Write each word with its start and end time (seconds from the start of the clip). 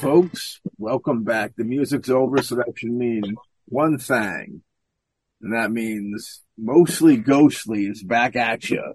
Folks, 0.00 0.60
welcome 0.78 1.24
back. 1.24 1.52
The 1.56 1.64
music's 1.64 2.08
over, 2.08 2.42
so 2.42 2.54
that 2.54 2.72
should 2.74 2.90
mean 2.90 3.34
one 3.66 3.98
thing, 3.98 4.62
and 5.42 5.52
that 5.52 5.70
means 5.70 6.40
mostly 6.56 7.18
ghostly 7.18 7.84
is 7.84 8.02
back 8.02 8.34
at 8.34 8.70
you. 8.70 8.94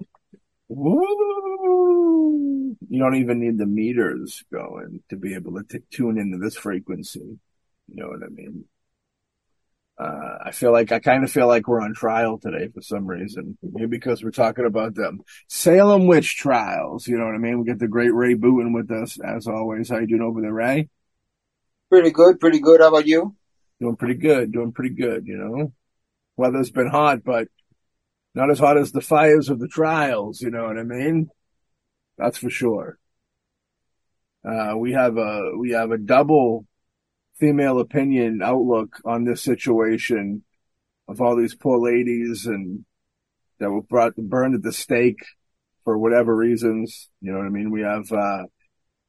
You 0.68 2.76
don't 2.92 3.18
even 3.18 3.40
need 3.40 3.60
the 3.60 3.68
meters 3.68 4.44
going 4.52 5.04
to 5.10 5.16
be 5.16 5.36
able 5.36 5.54
to 5.54 5.64
t- 5.64 5.86
tune 5.92 6.18
into 6.18 6.40
this 6.40 6.56
frequency. 6.56 7.20
You 7.20 7.38
know 7.88 8.08
what 8.08 8.24
I 8.24 8.30
mean? 8.30 8.66
Uh, 10.00 10.38
I 10.44 10.52
feel 10.52 10.72
like 10.72 10.92
I 10.92 10.98
kind 10.98 11.24
of 11.24 11.32
feel 11.32 11.48
like 11.48 11.68
we're 11.68 11.82
on 11.82 11.94
trial 11.94 12.40
today 12.40 12.70
for 12.74 12.82
some 12.82 13.06
reason. 13.06 13.60
Maybe 13.62 13.86
because 13.86 14.24
we're 14.24 14.32
talking 14.32 14.66
about 14.66 14.96
them 14.96 15.22
Salem 15.50 16.08
witch 16.08 16.36
trials. 16.36 17.08
You 17.08 17.20
know 17.20 17.26
what 17.26 17.36
I 17.36 17.38
mean? 17.38 17.60
We 17.60 17.66
get 17.66 17.78
the 17.78 17.88
great 17.88 18.14
Ray 18.14 18.34
Booten 18.34 18.74
with 18.74 18.90
us 18.90 19.20
as 19.20 19.46
always. 19.46 19.90
How 19.90 20.00
you 20.00 20.08
doing 20.08 20.24
over 20.24 20.42
there, 20.42 20.52
Ray? 20.52 20.90
Pretty 21.90 22.12
good, 22.12 22.40
pretty 22.40 22.60
good. 22.60 22.82
How 22.82 22.88
about 22.88 23.08
you? 23.08 23.36
Doing 23.80 23.96
pretty 23.96 24.16
good. 24.16 24.52
Doing 24.52 24.72
pretty 24.72 24.96
good. 24.96 25.28
You 25.28 25.38
know, 25.38 25.74
weather's 26.38 26.72
been 26.72 26.90
hot, 26.90 27.24
but 27.24 27.48
not 28.34 28.50
as 28.50 28.60
hot 28.60 28.78
as 28.78 28.92
the 28.92 29.02
fires 29.02 29.50
of 29.50 29.60
the 29.60 29.68
trials. 29.68 30.42
You 30.42 30.50
know 30.52 30.66
what 30.66 30.78
I 30.78 30.84
mean? 30.84 31.30
That's 32.18 32.38
for 32.38 32.50
sure. 32.50 32.98
Uh, 34.44 34.76
we 34.78 34.94
have 34.94 35.18
a 35.18 35.52
we 35.58 35.72
have 35.72 35.92
a 35.92 35.98
double 35.98 36.66
female 37.40 37.80
opinion 37.80 38.42
outlook 38.44 39.02
on 39.06 39.24
this 39.24 39.42
situation 39.42 40.44
of 41.08 41.22
all 41.22 41.36
these 41.36 41.56
poor 41.56 41.80
ladies 41.80 42.46
and 42.46 42.86
that 43.60 43.70
were 43.70 43.82
brought 43.82 44.16
burned 44.16 44.56
at 44.56 44.64
the 44.64 44.72
stake 44.72 45.26
for 45.84 45.98
whatever 45.98 46.36
reasons. 46.36 47.10
You 47.22 47.32
know 47.32 47.40
what 47.40 47.48
I 47.48 47.50
mean? 47.50 47.72
We 47.72 47.82
have 47.82 48.12
uh 48.12 48.44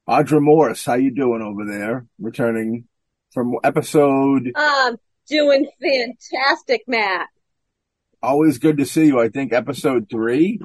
Audra 0.09 0.41
Morse, 0.41 0.85
how 0.85 0.95
you 0.95 1.11
doing 1.11 1.43
over 1.43 1.65
there? 1.65 2.07
Returning 2.19 2.85
from 3.33 3.55
episode 3.65 4.53
Um, 4.55 4.97
doing 5.29 5.69
fantastic, 5.81 6.83
Matt. 6.87 7.29
always 8.23 8.59
good 8.59 8.79
to 8.79 8.87
see 8.87 9.07
you. 9.07 9.21
I 9.21 9.29
think 9.29 9.53
episode 9.53 10.09
three. 10.11 10.61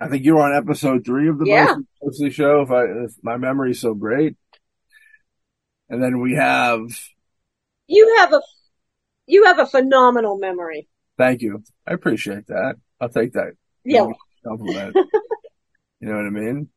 I 0.00 0.08
think 0.08 0.24
you're 0.24 0.40
on 0.40 0.54
episode 0.54 1.04
three 1.06 1.28
of 1.28 1.38
the 1.38 1.46
Yeah. 1.46 1.74
Mostly 2.02 2.30
show 2.30 2.62
if 2.62 2.70
I 2.70 2.84
if 2.84 3.12
my 3.22 3.36
memory's 3.36 3.80
so 3.80 3.94
great. 3.94 4.36
And 5.88 6.02
then 6.02 6.20
we 6.20 6.34
have 6.34 6.82
You 7.86 8.16
have 8.18 8.32
a 8.32 8.40
you 9.26 9.44
have 9.44 9.58
a 9.58 9.66
phenomenal 9.66 10.38
memory. 10.38 10.88
Thank 11.18 11.42
you. 11.42 11.62
I 11.86 11.92
appreciate 11.94 12.46
that. 12.48 12.76
I'll 13.00 13.08
take 13.08 13.32
that 13.32 13.52
Yeah. 13.84 14.06
compliment. 14.46 14.94
you 16.00 16.08
know 16.08 16.16
what 16.16 16.26
I 16.26 16.30
mean? 16.30 16.68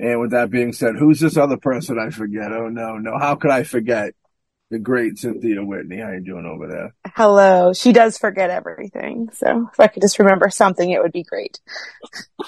And 0.00 0.18
with 0.18 0.30
that 0.30 0.50
being 0.50 0.72
said, 0.72 0.96
who's 0.96 1.20
this 1.20 1.36
other 1.36 1.58
person 1.58 1.98
I 1.98 2.08
forget? 2.08 2.52
Oh 2.52 2.68
no, 2.68 2.96
no. 2.96 3.18
How 3.18 3.34
could 3.34 3.50
I 3.50 3.64
forget 3.64 4.14
the 4.70 4.78
great 4.78 5.18
Cynthia 5.18 5.62
Whitney? 5.62 5.98
How 5.98 6.12
you 6.12 6.20
doing 6.20 6.46
over 6.46 6.66
there? 6.66 6.94
Hello. 7.14 7.74
She 7.74 7.92
does 7.92 8.16
forget 8.16 8.48
everything. 8.48 9.28
So 9.34 9.68
if 9.70 9.78
I 9.78 9.88
could 9.88 10.00
just 10.00 10.18
remember 10.18 10.48
something, 10.48 10.90
it 10.90 11.02
would 11.02 11.12
be 11.12 11.22
great. 11.22 11.60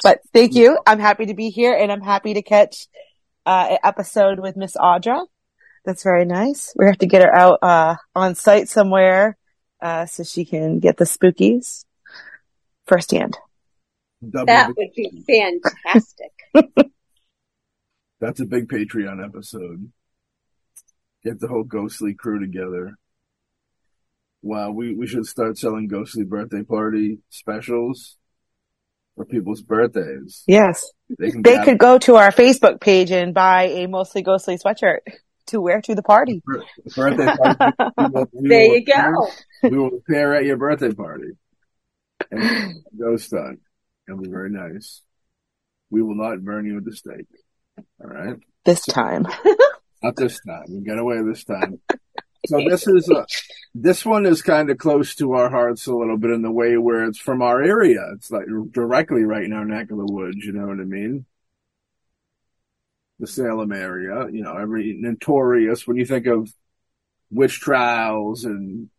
But 0.03 0.21
thank 0.33 0.55
you. 0.55 0.79
I'm 0.87 0.99
happy 0.99 1.27
to 1.27 1.35
be 1.35 1.51
here 1.51 1.75
and 1.75 1.93
I'm 1.93 2.01
happy 2.01 2.33
to 2.35 2.43
catch 2.43 2.87
uh, 3.45 3.69
an 3.73 3.79
episode 3.85 4.41
with 4.41 4.57
Miss 4.57 4.75
Audra. 4.75 5.27
That's 5.85 6.05
very 6.05 6.25
nice. 6.25 6.73
We 6.75 6.87
have 6.87 6.99
to 6.99 7.07
get 7.07 7.21
her 7.21 7.35
out 7.35 7.59
uh, 7.61 7.97
on 8.15 8.35
site 8.35 8.71
somewhere 8.71 9.37
uh, 9.83 10.07
so 10.07 10.23
she 10.23 10.47
can 10.47 10.79
get 10.79 10.97
the 10.97 11.05
spookies 11.05 11.85
firsthand. 12.87 13.37
That 14.23 14.73
would 14.75 14.91
be 14.97 15.23
fantastic. 15.85 16.33
That's 18.22 18.38
a 18.38 18.44
big 18.47 18.69
Patreon 18.69 19.22
episode. 19.22 19.91
Get 21.25 21.41
the 21.41 21.49
whole 21.49 21.65
ghostly 21.65 22.15
crew 22.15 22.38
together. 22.38 22.94
Wow, 24.43 24.71
we, 24.71 24.94
we 24.94 25.09
should 25.09 25.27
start 25.27 25.59
selling 25.59 25.88
ghostly 25.88 26.22
birthday 26.22 26.62
party 26.62 27.19
specials 27.31 28.16
for 29.16 29.25
people's 29.25 29.61
birthdays. 29.61 30.44
Yes. 30.47 30.88
They 31.19 31.32
can 31.32 31.43
They 31.43 31.59
could 31.65 31.78
go 31.78 31.99
to 31.99 32.15
our 32.15 32.31
Facebook 32.31 32.81
page 32.81 33.11
and 33.11 33.34
buy 33.34 33.65
a 33.65 33.88
mostly 33.88 34.22
ghostly 34.22 34.56
sweatshirt 34.56 34.99
to 35.47 35.61
wear 35.61 35.81
to 35.81 35.97
the 35.97 36.03
party. 36.05 36.41
bir- 36.47 36.62
birthday 36.94 37.27
party. 37.27 37.75
We 37.99 38.05
will- 38.06 38.27
we 38.34 38.49
there 38.49 38.69
will 38.69 38.77
you 38.77 38.84
go. 38.84 39.28
we 39.69 39.78
will 39.78 39.97
appear 39.99 40.32
at 40.34 40.44
your 40.44 40.59
birthday 40.59 40.93
party. 40.94 41.31
And 42.31 42.84
ghost 43.00 43.32
hunt. 43.37 43.59
It'll 44.09 44.21
be 44.22 44.31
very 44.31 44.50
nice. 44.50 45.03
We 45.91 46.03
will 46.03 46.15
not 46.15 46.41
burn 46.44 46.66
you 46.66 46.77
at 46.78 46.84
the 46.84 46.94
stake. 46.94 47.27
All 47.78 47.84
right. 48.00 48.37
This 48.65 48.84
time. 48.87 49.27
Not 50.03 50.16
this 50.16 50.41
time. 50.47 50.65
We 50.69 50.81
got 50.81 50.99
away 50.99 51.22
this 51.22 51.44
time. 51.44 51.81
So 52.47 52.59
this 52.69 52.88
is 52.88 53.09
uh 53.09 53.25
this 53.75 54.05
one 54.05 54.27
is 54.27 54.43
kind 54.43 54.69
of 54.71 54.78
close 54.78 55.15
to 55.16 55.33
our 55.33 55.49
hearts 55.49 55.87
a 55.87 55.94
little 55.94 56.19
bit 56.19 56.32
in 56.32 56.43
the 56.43 56.50
way 56.50 56.77
where 56.77 57.05
it's 57.05 57.19
from 57.19 57.41
our 57.41 57.62
area. 57.62 58.00
It's 58.15 58.31
like 58.31 58.47
directly 58.72 59.22
right 59.22 59.44
in 59.44 59.53
our 59.53 59.65
neck 59.65 59.91
of 59.91 59.99
the 59.99 60.12
woods. 60.12 60.44
You 60.44 60.53
know 60.53 60.66
what 60.66 60.81
I 60.81 60.84
mean? 60.84 61.25
The 63.21 63.28
Salem 63.28 63.72
area. 63.72 64.27
You 64.32 64.43
know, 64.43 64.56
every 64.56 64.97
notorious 64.99 65.87
when 65.87 65.97
you 65.97 66.05
think 66.05 66.27
of 66.27 66.53
witch 67.31 67.61
trials 67.61 68.44
and 68.44 68.91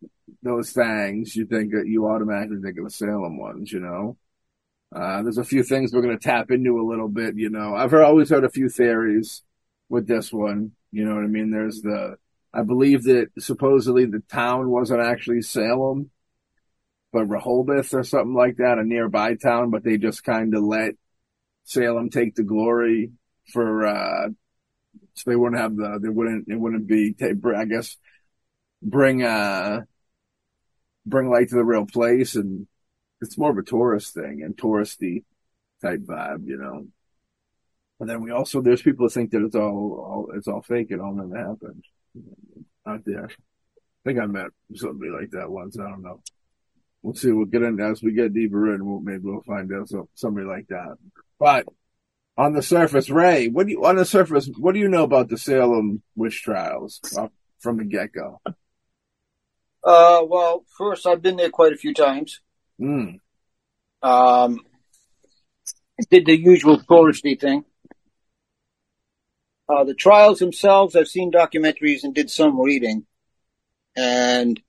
those 0.41 0.71
things, 0.71 1.35
you 1.35 1.45
think 1.45 1.73
that 1.73 1.87
you 1.87 2.07
automatically 2.07 2.61
think 2.61 2.77
of 2.77 2.85
the 2.85 2.91
Salem 2.91 3.37
ones. 3.37 3.71
You 3.71 3.81
know. 3.81 4.17
Uh, 4.93 5.23
there's 5.23 5.39
a 5.39 5.43
few 5.43 5.63
things 5.63 5.91
we're 5.91 6.01
going 6.01 6.17
to 6.17 6.23
tap 6.23 6.51
into 6.51 6.79
a 6.79 6.87
little 6.87 7.07
bit, 7.07 7.35
you 7.35 7.49
know. 7.49 7.73
I've 7.75 7.91
heard, 7.91 8.03
always 8.03 8.29
heard 8.29 8.43
a 8.43 8.49
few 8.49 8.69
theories 8.69 9.41
with 9.89 10.07
this 10.07 10.31
one. 10.31 10.73
You 10.91 11.05
know 11.05 11.15
what 11.15 11.23
I 11.23 11.27
mean? 11.27 11.49
There's 11.49 11.81
the, 11.81 12.17
I 12.53 12.61
believe 12.61 13.03
that 13.03 13.29
supposedly 13.39 14.05
the 14.05 14.21
town 14.29 14.69
wasn't 14.69 15.01
actually 15.01 15.41
Salem, 15.41 16.11
but 17.11 17.25
Rehoboth 17.25 17.93
or 17.93 18.03
something 18.03 18.35
like 18.35 18.57
that, 18.57 18.77
a 18.77 18.83
nearby 18.83 19.33
town, 19.35 19.71
but 19.71 19.83
they 19.83 19.97
just 19.97 20.23
kind 20.23 20.53
of 20.53 20.63
let 20.63 20.93
Salem 21.63 22.11
take 22.11 22.35
the 22.35 22.43
glory 22.43 23.13
for, 23.51 23.87
uh, 23.87 24.29
so 25.15 25.29
they 25.29 25.35
wouldn't 25.35 25.61
have 25.61 25.75
the, 25.75 25.99
they 26.03 26.09
wouldn't, 26.09 26.47
it 26.47 26.59
wouldn't 26.59 26.85
be, 26.87 27.15
I 27.57 27.65
guess, 27.65 27.97
bring, 28.83 29.23
uh, 29.23 29.81
bring 31.03 31.31
light 31.31 31.49
to 31.49 31.55
the 31.55 31.63
real 31.63 31.87
place 31.87 32.35
and 32.35 32.67
it's 33.23 33.37
more 33.37 33.51
of 33.51 33.57
a 33.57 33.63
tourist 33.63 34.13
thing 34.13 34.43
and 34.43 34.55
touristy 34.55 35.23
type 35.81 36.01
vibe, 36.01 36.45
you 36.45 36.57
know. 36.57 36.87
And 37.99 38.09
then 38.09 38.21
we 38.21 38.31
also 38.31 38.61
there's 38.61 38.81
people 38.81 39.07
that 39.07 39.13
think 39.13 39.31
that 39.31 39.43
it's 39.43 39.55
all, 39.55 40.05
all 40.05 40.27
it's 40.35 40.47
all 40.47 40.61
fake. 40.61 40.87
It 40.91 40.99
all 40.99 41.13
never 41.13 41.37
happened 41.37 41.85
out 42.85 43.03
there. 43.05 43.29
I 43.29 43.29
think 44.03 44.19
I 44.19 44.25
met 44.25 44.47
somebody 44.75 45.11
like 45.11 45.31
that 45.31 45.49
once. 45.49 45.79
I 45.79 45.89
don't 45.89 46.03
know. 46.03 46.21
We'll 47.01 47.15
see. 47.15 47.31
We'll 47.31 47.45
get 47.45 47.63
in 47.63 47.79
as 47.79 48.01
we 48.01 48.13
get 48.13 48.33
deeper 48.33 48.73
in. 48.73 48.85
We'll 48.85 48.99
maybe 48.99 49.23
we'll 49.23 49.41
find 49.43 49.71
out 49.73 49.89
some, 49.89 50.07
somebody 50.15 50.45
like 50.45 50.67
that. 50.67 50.97
But 51.39 51.65
on 52.37 52.53
the 52.53 52.61
surface, 52.61 53.09
Ray, 53.09 53.47
what 53.47 53.67
do 53.67 53.73
you 53.73 53.85
on 53.85 53.95
the 53.95 54.05
surface? 54.05 54.49
What 54.57 54.73
do 54.73 54.79
you 54.79 54.89
know 54.89 55.03
about 55.03 55.29
the 55.29 55.37
Salem 55.37 56.01
witch 56.15 56.43
trials 56.43 56.99
from 57.59 57.77
the 57.77 57.85
get 57.85 58.11
go? 58.11 58.41
Uh, 59.83 60.23
well, 60.25 60.63
first, 60.77 61.05
I've 61.05 61.21
been 61.21 61.35
there 61.35 61.49
quite 61.49 61.73
a 61.73 61.77
few 61.77 61.93
times. 61.93 62.39
Mm, 62.79 63.19
Um, 64.01 64.59
did 66.09 66.25
the 66.25 66.37
usual 66.37 66.79
touristy 66.79 67.39
thing. 67.39 67.65
Uh, 69.69 69.83
the 69.83 69.93
trials 69.93 70.39
themselves, 70.39 70.95
I've 70.95 71.07
seen 71.07 71.31
documentaries 71.31 72.03
and 72.03 72.13
did 72.13 72.29
some 72.29 72.59
reading. 72.59 73.05
And 73.95 74.61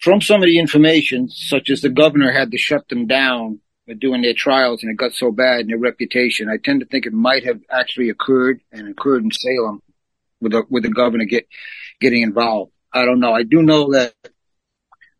from 0.00 0.20
some 0.20 0.42
of 0.42 0.46
the 0.46 0.58
information, 0.58 1.28
such 1.28 1.70
as 1.70 1.80
the 1.80 1.88
governor 1.90 2.32
had 2.32 2.50
to 2.50 2.58
shut 2.58 2.88
them 2.88 3.06
down 3.06 3.60
for 3.86 3.94
doing 3.94 4.22
their 4.22 4.34
trials 4.34 4.82
and 4.82 4.90
it 4.90 4.96
got 4.96 5.12
so 5.12 5.30
bad 5.30 5.60
in 5.60 5.66
their 5.68 5.78
reputation, 5.78 6.48
I 6.48 6.56
tend 6.56 6.80
to 6.80 6.86
think 6.86 7.06
it 7.06 7.12
might 7.12 7.44
have 7.44 7.60
actually 7.70 8.10
occurred 8.10 8.60
and 8.72 8.88
occurred 8.88 9.22
in 9.22 9.30
Salem 9.30 9.82
with 10.40 10.52
the, 10.52 10.64
with 10.68 10.82
the 10.82 10.90
governor 10.90 11.24
get, 11.24 11.46
getting 12.00 12.22
involved. 12.22 12.72
I 12.92 13.04
don't 13.04 13.20
know. 13.20 13.32
I 13.32 13.44
do 13.44 13.62
know 13.62 13.92
that 13.92 14.14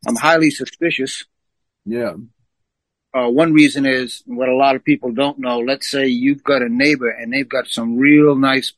I'm 0.07 0.17
highly 0.17 0.51
suspicious 0.51 1.25
yeah. 1.85 2.15
uh, 3.13 3.29
one 3.29 3.53
reason 3.53 3.87
is 3.87 4.23
what 4.27 4.49
a 4.49 4.57
lot 4.57 4.77
of 4.77 4.85
people 4.85 5.13
don't 5.13 5.39
know. 5.39 5.59
Let's 5.59 5.89
say 5.89 6.07
you've 6.07 6.43
got 6.43 6.63
a 6.63 6.69
neighbor 6.69 7.09
and 7.09 7.33
they've 7.33 7.49
got 7.49 7.69
some 7.69 7.97
real 7.97 8.35
nice 8.35 8.73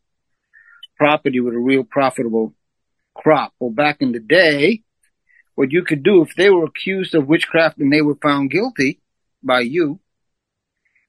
property 0.97 1.41
with 1.41 1.55
a 1.55 1.59
real 1.59 1.85
profitable 1.85 2.55
crop. 3.15 3.53
Well, 3.61 3.71
back 3.71 3.99
in 4.01 4.13
the 4.13 4.21
day, 4.21 4.83
what 5.55 5.73
you 5.73 5.85
could 5.85 6.03
do 6.03 6.23
if 6.23 6.35
they 6.35 6.51
were 6.51 6.65
accused 6.65 7.15
of 7.15 7.29
witchcraft 7.29 7.79
and 7.79 7.93
they 7.93 8.03
were 8.03 8.17
found 8.17 8.51
guilty 8.51 9.01
by 9.43 9.61
you, 9.61 10.01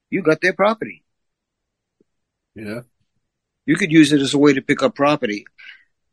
you 0.10 0.22
got 0.22 0.40
their 0.42 0.54
property. 0.54 1.04
Yeah. 2.56 2.82
You 3.66 3.76
could 3.76 3.92
use 3.92 4.14
it 4.14 4.22
as 4.22 4.34
a 4.34 4.38
way 4.38 4.54
to 4.54 4.62
pick 4.62 4.82
up 4.82 4.96
property. 4.96 5.46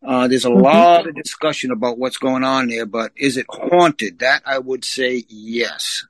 Uh, 0.04 0.28
there's 0.28 0.44
a 0.44 0.48
Mhm. 0.48 0.62
lot 0.62 1.06
of 1.06 1.14
discussion 1.14 1.70
about 1.70 1.98
what's 1.98 2.18
going 2.18 2.44
on 2.44 2.68
there, 2.68 2.84
but 2.84 3.12
is 3.16 3.36
it 3.36 3.46
haunted? 3.48 4.18
That 4.18 4.42
I 4.44 4.58
would 4.58 4.84
say 4.84 5.24
yes. 5.28 6.04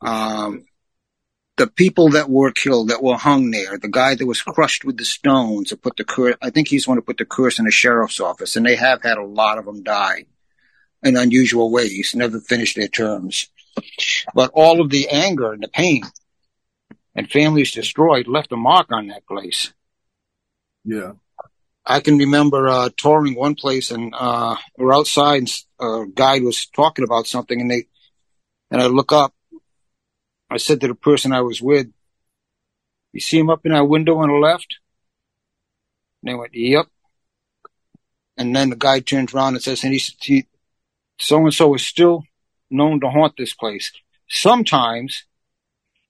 Um, 0.00 0.66
the 1.56 1.66
people 1.66 2.10
that 2.10 2.30
were 2.30 2.50
killed, 2.50 2.88
that 2.88 3.02
were 3.02 3.16
hung 3.16 3.50
there, 3.50 3.78
the 3.78 3.88
guy 3.88 4.14
that 4.14 4.26
was 4.26 4.42
crushed 4.42 4.84
with 4.84 4.96
the 4.96 5.04
stones, 5.04 5.70
that 5.70 5.82
put 5.82 5.96
the 5.96 6.04
curse, 6.04 6.36
I 6.42 6.50
think 6.50 6.68
he's 6.68 6.84
the 6.84 6.90
one 6.90 6.98
who 6.98 7.02
put 7.02 7.18
the 7.18 7.24
curse 7.24 7.58
in 7.58 7.66
the 7.66 7.70
sheriff's 7.70 8.18
office, 8.18 8.56
and 8.56 8.64
they 8.66 8.76
have 8.76 9.02
had 9.02 9.18
a 9.18 9.24
lot 9.24 9.58
of 9.58 9.66
them 9.66 9.82
die 9.82 10.26
in 11.02 11.16
unusual 11.16 11.70
ways, 11.70 12.14
never 12.14 12.40
finished 12.40 12.76
their 12.76 12.88
terms. 12.88 13.48
But 14.34 14.50
all 14.54 14.80
of 14.80 14.90
the 14.90 15.08
anger 15.08 15.52
and 15.52 15.62
the 15.62 15.68
pain 15.68 16.04
and 17.14 17.30
families 17.30 17.72
destroyed 17.72 18.26
left 18.26 18.52
a 18.52 18.56
mark 18.56 18.86
on 18.90 19.08
that 19.08 19.26
place. 19.26 19.72
Yeah. 20.84 21.12
I 21.86 22.00
can 22.00 22.16
remember 22.18 22.68
uh, 22.68 22.88
touring 22.96 23.34
one 23.34 23.54
place 23.54 23.90
and 23.90 24.14
uh, 24.16 24.56
we're 24.78 24.94
outside 24.94 25.38
and 25.38 25.64
a 25.78 26.06
guide 26.06 26.42
was 26.42 26.66
talking 26.66 27.04
about 27.04 27.26
something 27.26 27.60
and 27.60 27.70
they 27.70 27.86
and 28.70 28.80
I 28.80 28.86
look 28.86 29.12
up. 29.12 29.34
I 30.50 30.56
said 30.56 30.80
to 30.80 30.88
the 30.88 30.94
person 30.94 31.32
I 31.32 31.42
was 31.42 31.60
with, 31.60 31.88
"You 33.12 33.20
see 33.20 33.38
him 33.38 33.50
up 33.50 33.64
in 33.66 33.72
that 33.72 33.88
window 33.88 34.16
on 34.18 34.28
the 34.28 34.34
left?" 34.34 34.78
And 36.22 36.30
they 36.30 36.34
went, 36.34 36.54
"Yep." 36.54 36.86
And 38.36 38.56
then 38.56 38.70
the 38.70 38.76
guy 38.76 39.00
turns 39.00 39.34
around 39.34 39.54
and 39.54 39.62
says, 39.62 39.84
"And 39.84 39.92
he, 39.92 39.98
said, 39.98 40.46
so 41.18 41.38
and 41.38 41.54
so 41.54 41.74
is 41.74 41.86
still 41.86 42.24
known 42.70 43.00
to 43.00 43.10
haunt 43.10 43.34
this 43.36 43.54
place. 43.54 43.92
Sometimes 44.28 45.24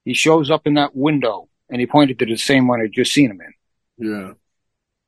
he 0.03 0.13
shows 0.13 0.49
up 0.49 0.65
in 0.65 0.75
that 0.75 0.95
window." 0.95 1.49
And 1.69 1.81
he 1.81 1.87
pointed 1.87 2.19
to 2.19 2.25
the 2.25 2.37
same 2.37 2.67
one 2.67 2.79
I'd 2.79 2.93
just 2.93 3.11
seen 3.11 3.31
him 3.31 3.41
in. 3.41 3.53
Yeah. 4.07 4.33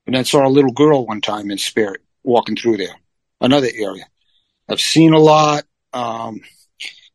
And 0.08 0.16
then 0.16 0.26
saw 0.26 0.48
a 0.48 0.50
little 0.50 0.72
girl 0.72 1.06
one 1.06 1.22
time 1.22 1.52
in 1.52 1.58
spirit 1.58 2.02
walking 2.24 2.56
through 2.56 2.78
there, 2.78 2.96
another 3.42 3.68
area. 3.72 4.06
I've 4.70 4.82
seen 4.82 5.14
a 5.14 5.20
lot. 5.20 5.66
Um, 5.94 6.42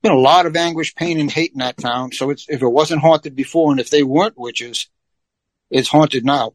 been 0.02 0.12
a 0.12 0.18
lot 0.18 0.46
of 0.46 0.56
anguish, 0.56 0.94
pain, 0.94 1.18
and 1.18 1.30
hate 1.30 1.52
in 1.52 1.60
that 1.60 1.78
town. 1.78 2.12
So 2.12 2.30
it's 2.30 2.46
if 2.48 2.60
it 2.60 2.68
wasn't 2.68 3.00
haunted 3.00 3.34
before, 3.34 3.70
and 3.70 3.80
if 3.80 3.88
they 3.88 4.02
weren't 4.02 4.38
witches, 4.38 4.88
it's 5.70 5.88
haunted 5.88 6.24
now. 6.24 6.54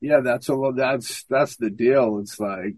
Yeah, 0.00 0.20
that's 0.22 0.48
a 0.48 0.72
that's 0.74 1.24
that's 1.24 1.56
the 1.56 1.70
deal. 1.70 2.18
It's 2.20 2.38
like, 2.38 2.76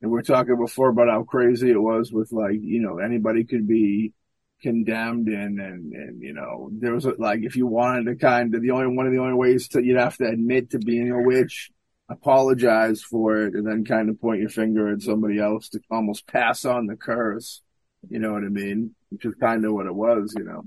and 0.00 0.10
we 0.10 0.18
are 0.18 0.22
talking 0.22 0.56
before 0.56 0.88
about 0.88 1.08
how 1.08 1.24
crazy 1.24 1.70
it 1.70 1.80
was 1.80 2.10
with 2.12 2.32
like 2.32 2.58
you 2.60 2.80
know 2.80 2.98
anybody 2.98 3.44
could 3.44 3.68
be 3.68 4.12
condemned 4.60 5.28
and 5.28 5.60
and 5.60 5.92
and 5.92 6.22
you 6.22 6.32
know 6.32 6.68
there 6.72 6.92
was 6.92 7.04
a, 7.04 7.12
like 7.18 7.40
if 7.42 7.54
you 7.54 7.66
wanted 7.66 8.06
to 8.06 8.16
kind 8.16 8.54
of 8.54 8.62
the 8.62 8.72
only 8.72 8.86
one 8.88 9.06
of 9.06 9.12
the 9.12 9.20
only 9.20 9.34
ways 9.34 9.68
to 9.68 9.84
you'd 9.84 9.98
have 9.98 10.16
to 10.16 10.26
admit 10.26 10.70
to 10.70 10.78
being 10.78 11.12
a 11.12 11.22
witch 11.22 11.70
apologize 12.08 13.02
for 13.02 13.36
it 13.36 13.54
and 13.54 13.66
then 13.66 13.84
kind 13.84 14.08
of 14.08 14.20
point 14.20 14.40
your 14.40 14.48
finger 14.48 14.88
at 14.92 15.02
somebody 15.02 15.38
else 15.38 15.68
to 15.68 15.80
almost 15.90 16.26
pass 16.26 16.64
on 16.64 16.86
the 16.86 16.96
curse. 16.96 17.60
You 18.08 18.18
know 18.18 18.32
what 18.32 18.44
i 18.44 18.48
mean? 18.48 18.94
Which 19.10 19.24
is 19.24 19.34
kind 19.40 19.64
of 19.64 19.72
what 19.72 19.86
it 19.86 19.94
was 19.94 20.34
you 20.36 20.44
know. 20.44 20.64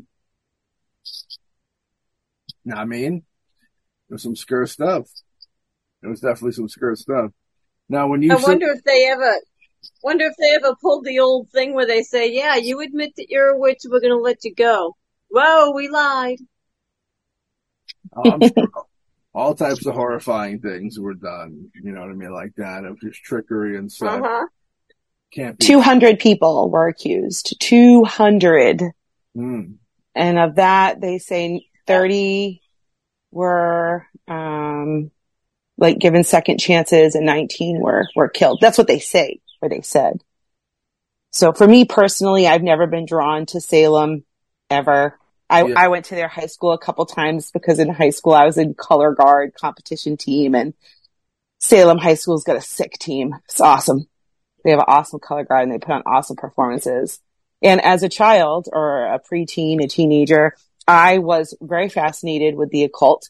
Now, 2.63 2.81
i 2.81 2.85
mean 2.85 3.23
there's 4.07 4.23
some 4.23 4.35
scare 4.35 4.67
stuff. 4.67 5.07
It 6.03 6.07
was 6.07 6.19
definitely 6.19 6.51
some 6.53 6.69
scare 6.69 6.95
stuff. 6.95 7.31
Now 7.89 8.07
when 8.07 8.21
you 8.21 8.31
i 8.31 8.35
wonder 8.35 8.67
if 8.67 8.83
they 8.83 9.07
ever 9.07 9.33
Wonder 10.04 10.25
if 10.25 10.36
they 10.38 10.56
ever 10.56 10.75
pulled 10.81 11.06
the 11.06 11.19
old 11.19 11.50
thing 11.50 11.74
where 11.74 11.88
they 11.88 12.04
say, 12.04 12.31
yeah, 12.31 12.56
you 12.56 12.80
admit 12.81 13.13
that 13.18 13.30
you're 13.30 13.50
a 13.50 13.57
witch, 13.57 13.80
we're 13.89 14.01
gonna 14.01 14.16
let 14.16 14.44
you 14.44 14.54
go. 14.54 14.95
Whoa, 15.30 15.72
we 15.72 15.89
lied. 15.89 16.39
Oh, 18.16 18.38
sure 18.39 18.68
all 19.33 19.56
types 19.56 19.86
of 19.86 19.94
horrifying 19.94 20.60
things 20.60 21.00
were 21.00 21.13
done, 21.13 21.69
you 21.81 21.92
know 21.92 22.01
what 22.01 22.10
I 22.10 22.13
mean, 22.13 22.33
like 22.33 22.56
that, 22.57 22.83
of 22.83 23.00
just 23.00 23.24
trickery 23.24 23.78
and 23.78 23.92
stuff. 23.92 24.22
Uh-huh. 24.22 24.48
Can't 25.33 25.57
be- 25.57 25.66
200 25.66 26.19
people 26.19 26.69
were 26.69 26.88
accused. 26.88 27.56
200. 27.62 28.84
Mm. 29.38 29.75
And 30.13 30.39
of 30.39 30.56
that, 30.56 31.00
they 31.00 31.19
say 31.19 31.66
30 31.88 32.62
were, 33.31 34.06
um, 34.27 35.12
like 35.77 36.00
given 36.00 36.25
second 36.25 36.60
chances 36.60 37.16
and 37.16 37.25
19 37.25 37.80
were, 37.80 38.07
were 38.16 38.27
killed. 38.27 38.60
That's 38.62 38.77
what 38.77 38.88
they 38.88 39.00
say 39.00 39.39
or 39.62 39.69
they 39.69 39.81
said. 39.81 40.24
So 41.31 41.54
for 41.54 41.68
me 41.68 41.86
personally, 41.86 42.48
I've 42.48 42.63
never 42.63 42.88
been 42.88 43.06
drawn 43.06 43.46
to 43.48 43.62
Salem 43.62 44.25
ever. 44.69 45.18
I, 45.50 45.66
yeah. 45.66 45.74
I 45.78 45.88
went 45.90 46.06
to 46.06 46.16
their 46.16 46.28
high 46.28 46.48
school 46.48 46.72
a 46.72 46.80
couple 46.80 47.06
times 47.06 47.52
because 47.52 47.80
in 47.80 47.90
high 47.90 48.10
school 48.10 48.34
I 48.34 48.46
was 48.46 48.58
in 48.58 48.74
color 48.74 49.13
guard 49.13 49.54
competition 49.54 50.18
team 50.18 50.56
and 50.56 50.74
Salem 51.60 52.00
High 52.00 52.16
School's 52.16 52.44
got 52.44 52.56
a 52.56 52.62
sick 52.62 52.94
team. 52.94 53.36
It's 53.46 53.62
awesome. 53.62 54.08
They 54.63 54.72
have 54.72 54.80
an 54.80 54.86
awesome 54.88 55.19
color 55.19 55.44
guard 55.44 55.63
and 55.63 55.72
they 55.72 55.80
put 55.80 55.94
on 55.94 56.04
awesome 56.06 56.36
performances. 56.36 57.19
And 57.62 57.81
as 57.81 58.04
a 58.04 58.10
child 58.10 58.68
or 58.72 59.06
a 59.06 59.19
preteen, 59.19 59.84
a 59.84 59.88
teenager, 59.88 60.56
I 60.88 61.19
was 61.19 61.56
very 61.62 61.90
fascinated 61.90 62.56
with 62.56 62.72
the 62.72 62.84
occult. 62.84 63.30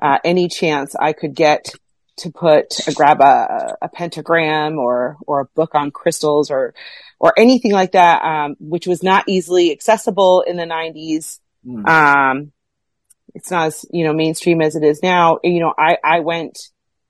Uh, 0.00 0.18
any 0.24 0.48
chance 0.48 0.94
I 0.94 1.12
could 1.12 1.34
get 1.34 1.72
to 2.18 2.30
put 2.30 2.86
a, 2.86 2.92
grab 2.92 3.20
a, 3.20 3.76
a 3.82 3.88
pentagram 3.88 4.78
or 4.78 5.16
or 5.26 5.40
a 5.40 5.44
book 5.54 5.74
on 5.74 5.90
crystals 5.90 6.50
or 6.50 6.74
or 7.18 7.32
anything 7.38 7.72
like 7.72 7.92
that, 7.92 8.22
um, 8.22 8.56
which 8.58 8.86
was 8.86 9.02
not 9.02 9.24
easily 9.28 9.70
accessible 9.70 10.42
in 10.42 10.56
the 10.56 10.64
90s. 10.64 11.38
Mm. 11.64 11.88
Um, 11.88 12.52
it's 13.34 13.50
not 13.50 13.68
as 13.68 13.86
you 13.90 14.04
know 14.04 14.12
mainstream 14.12 14.60
as 14.60 14.76
it 14.76 14.84
is 14.84 15.02
now. 15.02 15.38
You 15.42 15.60
know, 15.60 15.72
I 15.76 15.96
I 16.04 16.20
went 16.20 16.58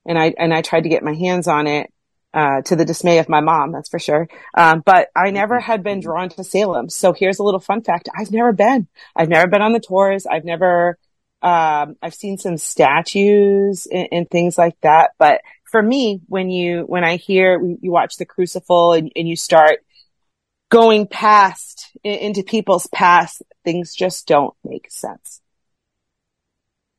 and 0.05 0.17
I 0.17 0.33
and 0.37 0.53
I 0.53 0.61
tried 0.61 0.83
to 0.83 0.89
get 0.89 1.03
my 1.03 1.13
hands 1.13 1.47
on 1.47 1.67
it. 1.67 1.89
Uh, 2.35 2.63
to 2.63 2.75
the 2.75 2.83
dismay 2.83 3.19
of 3.19 3.29
my 3.29 3.41
mom, 3.41 3.71
that's 3.71 3.89
for 3.89 3.99
sure. 3.99 4.27
Um, 4.57 4.81
but 4.83 5.09
I 5.15 5.29
never 5.29 5.59
had 5.59 5.83
been 5.83 5.99
drawn 5.99 6.29
to 6.29 6.43
Salem. 6.43 6.89
So 6.89 7.13
here's 7.13 7.37
a 7.37 7.43
little 7.43 7.59
fun 7.59 7.83
fact. 7.83 8.09
I've 8.17 8.31
never 8.31 8.51
been. 8.51 8.87
I've 9.15 9.29
never 9.29 9.47
been 9.47 9.61
on 9.61 9.71
the 9.71 9.79
tours. 9.79 10.25
I've 10.25 10.43
never, 10.43 10.97
um, 11.43 11.97
I've 12.01 12.13
seen 12.13 12.37
some 12.37 12.57
statues 12.57 13.85
and, 13.91 14.07
and, 14.13 14.29
things 14.29 14.57
like 14.57 14.79
that. 14.79 15.11
But 15.19 15.41
for 15.69 15.83
me, 15.83 16.21
when 16.27 16.49
you, 16.49 16.83
when 16.83 17.03
I 17.03 17.17
hear 17.17 17.61
you 17.81 17.91
watch 17.91 18.15
the 18.15 18.25
crucible 18.25 18.93
and, 18.93 19.11
and 19.13 19.27
you 19.27 19.35
start 19.35 19.79
going 20.69 21.05
past 21.05 21.91
into 22.01 22.43
people's 22.43 22.87
past, 22.87 23.43
things 23.65 23.93
just 23.93 24.25
don't 24.25 24.53
make 24.63 24.89
sense. 24.89 25.41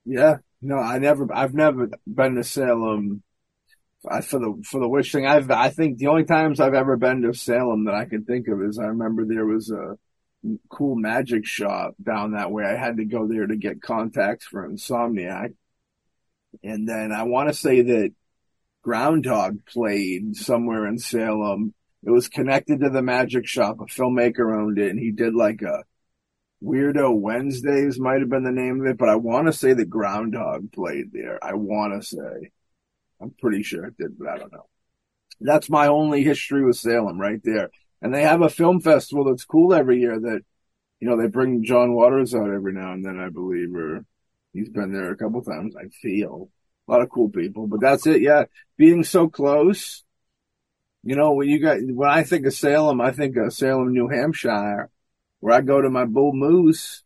Yeah. 0.04 0.36
No, 0.60 0.76
I 0.76 0.98
never, 0.98 1.26
I've 1.34 1.54
never 1.54 1.88
been 2.06 2.34
to 2.34 2.44
Salem 2.44 3.22
for 4.02 4.38
the, 4.38 4.62
for 4.62 4.78
the 4.78 4.88
witch 4.88 5.10
thing. 5.10 5.26
I've, 5.26 5.50
I 5.50 5.70
think 5.70 5.96
the 5.96 6.08
only 6.08 6.24
times 6.24 6.60
I've 6.60 6.74
ever 6.74 6.98
been 6.98 7.22
to 7.22 7.32
Salem 7.32 7.86
that 7.86 7.94
I 7.94 8.04
can 8.04 8.26
think 8.26 8.48
of 8.48 8.62
is 8.62 8.78
I 8.78 8.84
remember 8.84 9.24
there 9.24 9.46
was 9.46 9.70
a, 9.70 9.96
cool 10.68 10.96
magic 10.96 11.46
shop 11.46 11.94
down 12.02 12.32
that 12.32 12.50
way. 12.50 12.64
I 12.64 12.76
had 12.76 12.98
to 12.98 13.04
go 13.04 13.26
there 13.26 13.46
to 13.46 13.56
get 13.56 13.82
contacts 13.82 14.46
for 14.46 14.68
Insomniac. 14.68 15.54
And 16.62 16.88
then 16.88 17.12
I 17.12 17.24
want 17.24 17.48
to 17.48 17.54
say 17.54 17.82
that 17.82 18.10
Groundhog 18.82 19.64
played 19.66 20.36
somewhere 20.36 20.86
in 20.86 20.98
Salem. 20.98 21.74
It 22.04 22.10
was 22.10 22.28
connected 22.28 22.80
to 22.80 22.90
the 22.90 23.02
magic 23.02 23.46
shop. 23.46 23.80
A 23.80 23.84
filmmaker 23.84 24.56
owned 24.56 24.78
it 24.78 24.90
and 24.90 24.98
he 24.98 25.10
did 25.10 25.34
like 25.34 25.62
a 25.62 25.84
Weirdo 26.62 27.18
Wednesdays 27.18 27.98
might 27.98 28.20
have 28.20 28.30
been 28.30 28.44
the 28.44 28.50
name 28.50 28.80
of 28.80 28.86
it, 28.86 28.96
but 28.96 29.08
I 29.08 29.16
want 29.16 29.48
to 29.48 29.52
say 29.52 29.74
that 29.74 29.90
Groundhog 29.90 30.72
played 30.72 31.12
there. 31.12 31.38
I 31.42 31.54
want 31.54 32.00
to 32.00 32.06
say. 32.06 32.50
I'm 33.20 33.34
pretty 33.40 33.62
sure 33.62 33.86
it 33.86 33.96
did, 33.98 34.18
but 34.18 34.28
I 34.28 34.38
don't 34.38 34.52
know. 34.52 34.66
That's 35.40 35.68
my 35.68 35.88
only 35.88 36.22
history 36.22 36.64
with 36.64 36.76
Salem 36.76 37.20
right 37.20 37.40
there. 37.42 37.70
And 38.04 38.12
they 38.12 38.20
have 38.20 38.42
a 38.42 38.50
film 38.50 38.82
festival 38.82 39.24
that's 39.24 39.46
cool 39.46 39.72
every 39.72 39.98
year 39.98 40.20
that, 40.20 40.42
you 41.00 41.08
know, 41.08 41.16
they 41.16 41.26
bring 41.26 41.64
John 41.64 41.94
Waters 41.94 42.34
out 42.34 42.50
every 42.50 42.74
now 42.74 42.92
and 42.92 43.02
then, 43.02 43.18
I 43.18 43.30
believe, 43.30 43.74
or 43.74 44.04
he's 44.52 44.68
been 44.68 44.92
there 44.92 45.10
a 45.10 45.16
couple 45.16 45.42
times, 45.42 45.74
I 45.74 45.88
feel. 46.02 46.50
A 46.86 46.92
lot 46.92 47.00
of 47.00 47.08
cool 47.08 47.30
people, 47.30 47.66
but 47.66 47.80
that's 47.80 48.06
it. 48.06 48.20
Yeah. 48.20 48.44
Being 48.76 49.04
so 49.04 49.28
close, 49.28 50.04
you 51.02 51.16
know, 51.16 51.32
when 51.32 51.48
you 51.48 51.62
got, 51.62 51.78
when 51.80 52.10
I 52.10 52.24
think 52.24 52.44
of 52.44 52.52
Salem, 52.52 53.00
I 53.00 53.10
think 53.10 53.38
of 53.38 53.54
Salem, 53.54 53.94
New 53.94 54.08
Hampshire, 54.08 54.90
where 55.40 55.54
I 55.54 55.62
go 55.62 55.80
to 55.80 55.88
my 55.88 56.04
bull 56.04 56.34
moose 56.34 57.02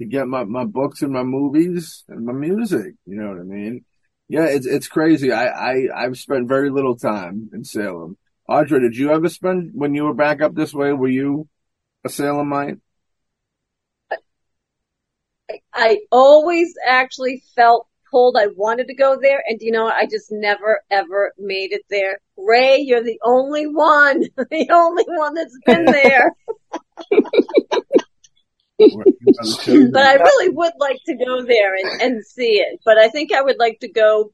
to 0.00 0.04
get 0.04 0.28
my, 0.28 0.44
my 0.44 0.66
books 0.66 1.00
and 1.00 1.14
my 1.14 1.22
movies 1.22 2.04
and 2.08 2.26
my 2.26 2.34
music. 2.34 2.94
You 3.06 3.16
know 3.16 3.28
what 3.28 3.40
I 3.40 3.44
mean? 3.44 3.86
Yeah, 4.28 4.44
it's, 4.44 4.66
it's 4.66 4.88
crazy. 4.88 5.32
I, 5.32 5.46
I, 5.46 5.74
I've 5.96 6.18
spent 6.18 6.46
very 6.46 6.68
little 6.68 6.98
time 6.98 7.48
in 7.54 7.64
Salem. 7.64 8.18
Audra, 8.48 8.80
did 8.80 8.96
you 8.96 9.10
ever 9.10 9.28
spend 9.28 9.72
when 9.74 9.94
you 9.94 10.04
were 10.04 10.14
back 10.14 10.42
up 10.42 10.54
this 10.54 10.74
way? 10.74 10.92
Were 10.92 11.08
you 11.08 11.48
a 12.04 12.08
Salemite? 12.08 12.80
I 15.72 16.00
always 16.10 16.74
actually 16.86 17.42
felt 17.54 17.86
pulled. 18.10 18.36
I 18.38 18.48
wanted 18.56 18.88
to 18.88 18.94
go 18.94 19.18
there, 19.20 19.42
and 19.46 19.60
you 19.60 19.72
know? 19.72 19.86
I 19.86 20.06
just 20.06 20.28
never 20.30 20.80
ever 20.90 21.32
made 21.38 21.72
it 21.72 21.82
there. 21.90 22.18
Ray, 22.36 22.78
you're 22.78 23.02
the 23.02 23.20
only 23.24 23.66
one, 23.66 24.20
the 24.36 24.68
only 24.72 25.04
one 25.06 25.34
that's 25.34 25.58
been 25.64 25.84
there. 25.84 26.32
but 29.90 30.04
I 30.04 30.14
really 30.14 30.48
would 30.50 30.72
like 30.78 30.98
to 31.06 31.14
go 31.14 31.44
there 31.44 31.74
and, 31.74 32.02
and 32.02 32.26
see 32.26 32.60
it. 32.60 32.80
But 32.84 32.98
I 32.98 33.08
think 33.08 33.32
I 33.32 33.42
would 33.42 33.58
like 33.58 33.80
to 33.80 33.88
go 33.88 34.32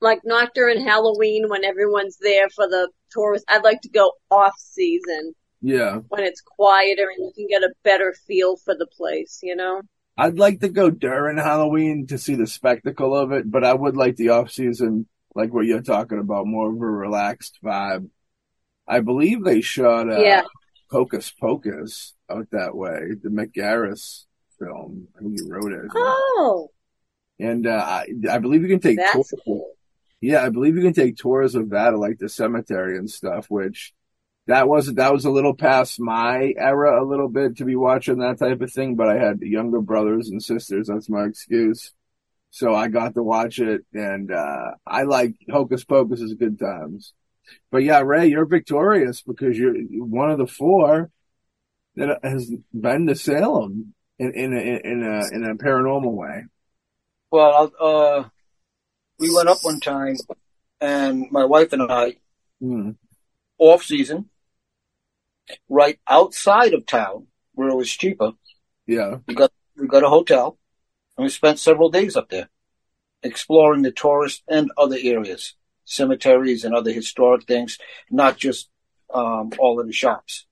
like 0.00 0.20
not 0.24 0.54
during 0.54 0.84
Halloween 0.84 1.48
when 1.48 1.64
everyone's 1.64 2.18
there 2.20 2.48
for 2.50 2.68
the 2.68 2.90
tourists. 3.10 3.46
I'd 3.48 3.64
like 3.64 3.80
to 3.82 3.88
go 3.88 4.12
off 4.30 4.54
season. 4.58 5.34
Yeah. 5.62 6.00
when 6.08 6.22
it's 6.22 6.42
quieter 6.42 7.08
and 7.16 7.26
you 7.26 7.32
can 7.34 7.46
get 7.48 7.62
a 7.68 7.72
better 7.82 8.14
feel 8.26 8.56
for 8.56 8.74
the 8.76 8.86
place, 8.86 9.40
you 9.42 9.56
know? 9.56 9.80
I'd 10.16 10.38
like 10.38 10.60
to 10.60 10.68
go 10.68 10.90
during 10.90 11.38
Halloween 11.38 12.06
to 12.08 12.18
see 12.18 12.34
the 12.36 12.46
spectacle 12.46 13.16
of 13.16 13.32
it, 13.32 13.50
but 13.50 13.64
I 13.64 13.72
would 13.74 13.96
like 13.96 14.16
the 14.16 14.28
off 14.28 14.50
season, 14.52 15.08
like 15.34 15.52
what 15.52 15.64
you're 15.66 15.82
talking 15.82 16.18
about, 16.18 16.46
more 16.46 16.68
of 16.70 16.76
a 16.76 16.78
relaxed 16.86 17.58
vibe. 17.64 18.08
I 18.86 19.00
believe 19.00 19.42
they 19.44 19.60
shot 19.62 20.08
uh, 20.12 20.18
Yeah. 20.20 20.42
Hocus 20.90 21.32
Pocus 21.32 22.14
out 22.30 22.46
that 22.52 22.76
way, 22.76 23.14
the 23.20 23.30
Mick 23.30 23.52
Garris 23.52 24.24
film. 24.60 25.08
I 25.16 25.20
think 25.22 25.40
he 25.40 25.50
wrote 25.50 25.72
it. 25.72 25.90
Oh, 25.94 26.68
And 27.40 27.66
uh, 27.66 27.82
I, 27.84 28.06
I 28.30 28.38
believe 28.38 28.62
you 28.62 28.68
can 28.68 28.80
take 28.80 28.98
that's 28.98 29.12
tours. 29.14 29.34
cool. 29.44 29.72
Yeah, 30.20 30.44
I 30.44 30.48
believe 30.48 30.76
you 30.76 30.82
can 30.82 30.94
take 30.94 31.16
tours 31.16 31.54
of 31.54 31.70
that, 31.70 31.96
like 31.96 32.18
the 32.18 32.28
cemetery 32.28 32.96
and 32.96 33.10
stuff. 33.10 33.46
Which 33.50 33.92
that 34.46 34.68
was 34.68 34.94
that 34.94 35.12
was 35.12 35.24
a 35.24 35.30
little 35.30 35.54
past 35.54 36.00
my 36.00 36.52
era, 36.56 37.02
a 37.02 37.06
little 37.06 37.28
bit 37.28 37.56
to 37.58 37.64
be 37.64 37.76
watching 37.76 38.18
that 38.18 38.38
type 38.38 38.60
of 38.60 38.72
thing. 38.72 38.96
But 38.96 39.08
I 39.08 39.18
had 39.18 39.40
younger 39.40 39.80
brothers 39.80 40.28
and 40.28 40.42
sisters. 40.42 40.88
That's 40.88 41.08
my 41.08 41.24
excuse. 41.24 41.92
So 42.50 42.74
I 42.74 42.88
got 42.88 43.14
to 43.14 43.22
watch 43.22 43.58
it, 43.58 43.84
and 43.92 44.32
uh 44.32 44.72
I 44.86 45.02
like 45.02 45.34
Hocus 45.50 45.84
Pocus 45.84 46.20
is 46.20 46.34
good 46.34 46.58
times. 46.58 47.12
But 47.70 47.84
yeah, 47.84 48.00
Ray, 48.00 48.28
you're 48.28 48.46
victorious 48.46 49.22
because 49.22 49.58
you're 49.58 49.74
one 49.90 50.30
of 50.30 50.38
the 50.38 50.46
four 50.46 51.10
that 51.96 52.18
has 52.22 52.50
been 52.72 53.06
to 53.06 53.14
Salem 53.14 53.94
in 54.18 54.32
in 54.34 54.52
a, 54.52 54.88
in 54.88 55.02
a 55.02 55.34
in 55.34 55.44
a 55.44 55.54
paranormal 55.56 56.12
way. 56.12 56.44
Well, 57.30 57.72
uh, 57.80 58.28
we 59.18 59.34
went 59.34 59.48
up 59.48 59.58
one 59.62 59.80
time, 59.80 60.16
and 60.80 61.30
my 61.30 61.44
wife 61.44 61.72
and 61.72 61.82
I, 61.90 62.16
Hmm. 62.60 62.92
off 63.58 63.82
season, 63.84 64.30
right 65.68 65.98
outside 66.06 66.74
of 66.74 66.86
town 66.86 67.26
where 67.52 67.68
it 67.68 67.74
was 67.76 67.90
cheaper. 67.90 68.32
Yeah, 68.86 69.18
We 69.26 69.34
got 69.34 69.52
we 69.76 69.86
got 69.86 70.04
a 70.04 70.08
hotel, 70.08 70.58
and 71.16 71.24
we 71.24 71.28
spent 71.30 71.58
several 71.58 71.90
days 71.90 72.16
up 72.16 72.30
there, 72.30 72.48
exploring 73.22 73.82
the 73.82 73.92
tourist 73.92 74.42
and 74.48 74.70
other 74.78 74.96
areas, 75.00 75.54
cemeteries 75.84 76.64
and 76.64 76.74
other 76.74 76.92
historic 76.92 77.44
things, 77.46 77.78
not 78.10 78.36
just 78.36 78.68
um, 79.12 79.52
all 79.58 79.78
of 79.80 79.86
the 79.86 79.92
shops. 79.92 80.46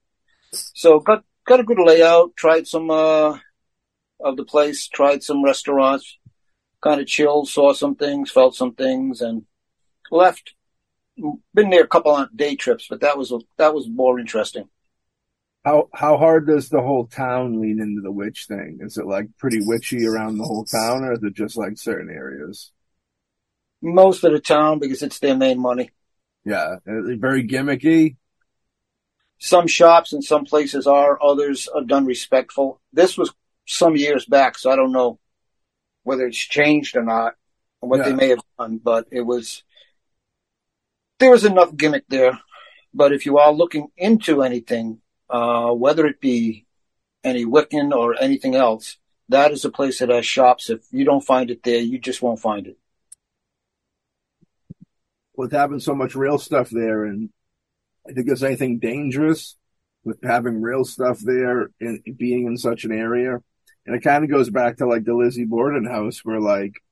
So 0.53 1.01
got 1.01 1.25
got 1.47 1.61
a 1.61 1.65
good 1.65 1.79
layout. 1.79 2.37
Tried 2.37 2.67
some 2.67 2.91
uh, 2.91 3.39
of 4.21 4.37
the 4.37 4.45
place. 4.45 4.89
Tried 4.89 5.23
some 5.23 5.45
restaurants. 5.45 6.19
Kind 6.85 7.01
of 7.01 7.07
chilled. 7.07 7.49
Saw 7.49 7.73
some 7.73 7.95
things. 7.95 8.31
Felt 8.31 8.55
some 8.55 8.75
things, 8.75 9.23
and 9.23 9.47
left. 10.11 10.53
Been 11.55 11.71
there 11.71 11.85
a 11.85 11.89
couple 11.89 12.15
of 12.15 12.37
day 12.37 12.57
trips, 12.57 12.87
but 12.91 13.01
that 13.01 13.17
was 13.17 13.33
that 13.57 13.75
was 13.75 13.89
more 13.89 14.21
interesting. 14.21 14.69
How 15.65 15.89
how 15.95 16.19
hard 16.19 16.47
does 16.47 16.69
the 16.69 16.83
whole 16.83 17.07
town 17.07 17.59
lean 17.59 17.81
into 17.81 18.03
the 18.03 18.13
witch 18.13 18.45
thing? 18.47 18.81
Is 18.83 18.99
it 18.99 19.07
like 19.07 19.29
pretty 19.39 19.61
witchy 19.63 20.07
around 20.07 20.37
the 20.37 20.45
whole 20.45 20.67
town, 20.67 21.05
or 21.05 21.15
is 21.15 21.23
it 21.23 21.33
just 21.33 21.57
like 21.57 21.79
certain 21.79 22.11
areas? 22.11 22.71
Most 23.81 24.23
of 24.23 24.33
the 24.33 24.41
town 24.41 24.79
because 24.79 25.03
it's 25.03 25.21
their 25.21 25.37
main 25.37 25.59
money. 25.59 25.91
Yeah, 26.45 26.77
very 26.85 27.49
gimmicky. 27.49 28.17
Some 29.39 29.67
shops 29.67 30.13
and 30.13 30.23
some 30.23 30.45
places 30.45 30.87
are, 30.87 31.23
others 31.23 31.69
are 31.69 31.83
done 31.83 32.05
respectful. 32.05 32.81
This 32.93 33.17
was 33.17 33.33
some 33.67 33.97
years 33.97 34.27
back, 34.27 34.59
so 34.59 34.71
I 34.71 34.77
don't 34.77 34.93
know 34.93 35.19
whether 36.05 36.27
it's 36.27 36.39
changed 36.39 36.97
or 36.97 37.03
not, 37.03 37.35
or 37.81 37.89
what 37.89 38.05
they 38.05 38.13
may 38.15 38.29
have 38.29 38.41
done, 38.59 38.79
but 38.79 39.07
it 39.11 39.23
was, 39.23 39.63
there 41.19 41.31
was 41.31 41.45
enough 41.45 41.77
gimmick 41.77 42.05
there. 42.09 42.39
But 42.93 43.13
if 43.13 43.27
you 43.27 43.39
are 43.39 43.53
looking 43.53 43.89
into 43.97 44.43
anything, 44.43 45.01
uh, 45.29 45.73
whether 45.73 46.07
it 46.07 46.21
be 46.21 46.67
any 47.25 47.45
Wiccan 47.45 47.93
or 47.93 48.15
anything 48.23 48.55
else, 48.55 48.99
that 49.31 49.51
is 49.51 49.65
a 49.65 49.71
place 49.71 49.99
that 49.99 50.11
has 50.11 50.27
shops. 50.27 50.71
If 50.71 50.83
you 50.93 51.05
don't 51.05 51.25
find 51.25 51.51
it 51.51 51.63
there, 51.63 51.81
you 51.81 51.99
just 51.99 52.23
won't 52.23 52.41
find 52.41 52.67
it. 52.67 52.79
With 55.37 55.53
having 55.53 55.81
so 55.81 55.95
much 55.95 56.15
real 56.15 56.39
stuff 56.39 56.71
there, 56.71 57.05
and 57.05 57.31
I 58.09 58.13
think 58.13 58.27
there's 58.27 58.45
anything 58.45 58.79
dangerous 58.79 59.57
with 60.05 60.23
having 60.23 60.61
real 60.61 60.85
stuff 60.85 61.19
there 61.19 61.71
and 61.81 62.01
being 62.17 62.47
in 62.47 62.59
such 62.59 62.85
an 62.85 62.93
area. 62.93 63.43
And 63.87 63.95
it 63.95 64.01
kind 64.01 64.25
of 64.25 64.31
goes 64.31 64.51
back 64.51 64.79
to 64.79 64.87
like 64.87 65.05
the 65.05 65.15
Lizzie 65.15 65.45
Borden 65.45 65.85
house, 65.85 66.25
where 66.25 66.41
like 66.41 66.83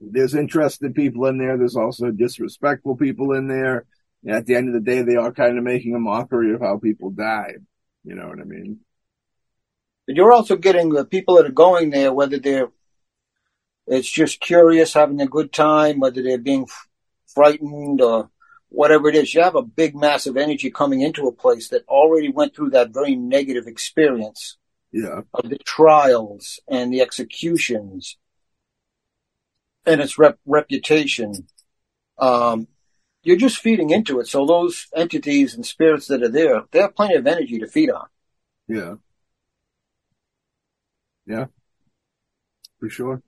there's 0.00 0.34
interested 0.34 0.94
people 0.94 1.26
in 1.26 1.38
there. 1.38 1.56
There's 1.56 1.76
also 1.76 2.10
disrespectful 2.10 2.96
people 2.96 3.32
in 3.32 3.48
there. 3.48 3.86
And 4.22 4.34
at 4.34 4.46
the 4.46 4.54
end 4.54 4.68
of 4.68 4.74
the 4.74 4.80
day, 4.80 5.02
they 5.02 5.16
are 5.16 5.32
kind 5.32 5.56
of 5.56 5.64
making 5.64 5.94
a 5.94 5.98
mockery 5.98 6.52
of 6.54 6.60
how 6.60 6.78
people 6.78 7.10
die. 7.10 7.54
You 8.04 8.14
know 8.14 8.28
what 8.28 8.40
I 8.40 8.44
mean? 8.44 8.80
But 10.06 10.16
you're 10.16 10.32
also 10.32 10.56
getting 10.56 10.90
the 10.90 11.04
people 11.04 11.36
that 11.36 11.46
are 11.46 11.52
going 11.52 11.90
there, 11.90 12.12
whether 12.12 12.38
they're, 12.38 12.70
it's 13.86 14.10
just 14.10 14.40
curious, 14.40 14.94
having 14.94 15.20
a 15.20 15.26
good 15.26 15.52
time, 15.52 16.00
whether 16.00 16.22
they're 16.22 16.38
being 16.38 16.66
frightened 17.26 18.00
or 18.00 18.30
whatever 18.68 19.08
it 19.08 19.16
is. 19.16 19.32
You 19.32 19.42
have 19.42 19.54
a 19.54 19.62
big, 19.62 19.94
massive 19.94 20.36
energy 20.36 20.70
coming 20.70 21.00
into 21.00 21.26
a 21.26 21.32
place 21.32 21.68
that 21.68 21.86
already 21.88 22.30
went 22.30 22.54
through 22.54 22.70
that 22.70 22.92
very 22.92 23.16
negative 23.16 23.66
experience 23.66 24.56
Yeah. 24.92 25.20
of 25.32 25.48
the 25.48 25.58
trials 25.58 26.58
and 26.68 26.92
the 26.92 27.00
executions 27.00 28.16
and 29.86 30.00
its 30.00 30.18
rep- 30.18 30.38
reputation. 30.46 31.46
Um, 32.18 32.66
you're 33.22 33.36
just 33.36 33.58
feeding 33.58 33.90
into 33.90 34.18
it. 34.20 34.26
So 34.26 34.46
those 34.46 34.86
entities 34.94 35.54
and 35.54 35.64
spirits 35.64 36.06
that 36.08 36.22
are 36.22 36.28
there, 36.28 36.62
they 36.70 36.80
have 36.80 36.96
plenty 36.96 37.14
of 37.14 37.26
energy 37.26 37.58
to 37.58 37.66
feed 37.66 37.90
on. 37.90 38.06
Yeah. 38.66 38.94
Yeah. 41.26 41.46
For 42.78 42.88
sure. 42.88 43.22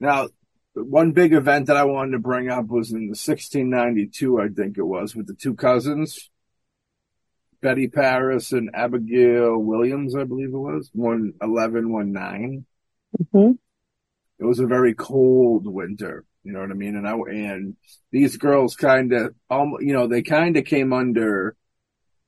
Now, 0.00 0.28
one 0.74 1.12
big 1.12 1.32
event 1.32 1.66
that 1.66 1.76
I 1.76 1.84
wanted 1.84 2.12
to 2.12 2.18
bring 2.18 2.48
up 2.48 2.66
was 2.68 2.90
in 2.90 3.06
the 3.06 3.10
1692, 3.10 4.40
I 4.40 4.48
think 4.48 4.78
it 4.78 4.82
was, 4.82 5.14
with 5.14 5.26
the 5.26 5.34
two 5.34 5.54
cousins, 5.54 6.30
Betty 7.62 7.88
Parris 7.88 8.52
and 8.52 8.70
Abigail 8.74 9.58
Williams, 9.58 10.14
I 10.16 10.24
believe 10.24 10.48
it 10.48 10.56
was, 10.56 10.90
one 10.92 11.34
eleven, 11.42 11.92
one 11.92 12.12
nine. 12.12 12.64
hmm 13.32 13.52
It 14.38 14.44
was 14.44 14.60
a 14.60 14.66
very 14.66 14.94
cold 14.94 15.66
winter. 15.66 16.24
You 16.42 16.52
know 16.52 16.60
what 16.60 16.70
I 16.70 16.74
mean? 16.74 16.96
And 16.96 17.06
I, 17.06 17.12
and 17.12 17.76
these 18.10 18.38
girls 18.38 18.74
kind 18.76 19.12
of, 19.12 19.34
um, 19.50 19.74
you 19.80 19.92
know, 19.92 20.06
they 20.06 20.22
kind 20.22 20.56
of 20.56 20.64
came 20.64 20.94
under 20.94 21.54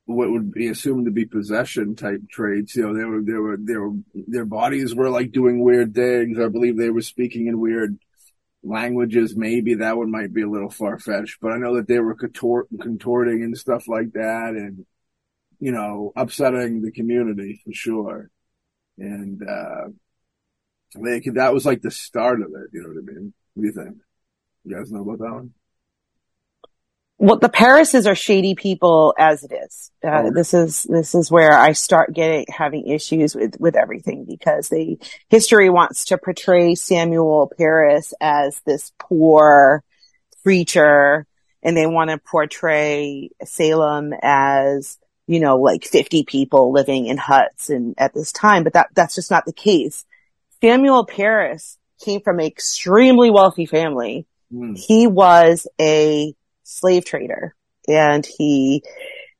what 0.05 0.29
would 0.29 0.51
be 0.51 0.67
assumed 0.67 1.05
to 1.05 1.11
be 1.11 1.25
possession 1.25 1.95
type 1.95 2.21
traits. 2.29 2.75
You 2.75 2.83
know, 2.83 2.95
they 2.95 3.05
were, 3.05 3.21
they 3.23 3.33
were, 3.33 3.57
they 3.57 3.77
were, 3.77 3.93
their 4.27 4.45
bodies 4.45 4.93
were 4.93 5.09
like 5.09 5.31
doing 5.31 5.63
weird 5.63 5.95
things. 5.95 6.37
I 6.37 6.47
believe 6.49 6.77
they 6.77 6.91
were 6.91 7.01
speaking 7.01 7.47
in 7.47 7.59
weird 7.59 7.97
languages. 8.61 9.35
Maybe 9.35 9.75
that 9.75 9.97
one 9.97 10.11
might 10.11 10.31
be 10.31 10.43
a 10.43 10.49
little 10.49 10.69
far 10.69 10.99
fetched, 10.99 11.39
but 11.41 11.51
I 11.51 11.57
know 11.57 11.77
that 11.77 11.87
they 11.87 11.99
were 11.99 12.13
contort, 12.13 12.67
contorting 12.79 13.41
and 13.41 13.57
stuff 13.57 13.87
like 13.87 14.13
that 14.13 14.49
and, 14.55 14.85
you 15.63 15.71
know, 15.71 16.11
upsetting 16.15 16.81
the 16.81 16.91
community 16.91 17.61
for 17.63 17.71
sure. 17.73 18.29
And, 18.97 19.41
uh, 19.41 19.85
they 21.01 21.21
could, 21.21 21.35
that 21.35 21.53
was 21.53 21.65
like 21.65 21.81
the 21.81 21.89
start 21.89 22.41
of 22.41 22.47
it. 22.47 22.69
You 22.73 22.81
know 22.81 22.89
what 22.89 22.97
I 22.97 23.13
mean? 23.13 23.33
What 23.53 23.61
do 23.63 23.67
you 23.67 23.73
think? 23.73 23.97
You 24.65 24.75
guys 24.75 24.91
know 24.91 25.01
about 25.01 25.19
that 25.19 25.33
one? 25.33 25.53
Well, 27.17 27.39
the 27.39 27.47
Parrises 27.47 28.05
are 28.07 28.15
shady 28.15 28.55
people 28.55 29.15
as 29.17 29.45
it 29.45 29.53
is. 29.53 29.91
Uh, 30.03 30.23
Oh. 30.25 30.31
This 30.33 30.53
is 30.53 30.83
this 30.83 31.15
is 31.15 31.31
where 31.31 31.53
I 31.57 31.71
start 31.71 32.13
getting 32.13 32.45
having 32.49 32.87
issues 32.87 33.33
with 33.33 33.55
with 33.59 33.77
everything 33.77 34.25
because 34.27 34.67
the 34.67 34.97
history 35.29 35.69
wants 35.69 36.05
to 36.05 36.17
portray 36.17 36.75
Samuel 36.75 37.49
Parris 37.57 38.13
as 38.19 38.59
this 38.65 38.91
poor 38.99 39.83
preacher, 40.43 41.25
and 41.61 41.77
they 41.77 41.87
want 41.87 42.09
to 42.09 42.17
portray 42.17 43.29
Salem 43.45 44.13
as 44.21 44.97
you 45.27 45.39
know 45.39 45.57
like 45.57 45.85
fifty 45.85 46.23
people 46.23 46.71
living 46.71 47.05
in 47.07 47.17
huts 47.17 47.69
and 47.69 47.95
at 47.97 48.13
this 48.13 48.31
time, 48.31 48.63
but 48.63 48.73
that 48.73 48.87
that's 48.93 49.15
just 49.15 49.31
not 49.31 49.45
the 49.45 49.53
case. 49.53 50.05
Samuel 50.61 51.05
Parris 51.05 51.77
came 52.03 52.21
from 52.21 52.39
an 52.39 52.45
extremely 52.45 53.29
wealthy 53.29 53.65
family 53.65 54.25
Hmm. 54.53 54.75
he 54.75 55.07
was 55.07 55.67
a 55.81 56.35
slave 56.63 57.05
trader 57.05 57.55
and 57.87 58.23
he 58.23 58.83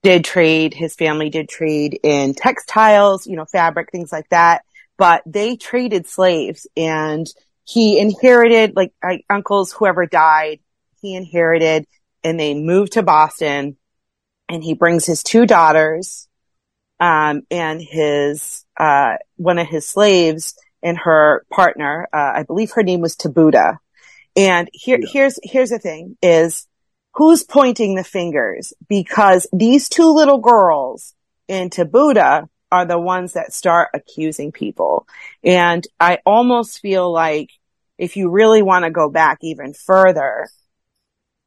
did 0.02 0.26
trade, 0.26 0.74
his 0.74 0.96
family 0.96 1.30
did 1.30 1.48
trade 1.48 2.00
in 2.04 2.34
textiles, 2.34 3.28
you 3.28 3.36
know, 3.36 3.46
fabric, 3.46 3.92
things 3.92 4.12
like 4.12 4.28
that, 4.30 4.64
but 4.98 5.22
they 5.26 5.56
traded 5.56 6.08
slaves 6.08 6.68
and 6.76 7.28
he 7.64 8.00
inherited, 8.00 8.76
like 8.76 8.92
I, 9.04 9.22
uncles, 9.30 9.72
whoever 9.72 10.06
died, 10.08 10.60
he 11.02 11.16
inherited 11.16 11.86
and 12.24 12.40
they 12.40 12.56
moved 12.56 12.94
to 12.94 13.04
Boston 13.04 13.78
and 14.50 14.64
he 14.64 14.74
brings 14.74 15.06
his 15.06 15.24
two 15.24 15.46
daughters, 15.46 16.28
um, 17.00 17.44
and 17.50 17.82
his, 17.82 18.66
uh, 18.80 19.16
one 19.36 19.60
of 19.60 19.68
his 19.68 19.88
slaves 19.88 20.56
and 20.82 20.98
her 20.98 21.46
partner, 21.52 22.08
uh, 22.14 22.32
I 22.36 22.44
believe 22.44 22.72
her 22.72 22.84
name 22.84 23.02
was 23.02 23.16
Tabuda. 23.16 23.78
And 24.36 24.70
here, 24.74 25.00
Yeah. 25.00 25.08
here's, 25.12 25.40
here's 25.44 25.70
the 25.70 25.80
thing 25.80 26.18
is 26.22 26.68
who's 27.14 27.44
pointing 27.44 27.96
the 27.96 28.04
fingers? 28.04 28.74
Because 28.88 29.48
these 29.54 29.90
two 29.90 30.10
little 30.12 30.40
girls 30.40 31.14
into 31.48 31.86
Tabuda 31.86 32.48
are 32.72 32.86
the 32.86 33.00
ones 33.00 33.34
that 33.34 33.54
start 33.54 33.90
accusing 33.94 34.52
people. 34.52 35.08
And 35.44 35.86
I 36.00 36.20
almost 36.26 36.80
feel 36.80 37.12
like 37.12 37.52
if 37.98 38.18
you 38.18 38.30
really 38.30 38.64
want 38.64 38.86
to 38.86 38.92
go 38.92 39.10
back 39.10 39.38
even 39.42 39.74
further, 39.74 40.48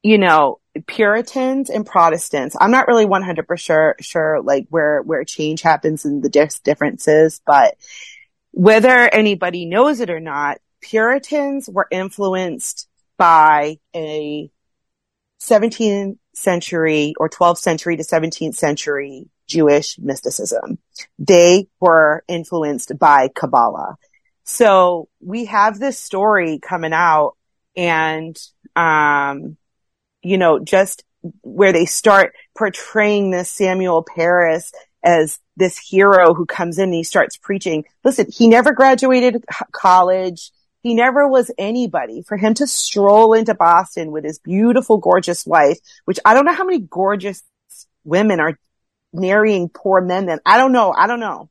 you 0.03 0.17
know, 0.17 0.59
Puritans 0.85 1.69
and 1.69 1.85
Protestants, 1.85 2.55
I'm 2.59 2.71
not 2.71 2.87
really 2.87 3.05
100% 3.05 3.59
sure, 3.59 3.95
sure 3.99 4.41
like 4.41 4.67
where, 4.69 5.01
where 5.01 5.23
change 5.23 5.61
happens 5.61 6.05
and 6.05 6.21
the 6.23 6.29
differences, 6.63 7.41
but 7.45 7.75
whether 8.51 8.89
anybody 8.89 9.65
knows 9.65 9.99
it 9.99 10.09
or 10.09 10.19
not, 10.19 10.59
Puritans 10.81 11.69
were 11.69 11.87
influenced 11.91 12.87
by 13.17 13.79
a 13.95 14.49
17th 15.41 16.17
century 16.33 17.13
or 17.19 17.29
12th 17.29 17.57
century 17.57 17.97
to 17.97 18.03
17th 18.03 18.55
century 18.55 19.29
Jewish 19.47 19.97
mysticism. 19.97 20.77
They 21.17 21.67
were 21.79 22.23
influenced 22.27 22.97
by 22.99 23.29
Kabbalah. 23.33 23.97
So 24.43 25.09
we 25.19 25.45
have 25.45 25.79
this 25.79 25.99
story 25.99 26.59
coming 26.59 26.93
out 26.93 27.35
and, 27.75 28.37
um, 28.75 29.57
you 30.27 30.37
know, 30.37 30.59
just 30.59 31.03
where 31.41 31.71
they 31.71 31.85
start 31.85 32.33
portraying 32.55 33.31
this 33.31 33.49
Samuel 33.49 34.03
Parris 34.03 34.71
as 35.03 35.39
this 35.55 35.77
hero 35.77 36.33
who 36.33 36.45
comes 36.45 36.77
in 36.77 36.85
and 36.85 36.93
he 36.93 37.03
starts 37.03 37.37
preaching. 37.37 37.85
Listen, 38.03 38.27
he 38.29 38.47
never 38.49 38.73
graduated 38.73 39.45
college. 39.71 40.51
He 40.83 40.93
never 40.95 41.27
was 41.27 41.49
anybody. 41.57 42.23
For 42.23 42.35
him 42.35 42.53
to 42.55 42.67
stroll 42.67 43.33
into 43.33 43.53
Boston 43.53 44.11
with 44.11 44.25
his 44.25 44.39
beautiful, 44.39 44.97
gorgeous 44.97 45.45
wife, 45.45 45.79
which 46.05 46.19
I 46.25 46.33
don't 46.33 46.45
know 46.45 46.53
how 46.53 46.65
many 46.65 46.79
gorgeous 46.79 47.41
women 48.03 48.39
are 48.39 48.59
marrying 49.13 49.69
poor 49.69 50.01
men 50.01 50.25
then. 50.25 50.39
I 50.45 50.57
don't 50.57 50.73
know. 50.73 50.91
I 50.91 51.07
don't 51.07 51.21
know. 51.21 51.49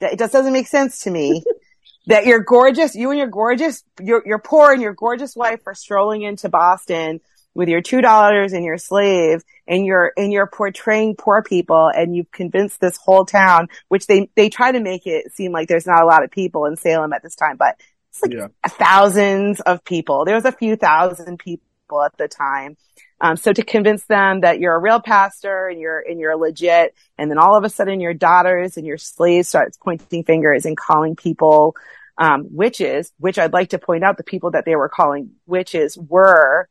It 0.00 0.18
just 0.18 0.32
doesn't 0.32 0.52
make 0.52 0.66
sense 0.66 1.00
to 1.00 1.10
me 1.10 1.44
that 2.06 2.26
you're 2.26 2.42
gorgeous, 2.42 2.94
you 2.94 3.10
and 3.10 3.18
your 3.18 3.28
gorgeous, 3.28 3.84
you're, 4.00 4.22
you're 4.26 4.38
poor 4.38 4.72
and 4.72 4.82
your 4.82 4.94
gorgeous 4.94 5.36
wife 5.36 5.60
are 5.66 5.74
strolling 5.74 6.22
into 6.22 6.48
Boston 6.48 7.20
with 7.54 7.68
your 7.68 7.80
two 7.80 8.00
dollars 8.00 8.52
and 8.52 8.64
your 8.64 8.78
slave 8.78 9.42
and 9.66 9.86
you're 9.86 10.12
and 10.16 10.32
you're 10.32 10.46
portraying 10.46 11.14
poor 11.16 11.42
people 11.42 11.90
and 11.94 12.14
you've 12.14 12.30
convinced 12.30 12.80
this 12.80 12.96
whole 12.96 13.24
town 13.24 13.68
which 13.88 14.06
they 14.06 14.30
they 14.34 14.48
try 14.48 14.72
to 14.72 14.80
make 14.80 15.06
it 15.06 15.32
seem 15.32 15.52
like 15.52 15.68
there's 15.68 15.86
not 15.86 16.02
a 16.02 16.06
lot 16.06 16.24
of 16.24 16.30
people 16.30 16.66
in 16.66 16.76
Salem 16.76 17.12
at 17.12 17.22
this 17.22 17.36
time 17.36 17.56
but 17.56 17.76
it's 18.10 18.22
like 18.22 18.32
yeah. 18.32 18.48
thousands 18.68 19.60
of 19.60 19.84
people 19.84 20.24
there 20.24 20.34
was 20.34 20.44
a 20.44 20.52
few 20.52 20.76
thousand 20.76 21.38
people 21.38 22.02
at 22.04 22.16
the 22.16 22.28
time 22.28 22.76
um, 23.20 23.36
so 23.36 23.52
to 23.52 23.62
convince 23.62 24.04
them 24.04 24.40
that 24.40 24.58
you're 24.58 24.74
a 24.74 24.80
real 24.80 25.00
pastor 25.00 25.68
and 25.68 25.80
you're 25.80 26.00
and 26.00 26.18
you're 26.18 26.36
legit 26.36 26.94
and 27.16 27.30
then 27.30 27.38
all 27.38 27.56
of 27.56 27.64
a 27.64 27.68
sudden 27.68 28.00
your 28.00 28.14
daughters 28.14 28.76
and 28.76 28.86
your 28.86 28.98
slaves 28.98 29.48
starts 29.48 29.76
pointing 29.76 30.24
fingers 30.24 30.66
and 30.66 30.76
calling 30.76 31.16
people 31.16 31.76
um, 32.18 32.46
witches 32.50 33.12
which 33.18 33.38
I'd 33.38 33.52
like 33.52 33.70
to 33.70 33.78
point 33.78 34.04
out 34.04 34.16
the 34.16 34.24
people 34.24 34.52
that 34.52 34.64
they 34.64 34.76
were 34.76 34.88
calling 34.88 35.30
witches 35.46 35.98
were 35.98 36.68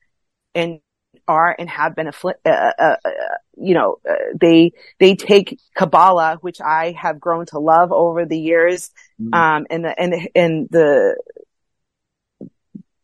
and 0.55 0.79
are 1.27 1.55
and 1.57 1.69
have 1.69 1.95
been 1.95 2.07
affli- 2.07 2.33
uh, 2.45 2.49
uh, 2.49 2.95
uh, 3.05 3.11
you 3.55 3.73
know, 3.73 3.99
uh, 4.09 4.13
they, 4.39 4.73
they 4.99 5.15
take 5.15 5.59
Kabbalah, 5.75 6.37
which 6.41 6.59
I 6.59 6.91
have 6.99 7.19
grown 7.19 7.45
to 7.47 7.59
love 7.59 7.91
over 7.91 8.25
the 8.25 8.37
years. 8.37 8.91
Mm-hmm. 9.21 9.33
Um, 9.33 9.67
and 9.69 9.85
the, 9.85 9.99
and, 9.99 10.29
and 10.35 10.67
the, 10.69 11.15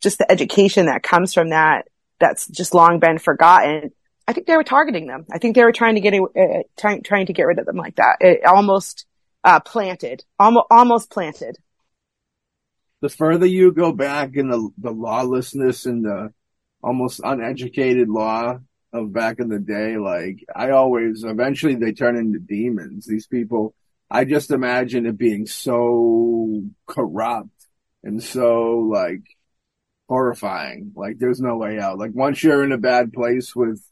just 0.02 0.18
the 0.18 0.30
education 0.30 0.86
that 0.86 1.02
comes 1.02 1.32
from 1.32 1.50
that, 1.50 1.86
that's 2.18 2.46
just 2.48 2.74
long 2.74 2.98
been 2.98 3.18
forgotten. 3.18 3.92
I 4.26 4.32
think 4.32 4.46
they 4.46 4.56
were 4.56 4.64
targeting 4.64 5.06
them. 5.06 5.24
I 5.32 5.38
think 5.38 5.54
they 5.54 5.64
were 5.64 5.72
trying 5.72 5.94
to 5.94 6.00
get, 6.00 6.14
uh, 6.14 6.62
trying, 6.78 7.02
trying 7.02 7.26
to 7.26 7.32
get 7.32 7.44
rid 7.44 7.58
of 7.58 7.64
them 7.64 7.76
like 7.76 7.96
that. 7.96 8.16
It 8.20 8.44
almost, 8.44 9.06
uh, 9.44 9.60
planted, 9.60 10.24
almost, 10.38 10.66
almost 10.70 11.10
planted. 11.10 11.56
The 13.00 13.08
further 13.08 13.46
you 13.46 13.72
go 13.72 13.92
back 13.92 14.36
in 14.36 14.50
the, 14.50 14.68
the 14.76 14.90
lawlessness 14.90 15.86
and 15.86 16.04
the, 16.04 16.34
almost 16.82 17.20
uneducated 17.22 18.08
law 18.08 18.58
of 18.92 19.12
back 19.12 19.38
in 19.38 19.48
the 19.48 19.58
day. 19.58 19.96
Like 19.96 20.44
I 20.54 20.70
always, 20.70 21.24
eventually 21.24 21.76
they 21.76 21.92
turn 21.92 22.16
into 22.16 22.38
demons. 22.38 23.06
These 23.06 23.26
people, 23.26 23.74
I 24.10 24.24
just 24.24 24.50
imagine 24.50 25.06
it 25.06 25.18
being 25.18 25.46
so 25.46 26.62
corrupt 26.86 27.48
and 28.02 28.22
so 28.22 28.88
like 28.90 29.22
horrifying. 30.08 30.92
Like 30.96 31.18
there's 31.18 31.40
no 31.40 31.56
way 31.56 31.78
out. 31.78 31.98
Like 31.98 32.12
once 32.14 32.42
you're 32.42 32.64
in 32.64 32.72
a 32.72 32.78
bad 32.78 33.12
place 33.12 33.54
with 33.54 33.82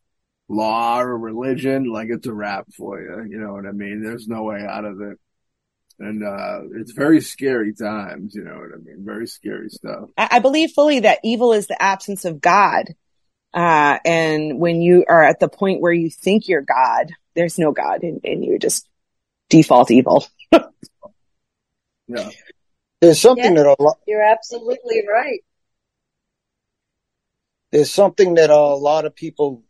law 0.48 1.01
or 1.01 1.16
religion, 1.16 1.85
like 1.85 2.09
it's 2.11 2.27
a 2.27 2.33
wrap 2.33 2.66
for 2.77 3.01
you. 3.01 3.31
You 3.31 3.38
know 3.38 3.53
what 3.53 3.66
I 3.66 3.72
mean? 3.72 4.03
There's 4.03 4.29
no 4.29 4.42
way 4.42 4.64
out 4.68 4.85
of 4.85 5.01
it 5.01 5.18
and 5.99 6.25
uh, 6.25 6.61
it's 6.77 6.93
very 6.93 7.21
scary 7.21 7.75
times. 7.75 8.35
You 8.35 8.45
know 8.45 8.55
what 8.55 8.75
I 8.75 8.77
mean? 8.77 9.05
Very 9.05 9.27
scary 9.27 9.69
stuff. 9.69 10.11
I, 10.17 10.29
I 10.33 10.39
believe 10.39 10.71
fully 10.73 11.01
that 11.01 11.19
evil 11.25 11.53
is 11.53 11.67
the 11.67 11.81
absence 11.81 12.25
of 12.25 12.41
God, 12.41 12.95
uh, 13.55 13.99
and 14.05 14.59
when 14.59 14.81
you 14.81 15.05
are 15.09 15.23
at 15.23 15.41
the 15.41 15.49
point 15.49 15.81
where 15.81 15.93
you 15.93 16.11
think 16.11 16.49
you're 16.49 16.63
God, 16.63 17.13
there's 17.35 17.59
no 17.59 17.73
God, 17.73 18.03
and, 18.03 18.21
and 18.25 18.45
you 18.45 18.59
just 18.59 18.89
default 19.49 19.91
evil. 19.91 20.27
yeah, 20.53 22.31
there's 23.01 23.21
something 23.21 23.57
yeah, 23.57 23.63
that 23.63 23.77
a 23.79 23.83
lot. 23.83 23.99
You're 24.07 24.23
absolutely 24.23 25.03
right. 25.09 25.41
There's 27.71 27.91
something 27.91 28.35
that 28.35 28.51
a 28.51 28.57
lot 28.57 29.05
of 29.05 29.15
people 29.15 29.63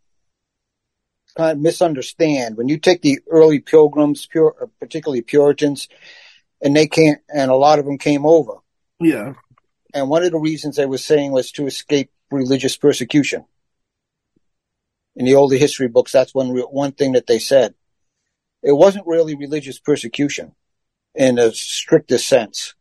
kind 1.37 1.53
of 1.53 1.59
misunderstand. 1.59 2.57
When 2.57 2.69
you 2.69 2.79
take 2.79 3.03
the 3.03 3.21
early 3.31 3.61
pilgrims, 3.61 4.27
pure, 4.27 4.71
particularly 4.81 5.23
Puritans, 5.23 5.89
and 6.61 6.77
they 6.77 6.87
can't, 6.87 7.21
and 7.33 7.51
a 7.51 7.57
lot 7.57 7.79
of 7.79 7.85
them 7.85 7.99
came 7.99 8.27
over. 8.27 8.55
Yeah. 9.01 9.35
And 9.95 10.09
one 10.09 10.25
of 10.25 10.33
the 10.33 10.39
reasons 10.39 10.77
they 10.77 10.87
were 10.87 10.99
saying 10.99 11.33
was 11.33 11.53
to 11.53 11.67
escape 11.67 12.11
religious 12.31 12.77
persecution. 12.77 13.45
In 15.17 15.25
the 15.25 15.35
older 15.35 15.57
history 15.57 15.89
books, 15.89 16.13
that's 16.13 16.35
one 16.35 16.51
one 16.51 16.93
thing 16.93 17.13
that 17.13 17.27
they 17.27 17.39
said. 17.39 17.75
It 18.63 18.73
wasn't 18.73 19.07
really 19.07 19.35
religious 19.35 19.79
persecution 19.79 20.53
in 21.15 21.39
a 21.39 21.53
strictest 21.53 22.29
sense, 22.29 22.75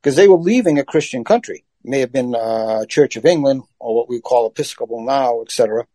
because 0.00 0.16
they 0.16 0.28
were 0.28 0.36
leaving 0.36 0.78
a 0.78 0.84
Christian 0.84 1.24
country. 1.24 1.64
It 1.84 1.90
may 1.90 2.00
have 2.00 2.12
been 2.12 2.34
uh, 2.34 2.86
Church 2.86 3.16
of 3.16 3.24
England 3.24 3.62
or 3.78 3.94
what 3.94 4.08
we 4.08 4.20
call 4.20 4.48
Episcopal 4.48 5.04
now, 5.04 5.42
etc., 5.42 5.86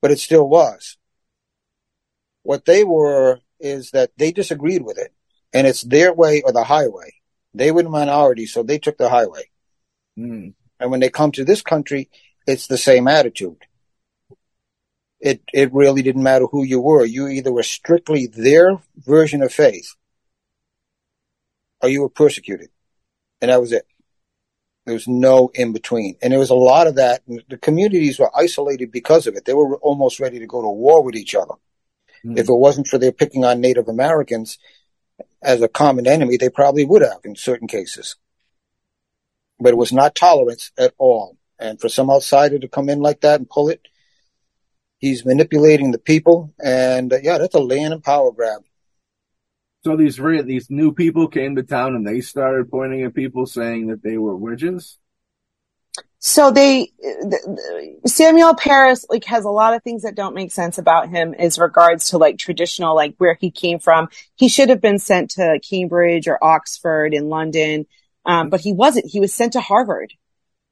but 0.00 0.10
it 0.10 0.20
still 0.20 0.48
was. 0.48 0.96
What 2.44 2.64
they 2.64 2.84
were 2.84 3.40
is 3.58 3.90
that 3.90 4.12
they 4.16 4.30
disagreed 4.30 4.82
with 4.82 4.98
it 4.98 5.12
and 5.54 5.66
it's 5.66 5.82
their 5.82 6.12
way 6.12 6.42
or 6.42 6.52
the 6.52 6.64
highway. 6.64 7.14
They 7.54 7.70
were 7.70 7.84
the 7.84 7.88
minority, 7.88 8.46
so 8.46 8.62
they 8.62 8.78
took 8.78 8.98
the 8.98 9.08
highway. 9.08 9.50
Mm. 10.18 10.54
And 10.80 10.90
when 10.90 11.00
they 11.00 11.08
come 11.08 11.30
to 11.32 11.44
this 11.44 11.62
country, 11.62 12.10
it's 12.46 12.66
the 12.66 12.76
same 12.76 13.06
attitude. 13.06 13.58
It 15.20 15.42
it 15.54 15.72
really 15.72 16.02
didn't 16.02 16.24
matter 16.24 16.46
who 16.46 16.64
you 16.64 16.80
were. 16.80 17.04
You 17.04 17.28
either 17.28 17.52
were 17.52 17.62
strictly 17.62 18.26
their 18.26 18.78
version 18.96 19.42
of 19.42 19.54
faith, 19.54 19.94
or 21.80 21.88
you 21.88 22.02
were 22.02 22.10
persecuted, 22.10 22.68
and 23.40 23.50
that 23.50 23.60
was 23.60 23.72
it. 23.72 23.86
There 24.84 24.92
was 24.92 25.08
no 25.08 25.50
in 25.54 25.72
between, 25.72 26.16
and 26.20 26.32
there 26.32 26.40
was 26.40 26.50
a 26.50 26.54
lot 26.54 26.88
of 26.88 26.96
that. 26.96 27.22
The 27.48 27.56
communities 27.56 28.18
were 28.18 28.36
isolated 28.36 28.90
because 28.90 29.26
of 29.26 29.36
it. 29.36 29.46
They 29.46 29.54
were 29.54 29.76
almost 29.76 30.20
ready 30.20 30.40
to 30.40 30.46
go 30.46 30.60
to 30.60 30.68
war 30.68 31.02
with 31.02 31.14
each 31.14 31.34
other. 31.34 31.54
Mm. 32.24 32.38
If 32.38 32.48
it 32.48 32.54
wasn't 32.54 32.88
for 32.88 32.98
their 32.98 33.12
picking 33.12 33.44
on 33.44 33.60
Native 33.60 33.88
Americans, 33.88 34.58
as 35.42 35.62
a 35.62 35.68
common 35.68 36.06
enemy, 36.06 36.36
they 36.36 36.48
probably 36.48 36.84
would 36.84 37.02
have 37.02 37.20
in 37.24 37.36
certain 37.36 37.68
cases. 37.68 38.16
But 39.60 39.70
it 39.70 39.76
was 39.76 39.92
not 39.92 40.14
tolerance 40.14 40.72
at 40.76 40.94
all. 40.98 41.36
And 41.58 41.80
for 41.80 41.88
some 41.88 42.10
outsider 42.10 42.58
to 42.58 42.68
come 42.68 42.88
in 42.88 43.00
like 43.00 43.20
that 43.20 43.40
and 43.40 43.48
pull 43.48 43.68
it, 43.68 43.86
he's 44.98 45.24
manipulating 45.24 45.92
the 45.92 45.98
people. 45.98 46.52
And 46.62 47.12
uh, 47.12 47.18
yeah, 47.22 47.38
that's 47.38 47.54
a 47.54 47.60
land 47.60 47.92
and 47.92 48.02
power 48.02 48.32
grab. 48.32 48.62
So 49.84 49.96
these 49.96 50.16
these 50.16 50.70
new 50.70 50.92
people 50.92 51.28
came 51.28 51.56
to 51.56 51.62
town 51.62 51.94
and 51.94 52.06
they 52.06 52.22
started 52.22 52.70
pointing 52.70 53.02
at 53.02 53.14
people 53.14 53.44
saying 53.44 53.88
that 53.88 54.02
they 54.02 54.16
were 54.16 54.34
witches. 54.34 54.98
So 56.26 56.50
they, 56.50 56.90
Samuel 58.06 58.54
Parris 58.54 59.04
like 59.10 59.24
has 59.26 59.44
a 59.44 59.50
lot 59.50 59.74
of 59.74 59.82
things 59.82 60.04
that 60.04 60.14
don't 60.14 60.34
make 60.34 60.52
sense 60.52 60.78
about 60.78 61.10
him 61.10 61.34
as 61.34 61.58
regards 61.58 62.08
to 62.08 62.18
like 62.18 62.38
traditional, 62.38 62.96
like 62.96 63.14
where 63.18 63.36
he 63.38 63.50
came 63.50 63.78
from. 63.78 64.08
He 64.34 64.48
should 64.48 64.70
have 64.70 64.80
been 64.80 64.98
sent 64.98 65.32
to 65.32 65.60
Cambridge 65.60 66.26
or 66.26 66.42
Oxford 66.42 67.12
in 67.12 67.28
London. 67.28 67.84
Um, 68.24 68.48
but 68.48 68.62
he 68.62 68.72
wasn't. 68.72 69.04
He 69.04 69.20
was 69.20 69.34
sent 69.34 69.52
to 69.52 69.60
Harvard. 69.60 70.14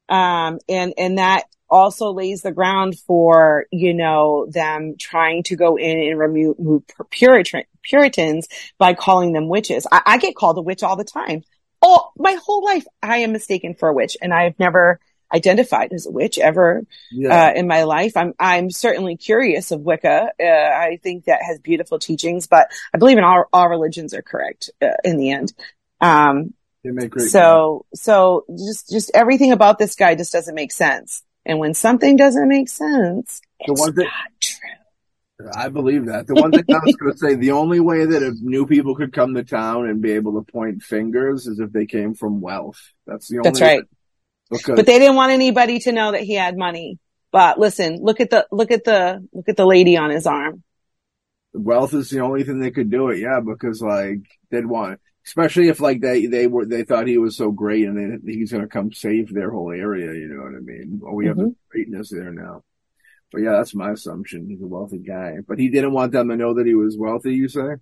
Um, 0.09 0.59
and, 0.71 0.95
and 0.97 1.19
that 1.19 1.45
also 1.69 2.15
lays 2.15 2.41
the 2.41 2.51
ground 2.51 2.99
for, 3.01 3.67
you 3.71 3.93
know, 3.93 4.47
them 4.49 4.95
trying 4.99 5.43
to 5.43 5.57
go 5.57 5.77
in 5.77 5.99
and 5.99 6.19
remove 6.19 6.83
Puritan, 7.11 7.65
Puritans 7.83 8.49
by 8.79 8.95
calling 8.95 9.35
them 9.35 9.51
witches. 9.51 9.87
I, 9.93 10.01
I 10.07 10.17
get 10.17 10.35
called 10.35 10.57
a 10.57 10.63
witch 10.63 10.83
all 10.83 10.97
the 10.97 11.05
time. 11.05 11.43
Oh, 11.83 12.11
my 12.17 12.39
whole 12.43 12.65
life 12.65 12.87
I 13.03 13.19
am 13.19 13.33
mistaken 13.33 13.75
for 13.75 13.91
a 13.91 13.95
witch 13.95 14.17
and 14.23 14.33
I've 14.33 14.59
never, 14.59 14.99
identified 15.33 15.93
as 15.93 16.07
a 16.07 16.11
witch 16.11 16.39
ever 16.39 16.85
Yeah. 17.11 17.49
uh, 17.49 17.53
in 17.55 17.67
my 17.67 17.85
life. 17.85 18.17
I'm 18.17 18.35
I'm 18.39 18.71
certainly 18.71 19.17
curious 19.17 19.71
of 19.71 19.81
Wicca. 19.81 20.33
Uh, 20.41 20.45
I 20.45 20.99
think 21.03 21.25
that 21.25 21.43
has 21.43 21.59
beautiful 21.59 21.99
teachings, 21.99 22.47
but 22.47 22.69
I 22.95 22.99
believe 22.99 23.19
in 23.19 23.25
all 23.25 23.45
all 23.53 23.69
religions 23.69 24.15
are 24.15 24.23
correct 24.23 24.71
uh, 24.81 24.89
in 25.05 25.17
the 25.17 25.31
end. 25.31 25.53
Um, 26.01 26.55
they 26.85 26.91
make 26.91 27.11
great. 27.11 27.31
so 27.31 27.87
so 27.95 28.45
just 28.59 28.91
just 28.91 29.11
everything 29.15 29.53
about 29.53 29.79
this 29.79 29.95
guy 29.95 30.15
just 30.15 30.33
doesn't 30.33 30.55
make 30.55 30.73
sense. 30.73 31.23
And 31.45 31.59
when 31.59 31.75
something 31.75 32.17
doesn't 32.17 32.49
make 32.49 32.69
sense, 32.69 33.41
The 33.67 33.73
it's 33.73 33.81
one 33.81 33.95
thing- 33.95 34.05
not 34.05 34.31
true. 34.41 34.59
I 35.57 35.71
believe 35.71 36.07
that. 36.07 36.29
The 36.29 36.35
one 36.35 36.53
thing 36.53 36.63
I 36.71 36.79
was 36.85 36.95
going 37.01 37.11
to 37.13 37.19
say, 37.19 37.35
the 37.35 37.51
only 37.51 37.81
way 37.81 38.05
that 38.05 38.23
if 38.23 38.35
new 38.41 38.65
people 38.65 38.95
could 38.95 39.13
come 39.13 39.35
to 39.35 39.43
town 39.43 39.89
and 39.89 40.01
be 40.01 40.13
able 40.13 40.41
to 40.41 40.53
point 40.53 40.83
fingers 40.85 41.49
is 41.49 41.59
if 41.59 41.73
they 41.73 41.85
came 41.87 42.15
from 42.15 42.41
wealth. 42.41 42.79
That's 43.09 43.27
the 43.27 43.39
only. 43.39 43.49
That's 43.51 43.61
right. 43.61 43.81
way. 43.81 43.89
Because 44.53 44.77
But 44.77 44.87
they 44.87 44.99
didn't 44.99 45.17
want 45.17 45.33
anybody 45.33 45.79
to 45.81 45.93
know 45.93 46.13
that 46.13 46.23
he 46.23 46.35
had 46.35 46.57
money. 46.57 46.99
But 47.31 47.59
listen, 47.59 47.97
look 48.01 48.21
at 48.21 48.31
the 48.31 48.47
look 48.53 48.71
at 48.71 48.85
the 48.85 49.27
look 49.33 49.49
at 49.49 49.57
the 49.57 49.67
lady 49.67 49.97
on 49.97 50.11
his 50.11 50.27
arm. 50.27 50.63
wealth 51.55 51.95
is 51.95 52.11
the 52.11 52.21
only 52.21 52.45
thing 52.45 52.61
that 52.61 52.75
could 52.75 52.91
do 52.91 53.09
it. 53.09 53.19
Yeah, 53.19 53.41
because 53.41 53.81
like 53.81 54.21
they'd 54.51 54.67
want, 54.67 55.01
especially 55.27 55.69
if 55.69 55.81
like 55.81 56.03
they 56.03 56.27
they 56.27 56.47
were 56.47 56.67
they 56.67 56.85
thought 56.85 57.07
he 57.07 57.17
was 57.17 57.37
so 57.37 57.51
great 57.51 57.87
and 57.87 58.23
they, 58.23 58.33
he's 58.33 58.53
going 58.53 58.63
to 58.63 58.69
come 58.69 58.93
save 58.93 59.33
their 59.33 59.51
whole 59.51 59.73
area. 59.73 60.13
You 60.13 60.29
know 60.29 60.43
what 60.43 60.55
I 60.55 60.61
mean? 60.61 61.01
Well, 61.01 61.15
we 61.15 61.27
have 61.27 61.39
the 61.39 61.45
mm-hmm. 61.45 61.71
greatness 61.71 62.11
there 62.11 62.33
now. 62.33 62.63
But 63.33 63.41
yeah, 63.41 63.53
that's 63.53 63.75
my 63.75 63.93
assumption. 63.93 64.47
He's 64.47 64.61
a 64.61 64.67
wealthy 64.67 64.99
guy, 64.99 65.37
but 65.49 65.59
he 65.59 65.71
didn't 65.71 65.95
want 65.95 66.13
them 66.13 66.29
to 66.29 66.37
know 66.37 66.55
that 66.55 66.67
he 66.67 66.75
was 66.75 66.99
wealthy. 66.99 67.33
You 67.33 67.49
say? 67.49 67.77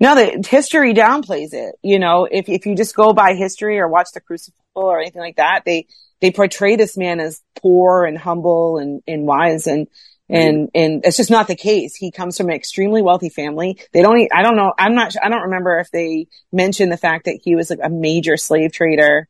No, 0.00 0.14
the 0.14 0.46
history 0.48 0.94
downplays 0.94 1.52
it. 1.52 1.76
You 1.82 1.98
know, 1.98 2.26
if 2.30 2.48
if 2.48 2.66
you 2.66 2.74
just 2.74 2.94
go 2.94 3.12
by 3.12 3.34
history 3.34 3.78
or 3.78 3.88
watch 3.88 4.08
the 4.12 4.20
Crucible 4.20 4.56
or 4.74 5.00
anything 5.00 5.22
like 5.22 5.36
that, 5.36 5.62
they 5.64 5.86
they 6.20 6.30
portray 6.30 6.76
this 6.76 6.96
man 6.96 7.20
as 7.20 7.40
poor 7.60 8.04
and 8.04 8.16
humble 8.18 8.78
and 8.78 9.02
and 9.06 9.26
wise 9.26 9.66
and 9.66 9.88
and 10.28 10.70
and 10.74 11.04
it's 11.04 11.16
just 11.16 11.30
not 11.30 11.46
the 11.46 11.56
case. 11.56 11.94
He 11.94 12.10
comes 12.10 12.36
from 12.36 12.48
an 12.48 12.54
extremely 12.54 13.02
wealthy 13.02 13.28
family. 13.28 13.78
They 13.92 14.02
don't. 14.02 14.28
I 14.32 14.42
don't 14.42 14.56
know. 14.56 14.72
I'm 14.78 14.94
not. 14.94 15.14
I 15.22 15.28
don't 15.28 15.42
remember 15.42 15.78
if 15.78 15.90
they 15.90 16.28
mentioned 16.50 16.90
the 16.90 16.96
fact 16.96 17.26
that 17.26 17.40
he 17.42 17.54
was 17.54 17.70
like 17.70 17.80
a 17.82 17.90
major 17.90 18.36
slave 18.36 18.72
trader. 18.72 19.28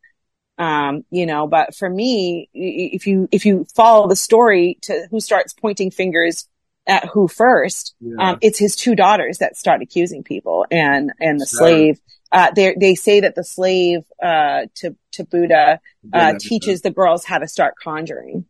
Um, 0.58 1.04
you 1.10 1.26
know, 1.26 1.48
but 1.48 1.74
for 1.74 1.88
me, 1.88 2.48
if 2.54 3.06
you 3.06 3.28
if 3.32 3.44
you 3.46 3.66
follow 3.74 4.06
the 4.06 4.16
story 4.16 4.78
to 4.82 5.08
who 5.10 5.18
starts 5.18 5.54
pointing 5.54 5.90
fingers 5.90 6.46
at 6.86 7.06
who 7.06 7.28
first, 7.28 7.94
Yeah. 8.00 8.30
um, 8.30 8.38
it's 8.40 8.58
his 8.58 8.76
two 8.76 8.94
daughters 8.94 9.38
that 9.38 9.56
start 9.56 9.82
accusing 9.82 10.22
people 10.22 10.66
and 10.70 11.12
and 11.20 11.40
the 11.40 11.46
slave. 11.46 12.00
Uh, 12.30 12.50
they 12.50 12.74
they 12.78 12.94
say 12.94 13.20
that 13.20 13.34
the 13.34 13.44
slave 13.44 14.00
uh, 14.22 14.62
to 14.76 14.96
to 15.12 15.24
Buddha 15.24 15.80
uh, 16.12 16.18
Yeah, 16.32 16.32
teaches 16.38 16.80
the 16.80 16.90
girls 16.90 17.24
how 17.24 17.38
to 17.38 17.46
start 17.46 17.74
conjuring. 17.82 18.46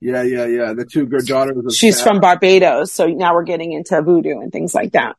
Yeah, 0.00 0.22
yeah, 0.22 0.46
yeah. 0.46 0.72
The 0.74 0.84
two 0.84 1.06
good 1.06 1.26
daughters. 1.26 1.56
of 1.56 1.74
She's 1.74 2.00
from 2.00 2.20
Barbados, 2.20 2.92
so 2.92 3.06
now 3.06 3.34
we're 3.34 3.44
getting 3.44 3.72
into 3.72 4.00
voodoo 4.02 4.40
and 4.40 4.52
things 4.52 4.74
like 4.74 4.92
that. 4.92 5.16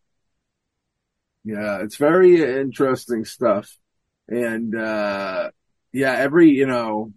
Yeah, 1.44 1.82
it's 1.82 1.96
very 1.96 2.42
interesting 2.60 3.26
stuff. 3.26 3.78
And, 4.28 4.76
uh, 4.76 5.52
yeah, 5.94 6.12
every, 6.14 6.50
you 6.52 6.66
know, 6.66 7.14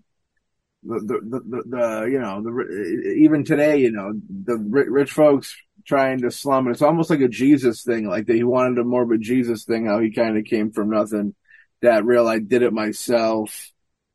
the, 0.83 1.01
the, 1.01 1.41
the, 1.41 1.63
the, 1.67 2.09
you 2.11 2.19
know, 2.19 2.43
the, 2.43 3.15
even 3.19 3.45
today, 3.45 3.79
you 3.79 3.93
know, 3.93 4.13
the 4.29 4.57
ri- 4.57 4.89
rich 4.89 5.13
folks 5.13 5.57
trying 5.87 6.21
to 6.21 6.31
slum. 6.31 6.69
It's 6.69 6.83
almost 6.83 7.11
like 7.11 7.21
a 7.21 7.29
Jesus 7.29 7.83
thing. 7.83 8.07
Like 8.07 8.27
that 8.27 8.37
he 8.37 8.45
wanted 8.45 8.79
a 8.79 8.85
more 8.85 9.03
of 9.03 9.11
a 9.11 9.19
Jesus 9.19 9.65
thing, 9.65 9.87
how 9.87 9.99
he 10.01 10.13
kind 10.13 10.39
of 10.39 10.45
came 10.45 10.73
from 10.73 10.91
nothing. 10.91 11.35
That 11.83 12.05
real, 12.05 12.29
I 12.29 12.39
did 12.39 12.63
it 12.63 12.73
myself. 12.73 13.71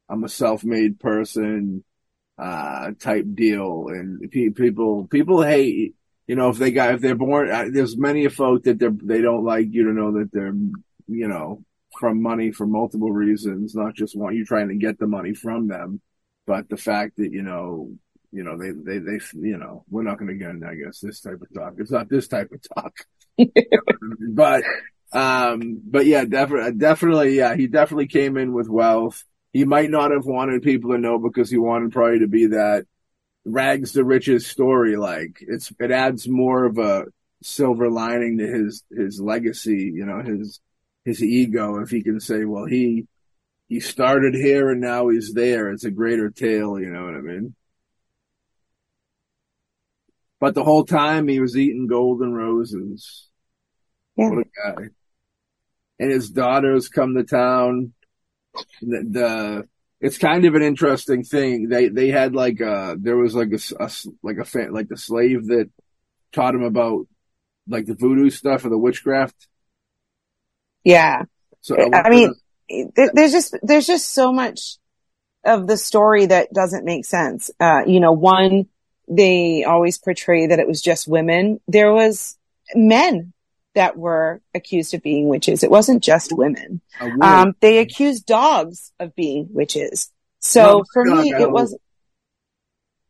I'm 0.08 0.24
a 0.24 0.30
self-made 0.30 1.00
person, 1.00 1.84
uh, 2.38 2.92
type 3.00 3.26
deal. 3.34 3.88
And 3.90 4.30
pe- 4.30 4.50
people, 4.50 5.08
people 5.08 5.42
hate, 5.42 5.96
you 6.28 6.36
know, 6.36 6.50
if 6.50 6.58
they 6.58 6.72
got, 6.72 6.94
if 6.94 7.02
they're 7.02 7.16
born, 7.16 7.50
uh, 7.50 7.66
there's 7.72 7.98
many 7.98 8.26
a 8.26 8.30
folk 8.30 8.64
that 8.64 8.78
they're, 8.78 8.94
they 9.04 9.22
don't 9.22 9.44
like 9.44 9.68
you 9.72 9.86
to 9.86 9.94
know 9.94 10.20
that 10.20 10.32
they're, 10.32 10.54
you 11.08 11.28
know, 11.28 11.64
from 12.00 12.22
money 12.22 12.52
for 12.52 12.68
multiple 12.68 13.12
reasons, 13.12 13.74
not 13.74 13.96
just 13.96 14.18
want 14.18 14.36
you 14.36 14.46
trying 14.46 14.68
to 14.68 14.76
get 14.76 15.00
the 15.00 15.08
money 15.08 15.34
from 15.34 15.68
them, 15.68 16.02
but 16.46 16.70
the 16.70 16.78
fact 16.78 17.18
that, 17.18 17.32
you 17.32 17.42
know, 17.42 17.92
you 18.32 18.44
know, 18.44 18.58
they, 18.58 18.72
they, 18.72 19.00
they, 19.00 19.20
you 19.34 19.58
know, 19.58 19.86
we're 19.90 20.04
not 20.04 20.18
going 20.18 20.28
to 20.28 20.36
get 20.36 20.50
into, 20.50 20.68
I 20.68 20.76
guess, 20.76 21.00
this 21.00 21.22
type 21.22 21.42
of 21.42 21.54
talk. 21.54 21.76
It's 21.78 21.92
not 21.92 22.10
this 22.10 22.28
type 22.28 22.52
of 22.52 22.62
talk, 22.76 22.94
but, 24.30 24.64
um, 25.14 25.82
but 25.86 26.06
yeah, 26.06 26.26
definitely, 26.26 26.74
definitely, 26.74 27.38
yeah, 27.38 27.56
he 27.56 27.68
definitely 27.68 28.08
came 28.08 28.38
in 28.38 28.54
with 28.54 28.68
wealth. 28.68 29.24
He 29.54 29.64
might 29.64 29.90
not 29.90 30.12
have 30.12 30.26
wanted 30.26 30.64
people 30.64 30.92
to 30.92 30.98
know 30.98 31.18
because 31.18 31.50
he 31.50 31.58
wanted 31.58 31.94
probably 31.94 32.20
to 32.20 32.28
be 32.28 32.48
that 32.48 32.86
rags 33.46 33.94
to 33.94 34.04
riches 34.04 34.46
story. 34.46 34.98
Like 34.98 35.38
it's, 35.40 35.72
it 35.80 35.92
adds 35.92 36.28
more 36.28 36.66
of 36.66 36.78
a 36.78 37.06
silver 37.42 37.90
lining 37.90 38.40
to 38.40 38.48
his, 38.48 38.84
his 38.92 39.22
legacy, 39.22 39.92
you 39.96 40.06
know, 40.06 40.22
his, 40.22 40.60
his 41.06 41.24
ego. 41.24 41.80
If 41.80 41.90
he 41.90 42.04
can 42.04 42.20
say, 42.20 42.44
well, 42.44 42.66
he, 42.66 43.08
he 43.68 43.80
started 43.80 44.36
here 44.36 44.70
and 44.70 44.82
now 44.82 45.10
he's 45.10 45.34
there. 45.34 45.72
It's 45.72 45.86
a 45.86 45.92
greater 45.92 46.30
tale. 46.30 46.80
You 46.80 46.90
know 46.90 47.06
what 47.06 47.16
I 47.16 47.22
mean? 47.22 47.56
But 50.40 50.54
the 50.54 50.64
whole 50.64 50.86
time 50.86 51.28
he 51.28 51.40
was 51.40 51.58
eating 51.58 51.88
golden 51.88 52.34
roses. 52.34 53.30
Yeah. 54.16 54.30
What 54.30 54.46
a 54.46 54.74
guy. 54.74 54.84
And 56.00 56.12
his 56.12 56.30
daughters 56.30 56.90
come 56.90 57.16
to 57.16 57.24
town. 57.24 57.94
The, 58.82 59.04
the 59.10 59.68
it's 60.02 60.18
kind 60.18 60.46
of 60.46 60.56
an 60.56 60.62
interesting 60.62 61.24
thing. 61.24 61.70
They 61.70 61.88
they 61.90 62.10
had 62.10 62.36
like 62.36 62.60
a 62.60 62.96
there 63.00 63.18
was 63.18 63.34
like 63.34 63.52
a, 63.54 63.84
a 63.84 63.90
like 64.22 64.38
a 64.38 64.46
fa- 64.46 64.70
like 64.72 64.88
the 64.90 64.98
slave 64.98 65.48
that 65.48 65.70
taught 66.32 66.54
him 66.54 66.64
about 66.64 67.08
like 67.68 67.86
the 67.86 67.96
voodoo 67.96 68.30
stuff 68.30 68.66
or 68.66 68.70
the 68.70 68.78
witchcraft. 68.78 69.48
Yeah. 70.84 71.24
So 71.62 71.76
I 71.94 72.10
mean, 72.10 72.28
there- 72.28 72.36
there's 72.70 73.32
just 73.32 73.56
there's 73.62 73.88
just 73.88 74.14
so 74.14 74.32
much 74.32 74.78
of 75.44 75.68
the 75.68 75.78
story 75.78 76.26
that 76.26 76.52
doesn't 76.54 76.86
make 76.86 77.06
sense. 77.06 77.52
Uh, 77.60 77.84
you 77.86 78.00
know, 78.00 78.12
one 78.12 78.68
they 79.08 79.64
always 79.64 79.98
portray 79.98 80.48
that 80.48 80.60
it 80.60 80.68
was 80.68 80.82
just 80.82 81.08
women. 81.08 81.60
There 81.68 81.94
was 81.94 82.38
men 82.74 83.34
that 83.76 83.98
were 83.98 84.42
accused 84.54 84.94
of 84.94 85.04
being 85.04 85.28
witches. 85.28 85.64
It 85.64 85.70
wasn't 85.70 86.04
just 86.04 86.32
women. 86.32 86.82
Um, 87.22 87.54
they 87.60 87.80
accused 87.80 88.26
dogs 88.26 88.92
of 89.00 89.16
being 89.16 89.48
witches. 89.52 90.12
So 90.40 90.84
for 90.94 91.04
me, 91.04 91.34
it 91.34 91.52
was 91.52 91.78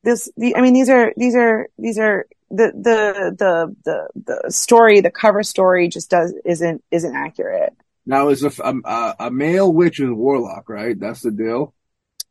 this. 0.04 0.30
The, 0.38 0.56
I 0.56 0.62
mean, 0.62 0.74
these 0.74 0.90
are 0.90 1.14
these 1.16 1.36
are 1.36 1.68
these 1.78 2.00
are 2.00 2.26
the 2.50 2.72
the 2.76 3.36
the 3.38 3.76
the 3.86 4.42
the 4.44 4.52
story. 4.52 5.02
The 5.02 5.12
cover 5.12 5.44
story 5.44 5.88
just 5.88 6.10
does 6.10 6.34
isn't 6.46 6.84
isn't 6.92 7.16
accurate. 7.16 7.74
Now 8.06 8.30
is 8.30 8.44
a, 8.44 8.48
f- 8.48 8.60
a 8.60 9.16
a 9.20 9.32
male 9.32 9.72
witch 9.72 10.00
is 10.00 10.10
a 10.10 10.14
warlock, 10.14 10.70
right? 10.70 11.00
That's 11.00 11.22
the 11.22 11.32
deal. 11.32 11.74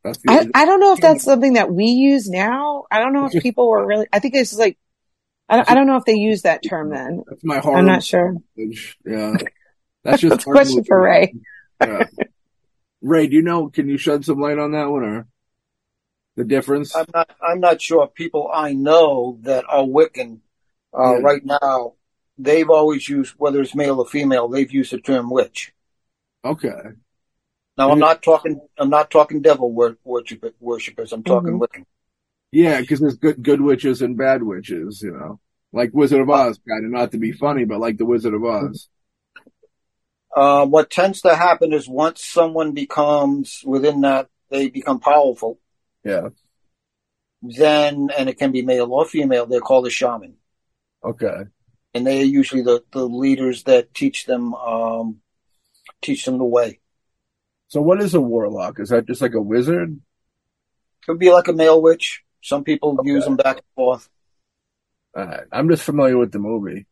That's 0.03 0.17
the 0.19 0.31
I, 0.31 0.61
I 0.61 0.65
don't 0.65 0.79
know 0.79 0.93
if 0.93 1.01
that's 1.01 1.23
something 1.23 1.53
that 1.53 1.71
we 1.71 1.85
use 1.85 2.29
now. 2.29 2.85
I 2.91 2.99
don't 2.99 3.13
know 3.13 3.25
if 3.31 3.33
people 3.43 3.69
were 3.69 3.85
really. 3.85 4.07
I 4.13 4.19
think 4.19 4.35
it's 4.35 4.51
just 4.51 4.59
like 4.59 4.77
I 5.49 5.57
don't, 5.57 5.71
I 5.71 5.73
don't 5.75 5.87
know 5.87 5.97
if 5.97 6.05
they 6.05 6.15
use 6.15 6.43
that 6.43 6.61
term 6.67 6.89
then. 6.89 7.23
that's 7.27 7.43
my 7.43 7.59
horror. 7.59 7.77
I'm 7.77 7.85
not 7.85 8.03
sure. 8.03 8.35
language. 8.57 8.97
Yeah, 9.05 9.33
that's 10.03 10.21
just 10.21 10.31
That's 10.31 10.47
a 10.47 10.49
question 10.49 10.83
for 10.83 11.01
Ray. 11.01 11.35
Yeah. 11.81 12.05
Ray, 13.01 13.27
do 13.27 13.35
you 13.35 13.41
know? 13.43 13.69
Can 13.69 13.87
you 13.89 13.97
shed 13.97 14.25
some 14.25 14.39
light 14.39 14.57
on 14.57 14.71
that 14.71 14.89
one 14.89 15.03
or 15.03 15.27
the 16.35 16.43
difference? 16.43 16.95
I'm 16.95 17.05
not. 17.13 17.29
I'm 17.41 17.59
not 17.59 17.81
sure. 17.81 18.07
People 18.07 18.49
I 18.51 18.73
know 18.73 19.39
that 19.41 19.65
are 19.67 19.83
Wiccan 19.83 20.39
uh, 20.97 21.15
Yeah. 21.15 21.19
right 21.21 21.45
now, 21.45 21.93
they've 22.37 22.69
always 22.69 23.07
used 23.07 23.33
whether 23.37 23.61
it's 23.61 23.75
male 23.75 23.99
or 23.99 24.05
female. 24.05 24.47
They've 24.47 24.71
used 24.71 24.91
the 24.91 24.99
term 24.99 25.29
witch. 25.29 25.73
Okay. 26.43 26.81
Now 27.77 27.91
I'm 27.91 27.99
not 27.99 28.23
talking. 28.23 28.61
I'm 28.77 28.89
not 28.89 29.11
talking 29.11 29.41
devil 29.41 29.71
wor- 29.71 29.97
worship, 30.03 30.45
worshippers. 30.59 31.11
I'm 31.11 31.23
talking 31.23 31.53
Mhm. 31.53 31.59
Wiccan. 31.59 31.85
Yeah, 32.51 32.79
because 32.79 32.99
there's 33.01 33.17
good 33.17 33.43
good 33.43 33.59
witches 33.61 34.01
and 34.01 34.15
bad 34.17 34.43
witches, 34.43 35.01
you 35.01 35.11
know, 35.11 35.39
like 35.73 35.91
Wizard 35.93 36.21
of 36.21 36.29
Oz, 36.29 36.59
kind 36.67 36.85
of 36.85 36.91
not 36.91 37.11
to 37.11 37.17
be 37.17 37.33
funny, 37.33 37.65
but 37.65 37.79
like 37.79 37.97
the 37.97 38.05
Wizard 38.05 38.33
of 38.33 38.45
Oz. 38.45 38.87
Uh, 40.35 40.65
what 40.65 40.89
tends 40.89 41.21
to 41.21 41.35
happen 41.35 41.73
is 41.73 41.87
once 41.87 42.23
someone 42.23 42.73
becomes 42.73 43.61
within 43.65 44.01
that, 44.01 44.27
they 44.49 44.69
become 44.69 44.99
powerful. 44.99 45.59
Yeah. 46.03 46.29
Then, 47.41 48.09
and 48.17 48.27
it 48.29 48.37
can 48.37 48.51
be 48.51 48.61
male 48.61 48.91
or 48.91 49.05
female. 49.05 49.45
They're 49.45 49.59
called 49.61 49.87
a 49.87 49.89
shaman, 49.89 50.35
Okay. 51.03 51.43
And 51.95 52.05
they 52.05 52.21
are 52.21 52.25
usually 52.25 52.61
the, 52.61 52.83
the 52.91 53.07
leaders 53.07 53.63
that 53.63 53.93
teach 53.93 54.25
them 54.25 54.53
um, 54.53 55.21
teach 56.01 56.25
them 56.25 56.37
the 56.37 56.43
way. 56.43 56.79
So 57.69 57.81
what 57.81 58.01
is 58.01 58.13
a 58.13 58.21
warlock? 58.21 58.79
Is 58.79 58.89
that 58.89 59.07
just 59.07 59.21
like 59.21 59.33
a 59.33 59.41
wizard? 59.41 59.99
Could 61.05 61.19
be 61.19 61.31
like 61.31 61.47
a 61.47 61.53
male 61.53 61.81
witch. 61.81 62.21
Some 62.43 62.63
people 62.63 62.99
use 63.03 63.23
them 63.23 63.37
back 63.37 63.57
and 63.57 63.65
forth. 63.75 64.09
Uh, 65.15 65.37
I'm 65.51 65.69
just 65.69 65.83
familiar 65.83 66.17
with 66.17 66.31
the 66.31 66.39
movie. 66.39 66.85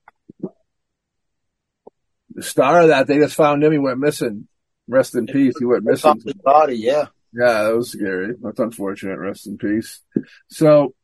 The 2.35 2.41
star 2.41 2.81
of 2.81 2.87
that, 2.87 3.05
they 3.05 3.19
just 3.19 3.35
found 3.35 3.63
him. 3.63 3.73
He 3.73 3.77
went 3.77 3.99
missing. 3.99 4.47
Rest 4.87 5.15
in 5.15 5.27
peace. 5.27 5.53
He 5.59 5.65
went 5.65 5.83
missing. 5.83 6.21
His 6.25 6.33
body, 6.33 6.77
yeah. 6.77 7.07
Yeah, 7.33 7.63
that 7.63 7.75
was 7.75 7.91
scary. 7.91 8.35
That's 8.41 8.59
unfortunate. 8.59 9.19
Rest 9.19 9.47
in 9.47 9.57
peace. 9.57 10.01
So, 10.47 10.95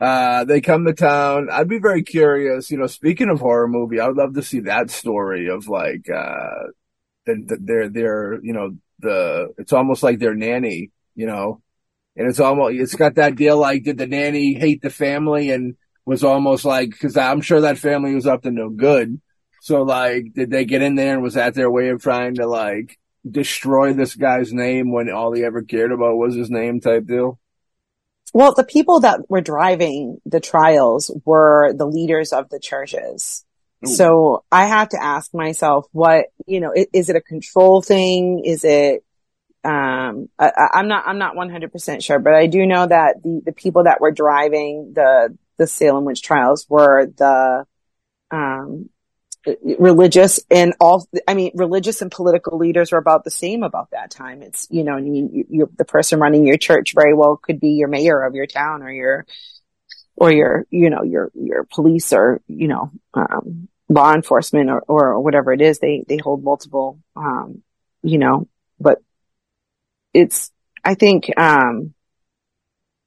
uh, 0.00 0.44
they 0.44 0.60
come 0.60 0.84
to 0.84 0.92
town. 0.92 1.48
I'd 1.50 1.68
be 1.68 1.78
very 1.78 2.02
curious, 2.02 2.70
you 2.70 2.78
know, 2.78 2.86
speaking 2.86 3.28
of 3.28 3.40
horror 3.40 3.68
movie, 3.68 4.00
I 4.00 4.06
would 4.06 4.16
love 4.16 4.34
to 4.34 4.42
see 4.42 4.60
that 4.60 4.90
story 4.90 5.48
of 5.48 5.68
like, 5.68 6.08
uh, 6.08 6.70
their, 7.26 7.88
their, 7.88 8.42
you 8.42 8.52
know, 8.52 8.76
the, 9.00 9.52
it's 9.58 9.72
almost 9.72 10.02
like 10.02 10.18
their 10.18 10.34
nanny, 10.34 10.90
you 11.14 11.26
know, 11.26 11.62
and 12.16 12.28
it's 12.28 12.40
almost, 12.40 12.74
it's 12.76 12.94
got 12.94 13.16
that 13.16 13.36
deal 13.36 13.58
like, 13.58 13.84
did 13.84 13.98
the 13.98 14.06
nanny 14.06 14.54
hate 14.54 14.82
the 14.82 14.90
family 14.90 15.50
and 15.50 15.76
was 16.04 16.24
almost 16.24 16.64
like, 16.64 16.98
cause 16.98 17.16
I'm 17.16 17.40
sure 17.40 17.60
that 17.60 17.78
family 17.78 18.14
was 18.14 18.26
up 18.26 18.42
to 18.42 18.50
no 18.50 18.70
good. 18.70 19.20
So 19.60 19.82
like, 19.82 20.32
did 20.34 20.50
they 20.50 20.64
get 20.64 20.82
in 20.82 20.94
there 20.94 21.14
and 21.14 21.22
was 21.22 21.34
that 21.34 21.54
their 21.54 21.70
way 21.70 21.88
of 21.88 22.02
trying 22.02 22.36
to 22.36 22.46
like 22.46 22.98
destroy 23.28 23.92
this 23.92 24.14
guy's 24.14 24.52
name 24.52 24.92
when 24.92 25.10
all 25.10 25.32
he 25.34 25.44
ever 25.44 25.62
cared 25.62 25.92
about 25.92 26.16
was 26.16 26.34
his 26.34 26.50
name 26.50 26.80
type 26.80 27.06
deal? 27.06 27.38
Well, 28.34 28.54
the 28.54 28.64
people 28.64 29.00
that 29.00 29.28
were 29.28 29.40
driving 29.40 30.20
the 30.26 30.40
trials 30.40 31.10
were 31.24 31.72
the 31.72 31.86
leaders 31.86 32.32
of 32.32 32.48
the 32.48 32.60
churches. 32.60 33.44
Ooh. 33.86 33.88
So 33.88 34.44
I 34.50 34.66
have 34.66 34.90
to 34.90 35.02
ask 35.02 35.32
myself, 35.32 35.86
what, 35.92 36.26
you 36.46 36.60
know, 36.60 36.72
is, 36.74 36.86
is 36.92 37.08
it 37.08 37.16
a 37.16 37.20
control 37.20 37.80
thing? 37.82 38.42
Is 38.44 38.64
it, 38.64 39.04
um, 39.64 40.28
I, 40.38 40.50
am 40.74 40.88
not, 40.88 41.06
I'm 41.06 41.18
not 41.18 41.36
100% 41.36 42.04
sure, 42.04 42.18
but 42.18 42.34
I 42.34 42.46
do 42.46 42.66
know 42.66 42.86
that 42.86 43.22
the, 43.22 43.42
the 43.46 43.52
people 43.52 43.84
that 43.84 44.00
were 44.00 44.12
driving 44.12 44.92
the, 44.94 45.36
the 45.58 45.66
Salem 45.66 46.04
witch 46.04 46.22
trials 46.22 46.66
were 46.68 47.06
the, 47.06 47.64
um, 48.30 48.90
religious 49.78 50.40
and 50.50 50.74
all, 50.80 51.06
I 51.26 51.34
mean, 51.34 51.52
religious 51.54 52.02
and 52.02 52.10
political 52.10 52.58
leaders 52.58 52.92
were 52.92 52.98
about 52.98 53.24
the 53.24 53.30
same 53.30 53.62
about 53.62 53.90
that 53.90 54.10
time. 54.10 54.42
It's, 54.42 54.66
you 54.70 54.84
know, 54.84 54.96
you, 54.96 55.46
you, 55.48 55.70
the 55.76 55.84
person 55.84 56.20
running 56.20 56.46
your 56.46 56.58
church 56.58 56.92
very 56.94 57.14
well 57.14 57.36
could 57.36 57.60
be 57.60 57.70
your 57.70 57.88
mayor 57.88 58.22
of 58.22 58.34
your 58.34 58.46
town 58.46 58.82
or 58.82 58.90
your, 58.90 59.26
or 60.16 60.32
your, 60.32 60.66
you 60.70 60.90
know, 60.90 61.02
your, 61.02 61.30
your 61.34 61.64
police 61.64 62.12
or, 62.12 62.40
you 62.48 62.68
know, 62.68 62.90
um, 63.14 63.68
law 63.88 64.14
enforcement 64.14 64.70
or, 64.70 64.82
or 64.86 65.20
whatever 65.20 65.52
it 65.52 65.60
is. 65.60 65.78
They, 65.78 66.04
they 66.06 66.18
hold 66.18 66.42
multiple, 66.42 66.98
um, 67.16 67.62
you 68.02 68.18
know, 68.18 68.48
but 68.80 68.98
it's, 70.12 70.50
I 70.84 70.94
think, 70.94 71.30
um, 71.38 71.94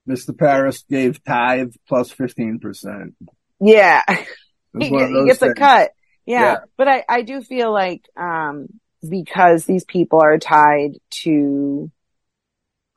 Mr. 0.08 0.38
Parris 0.38 0.84
gave 0.90 1.24
tithe 1.24 1.74
plus 1.88 2.12
15%. 2.14 3.14
Yeah. 3.60 4.04
he, 4.80 4.90
he 4.90 5.26
gets 5.26 5.40
things. 5.40 5.52
a 5.52 5.54
cut. 5.54 5.92
Yeah. 6.26 6.42
yeah. 6.42 6.58
But 6.78 6.88
I, 6.88 7.04
I 7.08 7.22
do 7.22 7.42
feel 7.42 7.72
like, 7.72 8.08
um, 8.16 8.68
because 9.08 9.66
these 9.66 9.84
people 9.86 10.22
are 10.22 10.38
tied 10.38 10.92
to, 11.24 11.92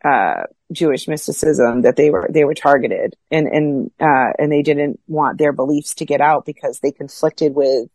uh, 0.05 0.43
Jewish 0.73 1.09
mysticism 1.09 1.83
that 1.83 1.97
they 1.97 2.11
were, 2.11 2.29
they 2.31 2.45
were 2.45 2.55
targeted 2.55 3.15
and, 3.31 3.47
and, 3.47 3.91
uh, 4.01 4.33
and 4.39 4.51
they 4.51 4.63
didn't 4.63 5.01
want 5.07 5.39
their 5.39 5.53
beliefs 5.53 5.95
to 5.97 6.05
get 6.05 6.21
out 6.21 6.45
because 6.45 6.81
they 6.81 6.93
conflicted 6.93 7.55
with, 7.55 7.89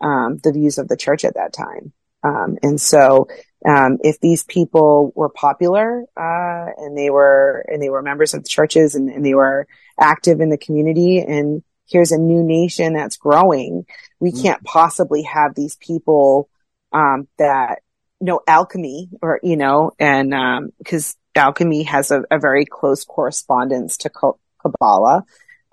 um, 0.00 0.38
the 0.42 0.52
views 0.52 0.78
of 0.78 0.88
the 0.88 0.96
church 0.96 1.24
at 1.24 1.34
that 1.34 1.52
time. 1.52 1.92
Um, 2.22 2.58
and 2.62 2.80
so, 2.80 3.28
um, 3.66 3.98
if 4.02 4.20
these 4.20 4.44
people 4.44 5.12
were 5.14 5.28
popular, 5.28 6.04
uh, 6.16 6.66
and 6.76 6.96
they 6.96 7.10
were, 7.10 7.64
and 7.68 7.82
they 7.82 7.90
were 7.90 8.02
members 8.02 8.34
of 8.34 8.42
the 8.42 8.48
churches 8.48 8.94
and, 8.94 9.10
and 9.10 9.24
they 9.24 9.34
were 9.34 9.66
active 9.98 10.40
in 10.40 10.50
the 10.50 10.58
community 10.58 11.18
and 11.20 11.62
here's 11.90 12.12
a 12.12 12.18
new 12.18 12.42
nation 12.42 12.94
that's 12.94 13.16
growing, 13.16 13.84
we 14.20 14.30
mm-hmm. 14.30 14.42
can't 14.42 14.64
possibly 14.64 15.22
have 15.22 15.54
these 15.54 15.76
people, 15.76 16.48
um, 16.92 17.28
that 17.38 17.82
know 18.20 18.40
alchemy 18.46 19.08
or, 19.22 19.40
you 19.42 19.56
know, 19.56 19.92
and, 19.98 20.32
um, 20.34 20.70
cause 20.84 21.16
alchemy 21.34 21.84
has 21.84 22.10
a, 22.10 22.22
a 22.30 22.38
very 22.38 22.64
close 22.64 23.04
correspondence 23.04 23.98
to 23.98 24.10
Kabbalah. 24.10 25.24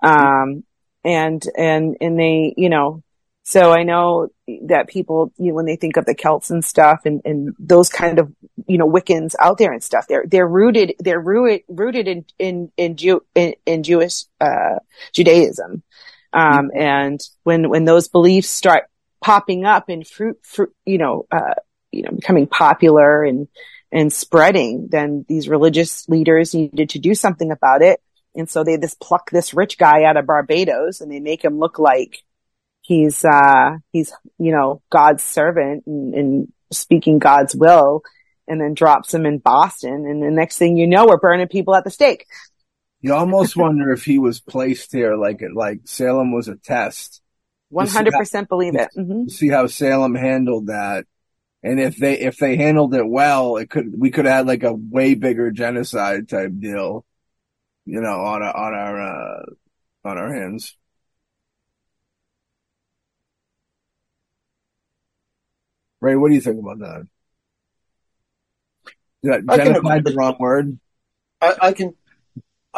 Um, 0.02 0.64
and, 1.04 1.42
and, 1.56 1.96
and 2.00 2.18
they, 2.18 2.54
you 2.56 2.68
know, 2.68 3.02
so 3.42 3.72
I 3.72 3.82
know 3.82 4.28
that 4.66 4.88
people, 4.88 5.32
you 5.38 5.48
know, 5.48 5.54
when 5.54 5.64
they 5.64 5.76
think 5.76 5.96
of 5.96 6.04
the 6.04 6.14
Celts 6.14 6.50
and 6.50 6.62
stuff 6.62 7.00
and, 7.06 7.22
and 7.24 7.54
those 7.58 7.88
kind 7.88 8.18
of, 8.18 8.30
you 8.66 8.76
know, 8.76 8.86
Wiccans 8.86 9.34
out 9.40 9.56
there 9.56 9.72
and 9.72 9.82
stuff, 9.82 10.06
they're, 10.06 10.24
they're 10.26 10.46
rooted, 10.46 10.94
they're 10.98 11.20
rooted, 11.20 11.62
rooted 11.66 12.08
in, 12.08 12.24
in, 12.38 12.70
in 12.76 12.96
Jew, 12.96 13.24
in, 13.34 13.54
in 13.64 13.82
Jewish, 13.82 14.24
uh, 14.40 14.80
Judaism. 15.14 15.82
Um, 16.32 16.68
mm-hmm. 16.68 16.78
and 16.78 17.20
when, 17.42 17.68
when 17.68 17.84
those 17.84 18.08
beliefs 18.08 18.48
start 18.48 18.84
popping 19.22 19.64
up 19.64 19.88
and 19.88 20.06
fruit, 20.06 20.38
fruit, 20.42 20.74
you 20.84 20.98
know, 20.98 21.26
uh, 21.30 21.54
you 21.90 22.02
know, 22.02 22.10
becoming 22.10 22.46
popular 22.46 23.24
and, 23.24 23.48
and 23.90 24.12
spreading, 24.12 24.88
then 24.90 25.24
these 25.28 25.48
religious 25.48 26.08
leaders 26.08 26.54
needed 26.54 26.90
to 26.90 26.98
do 26.98 27.14
something 27.14 27.50
about 27.50 27.82
it. 27.82 28.00
And 28.34 28.48
so 28.48 28.62
they 28.62 28.76
just 28.76 29.00
pluck 29.00 29.30
this 29.30 29.54
rich 29.54 29.78
guy 29.78 30.04
out 30.04 30.16
of 30.16 30.26
Barbados 30.26 31.00
and 31.00 31.10
they 31.10 31.20
make 31.20 31.44
him 31.44 31.58
look 31.58 31.78
like, 31.78 32.22
he's 32.88 33.22
uh 33.24 33.76
he's 33.92 34.12
you 34.38 34.50
know 34.50 34.82
God's 34.90 35.22
servant 35.22 35.84
and, 35.86 36.14
and, 36.14 36.52
speaking 36.70 37.18
God's 37.18 37.56
will, 37.56 38.02
and 38.46 38.60
then 38.60 38.74
drops 38.74 39.14
him 39.14 39.24
in 39.24 39.38
Boston, 39.38 40.04
and 40.06 40.22
the 40.22 40.30
next 40.30 40.58
thing 40.58 40.76
you 40.76 40.86
know, 40.86 41.06
we're 41.06 41.16
burning 41.16 41.48
people 41.48 41.74
at 41.74 41.82
the 41.82 41.90
stake. 41.90 42.26
You 43.00 43.14
almost 43.14 43.56
wonder 43.56 43.92
if 43.92 44.04
he 44.04 44.18
was 44.18 44.40
placed 44.40 44.92
here 44.92 45.16
like 45.16 45.42
it, 45.42 45.52
like 45.54 45.80
Salem 45.84 46.32
was 46.32 46.48
a 46.48 46.56
test. 46.56 47.22
One 47.70 47.86
hundred 47.86 48.14
percent 48.14 48.48
believe 48.48 48.74
it. 48.74 48.88
Mm-hmm. 48.96 49.28
See 49.28 49.48
how 49.48 49.66
Salem 49.66 50.14
handled 50.14 50.68
that, 50.68 51.06
and 51.62 51.78
if 51.78 51.96
they 51.96 52.18
if 52.18 52.38
they 52.38 52.56
handled 52.56 52.94
it 52.94 53.06
well, 53.06 53.56
it 53.56 53.68
could 53.68 53.92
we 53.98 54.10
could 54.10 54.24
have 54.24 54.34
had 54.34 54.46
like 54.46 54.62
a 54.62 54.72
way 54.72 55.14
bigger 55.14 55.50
genocide 55.50 56.28
type 56.28 56.52
deal, 56.58 57.04
you 57.84 58.00
know, 58.00 58.20
on 58.20 58.42
our 58.42 58.56
on 58.56 58.74
our 58.74 59.00
uh, 59.00 59.42
on 60.04 60.18
our 60.18 60.34
hands. 60.34 60.76
Ray, 66.00 66.16
what 66.16 66.28
do 66.28 66.34
you 66.34 66.40
think 66.40 66.60
about 66.60 66.78
that? 66.78 67.08
Is 69.22 69.30
that 69.30 69.56
genocide 69.56 70.04
the 70.04 70.14
wrong 70.14 70.36
word? 70.38 70.78
I, 71.40 71.54
I, 71.60 71.72
can. 71.72 71.94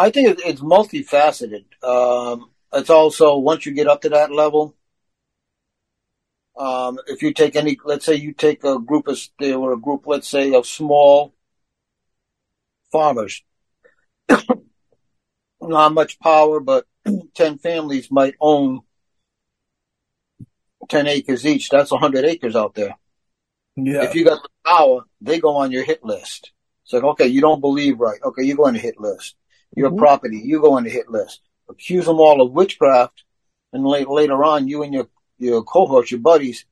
I 0.00 0.10
think 0.10 0.40
it's 0.46 0.62
multifaceted. 0.62 1.64
Um, 1.84 2.50
it's 2.72 2.88
also 2.88 3.36
once 3.36 3.66
you 3.66 3.72
get 3.72 3.86
up 3.86 4.00
to 4.00 4.08
that 4.08 4.32
level. 4.32 4.74
Um, 6.58 6.98
if 7.06 7.22
you 7.22 7.34
take 7.34 7.54
any, 7.54 7.76
let's 7.84 8.06
say 8.06 8.14
you 8.14 8.32
take 8.32 8.64
a 8.64 8.78
group 8.78 9.08
of, 9.08 9.18
there 9.38 9.60
were 9.60 9.74
a 9.74 9.80
group, 9.80 10.06
let's 10.06 10.26
say, 10.26 10.54
of 10.54 10.66
small 10.66 11.34
farmers, 12.90 13.42
not 15.60 15.92
much 15.92 16.18
power, 16.18 16.60
but 16.60 16.86
10 17.34 17.58
families 17.58 18.10
might 18.10 18.36
own 18.40 18.80
10 20.88 21.08
acres 21.08 21.46
each. 21.46 21.68
That's 21.68 21.90
100 21.90 22.24
acres 22.24 22.56
out 22.56 22.74
there. 22.74 22.96
Yeah. 23.76 24.04
If 24.04 24.14
you 24.14 24.24
got 24.24 24.42
the 24.42 24.48
power, 24.64 25.02
they 25.20 25.40
go 25.40 25.56
on 25.56 25.72
your 25.72 25.84
hit 25.84 26.02
list. 26.02 26.52
It's 26.84 26.94
like, 26.94 27.04
okay, 27.04 27.26
you 27.26 27.42
don't 27.42 27.60
believe 27.60 28.00
right. 28.00 28.20
Okay, 28.24 28.44
you 28.44 28.56
go 28.56 28.64
on 28.64 28.72
the 28.72 28.80
hit 28.80 28.98
list. 28.98 29.36
Your 29.76 29.90
mm-hmm. 29.90 29.98
property, 29.98 30.38
you 30.38 30.60
go 30.60 30.74
on 30.74 30.84
the 30.84 30.90
hit 30.90 31.08
list. 31.08 31.40
Accuse 31.68 32.06
them 32.06 32.18
all 32.18 32.40
of 32.40 32.52
witchcraft, 32.52 33.22
and 33.72 33.86
later, 33.86 34.10
later 34.10 34.44
on, 34.44 34.66
you 34.66 34.82
and 34.82 34.92
your 34.92 35.08
your 35.38 35.62
cohorts, 35.62 36.10
your 36.10 36.20
buddies, 36.20 36.66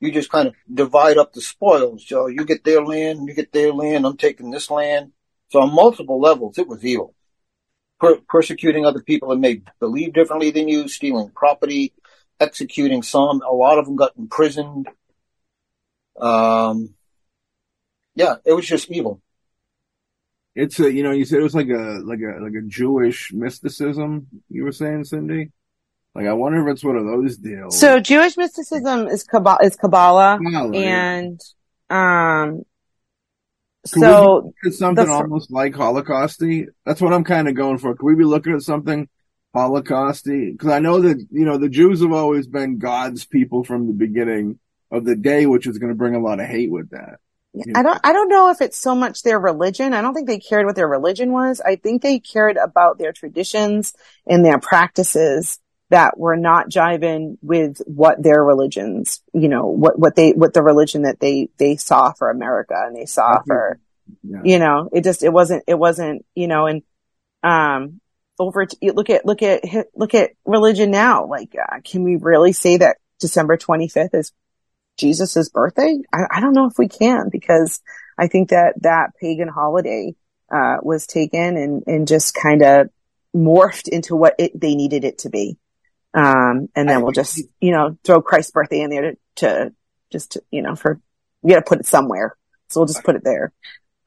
you 0.00 0.10
just 0.12 0.30
kind 0.30 0.48
of 0.48 0.54
divide 0.72 1.18
up 1.18 1.32
the 1.32 1.40
spoils. 1.40 2.06
So 2.06 2.26
you 2.26 2.44
get 2.44 2.64
their 2.64 2.84
land, 2.84 3.28
you 3.28 3.34
get 3.34 3.52
their 3.52 3.72
land. 3.72 4.04
I'm 4.06 4.16
taking 4.16 4.50
this 4.50 4.70
land. 4.70 5.12
So 5.50 5.60
on 5.60 5.74
multiple 5.74 6.20
levels, 6.20 6.58
it 6.58 6.68
was 6.68 6.84
evil. 6.84 7.14
Per- 7.98 8.20
persecuting 8.28 8.86
other 8.86 9.02
people 9.02 9.28
that 9.28 9.38
may 9.38 9.62
believe 9.78 10.14
differently 10.14 10.50
than 10.50 10.68
you, 10.68 10.88
stealing 10.88 11.30
property, 11.34 11.92
executing 12.38 13.02
some. 13.02 13.42
A 13.42 13.52
lot 13.52 13.78
of 13.78 13.84
them 13.84 13.96
got 13.96 14.16
imprisoned. 14.16 14.88
Um, 16.18 16.94
yeah, 18.14 18.36
it 18.44 18.52
was 18.52 18.66
just 18.66 18.90
evil. 18.90 19.20
It's 20.62 20.78
a, 20.80 20.92
you 20.92 21.02
know, 21.02 21.12
you 21.12 21.24
said 21.24 21.40
it 21.40 21.42
was 21.42 21.54
like 21.54 21.68
a, 21.68 22.00
like 22.04 22.20
a, 22.20 22.42
like 22.42 22.54
a 22.54 22.66
Jewish 22.66 23.32
mysticism. 23.32 24.26
You 24.48 24.64
were 24.64 24.72
saying, 24.72 25.04
Cindy? 25.04 25.50
Like, 26.14 26.26
I 26.26 26.32
wonder 26.32 26.66
if 26.66 26.72
it's 26.72 26.84
one 26.84 26.96
of 26.96 27.04
those 27.04 27.36
deals. 27.36 27.78
So 27.78 28.00
Jewish 28.00 28.36
mysticism 28.36 29.06
is 29.08 29.22
Kabbalah, 29.22 29.58
is 29.62 29.76
Kabbalah, 29.76 30.38
and, 30.74 31.40
um, 31.88 32.62
so 33.86 34.52
it's 34.62 34.78
something 34.78 35.06
the, 35.06 35.12
almost 35.12 35.50
like 35.50 35.72
Holocausty. 35.72 36.66
That's 36.84 37.00
what 37.00 37.14
I'm 37.14 37.24
kind 37.24 37.48
of 37.48 37.54
going 37.54 37.78
for. 37.78 37.94
Could 37.94 38.04
we 38.04 38.14
be 38.14 38.24
looking 38.24 38.52
at 38.52 38.62
something 38.62 39.08
Holocausty? 39.56 40.52
Because 40.52 40.70
I 40.70 40.80
know 40.80 41.00
that 41.00 41.16
you 41.30 41.46
know 41.46 41.56
the 41.56 41.70
Jews 41.70 42.02
have 42.02 42.12
always 42.12 42.46
been 42.46 42.78
God's 42.78 43.24
people 43.24 43.64
from 43.64 43.86
the 43.86 43.94
beginning, 43.94 44.58
of 44.90 45.04
the 45.04 45.16
day, 45.16 45.46
which 45.46 45.66
is 45.66 45.78
going 45.78 45.90
to 45.90 45.96
bring 45.96 46.14
a 46.14 46.20
lot 46.20 46.40
of 46.40 46.46
hate 46.46 46.70
with 46.70 46.90
that. 46.90 47.18
I 47.74 47.82
don't, 47.82 48.00
I 48.04 48.12
don't 48.12 48.28
know 48.28 48.50
if 48.50 48.60
it's 48.60 48.78
so 48.78 48.94
much 48.94 49.22
their 49.22 49.38
religion. 49.38 49.92
I 49.92 50.02
don't 50.02 50.14
think 50.14 50.28
they 50.28 50.38
cared 50.38 50.66
what 50.66 50.76
their 50.76 50.88
religion 50.88 51.32
was. 51.32 51.60
I 51.60 51.76
think 51.76 52.00
they 52.00 52.20
cared 52.20 52.56
about 52.56 52.98
their 52.98 53.12
traditions 53.12 53.92
and 54.26 54.44
their 54.44 54.60
practices 54.60 55.58
that 55.90 56.16
were 56.16 56.36
not 56.36 56.70
jiving 56.70 57.36
with 57.42 57.78
what 57.86 58.22
their 58.22 58.42
religions, 58.44 59.20
you 59.34 59.48
know, 59.48 59.66
what, 59.66 59.98
what 59.98 60.14
they, 60.14 60.30
what 60.30 60.54
the 60.54 60.62
religion 60.62 61.02
that 61.02 61.18
they, 61.18 61.48
they 61.58 61.76
saw 61.76 62.12
for 62.12 62.30
America 62.30 62.74
and 62.76 62.94
they 62.94 63.06
saw 63.06 63.42
for, 63.44 63.80
Yeah. 64.22 64.40
You 64.44 64.58
know, 64.60 64.88
it 64.92 65.02
just, 65.02 65.24
it 65.24 65.32
wasn't, 65.32 65.64
it 65.66 65.78
wasn't, 65.78 66.24
you 66.36 66.46
know, 66.46 66.66
and, 66.66 66.82
um, 67.42 68.00
over, 68.38 68.66
you 68.80 68.92
look 68.92 69.10
at, 69.10 69.26
look 69.26 69.42
at, 69.42 69.64
look 69.94 70.14
at 70.14 70.30
religion 70.44 70.90
now. 70.90 71.26
Like, 71.26 71.54
uh, 71.60 71.80
can 71.84 72.04
we 72.04 72.16
really 72.16 72.52
say 72.52 72.78
that 72.78 72.96
December 73.18 73.56
25th 73.56 74.14
is 74.14 74.32
Jesus's 75.00 75.48
birthday? 75.48 75.98
I, 76.12 76.24
I 76.30 76.40
don't 76.40 76.54
know 76.54 76.66
if 76.66 76.78
we 76.78 76.88
can 76.88 77.28
because 77.30 77.80
I 78.18 78.28
think 78.28 78.50
that 78.50 78.74
that 78.82 79.12
pagan 79.20 79.48
holiday, 79.48 80.14
uh, 80.52 80.76
was 80.82 81.06
taken 81.06 81.56
and, 81.56 81.84
and 81.86 82.08
just 82.08 82.34
kind 82.34 82.62
of 82.62 82.88
morphed 83.34 83.88
into 83.88 84.16
what 84.16 84.34
it, 84.38 84.58
they 84.58 84.74
needed 84.74 85.04
it 85.04 85.18
to 85.18 85.30
be. 85.30 85.56
Um, 86.12 86.68
and 86.74 86.88
then 86.88 87.02
we'll 87.02 87.12
just, 87.12 87.40
you 87.60 87.70
know, 87.70 87.96
throw 88.04 88.20
Christ's 88.20 88.50
birthday 88.50 88.80
in 88.80 88.90
there 88.90 89.02
to, 89.02 89.16
to 89.36 89.72
just, 90.10 90.32
to, 90.32 90.42
you 90.50 90.62
know, 90.62 90.74
for, 90.74 91.00
we 91.42 91.52
gotta 91.52 91.64
put 91.64 91.80
it 91.80 91.86
somewhere. 91.86 92.36
So 92.68 92.80
we'll 92.80 92.88
just 92.88 93.04
put 93.04 93.14
it 93.14 93.24
there. 93.24 93.52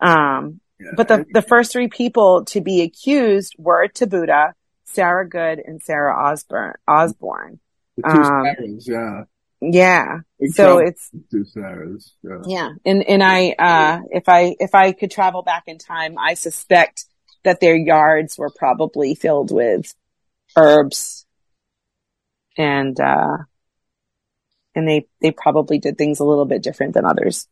Um, 0.02 0.60
but 0.96 1.08
the, 1.08 1.26
the 1.32 1.42
first 1.42 1.72
three 1.72 1.88
people 1.88 2.44
to 2.46 2.60
be 2.60 2.82
accused 2.82 3.56
were 3.58 3.88
Tituba, 3.88 4.54
Sarah 4.84 5.28
Good, 5.28 5.60
and 5.66 5.82
Sarah 5.82 6.14
Osborne, 6.14 6.76
Osborne. 6.88 7.60
the 7.96 8.04
two 8.04 8.10
um, 8.10 8.44
Sarahs, 8.44 8.88
yeah. 8.88 9.24
Yeah. 9.72 10.20
So 10.52 10.80
it's, 10.80 11.10
two 11.32 11.46
Sarahs. 11.46 12.12
Yeah. 12.24 12.42
yeah. 12.46 12.70
And, 12.86 13.04
and 13.04 13.24
I, 13.24 13.56
uh, 13.58 14.02
if 14.12 14.28
I, 14.28 14.56
if 14.60 14.76
I 14.76 14.92
could 14.92 15.12
travel 15.12 15.42
back 15.42 15.64
in 15.68 15.78
time, 15.78 16.18
I 16.18 16.34
suspect 16.34 17.06
that 17.44 17.60
their 17.60 17.76
yards 17.76 18.38
were 18.38 18.50
probably 18.50 19.16
filled 19.16 19.52
with 19.52 19.94
herbs 20.56 21.26
and, 22.58 23.00
uh, 23.00 23.38
and 24.76 24.88
they, 24.88 25.08
they 25.22 25.32
probably 25.32 25.80
did 25.80 25.98
things 25.98 26.20
a 26.20 26.26
little 26.26 26.46
bit 26.46 26.64
different 26.64 26.94
than 26.94 27.06
others. 27.06 27.48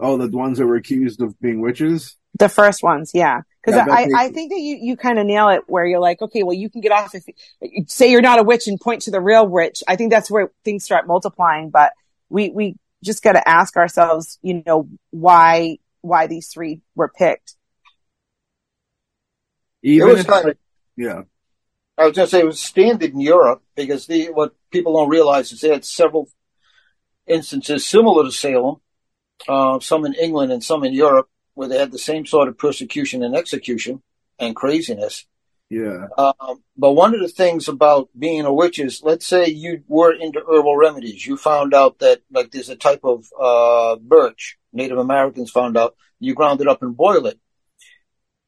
Oh, 0.00 0.16
the 0.16 0.28
ones 0.36 0.58
that 0.58 0.66
were 0.66 0.76
accused 0.76 1.22
of 1.22 1.38
being 1.40 1.60
witches. 1.60 2.16
The 2.38 2.48
first 2.48 2.82
ones, 2.82 3.12
yeah. 3.14 3.42
Cause 3.64 3.74
Yeah, 3.74 3.86
I, 3.88 4.08
I 4.14 4.28
think 4.28 4.52
that 4.52 4.60
you, 4.60 4.76
you 4.80 4.96
kind 4.96 5.18
of 5.18 5.26
nail 5.26 5.48
it 5.48 5.62
where 5.66 5.86
you're 5.86 6.00
like, 6.00 6.20
okay, 6.20 6.42
well, 6.42 6.54
you 6.54 6.68
can 6.68 6.82
get 6.82 6.92
off 6.92 7.14
if 7.14 7.24
you 7.62 7.84
say 7.86 8.10
you're 8.10 8.20
not 8.20 8.38
a 8.38 8.42
witch 8.42 8.68
and 8.68 8.78
point 8.78 9.02
to 9.02 9.10
the 9.10 9.20
real 9.20 9.46
witch. 9.46 9.82
I 9.88 9.96
think 9.96 10.10
that's 10.10 10.30
where 10.30 10.50
things 10.64 10.84
start 10.84 11.06
multiplying, 11.06 11.70
but 11.70 11.92
we, 12.28 12.50
we 12.50 12.76
just 13.02 13.22
got 13.22 13.32
to 13.32 13.48
ask 13.48 13.76
ourselves, 13.76 14.38
you 14.42 14.62
know, 14.66 14.88
why, 15.10 15.78
why 16.02 16.26
these 16.26 16.48
three 16.48 16.82
were 16.94 17.08
picked. 17.08 17.54
It 19.82 19.90
Even 19.90 20.08
was 20.08 20.20
if, 20.20 20.26
kind 20.26 20.50
of, 20.50 20.56
yeah. 20.96 21.22
I 21.96 22.06
was 22.06 22.16
going 22.16 22.26
to 22.26 22.30
say 22.30 22.40
it 22.40 22.46
was 22.46 22.60
standard 22.60 23.12
in 23.12 23.20
Europe 23.20 23.62
because 23.76 24.06
the, 24.06 24.26
what 24.26 24.54
people 24.70 24.94
don't 24.94 25.08
realize 25.08 25.52
is 25.52 25.60
they 25.60 25.68
had 25.68 25.84
several 25.84 26.28
instances 27.26 27.86
similar 27.86 28.24
to 28.24 28.32
Salem, 28.32 28.80
uh, 29.48 29.80
some 29.80 30.04
in 30.04 30.14
England 30.14 30.52
and 30.52 30.62
some 30.62 30.84
in 30.84 30.92
Europe, 30.92 31.28
where 31.54 31.68
they 31.68 31.78
had 31.78 31.92
the 31.92 31.98
same 31.98 32.26
sort 32.26 32.48
of 32.48 32.58
persecution 32.58 33.22
and 33.22 33.34
execution 33.34 34.02
and 34.38 34.54
craziness. 34.54 35.26
Yeah. 35.70 36.06
Um, 36.18 36.62
but 36.76 36.92
one 36.92 37.14
of 37.14 37.20
the 37.20 37.28
things 37.28 37.68
about 37.68 38.08
being 38.16 38.44
a 38.44 38.52
witch 38.52 38.78
is, 38.78 39.02
let's 39.02 39.26
say 39.26 39.48
you 39.48 39.82
were 39.88 40.12
into 40.12 40.40
herbal 40.40 40.76
remedies. 40.76 41.26
You 41.26 41.36
found 41.36 41.74
out 41.74 41.98
that, 42.00 42.20
like, 42.30 42.50
there's 42.50 42.68
a 42.68 42.76
type 42.76 43.00
of 43.02 43.24
uh, 43.40 43.96
birch 43.96 44.58
Native 44.72 44.98
Americans 44.98 45.50
found 45.50 45.76
out. 45.76 45.96
You 46.20 46.34
ground 46.34 46.60
it 46.60 46.68
up 46.68 46.82
and 46.82 46.96
boil 46.96 47.26
it. 47.26 47.38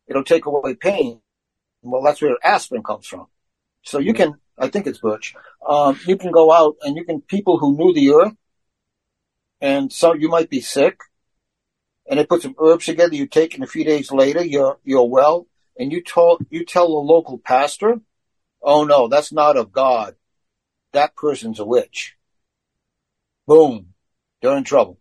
It'll 0.07 0.25
take 0.25 0.47
away 0.47 0.75
pain. 0.75 1.21
Well, 1.83 2.03
that's 2.03 2.21
where 2.21 2.37
aspirin 2.45 2.83
comes 2.83 3.07
from. 3.07 3.27
So 3.83 3.99
you 3.99 4.13
can, 4.13 4.35
I 4.59 4.69
think 4.69 4.87
it's 4.87 4.99
birch. 4.99 5.35
Um, 5.67 5.99
you 6.07 6.17
can 6.17 6.33
go 6.33 6.53
out 6.53 6.77
and 6.83 6.97
you 6.97 7.05
can 7.05 7.21
people 7.21 7.59
who 7.59 7.77
knew 7.77 7.95
the 7.95 8.13
earth, 8.13 8.35
and 9.61 9.93
so 9.93 10.13
you 10.13 10.29
might 10.29 10.51
be 10.51 10.61
sick, 10.61 10.99
and 12.09 12.19
they 12.19 12.27
put 12.27 12.43
some 12.43 12.55
herbs 12.59 12.87
together. 12.87 13.15
You 13.15 13.27
take, 13.27 13.55
and 13.55 13.65
a 13.65 13.67
few 13.67 13.85
days 13.85 14.13
later, 14.13 14.45
you're 14.45 14.79
you're 14.85 15.09
well 15.09 15.47
and 15.79 15.93
you 15.93 16.03
tell 16.03 16.39
you 16.51 16.65
tell 16.65 16.89
the 16.89 16.95
local 16.95 17.39
pastor, 17.39 18.01
"Oh 18.63 18.85
no, 18.85 19.09
that's 19.09 19.33
not 19.33 19.57
of 19.57 19.73
God. 19.73 20.17
That 20.93 21.17
person's 21.17 21.61
a 21.61 21.65
witch." 21.65 22.17
Boom, 23.47 23.95
they're 24.43 24.57
in 24.57 24.65
trouble. 24.65 24.99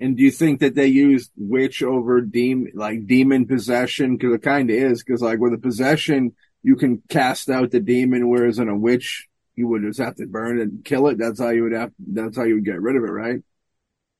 And 0.00 0.16
do 0.16 0.22
you 0.22 0.30
think 0.30 0.60
that 0.60 0.76
they 0.76 0.86
used 0.86 1.32
witch 1.36 1.82
over 1.82 2.20
demon, 2.20 2.72
like 2.74 3.06
demon 3.06 3.46
possession? 3.46 4.16
Because 4.16 4.34
it 4.34 4.42
kind 4.42 4.70
of 4.70 4.76
is. 4.76 5.02
Because 5.02 5.22
like 5.22 5.40
with 5.40 5.54
a 5.54 5.58
possession, 5.58 6.36
you 6.62 6.76
can 6.76 7.02
cast 7.08 7.50
out 7.50 7.72
the 7.72 7.80
demon, 7.80 8.28
whereas 8.28 8.60
in 8.60 8.68
a 8.68 8.76
witch, 8.78 9.26
you 9.56 9.66
would 9.66 9.82
just 9.82 9.98
have 9.98 10.14
to 10.16 10.26
burn 10.26 10.60
it 10.60 10.62
and 10.62 10.84
kill 10.84 11.08
it. 11.08 11.18
That's 11.18 11.40
how 11.40 11.50
you 11.50 11.64
would 11.64 11.72
have. 11.72 11.92
That's 11.98 12.36
how 12.36 12.44
you 12.44 12.54
would 12.56 12.64
get 12.64 12.80
rid 12.80 12.94
of 12.94 13.02
it, 13.02 13.10
right? 13.10 13.40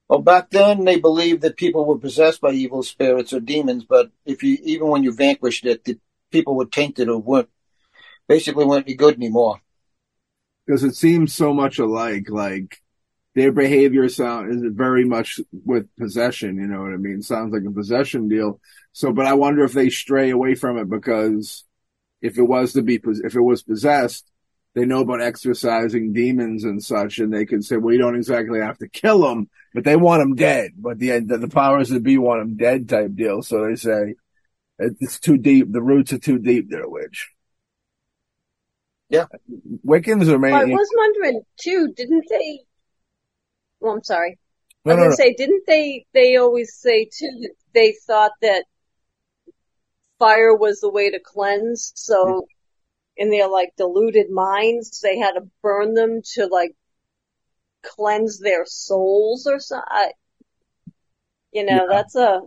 Well, 0.09 0.21
back 0.21 0.51
then 0.51 0.85
they 0.85 0.99
believed 0.99 1.43
that 1.43 1.57
people 1.57 1.85
were 1.85 1.99
possessed 1.99 2.41
by 2.41 2.53
evil 2.53 2.83
spirits 2.83 3.33
or 3.33 3.41
demons, 3.41 3.85
but 3.85 4.11
if 4.25 4.43
you 4.43 4.59
even 4.63 4.89
when 4.89 5.05
you 5.05 5.13
vanquished 5.13 5.67
it, 5.67 5.85
the 5.85 5.99
people 6.31 6.57
were 6.57 6.67
tainted 6.67 7.09
or 7.09 7.19
weren't 7.19 7.51
basically 8.27 8.65
weren't 8.65 8.87
any 8.87 8.95
good 8.95 9.15
anymore. 9.17 9.61
Because 10.67 10.83
it 10.83 10.95
seems 10.95 11.35
so 11.35 11.53
much 11.53 11.79
alike. 11.79 12.31
Like 12.31 12.81
their 13.35 13.53
behavior 13.53 14.09
sound 14.09 14.53
is 14.53 14.73
very 14.75 15.05
much 15.05 15.41
with 15.53 15.95
possession. 15.97 16.57
You 16.57 16.67
know 16.67 16.83
what 16.83 16.93
I 16.93 16.97
mean? 16.97 17.21
Sounds 17.21 17.53
like 17.53 17.65
a 17.69 17.71
possession 17.71 18.29
deal. 18.29 18.61
So, 18.93 19.13
but 19.13 19.27
I 19.27 19.35
wonder 19.35 19.63
if 19.65 19.75
they 19.75 19.91
stray 19.91 20.31
away 20.31 20.55
from 20.55 20.79
it 20.79 20.89
because 20.89 21.65
if 22.23 22.39
it 22.39 22.43
was 22.43 22.73
to 22.73 22.83
be, 22.83 23.01
if 23.05 23.35
it 23.35 23.41
was 23.41 23.63
possessed, 23.63 24.31
they 24.79 24.87
know 24.87 25.01
about 25.01 25.21
exorcising 25.21 26.13
demons 26.13 26.63
and 26.65 26.83
such, 26.83 27.19
and 27.19 27.33
they 27.33 27.45
can 27.47 27.63
say, 27.63 27.77
"Well, 27.77 27.93
you 27.93 28.01
don't 28.01 28.15
exactly 28.17 28.61
have 28.61 28.79
to 28.79 28.89
kill 28.89 29.23
them, 29.23 29.51
but 29.75 29.85
they 29.85 29.97
want 29.97 30.21
them 30.21 30.37
dead." 30.37 30.73
But 30.77 30.99
the 30.99 31.19
the, 31.19 31.39
the 31.39 31.49
powers 31.49 31.89
that 31.89 32.03
be 32.03 32.17
want 32.17 32.41
them 32.41 32.57
dead, 32.57 32.89
type 32.89 33.15
deal. 33.15 33.43
So 33.43 33.67
they 33.67 33.75
say 33.75 34.15
it's 34.79 35.19
too 35.19 35.37
deep. 35.37 35.73
The 35.73 35.83
roots 35.83 36.13
are 36.13 36.19
too 36.19 36.39
deep. 36.39 36.71
They're 36.71 36.85
a 36.85 36.91
witch. 36.91 37.31
Yeah. 39.09 39.25
Wiccans 39.85 40.29
are 40.29 40.39
Well, 40.39 40.55
I 40.55 40.65
was 40.65 40.91
wondering 40.97 41.43
too, 41.59 41.93
didn't 41.97 42.25
they? 42.29 42.61
Well, 43.81 43.95
I'm 43.95 44.05
sorry. 44.05 44.39
I 44.85 44.91
No, 44.91 44.95
was 44.95 44.97
no, 44.97 45.03
gonna 45.05 45.11
no. 45.11 45.17
say, 45.17 45.35
didn't 45.35 45.67
they? 45.67 46.07
They 46.13 46.37
always 46.37 46.75
say 46.75 47.07
too 47.07 47.31
that 47.41 47.55
they 47.75 47.97
thought 48.07 48.33
that 48.43 48.65
fire 50.19 50.55
was 50.55 50.81
the 50.81 50.91
way 50.91 51.11
to 51.11 51.19
cleanse. 51.19 51.93
So, 51.97 52.25
mm. 52.25 52.43
In 53.19 53.31
their 53.31 53.49
like 53.49 53.71
deluded 53.77 54.31
minds, 54.31 55.01
they 55.01 55.19
had 55.19 55.33
to 55.33 55.43
burn 55.63 55.93
them 55.95 56.23
to 56.35 56.47
like 56.47 56.75
cleanse 57.83 58.39
their 58.39 58.65
souls 58.65 59.47
or 59.47 59.61
something. 59.61 60.13
You 61.53 61.65
know, 61.67 61.83
Yeah. 61.83 61.87
that's 61.91 62.15
a, 62.15 62.41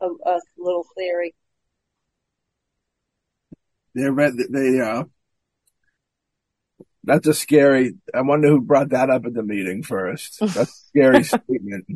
a 0.00 0.06
a 0.06 0.40
little 0.56 0.86
theory. 0.96 1.34
They're 3.94 4.12
read. 4.12 4.34
They 4.50 4.80
uh. 4.80 5.04
That's 7.06 7.26
a 7.26 7.34
scary. 7.34 7.96
I 8.14 8.22
wonder 8.22 8.48
who 8.48 8.62
brought 8.62 8.88
that 8.90 9.10
up 9.10 9.26
at 9.26 9.34
the 9.34 9.42
meeting 9.42 9.82
first. 9.82 10.38
That's 10.40 10.56
a 10.56 10.66
scary 10.66 11.22
statement. 11.22 11.86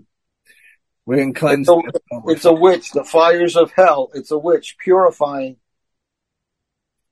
We 1.07 1.16
can 1.16 1.33
cleanse. 1.33 1.66
It's 1.66 1.97
a, 2.12 2.20
it's 2.26 2.45
a 2.45 2.53
witch. 2.53 2.91
The 2.91 3.05
fires 3.05 3.57
of 3.57 3.72
hell. 3.72 4.11
It's 4.12 4.31
a 4.31 4.39
witch 4.39 4.76
purifying. 4.79 5.57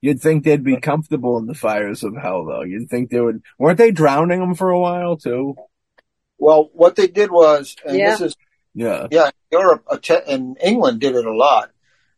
You'd 0.01 0.20
think 0.20 0.44
they'd 0.44 0.62
be 0.62 0.78
comfortable 0.80 1.38
in 1.38 1.47
the 1.47 1.55
fires 1.55 2.05
of 2.05 2.14
hell, 2.16 2.44
though. 2.44 2.62
You'd 2.62 2.88
think 2.90 3.11
they 3.11 3.20
would. 3.20 3.42
Weren't 3.59 3.78
they 3.78 3.90
drowning 3.90 4.40
them 4.40 4.55
for 4.55 4.70
a 4.70 4.78
while 4.78 5.16
too? 5.16 5.57
Well, 6.38 6.70
what 6.74 6.97
they 6.97 7.07
did 7.07 7.30
was, 7.30 7.76
and 7.84 7.97
Yeah. 7.97 8.11
this 8.11 8.20
is 8.20 8.36
Yeah. 8.74 9.07
Yeah, 9.11 9.30
Europe 9.51 9.86
and 10.28 10.59
England 10.62 11.01
did 11.01 11.16
it 11.16 11.24
a 11.24 11.32
lot. 11.34 11.70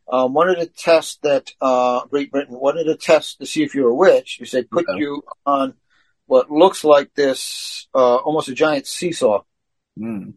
Um, 0.09 0.33
one 0.33 0.49
of 0.49 0.57
the 0.57 0.65
tests 0.65 1.17
that 1.23 1.53
uh, 1.61 2.05
Great 2.07 2.31
Britain, 2.31 2.59
one 2.59 2.77
of 2.77 2.85
the 2.85 2.97
tests 2.97 3.35
to 3.35 3.45
see 3.45 3.63
if 3.63 3.73
you're 3.73 3.89
a 3.91 3.95
witch, 3.95 4.39
is 4.41 4.51
they 4.51 4.63
put 4.63 4.85
Yeah. 4.89 4.95
you 4.97 5.23
on 5.45 5.75
what 6.25 6.51
looks 6.51 6.83
like 6.83 7.13
this, 7.15 7.87
uh, 7.95 8.17
almost 8.17 8.49
a 8.49 8.53
giant 8.53 8.87
seesaw, 8.87 9.43
Mm. 9.97 10.33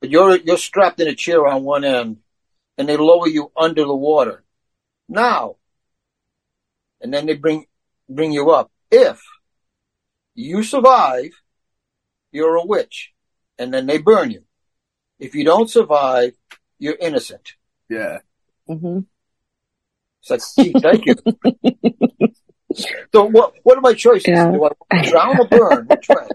but 0.00 0.10
you're 0.10 0.36
you're 0.36 0.58
strapped 0.58 1.00
in 1.00 1.08
a 1.08 1.14
chair 1.14 1.46
on 1.46 1.64
one 1.64 1.84
end, 1.84 2.18
and 2.76 2.86
they 2.88 2.96
lower 2.98 3.26
you 3.28 3.50
under 3.56 3.84
the 3.84 3.96
water. 3.96 4.44
Now, 5.08 5.56
and 7.04 7.12
then 7.12 7.26
they 7.26 7.34
bring 7.34 7.66
bring 8.08 8.32
you 8.32 8.50
up. 8.50 8.72
If 8.90 9.22
you 10.34 10.64
survive, 10.64 11.30
you're 12.32 12.56
a 12.56 12.64
witch, 12.66 13.12
and 13.58 13.72
then 13.72 13.86
they 13.86 13.98
burn 13.98 14.30
you. 14.30 14.42
If 15.20 15.34
you 15.34 15.44
don't 15.44 15.70
survive, 15.70 16.32
you're 16.78 16.96
innocent. 17.00 17.52
Yeah. 17.88 18.18
hmm 18.66 19.00
It's 20.22 20.30
like, 20.30 20.40
gee, 20.56 20.72
thank 20.72 21.04
you. 21.06 21.14
so 23.14 23.24
what? 23.26 23.52
What 23.62 23.78
are 23.78 23.82
my 23.82 23.94
choices? 23.94 24.28
Yeah. 24.28 24.50
Do 24.50 24.68
I 24.90 25.02
drown 25.02 25.38
or 25.38 25.46
burn? 25.46 25.86
Which 25.86 26.08
way? 26.08 26.28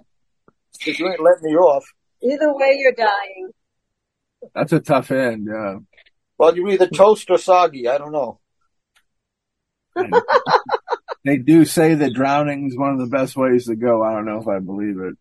Because 0.78 1.00
you 1.00 1.10
ain't 1.10 1.20
letting 1.20 1.52
me 1.52 1.56
off. 1.58 1.86
Either 2.22 2.54
way, 2.56 2.78
you're 2.78 2.94
dying. 2.94 3.50
That's 4.54 4.72
a 4.72 4.80
tough 4.80 5.10
end. 5.12 5.48
Yeah. 5.52 5.80
Well, 6.38 6.56
you're 6.56 6.70
either 6.70 6.88
toast 6.88 7.30
or 7.32 7.40
soggy. 7.40 7.88
I 7.88 7.98
don't 7.98 8.12
know. 8.12 8.40
they 11.26 11.38
do 11.38 11.66
say 11.66 11.96
that 11.96 12.14
drowning 12.14 12.68
is 12.68 12.78
one 12.78 12.94
of 12.94 13.00
the 13.00 13.08
best 13.08 13.36
ways 13.36 13.66
to 13.66 13.76
go. 13.76 14.04
I 14.04 14.14
don't 14.14 14.26
know 14.26 14.42
if 14.42 14.48
I 14.48 14.60
believe 14.60 15.00
it. 15.00 15.16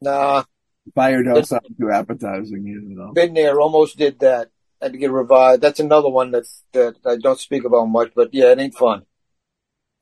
Nah, 0.00 0.44
Fire 0.94 1.22
don't 1.22 1.46
sound 1.46 1.66
too 1.78 1.90
appetizing, 1.90 2.66
you 2.66 2.80
know. 2.80 3.12
Been 3.12 3.34
there, 3.34 3.60
almost 3.60 3.98
did 3.98 4.20
that. 4.20 4.50
Had 4.80 4.92
to 4.92 4.98
get 4.98 5.10
revived. 5.10 5.60
That's 5.60 5.80
another 5.80 6.08
one 6.08 6.30
that 6.30 6.44
that 6.72 6.94
I 7.04 7.16
don't 7.16 7.40
speak 7.40 7.64
about 7.64 7.86
much, 7.86 8.12
but 8.14 8.32
yeah, 8.32 8.52
it 8.52 8.60
ain't 8.60 8.76
fun. 8.76 9.02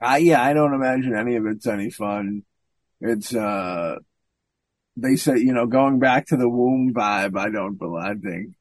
Uh, 0.00 0.18
yeah, 0.20 0.42
I 0.42 0.52
don't 0.52 0.74
imagine 0.74 1.16
any 1.16 1.36
of 1.36 1.46
it's 1.46 1.66
any 1.66 1.90
fun. 1.90 2.42
It's, 3.00 3.34
uh, 3.34 3.96
they 4.96 5.16
say, 5.16 5.38
you 5.38 5.52
know, 5.52 5.66
going 5.66 5.98
back 5.98 6.26
to 6.26 6.36
the 6.36 6.48
womb 6.48 6.92
vibe, 6.94 7.38
I 7.38 7.50
don't 7.50 7.78
believe, 7.78 8.04
I 8.04 8.14
think. 8.14 8.54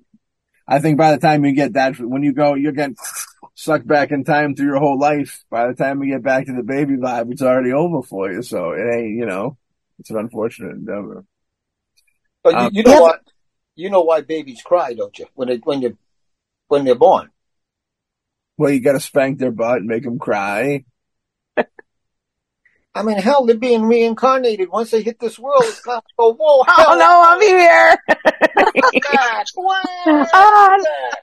I 0.68 0.80
think 0.80 0.98
by 0.98 1.12
the 1.12 1.20
time 1.20 1.46
you 1.46 1.54
get 1.54 1.74
that, 1.74 2.00
when 2.00 2.24
you 2.24 2.34
go, 2.34 2.56
you're 2.56 2.72
getting 2.72 2.96
sucked 3.56 3.88
back 3.88 4.12
in 4.12 4.24
time 4.26 4.56
through 4.56 4.68
your 4.68 4.80
whole 4.80 5.00
life. 5.00 5.44
By 5.50 5.68
the 5.68 5.76
time 5.76 6.04
you 6.04 6.14
get 6.14 6.24
back 6.24 6.48
to 6.48 6.54
the 6.54 6.64
baby 6.64 6.96
vibe, 6.98 7.32
it's 7.32 7.42
already 7.42 7.74
over 7.74 8.04
for 8.04 8.32
you. 8.32 8.44
So 8.44 8.72
it 8.74 8.86
ain't, 8.96 9.18
you 9.18 9.26
know, 9.26 9.58
it's 10.00 10.12
an 10.12 10.18
unfortunate 10.18 10.74
endeavor. 10.74 11.26
But 12.44 12.58
you, 12.58 12.68
Um, 12.68 12.72
you 12.72 12.84
know 12.84 12.94
Yeah, 12.94 13.00
what? 13.02 13.22
You 13.76 13.90
know 13.90 14.02
why 14.04 14.22
babies 14.22 14.62
cry, 14.62 14.94
don't 14.94 15.18
you? 15.20 15.26
When 15.34 15.48
they 15.50 15.58
when 15.58 15.82
you 15.82 15.98
when 16.68 16.86
they're 16.86 16.96
born. 16.96 17.32
Well, 18.58 18.72
you 18.72 18.80
gotta 18.82 19.00
spank 19.00 19.40
their 19.40 19.52
butt 19.52 19.78
and 19.78 19.88
make 19.88 20.04
them 20.04 20.20
cry. 20.20 20.84
I 22.96 23.04
mean, 23.04 23.18
hell, 23.18 23.46
they're 23.46 23.58
being 23.58 23.84
reincarnated. 23.84 24.70
Once 24.70 24.92
they 24.92 25.04
hit 25.04 25.20
this 25.20 25.38
world, 25.38 25.64
it's 25.66 25.82
kind 25.82 25.98
of 25.98 26.04
go, 26.18 26.34
whoa, 26.34 26.64
hell, 26.64 26.86
Oh 26.90 26.98
no, 26.98 27.24
I'm 27.26 27.42
here. 27.42 27.98
God, 29.12 29.46
what? 29.56 29.86
Ah, 30.34 30.78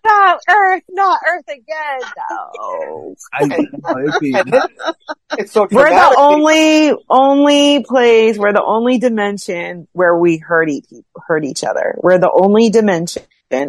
not 0.05 0.41
Earth, 0.51 0.83
not 0.91 1.19
Earth 1.27 1.45
again. 1.49 2.11
No. 2.59 3.15
I, 3.33 3.45
it'd 3.45 4.55
It's 5.39 5.53
so 5.53 5.67
We're 5.71 5.89
the 5.89 6.15
only, 6.19 6.93
only 7.09 7.85
place, 7.85 8.37
we're 8.37 8.53
the 8.53 8.63
only 8.63 8.99
dimension 8.99 9.89
where 9.93 10.17
we 10.17 10.37
hurt 10.37 10.69
each, 10.69 10.87
hurt 11.27 11.45
each 11.45 11.65
other. 11.65 11.99
We're 12.03 12.19
the 12.19 12.31
only 12.31 12.69
dimension 12.69 13.23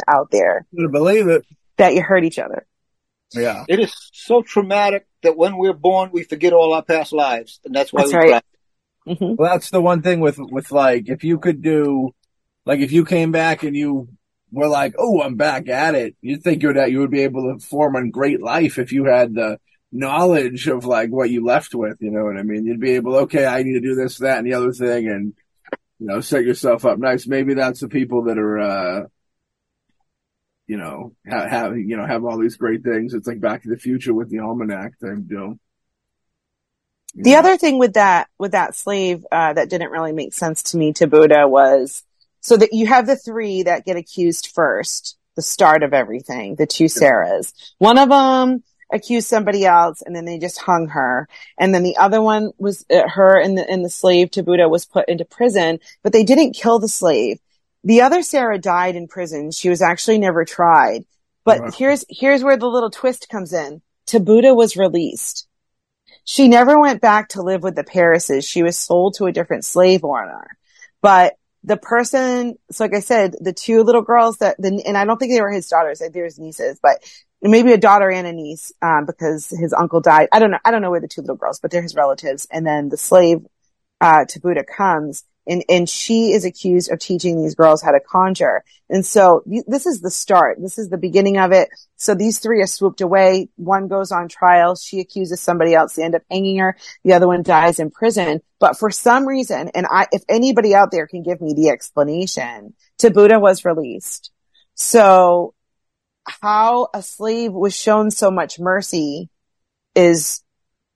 out 0.09 0.29
there 0.31 0.65
to 0.77 0.89
believe 0.89 1.27
it. 1.29 1.45
that 1.77 1.93
you 1.93 2.01
hurt 2.01 2.25
each 2.25 2.39
other. 2.39 2.65
Yeah. 3.33 3.65
It 3.67 3.79
is 3.79 3.93
so 4.13 4.41
traumatic 4.41 5.07
that 5.23 5.37
when 5.37 5.57
we're 5.57 5.73
born, 5.73 6.11
we 6.11 6.23
forget 6.23 6.53
all 6.53 6.73
our 6.73 6.83
past 6.83 7.13
lives, 7.13 7.59
and 7.65 7.75
that's 7.75 7.91
why 7.91 8.01
That's 8.01 8.13
we 8.13 8.19
right. 8.19 8.43
cry. 9.05 9.15
hmm 9.15 9.35
Well, 9.35 9.51
that's 9.51 9.69
the 9.69 9.81
one 9.81 10.01
thing 10.01 10.19
with, 10.19 10.37
with 10.39 10.71
like, 10.71 11.09
if 11.09 11.23
you 11.23 11.39
could 11.39 11.61
do, 11.61 12.13
like, 12.65 12.79
if 12.79 12.91
you 12.91 13.05
came 13.05 13.31
back 13.31 13.63
and 13.63 13.75
you 13.75 14.09
were 14.51 14.67
like, 14.67 14.93
oh, 14.97 15.21
I'm 15.21 15.35
back 15.35 15.67
at 15.67 15.95
it, 15.95 16.15
you'd 16.21 16.43
think 16.43 16.63
you'd, 16.63 16.75
you 16.75 16.99
would 16.99 17.11
be 17.11 17.21
able 17.21 17.53
to 17.53 17.65
form 17.65 17.95
a 17.95 18.09
great 18.09 18.41
life 18.41 18.77
if 18.77 18.91
you 18.91 19.05
had 19.05 19.33
the 19.33 19.57
knowledge 19.91 20.67
of 20.67 20.85
like 20.85 21.09
what 21.09 21.29
you 21.29 21.43
left 21.45 21.75
with, 21.75 21.97
you 22.01 22.11
know 22.11 22.23
what 22.23 22.37
I 22.37 22.43
mean? 22.43 22.65
You'd 22.65 22.79
be 22.79 22.91
able, 22.91 23.15
okay, 23.15 23.45
I 23.45 23.63
need 23.63 23.73
to 23.73 23.81
do 23.81 23.95
this, 23.95 24.17
that, 24.19 24.39
and 24.39 24.47
the 24.47 24.53
other 24.55 24.71
thing, 24.71 25.07
and, 25.07 25.33
you 25.99 26.07
know, 26.07 26.21
set 26.21 26.45
yourself 26.45 26.85
up 26.85 26.99
nice. 26.99 27.27
Maybe 27.27 27.53
that's 27.53 27.79
the 27.79 27.87
people 27.87 28.23
that 28.23 28.37
are, 28.37 28.59
uh, 28.59 29.01
you 30.67 30.77
know, 30.77 31.13
have, 31.25 31.49
have, 31.49 31.77
you 31.77 31.97
know, 31.97 32.05
have 32.05 32.23
all 32.23 32.39
these 32.39 32.55
great 32.55 32.83
things. 32.83 33.13
It's 33.13 33.27
like 33.27 33.41
Back 33.41 33.63
to 33.63 33.69
the 33.69 33.77
Future 33.77 34.13
with 34.13 34.29
the 34.29 34.39
Almanac 34.39 34.99
type 34.99 35.27
deal. 35.27 35.57
You 37.13 37.23
The 37.23 37.31
know? 37.31 37.39
other 37.39 37.57
thing 37.57 37.79
with 37.79 37.93
that, 37.93 38.29
with 38.39 38.53
that 38.53 38.75
slave, 38.75 39.25
uh, 39.31 39.53
that 39.53 39.69
didn't 39.69 39.91
really 39.91 40.13
make 40.13 40.33
sense 40.33 40.63
to 40.63 40.77
me 40.77 40.93
Tituba 40.93 41.47
was, 41.47 42.03
so 42.41 42.57
that 42.57 42.73
you 42.73 42.87
have 42.87 43.07
the 43.07 43.15
three 43.15 43.63
that 43.63 43.85
get 43.85 43.97
accused 43.97 44.47
first, 44.53 45.17
the 45.35 45.41
start 45.41 45.83
of 45.83 45.93
everything, 45.93 46.55
the 46.55 46.65
two 46.65 46.85
Sarahs. 46.85 47.53
One 47.77 47.97
of 47.97 48.09
them 48.09 48.63
accused 48.91 49.27
somebody 49.27 49.65
else 49.65 50.01
and 50.01 50.15
then 50.15 50.25
they 50.25 50.37
just 50.37 50.59
hung 50.59 50.87
her. 50.87 51.27
And 51.57 51.73
then 51.73 51.83
the 51.83 51.97
other 51.97 52.21
one 52.21 52.51
was 52.57 52.85
uh, 52.91 53.07
her 53.07 53.39
and 53.39 53.57
the, 53.57 53.67
and 53.69 53.83
the 53.83 53.89
slave 53.89 54.31
Tituba 54.31 54.69
was 54.69 54.85
put 54.85 55.09
into 55.09 55.25
prison, 55.25 55.79
but 56.03 56.13
they 56.13 56.23
didn't 56.23 56.53
kill 56.53 56.79
the 56.79 56.87
slave. 56.87 57.39
The 57.83 58.01
other 58.01 58.21
Sarah 58.21 58.59
died 58.59 58.95
in 58.95 59.07
prison. 59.07 59.51
She 59.51 59.69
was 59.69 59.81
actually 59.81 60.17
never 60.17 60.45
tried. 60.45 61.05
But 61.43 61.61
Wow. 61.61 61.71
here's, 61.77 62.05
here's 62.09 62.43
where 62.43 62.57
the 62.57 62.67
little 62.67 62.89
twist 62.89 63.27
comes 63.29 63.53
in. 63.53 63.81
Tituba 64.05 64.53
was 64.53 64.77
released. 64.77 65.47
She 66.25 66.47
never 66.47 66.79
went 66.79 67.01
back 67.01 67.29
to 67.29 67.41
live 67.41 67.63
with 67.63 67.75
the 67.75 67.83
Parrises. 67.83 68.45
She 68.45 68.63
was 68.63 68.77
sold 68.77 69.15
to 69.15 69.25
a 69.25 69.33
different 69.33 69.65
slave 69.65 70.05
owner. 70.05 70.47
But 71.01 71.33
the 71.65 71.77
person, 71.77 72.55
so 72.71 72.85
like 72.85 72.93
I 72.93 72.99
said, 73.01 73.35
the 73.39 73.53
two 73.53 73.83
little 73.83 74.01
girls 74.01 74.37
that, 74.37 74.55
the, 74.57 74.81
and 74.85 74.97
I 74.97 75.05
don't 75.05 75.17
think 75.17 75.33
they 75.33 75.41
were 75.41 75.51
his 75.51 75.67
daughters, 75.67 75.99
they 75.99 76.09
were 76.19 76.25
his 76.25 76.39
nieces, 76.39 76.79
but 76.81 77.03
maybe 77.41 77.73
a 77.73 77.77
daughter 77.77 78.09
and 78.09 78.25
a 78.25 78.31
niece, 78.31 78.71
um, 78.81 79.05
because 79.05 79.49
his 79.49 79.73
uncle 79.73 79.99
died. 79.99 80.29
I 80.31 80.39
don't 80.39 80.51
know. 80.51 80.59
I 80.63 80.71
don't 80.71 80.81
know 80.81 80.91
where 80.91 81.01
the 81.01 81.07
two 81.09 81.21
little 81.21 81.35
girls, 81.35 81.59
but 81.59 81.71
they're 81.71 81.81
his 81.81 81.95
relatives. 81.95 82.47
And 82.49 82.65
then 82.65 82.87
the 82.87 82.97
slave, 82.97 83.39
uh, 83.99 84.25
comes 84.77 85.23
and, 85.45 85.63
and 85.67 85.89
she 85.89 86.31
is 86.31 86.45
accused 86.45 86.91
of 86.91 86.99
teaching 86.99 87.41
these 87.41 87.55
girls 87.55 87.81
how 87.81 87.91
to 87.91 87.99
conjure. 87.99 88.63
And 88.89 89.05
so 89.05 89.43
this 89.45 89.85
is 89.85 90.01
the 90.01 90.11
start. 90.11 90.57
This 90.61 90.77
is 90.77 90.89
the 90.89 90.97
beginning 90.97 91.37
of 91.37 91.51
it. 91.51 91.69
So 91.97 92.15
these 92.15 92.39
three 92.39 92.61
are 92.61 92.67
swooped 92.67 93.01
away. 93.01 93.49
One 93.55 93.87
goes 93.87 94.11
on 94.11 94.27
trial. 94.29 94.75
She 94.75 94.99
accuses 94.99 95.41
somebody 95.41 95.73
else. 95.73 95.95
They 95.95 96.03
end 96.03 96.15
up 96.15 96.21
hanging 96.29 96.59
her. 96.59 96.77
The 97.03 97.13
other 97.13 97.27
one 97.27 97.43
dies 97.43 97.79
in 97.79 97.91
prison. 97.91 98.41
But 98.59 98.77
for 98.77 98.89
some 98.91 99.27
reason, 99.27 99.71
and 99.73 99.85
I, 99.89 100.07
if 100.11 100.23
anybody 100.29 100.75
out 100.75 100.91
there 100.91 101.07
can 101.07 101.23
give 101.23 101.41
me 101.41 101.53
the 101.53 101.69
explanation, 101.69 102.73
Tituba 102.97 103.39
was 103.39 103.65
released. 103.65 104.31
So 104.75 105.53
how 106.25 106.87
a 106.93 107.01
slave 107.01 107.51
was 107.51 107.75
shown 107.75 108.11
so 108.11 108.31
much 108.31 108.59
mercy 108.59 109.29
is, 109.95 110.41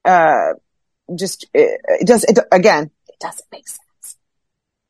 uh, 0.06 0.54
just, 1.16 1.46
it, 1.54 1.82
it 2.02 2.08
does, 2.08 2.24
it, 2.24 2.40
again, 2.52 2.92
it 3.08 3.16
doesn't 3.20 3.48
make 3.52 3.68
sense. 3.68 3.80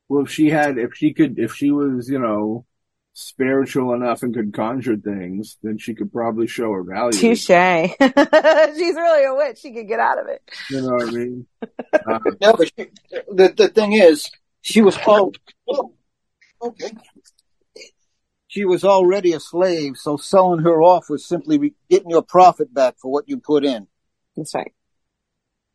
Well, 0.10 0.24
if 0.24 0.32
she 0.32 0.49
had, 0.49 0.78
if 0.78 0.93
she 0.95 1.14
could, 1.14 1.38
if 1.38 1.53
she 1.53 1.72
was, 1.72 2.10
you 2.10 2.20
know, 2.20 2.66
spiritual 3.14 3.93
enough 3.95 4.22
and 4.22 4.34
could 4.34 4.53
conjure 4.53 4.95
things, 4.95 5.58
then 5.64 5.80
she 5.80 5.95
could 5.95 6.14
probably 6.14 6.45
show 6.45 6.72
her 6.72 6.84
value. 6.84 7.18
Touche. 7.18 7.47
She's 7.47 8.95
really 8.95 9.26
a 9.26 9.36
witch. 9.36 9.58
She 9.58 9.74
could 9.74 9.88
get 9.88 9.99
out 9.99 10.20
of 10.20 10.28
it. 10.28 10.41
You 10.70 10.82
know 10.82 10.93
what 10.93 11.08
I 11.08 11.12
mean? 11.12 11.47
Uh, 11.93 12.20
No, 12.39 12.53
but 12.53 12.68
she, 12.68 12.88
the 13.30 13.53
the 13.58 13.68
thing 13.70 13.93
is, 13.93 14.30
she 14.62 14.82
was 14.82 14.97
all 15.05 15.32
oh, 15.68 15.93
okay. 16.62 16.91
She 18.47 18.66
was 18.66 18.84
already 18.84 19.34
a 19.34 19.39
slave, 19.39 19.97
so 19.97 20.16
selling 20.16 20.62
her 20.62 20.82
off 20.82 21.10
was 21.10 21.26
simply 21.26 21.58
re- 21.58 21.74
getting 21.89 22.12
your 22.12 22.22
profit 22.22 22.74
back 22.74 22.95
for 22.97 23.12
what 23.12 23.28
you 23.28 23.38
put 23.38 23.66
in. 23.66 23.88
That's 24.36 24.53
right. 24.53 24.74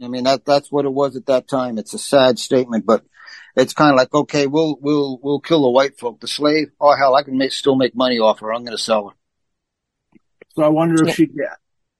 I 0.00 0.08
mean 0.08 0.24
that 0.24 0.44
that's 0.44 0.70
what 0.70 0.84
it 0.84 0.92
was 0.92 1.16
at 1.16 1.26
that 1.26 1.48
time. 1.48 1.76
It's 1.78 1.94
a 1.94 1.98
sad 1.98 2.38
statement, 2.38 2.86
but 2.86 3.04
it's 3.56 3.74
kind 3.74 3.90
of 3.90 3.96
like 3.96 4.12
okay, 4.14 4.46
we'll 4.46 4.76
we'll 4.80 5.18
we'll 5.22 5.40
kill 5.40 5.62
the 5.62 5.70
white 5.70 5.98
folk. 5.98 6.20
The 6.20 6.28
slave, 6.28 6.68
oh 6.80 6.94
hell, 6.96 7.14
I 7.14 7.22
can 7.22 7.36
make, 7.36 7.52
still 7.52 7.76
make 7.76 7.94
money 7.94 8.18
off 8.18 8.40
her. 8.40 8.52
I'm 8.52 8.64
going 8.64 8.76
to 8.76 8.82
sell 8.82 9.08
her. 9.08 9.14
so 10.50 10.62
I 10.62 10.68
wonder 10.68 11.02
Yeah. 11.04 11.10
if 11.10 11.16
she, 11.16 11.28
yeah, 11.34 11.54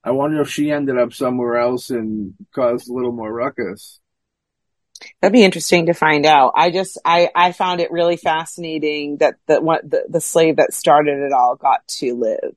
I 0.05 0.11
wonder 0.13 0.41
if 0.41 0.49
she 0.51 0.71
ended 0.71 0.99
up 0.99 1.13
somewhere 1.13 1.57
else 1.57 1.91
and 1.91 2.35
caused 2.55 2.89
a 2.89 2.93
little 2.93 3.13
more 3.13 3.33
ruckus. 3.33 3.99
That'd 5.21 5.33
be 5.33 5.43
interesting 5.43 5.87
to 5.87 5.95
find 5.95 6.25
out. 6.25 6.53
I 6.55 6.71
just, 6.71 6.97
I, 7.05 7.29
I 7.35 7.51
found 7.51 7.81
it 7.81 7.91
really 7.91 8.17
fascinating 8.17 9.17
that 9.17 9.35
the, 9.49 9.61
what, 9.61 9.89
the, 9.91 10.05
the 10.09 10.21
slave 10.21 10.57
that 10.57 10.73
started 10.73 11.19
it 11.19 11.33
all 11.33 11.57
got 11.57 11.87
to 11.99 12.15
live 12.15 12.55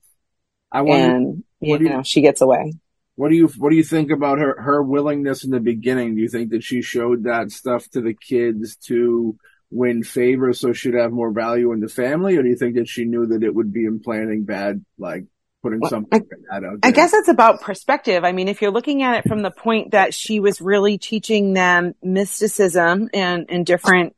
I 0.71 0.81
wonder, 0.81 1.15
and, 1.15 1.43
you 1.59 1.71
what 1.71 1.81
you- 1.81 1.89
know, 1.89 2.03
she 2.03 2.21
gets 2.21 2.41
away. 2.41 2.73
What 3.15 3.29
do 3.29 3.35
you, 3.35 3.47
what 3.57 3.69
do 3.69 3.75
you 3.75 3.83
think 3.83 4.11
about 4.11 4.39
her, 4.39 4.61
her 4.61 4.83
willingness 4.83 5.43
in 5.43 5.51
the 5.51 5.59
beginning? 5.59 6.15
Do 6.15 6.21
you 6.21 6.29
think 6.29 6.51
that 6.51 6.63
she 6.63 6.81
showed 6.81 7.23
that 7.23 7.51
stuff 7.51 7.87
to 7.89 8.01
the 8.01 8.13
kids 8.13 8.75
to 8.87 9.37
win 9.71 10.03
favor 10.03 10.53
so 10.53 10.73
she'd 10.73 10.93
have 10.93 11.11
more 11.11 11.31
value 11.31 11.71
in 11.71 11.79
the 11.79 11.87
family? 11.87 12.37
Or 12.37 12.43
do 12.43 12.49
you 12.49 12.57
think 12.57 12.75
that 12.75 12.87
she 12.87 13.05
knew 13.05 13.27
that 13.27 13.43
it 13.43 13.53
would 13.53 13.71
be 13.71 13.85
implanting 13.85 14.43
bad, 14.43 14.83
like 14.97 15.25
putting 15.63 15.79
Well, 15.79 15.89
something 15.89 16.19
like 16.19 16.29
that 16.49 16.63
out 16.63 16.79
I 16.83 16.91
guess 16.91 17.13
it's 17.13 17.27
about 17.27 17.61
perspective. 17.61 18.23
I 18.23 18.31
mean, 18.31 18.47
if 18.47 18.61
you're 18.61 18.71
looking 18.71 19.01
at 19.01 19.17
it 19.17 19.27
from 19.27 19.41
the 19.41 19.51
point 19.51 19.91
that 19.91 20.13
she 20.13 20.39
was 20.39 20.61
really 20.61 20.97
teaching 20.97 21.53
them 21.53 21.95
mysticism 22.03 23.09
and, 23.13 23.45
and 23.49 23.65
different, 23.65 24.15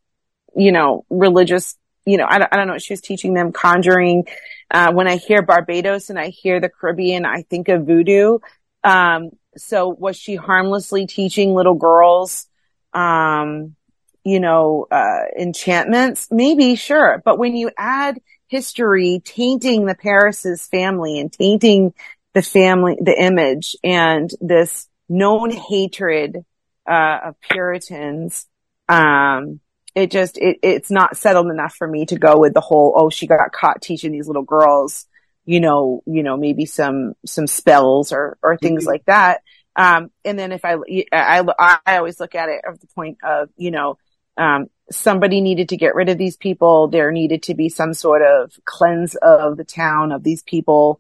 you 0.56 0.72
know, 0.72 1.06
religious, 1.10 1.78
you 2.06 2.18
know, 2.18 2.26
I 2.28 2.40
don't, 2.40 2.54
I 2.54 2.58
don't 2.58 2.68
know, 2.68 2.78
she 2.78 2.94
was 2.94 3.02
teaching 3.02 3.34
them 3.34 3.52
conjuring. 3.52 4.28
Uh, 4.70 4.92
when 4.92 5.08
I 5.08 5.16
hear 5.16 5.42
Barbados 5.42 6.10
and 6.10 6.20
I 6.20 6.28
hear 6.30 6.60
the 6.60 6.70
Caribbean, 6.70 7.26
I 7.26 7.44
think 7.44 7.70
of 7.70 7.86
voodoo. 7.86 8.40
Um, 8.88 9.32
so 9.58 9.90
was 9.90 10.16
she 10.16 10.36
harmlessly 10.36 11.08
teaching 11.08 11.54
little 11.54 11.74
girls, 11.74 12.48
um, 12.94 13.76
you 14.24 14.40
know, 14.40 14.88
uh, 14.90 15.24
enchantments? 15.38 16.30
Maybe, 16.32 16.76
sure. 16.76 17.22
But 17.26 17.38
when 17.38 17.56
you 17.56 17.72
add 17.78 18.20
history 18.48 19.22
tainting 19.26 19.86
the 19.86 19.96
Parris's 19.96 20.66
family 20.68 21.20
and 21.20 21.32
tainting 21.32 21.94
the 22.34 22.42
family, 22.42 22.98
the 23.02 23.20
image 23.20 23.76
and 23.84 24.30
this 24.40 24.88
known 25.10 25.52
hatred, 25.52 26.46
uh, 26.90 27.20
of 27.26 27.36
Puritans, 27.42 28.48
um, 28.88 29.60
it 29.96 30.12
just, 30.12 30.38
it, 30.38 30.60
it's 30.64 30.90
not 30.90 31.18
settled 31.18 31.50
enough 31.52 31.76
for 31.76 31.88
me 31.88 32.06
to 32.06 32.18
go 32.18 32.40
with 32.40 32.54
the 32.54 32.62
whole, 32.62 32.94
oh, 32.96 33.10
she 33.10 33.28
got 33.28 33.52
caught 33.52 33.82
teaching 33.82 34.14
these 34.14 34.28
little 34.28 34.44
girls, 34.44 35.08
you 35.48 35.62
know, 35.62 36.04
you 36.06 36.22
know, 36.22 36.36
maybe 36.38 36.66
some, 36.66 37.14
some 37.26 37.48
spells 37.48 38.12
or, 38.12 38.38
or 38.44 38.58
things 38.58 38.84
Mhm. 38.84 38.88
like 38.88 39.06
that. 39.06 39.42
Um, 39.78 40.12
and 40.26 40.38
then 40.38 40.52
if 40.52 40.66
I, 40.66 40.76
I, 41.14 41.80
I 41.86 41.98
always 41.98 42.20
look 42.20 42.36
at 42.36 42.50
it 42.50 42.62
of 42.68 42.80
the 42.80 42.88
point 42.88 43.20
of, 43.24 43.50
you 43.56 43.72
know, 43.72 43.98
um, 44.36 44.68
somebody 44.92 45.40
needed 45.40 45.70
to 45.70 45.78
get 45.78 45.96
rid 45.96 46.10
of 46.10 46.18
these 46.18 46.36
people. 46.36 46.90
There 46.90 47.12
needed 47.12 47.44
to 47.44 47.56
be 47.56 47.70
some 47.70 47.94
sort 47.94 48.22
of 48.24 48.52
cleanse 48.66 49.16
of 49.16 49.56
the 49.56 49.64
town 49.64 50.12
of 50.12 50.22
these 50.22 50.44
people. 50.44 51.00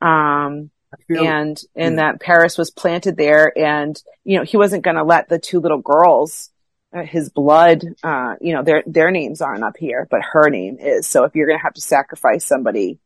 Um, 0.00 0.70
feel- 1.08 1.26
and, 1.26 1.60
and 1.74 1.96
yeah. 1.96 2.12
that 2.12 2.20
Parris 2.20 2.56
was 2.56 2.70
planted 2.70 3.16
there 3.16 3.52
and, 3.58 4.00
you 4.24 4.38
know, 4.38 4.44
he 4.44 4.56
wasn't 4.56 4.84
going 4.84 4.96
to 4.96 5.04
let 5.04 5.28
the 5.28 5.40
two 5.40 5.58
little 5.58 5.82
girls, 5.82 6.50
uh, 6.94 7.02
his 7.02 7.30
blood, 7.30 7.82
uh, 8.04 8.36
you 8.40 8.54
know, 8.54 8.62
their, 8.62 8.84
their 8.86 9.10
names 9.10 9.42
aren't 9.42 9.64
up 9.64 9.76
here, 9.76 10.06
but 10.08 10.20
her 10.22 10.48
name 10.50 10.76
is. 10.78 11.06
So 11.06 11.24
if 11.24 11.34
you're 11.34 11.48
going 11.48 11.58
to 11.58 11.64
have 11.64 11.74
to 11.74 11.80
sacrifice 11.80 12.44
somebody, 12.44 13.00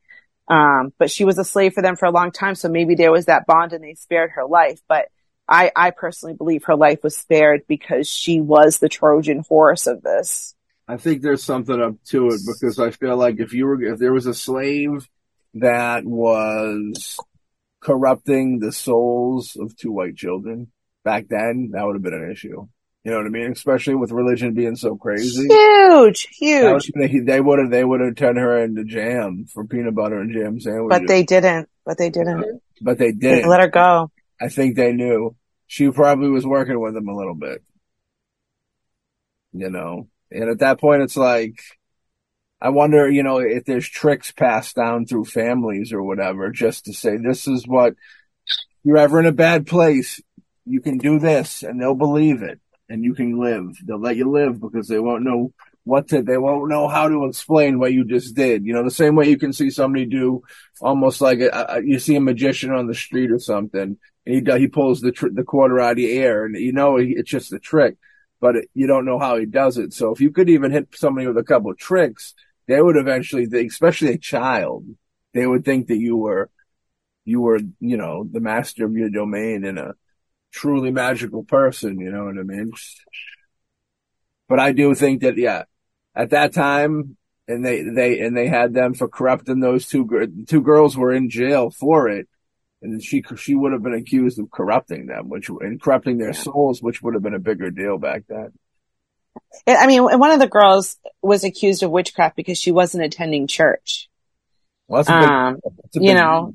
um, 0.53 0.93
but 0.99 1.11
she 1.11 1.25
was 1.25 1.39
a 1.39 1.45
slave 1.45 1.73
for 1.73 1.81
them 1.81 1.97
for 1.97 2.05
a 2.05 2.11
long 2.11 2.31
time. 2.31 2.55
So 2.55 2.69
maybe 2.69 2.95
there 2.95 3.11
was 3.11 3.25
that 3.25 3.47
bond 3.47 3.73
and 3.73 3.83
they 3.83 3.95
spared 3.95 4.33
her 4.33 4.45
life. 4.45 4.81
But 4.87 5.07
I, 5.49 5.73
I 5.75 5.93
personally 5.93 6.35
believe 6.35 6.65
her 6.65 6.77
life 6.77 7.03
was 7.03 7.17
spared 7.17 7.63
because 7.67 8.07
she 8.07 8.43
was 8.43 8.79
the 8.79 8.91
Trojan 8.91 9.45
horse 9.49 9.87
of 9.87 10.03
this. 10.03 10.55
I 10.87 10.99
think 10.99 11.23
there's 11.23 11.43
something 11.43 11.81
up 11.81 11.95
to 12.09 12.27
it 12.29 12.41
because 12.47 12.79
I 12.79 12.91
feel 12.91 13.17
like 13.17 13.41
if 13.41 13.55
you 13.55 13.65
were, 13.65 13.83
if 13.83 13.99
there 13.99 14.13
was 14.13 14.27
a 14.27 14.35
slave 14.35 15.09
that 15.55 16.05
was 16.05 17.19
corrupting 17.81 18.59
the 18.59 18.73
souls 18.73 19.57
of 19.59 19.75
two 19.75 19.91
white 19.91 20.17
children 20.17 20.71
back 21.03 21.29
then, 21.29 21.71
that 21.73 21.83
would 21.87 21.95
have 21.95 22.03
been 22.03 22.13
an 22.13 22.31
issue. 22.31 22.69
You 23.05 23.11
know 23.11 23.17
what 23.19 23.27
I 23.27 23.31
mean? 23.31 23.51
Especially 23.51 23.97
with 23.97 24.13
religion 24.13 24.55
being 24.55 24.77
so 24.77 24.95
crazy. 24.97 25.49
Huge, 25.49 26.23
That 26.23 26.29
huge. 26.39 26.73
was- 26.73 26.91
They 26.95 27.19
they 27.19 27.41
would 27.41 27.59
have, 27.59 27.71
they 27.71 27.85
would 27.85 28.01
have 28.01 28.15
turned 28.15 28.39
her 28.39 28.63
into 28.63 28.85
jam 28.85 29.47
for 29.53 29.65
peanut 29.67 29.95
butter 29.95 30.21
and 30.21 30.33
jam 30.33 30.61
sandwiches. 30.61 31.01
But 31.01 31.09
they 31.09 31.25
didn't. 31.25 31.69
But 31.85 31.99
they 31.99 32.11
didn't. 32.11 32.61
but 32.81 32.99
they 32.99 33.11
They 33.11 33.37
didn't. 33.37 33.51
let 33.51 33.61
her 33.61 33.69
go. 33.69 34.11
I 34.41 34.49
think 34.49 34.77
they 34.77 34.93
knew. 34.93 35.35
She 35.67 35.91
probably 35.91 36.29
was 36.29 36.47
working 36.47 36.79
with 36.79 36.95
them 36.95 37.09
a 37.09 37.17
little 37.17 37.35
bit. 37.35 37.63
You 39.53 39.69
know, 39.69 40.09
and 40.31 40.49
at 40.49 40.61
that 40.61 40.81
point, 40.81 41.03
it's 41.03 41.17
like, 41.17 41.61
I 42.61 42.71
wonder, 42.71 43.11
you 43.11 43.23
know, 43.23 43.39
if 43.39 43.65
there's 43.65 43.87
tricks 43.89 44.31
passed 44.33 44.77
down 44.77 45.05
through 45.07 45.25
families 45.27 45.93
or 45.93 46.03
whatever, 46.03 46.51
just 46.51 46.85
to 46.87 46.95
say, 46.95 47.17
this 47.19 47.47
is 47.49 47.67
what 47.67 47.95
you're 48.85 48.97
ever 48.97 49.19
in 49.21 49.27
a 49.27 49.33
bad 49.33 49.67
place. 49.67 50.21
You 50.65 50.81
can 50.81 50.97
do 50.99 51.19
this 51.19 51.63
and 51.65 51.81
they'll 51.81 51.95
believe 51.97 52.43
it 52.43 52.61
and 52.93 53.05
you 53.05 53.15
can 53.15 53.39
live. 53.39 53.77
They'll 53.85 53.99
let 53.99 54.17
you 54.17 54.31
live 54.31 54.61
because 54.61 54.89
they 54.89 54.99
won't 54.99 55.25
know 55.25 55.53
what 55.85 56.09
to, 56.09 56.23
they 56.23 56.39
won't 56.39 56.69
know 56.69 56.87
how 56.89 57.09
to 57.09 57.25
explain 57.27 57.79
what 57.79 57.93
you 57.93 58.05
just 58.05 58.37
did. 58.37 58.65
You 58.65 58.73
know, 58.73 58.85
the 58.85 58.91
same 58.91 59.17
way 59.17 59.29
you 59.29 59.39
can 59.39 59.53
see 59.53 59.71
somebody 59.71 60.07
do 60.07 60.43
almost 60.81 61.21
like 61.21 61.41
a, 61.41 61.67
a 61.69 61.83
you 61.83 61.99
see 61.99 62.17
a 62.17 62.21
magician 62.21 62.71
on 62.71 62.87
the 62.87 62.95
street 62.95 63.33
or 63.33 63.39
something 63.39 63.97
and 64.27 64.35
he 64.35 64.59
he 64.59 64.69
pulls 64.69 65.01
the 65.01 65.13
tr- 65.13 65.29
the 65.33 65.43
quarter 65.43 65.81
out 65.81 65.93
of 65.93 65.97
the 65.97 66.13
air, 66.13 66.45
and 66.45 66.57
you 66.57 66.73
know 66.73 66.97
it's 66.97 67.31
just 67.31 67.53
a 67.53 67.59
trick, 67.59 67.97
but 68.41 68.57
it, 68.57 68.71
you 68.75 68.87
don't 68.87 69.05
know 69.05 69.19
how 69.19 69.37
he 69.37 69.47
does 69.47 69.79
it. 69.79 69.93
So 69.93 70.13
if 70.13 70.21
you 70.21 70.31
could 70.31 70.49
even 70.49 70.71
hit 70.71 70.89
somebody 70.95 71.27
with 71.27 71.39
a 71.39 71.43
couple 71.43 71.71
of 71.71 71.79
tricks, 71.79 72.35
they 72.69 72.81
would 72.81 72.97
eventually 72.97 73.47
think, 73.47 73.71
especially 73.71 74.13
a 74.13 74.19
child, 74.19 74.87
they 75.35 75.47
would 75.47 75.65
think 75.65 75.89
that 75.89 75.99
you 75.99 76.17
were 76.17 76.51
you 77.25 77.41
were 77.41 77.61
you 77.81 77.97
know 77.97 78.25
the 78.31 78.41
master 78.41 78.85
of 78.85 78.93
your 78.93 79.11
domain 79.11 79.65
in 79.65 79.79
a 79.79 79.95
truly 80.53 80.91
magical 80.91 81.43
person. 81.45 81.99
You 81.99 82.13
know 82.13 82.25
what 82.25 82.39
I 82.39 82.43
mean? 82.43 82.73
But 84.49 84.61
I 84.61 84.73
do 84.73 84.95
think 84.95 85.23
that 85.23 85.37
yeah, 85.39 85.65
at 86.15 86.31
that 86.31 86.53
time. 86.53 87.17
And 87.49 87.65
they, 87.65 87.83
they, 87.83 88.21
and 88.21 88.37
they 88.37 88.47
had 88.47 88.73
them 88.73 88.95
for 88.95 89.09
corrupting 89.09 89.59
those 89.59 89.89
two, 89.89 90.07
gir- 90.07 90.29
two 90.47 90.63
girls 90.63 90.97
were 90.97 91.13
in 91.13 91.29
jail 91.29 91.71
for 91.71 92.09
it 92.09 92.29
and 92.83 93.03
she 93.03 93.23
she 93.37 93.55
would 93.55 93.73
have 93.73 93.83
been 93.83 93.95
accused 93.95 94.39
of 94.39 94.51
corrupting 94.51 95.07
them, 95.07 95.29
which 95.29 95.49
and 95.49 95.81
corrupting 95.81 96.19
their 96.19 96.33
souls, 96.33 96.83
which 96.83 97.01
would 97.01 97.15
have 97.15 97.23
been 97.23 97.35
a 97.35 97.39
bigger 97.39 97.71
deal 97.71 97.97
back 97.97 98.25
then. 98.29 98.53
I 99.67 99.87
mean, 99.87 100.03
one 100.03 100.31
of 100.31 100.41
the 100.41 100.49
girls 100.49 100.99
was 101.23 101.45
accused 101.45 101.83
of 101.83 101.91
witchcraft 101.91 102.37
because 102.37 102.59
she 102.59 102.71
wasn't 102.71 103.05
attending 103.05 103.47
church. 103.47 104.11
Well, 104.89 105.01
a 105.01 105.05
big, 105.05 105.13
Um, 105.13 105.61
a 105.65 106.01
you 106.01 106.15
know, 106.15 106.55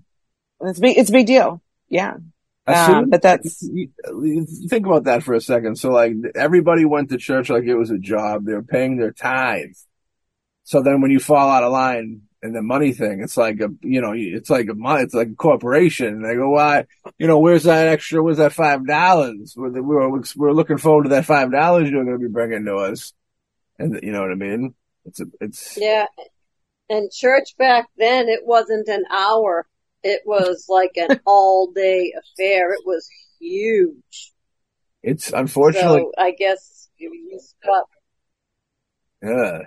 it's 0.61 0.79
big, 0.79 0.97
it's 0.97 1.09
a 1.09 1.13
big 1.13 1.25
deal. 1.25 1.61
Yeah. 1.89 2.17
As 2.67 2.89
um, 2.89 3.09
but 3.09 3.21
that's- 3.21 3.61
you- 3.63 3.89
you 4.21 4.45
think 4.67 4.85
about 4.85 5.05
that 5.05 5.23
for 5.23 5.33
a 5.33 5.41
second. 5.41 5.77
So 5.77 5.89
like 5.89 6.13
everybody 6.35 6.85
went 6.85 7.09
to 7.09 7.17
church 7.17 7.49
like 7.49 7.63
it 7.63 7.75
was 7.75 7.91
a 7.91 7.97
job. 7.97 8.45
They 8.45 8.53
were 8.53 8.63
paying 8.63 8.97
their 8.97 9.11
tithe. 9.11 9.71
So 10.63 10.81
then 10.81 10.99
when 11.01 11.11
you 11.11 11.19
fall 11.19 11.49
out 11.49 11.63
of 11.63 11.71
line 11.71 12.23
and 12.43 12.53
the 12.53 12.61
money 12.61 12.91
thing, 12.91 13.21
it's 13.21 13.37
like 13.37 13.61
a, 13.61 13.69
you 13.81 14.01
know, 14.01 14.13
it's 14.13 14.49
like 14.49 14.67
a 14.67 14.73
it's 15.01 15.13
like 15.13 15.29
a 15.29 15.35
corporation. 15.35 16.07
And 16.07 16.25
they 16.25 16.35
go, 16.35 16.49
why, 16.49 16.85
you 17.17 17.25
know, 17.27 17.39
where's 17.39 17.63
that 17.63 17.87
extra, 17.87 18.21
where's 18.21 18.37
that 18.37 18.51
five 18.53 18.85
dollars? 18.85 19.53
We're, 19.55 19.81
we're, 19.81 20.21
we're 20.35 20.51
looking 20.51 20.77
forward 20.77 21.03
to 21.03 21.09
that 21.11 21.25
five 21.25 21.51
dollars 21.51 21.89
you're 21.89 22.03
going 22.03 22.17
to 22.19 22.21
be 22.21 22.31
bringing 22.31 22.65
to 22.65 22.75
us. 22.75 23.13
And 23.79 23.97
you 24.03 24.11
know 24.11 24.21
what 24.21 24.31
I 24.31 24.35
mean? 24.35 24.75
It's 25.05 25.21
a, 25.21 25.25
it's, 25.39 25.77
Yeah. 25.77 26.07
And 26.89 27.11
church 27.11 27.55
back 27.57 27.85
then, 27.97 28.27
it 28.27 28.41
wasn't 28.45 28.87
an 28.89 29.03
hour. 29.09 29.65
It 30.03 30.21
was 30.25 30.65
like 30.69 30.91
an 30.95 31.19
all 31.25 31.71
day 31.71 32.13
affair. 32.17 32.73
It 32.73 32.81
was 32.85 33.07
huge. 33.39 34.33
it's 35.03 35.31
unfortunately, 35.31 36.01
So 36.01 36.11
I 36.17 36.31
guess 36.31 36.89
you, 36.97 37.39
got 37.63 37.85
Yeah. 39.21 39.59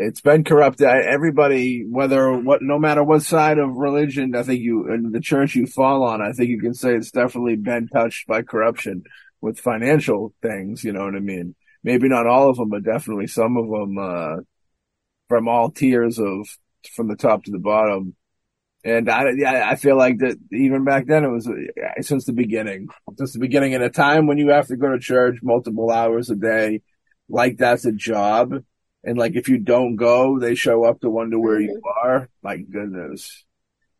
It's 0.00 0.20
been 0.20 0.44
corrupted. 0.44 0.86
Everybody, 0.86 1.84
whether 1.84 2.32
what, 2.32 2.62
no 2.62 2.78
matter 2.78 3.02
what 3.02 3.22
side 3.22 3.58
of 3.58 3.74
religion, 3.74 4.36
I 4.36 4.44
think 4.44 4.60
you, 4.60 4.92
in 4.92 5.10
the 5.10 5.18
church 5.18 5.56
you 5.56 5.66
fall 5.66 6.04
on, 6.04 6.22
I 6.22 6.30
think 6.30 6.50
you 6.50 6.60
can 6.60 6.72
say 6.72 6.94
it's 6.94 7.10
definitely 7.10 7.56
been 7.56 7.88
touched 7.88 8.28
by 8.28 8.42
corruption 8.42 9.02
with 9.40 9.58
financial 9.58 10.32
things. 10.40 10.84
You 10.84 10.92
know 10.92 11.04
what 11.04 11.16
I 11.16 11.20
mean? 11.20 11.56
Maybe 11.82 12.08
not 12.08 12.28
all 12.28 12.48
of 12.48 12.58
them, 12.58 12.68
but 12.68 12.84
definitely 12.84 13.26
some 13.26 13.56
of 13.56 13.68
them, 13.68 13.98
uh, 13.98 14.36
from 15.28 15.48
all 15.48 15.72
tiers 15.72 16.20
of, 16.20 16.46
from 16.94 17.08
the 17.08 17.16
top 17.16 17.42
to 17.44 17.50
the 17.50 17.58
bottom. 17.58 18.14
And 18.84 19.10
I, 19.10 19.30
yeah, 19.36 19.68
I 19.68 19.74
feel 19.74 19.96
like 19.96 20.18
that 20.18 20.38
even 20.52 20.84
back 20.84 21.06
then 21.06 21.24
it 21.24 21.28
was 21.28 21.48
uh, 21.48 22.00
since 22.00 22.24
the 22.26 22.32
beginning, 22.32 22.88
since 23.16 23.32
the 23.32 23.40
beginning 23.40 23.74
at 23.74 23.82
a 23.82 23.90
time 23.90 24.26
when 24.26 24.38
you 24.38 24.50
have 24.50 24.68
to 24.68 24.76
go 24.76 24.88
to 24.90 24.98
church 24.98 25.38
multiple 25.42 25.90
hours 25.90 26.30
a 26.30 26.36
day, 26.36 26.82
like 27.28 27.56
that's 27.58 27.84
a 27.84 27.92
job. 27.92 28.52
And 29.04 29.18
like 29.18 29.34
if 29.34 29.48
you 29.48 29.58
don't 29.58 29.96
go, 29.96 30.38
they 30.38 30.54
show 30.54 30.84
up 30.84 31.00
to 31.00 31.10
wonder 31.10 31.38
where 31.38 31.60
you 31.60 31.80
are. 32.04 32.28
My 32.42 32.56
goodness. 32.56 33.44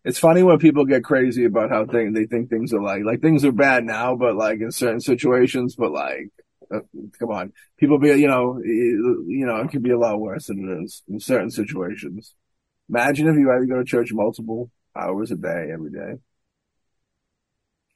It's 0.04 0.18
funny 0.18 0.42
when 0.42 0.58
people 0.58 0.86
get 0.86 1.04
crazy 1.04 1.44
about 1.44 1.70
how 1.70 1.84
thing 1.84 2.12
they 2.12 2.26
think 2.26 2.48
things 2.48 2.72
are 2.72 2.80
like 2.82 3.02
like 3.04 3.20
things 3.20 3.44
are 3.44 3.52
bad 3.52 3.84
now, 3.84 4.14
but 4.16 4.36
like 4.36 4.60
in 4.60 4.70
certain 4.70 5.00
situations, 5.00 5.74
but 5.76 5.90
like 5.90 6.30
uh, 6.72 6.80
come 7.18 7.30
on, 7.30 7.52
people 7.78 7.98
be 7.98 8.08
you 8.08 8.28
know 8.28 8.60
you 8.64 9.24
you 9.28 9.44
know 9.44 9.56
it 9.56 9.70
could 9.70 9.82
be 9.82 9.90
a 9.90 9.98
lot 9.98 10.20
worse 10.20 10.46
than 10.46 10.68
it 10.68 10.84
is 10.84 11.02
in 11.08 11.20
certain 11.20 11.50
situations. 11.50 12.34
Imagine 12.88 13.28
if 13.28 13.36
you 13.36 13.50
had 13.50 13.60
to 13.60 13.66
go 13.66 13.76
to 13.76 13.84
church 13.84 14.12
multiple 14.12 14.70
hours 14.96 15.30
a 15.30 15.36
day 15.36 15.70
every 15.72 15.90
day. 15.90 16.14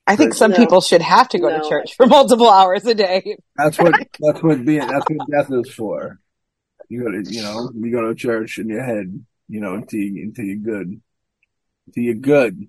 I 0.06 0.16
think 0.16 0.34
some 0.34 0.50
No. 0.50 0.56
people 0.58 0.80
should 0.80 1.02
have 1.02 1.28
to 1.30 1.38
go 1.38 1.48
to 1.48 1.68
church 1.68 1.94
for 1.96 2.06
multiple 2.06 2.50
hours 2.50 2.84
a 2.86 2.94
day. 2.94 3.36
That's 3.56 3.78
what 3.78 3.94
that's 4.20 4.42
what 4.42 4.64
being 4.64 4.86
that's 4.88 5.08
what 5.08 5.30
death 5.30 5.50
is 5.52 5.72
for. 5.72 6.18
You 6.88 7.04
go 7.04 7.10
to 7.10 7.24
you 7.30 7.42
know 7.42 7.70
you 7.74 7.90
go 7.92 8.08
to 8.08 8.14
church 8.14 8.58
in 8.58 8.68
your 8.68 8.82
head, 8.82 9.24
you 9.48 9.60
know, 9.60 9.74
until 9.74 10.00
you, 10.00 10.24
until 10.24 10.44
you're 10.44 10.56
good, 10.56 11.00
until 11.86 12.02
you're 12.02 12.14
good. 12.14 12.68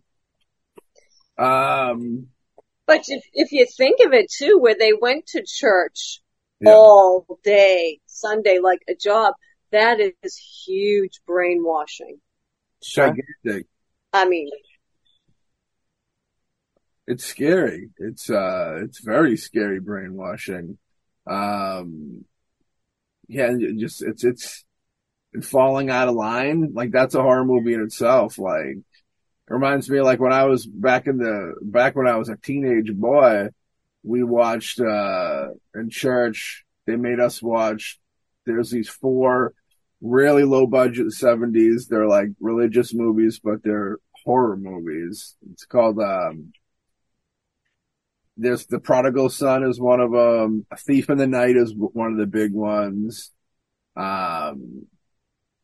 Um, 1.38 2.28
But 2.86 3.04
if, 3.08 3.24
if 3.34 3.52
you 3.52 3.66
think 3.66 4.00
of 4.06 4.14
it 4.14 4.32
too, 4.32 4.58
where 4.60 4.76
they 4.78 4.94
went 4.94 5.26
to 5.28 5.44
church 5.46 6.22
Yeah. 6.62 6.72
all 6.74 7.40
day, 7.44 8.00
Sunday, 8.06 8.60
like 8.60 8.82
a 8.88 8.96
job, 8.96 9.34
that 9.74 10.00
is 10.00 10.38
huge 10.66 11.20
brainwashing. 11.28 12.20
gigantic. 12.82 13.68
I 14.14 14.28
mean, 14.28 14.50
It's 17.08 17.26
scary. 17.26 17.90
It's 17.98 18.30
uh, 18.30 18.82
it's 18.84 19.00
very 19.04 19.36
scary 19.36 19.80
brainwashing. 19.80 20.78
Um, 21.28 22.26
yeah, 23.28 23.52
just 23.78 24.02
it's 24.04 24.24
it's 24.24 24.64
falling 25.42 25.90
out 25.90 26.08
of 26.08 26.16
line. 26.16 26.72
Like 26.74 26.92
that's 26.92 27.16
a 27.16 27.22
horror 27.22 27.44
movie 27.44 27.74
in 27.74 27.82
itself. 27.82 28.38
Like 28.38 28.78
it 28.78 28.84
reminds 29.48 29.90
me 29.90 30.02
like 30.02 30.20
when 30.20 30.32
I 30.34 30.46
was 30.46 30.66
back 30.66 31.08
in 31.08 31.18
the 31.18 31.56
back 31.62 31.96
when 31.96 32.08
I 32.08 32.18
was 32.18 32.30
a 32.30 32.38
teenage 32.38 32.94
boy, 32.94 33.50
we 34.04 34.24
watched 34.24 34.80
uh 34.80 35.48
in 35.74 35.90
church. 35.90 36.64
They 36.86 36.96
made 36.96 37.20
us 37.20 37.42
watch. 37.42 38.00
There's 38.46 38.70
these 38.70 38.90
four 38.90 39.54
really 40.04 40.44
low 40.44 40.68
budget 40.68 41.12
seventies. 41.14 41.88
They're 41.88 42.08
like 42.08 42.28
religious 42.40 42.94
movies, 42.94 43.40
but 43.44 43.64
they're 43.64 43.98
horror 44.24 44.58
movies. 44.58 45.36
It's 45.52 45.66
called 45.66 46.00
um. 46.00 46.54
There's 48.36 48.66
the 48.66 48.80
prodigal 48.80 49.30
son 49.30 49.64
is 49.64 49.80
one 49.80 50.00
of 50.00 50.12
them. 50.12 50.66
A 50.72 50.76
thief 50.76 51.10
in 51.10 51.20
the 51.20 51.28
night 51.28 51.56
is 51.56 51.74
one 51.76 52.12
of 52.12 52.18
the 52.18 52.26
big 52.26 52.52
ones. 52.52 53.32
Um, 53.96 54.88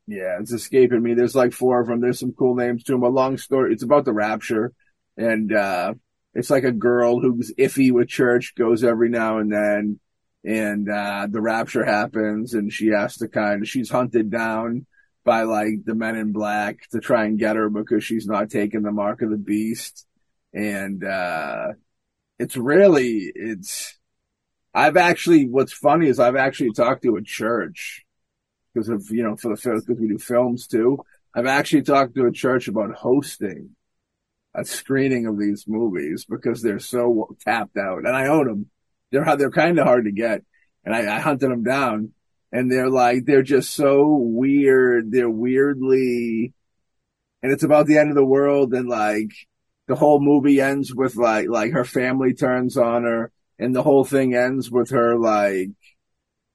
yeah, 0.06 0.38
it's 0.40 0.52
escaping 0.52 1.02
me. 1.02 1.16
There's 1.16 1.36
like 1.36 1.52
four 1.52 1.82
of 1.82 1.88
them. 1.88 2.00
There's 2.00 2.20
some 2.20 2.32
cool 2.32 2.56
names 2.56 2.84
to 2.84 2.92
them. 2.92 3.02
A 3.02 3.10
long 3.10 3.38
story. 3.38 3.74
It's 3.74 3.84
about 3.84 4.06
the 4.06 4.14
rapture, 4.14 4.72
and 5.18 5.52
uh, 5.52 5.96
it's 6.36 6.52
like 6.52 6.64
a 6.64 6.72
girl 6.72 7.20
who's 7.20 7.52
iffy 7.58 7.92
with 7.92 8.08
church, 8.08 8.54
goes 8.56 8.84
every 8.84 9.10
now 9.10 9.40
and 9.40 9.52
then, 9.52 10.00
and 10.44 10.90
uh, 10.90 11.28
the 11.30 11.42
rapture 11.42 11.84
happens, 11.84 12.54
and 12.54 12.72
she 12.72 12.88
has 12.88 13.18
to 13.18 13.28
kind 13.28 13.62
of 13.62 13.68
she's 13.68 13.90
hunted 13.90 14.30
down 14.30 14.86
by 15.24 15.44
like 15.44 15.84
the 15.86 15.96
men 15.96 16.16
in 16.16 16.32
black 16.32 16.88
to 16.92 17.00
try 17.00 17.26
and 17.26 17.40
get 17.40 17.56
her 17.56 17.70
because 17.70 18.04
she's 18.04 18.26
not 18.26 18.50
taking 18.50 18.82
the 18.82 18.92
mark 18.92 19.22
of 19.22 19.30
the 19.30 19.38
beast, 19.38 20.06
and 20.54 21.04
uh, 21.04 21.74
it's 22.38 22.58
really 22.58 23.32
it's. 23.36 23.98
I've 24.74 24.98
actually 24.98 25.48
what's 25.48 25.74
funny 25.74 26.08
is 26.08 26.20
I've 26.20 26.36
actually 26.36 26.74
talked 26.74 27.04
to 27.04 27.16
a 27.16 27.22
church 27.22 28.06
because 28.74 28.90
of 28.90 29.10
you 29.10 29.24
know 29.24 29.36
for 29.36 29.56
the 29.56 29.82
because 29.86 30.00
we 30.00 30.08
do 30.08 30.18
films 30.18 30.68
too. 30.68 31.00
I've 31.36 31.46
actually 31.46 31.84
talked 31.84 32.16
to 32.16 32.26
a 32.26 32.32
church 32.32 32.68
about 32.68 32.96
hosting 32.96 33.76
a 34.56 34.66
screening 34.66 35.28
of 35.28 35.38
these 35.38 35.66
movies 35.68 36.26
because 36.28 36.62
they're 36.62 36.80
so 36.80 37.36
tapped 37.46 37.78
out, 37.78 38.00
and 38.00 38.16
I 38.16 38.28
own 38.28 38.48
them. 38.48 38.70
They're 39.12 39.36
they're 39.38 39.52
kind 39.52 39.80
of 39.80 39.86
hard 39.86 40.06
to 40.06 40.12
get, 40.12 40.44
and 40.84 40.96
I, 40.96 41.18
I 41.18 41.20
hunted 41.20 41.50
them 41.50 41.64
down, 41.64 42.14
and 42.52 42.72
they're 42.72 42.90
like 42.90 43.26
they're 43.26 43.44
just 43.44 43.72
so 43.72 44.16
weird. 44.20 45.12
They're 45.12 45.30
weirdly, 45.30 46.54
and 47.42 47.52
it's 47.52 47.64
about 47.64 47.88
the 47.88 47.98
end 47.98 48.10
of 48.10 48.16
the 48.16 48.26
world, 48.26 48.74
and 48.74 48.88
like 48.90 49.32
the 49.88 49.96
whole 49.96 50.20
movie 50.20 50.62
ends 50.62 50.94
with 50.94 51.16
like 51.16 51.48
like 51.50 51.72
her 51.74 51.86
family 51.86 52.34
turns 52.34 52.78
on 52.78 53.04
her, 53.04 53.32
and 53.58 53.76
the 53.76 53.84
whole 53.84 54.06
thing 54.06 54.36
ends 54.36 54.70
with 54.70 54.92
her 54.92 55.18
like 55.18 55.70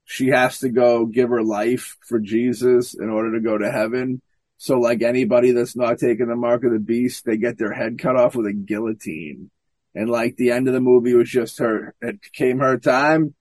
she 0.05 0.27
has 0.27 0.59
to 0.59 0.69
go 0.69 1.05
give 1.05 1.29
her 1.29 1.43
life 1.43 1.97
for 2.07 2.19
Jesus 2.19 2.93
in 2.93 3.09
order 3.09 3.33
to 3.33 3.41
go 3.41 3.57
to 3.57 3.71
heaven. 3.71 4.21
So 4.57 4.79
like 4.79 5.01
anybody 5.01 5.51
that's 5.51 5.75
not 5.75 5.97
taking 5.97 6.27
the 6.27 6.35
mark 6.35 6.63
of 6.63 6.71
the 6.71 6.79
beast, 6.79 7.25
they 7.25 7.37
get 7.37 7.57
their 7.57 7.73
head 7.73 7.99
cut 7.99 8.15
off 8.15 8.35
with 8.35 8.45
a 8.45 8.53
guillotine. 8.53 9.49
And 9.95 10.09
like 10.09 10.35
the 10.35 10.51
end 10.51 10.67
of 10.67 10.73
the 10.73 10.81
movie 10.81 11.13
was 11.13 11.29
just 11.29 11.59
her, 11.59 11.95
it 12.01 12.21
came 12.33 12.59
her 12.59 12.77
time. 12.77 13.33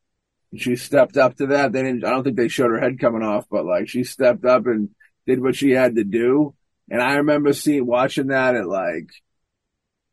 She 0.56 0.76
stepped 0.76 1.16
up 1.16 1.36
to 1.36 1.48
that. 1.48 1.72
They 1.72 1.82
didn't, 1.82 2.04
I 2.04 2.10
don't 2.10 2.22
think 2.22 2.36
they 2.36 2.46
showed 2.46 2.70
her 2.70 2.78
head 2.78 3.00
coming 3.00 3.22
off, 3.22 3.46
but 3.50 3.66
like 3.66 3.88
she 3.88 4.04
stepped 4.04 4.44
up 4.44 4.66
and 4.66 4.90
did 5.26 5.42
what 5.42 5.56
she 5.56 5.72
had 5.72 5.96
to 5.96 6.04
do. 6.04 6.54
And 6.88 7.02
I 7.02 7.14
remember 7.14 7.52
seeing, 7.52 7.84
watching 7.84 8.28
that 8.28 8.54
at 8.54 8.68
like 8.68 9.10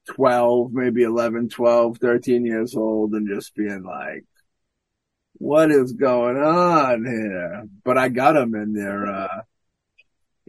12, 0.09 0.73
maybe 0.73 1.03
11, 1.03 1.49
12, 1.49 1.99
13 1.99 2.45
years 2.45 2.75
old 2.75 3.13
and 3.13 3.27
just 3.27 3.53
being 3.53 3.83
like, 3.83 4.25
what 5.33 5.71
is 5.71 5.93
going 5.93 6.37
on 6.37 7.05
here? 7.05 7.65
But 7.83 7.97
I 7.97 8.09
got 8.09 8.33
them 8.33 8.55
in 8.55 8.73
there. 8.73 9.05
Uh, 9.05 9.41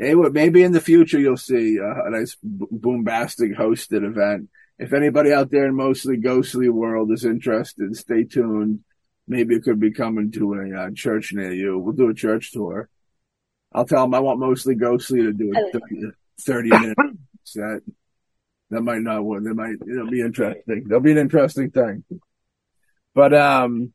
anyway, 0.01 0.29
maybe 0.31 0.63
in 0.63 0.73
the 0.73 0.81
future 0.81 1.19
you'll 1.19 1.37
see 1.37 1.77
a, 1.77 2.07
a 2.07 2.11
nice 2.11 2.37
boombastic 2.45 3.57
hosted 3.57 4.05
event. 4.07 4.49
If 4.83 4.93
anybody 4.93 5.33
out 5.33 5.53
there 5.53 5.67
in 5.67 5.77
mostly 5.77 6.17
ghostly 6.17 6.69
world 6.69 7.13
is 7.13 7.25
interested, 7.25 7.97
stay 7.97 8.25
tuned. 8.25 8.81
Maybe 9.29 9.55
it 9.55 9.63
could 9.63 9.79
be 9.79 9.93
coming 9.93 10.33
to 10.33 10.55
a 10.55 10.87
uh, 10.87 10.91
church 10.93 11.33
near 11.33 11.53
you. 11.53 11.79
We'll 11.79 11.95
do 11.95 12.09
a 12.09 12.15
church 12.15 12.51
tour. 12.51 12.89
I'll 13.73 13.85
tell 13.85 14.03
them 14.03 14.15
I 14.15 14.19
want 14.19 14.41
mostly 14.41 14.75
ghostly 14.75 15.23
to 15.23 15.33
do 15.33 15.53
a 15.53 15.71
30, 15.71 16.11
30 16.41 16.69
minute 16.69 16.99
set. 17.45 17.83
That 18.71 18.81
might 18.83 19.03
not 19.03 19.25
work. 19.25 19.45
That 19.45 19.55
might, 19.55 19.77
it'll 19.89 20.11
be 20.11 20.21
interesting. 20.21 20.85
That'll 20.87 21.01
be 21.01 21.13
an 21.13 21.19
interesting 21.19 21.71
thing. 21.71 22.03
But, 23.15 23.33
um, 23.35 23.93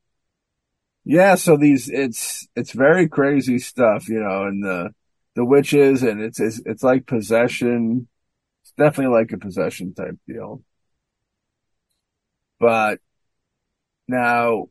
yeah, 1.03 1.35
so 1.35 1.57
these 1.57 1.89
it's 1.89 2.47
it's 2.53 2.71
very 2.71 3.07
crazy 3.07 3.59
stuff, 3.59 4.09
you 4.09 4.19
know, 4.19 4.43
and 4.43 4.63
the 4.63 4.93
the 5.35 5.45
witches 5.45 6.03
and 6.03 6.21
it's 6.21 6.39
it's, 6.39 6.61
it's 6.65 6.83
like 6.83 7.05
possession. 7.05 8.07
It's 8.63 8.73
definitely 8.77 9.17
like 9.17 9.31
a 9.31 9.38
possession 9.38 9.93
type 9.93 10.17
deal. 10.27 10.63
But 12.60 12.99
now, 14.08 14.68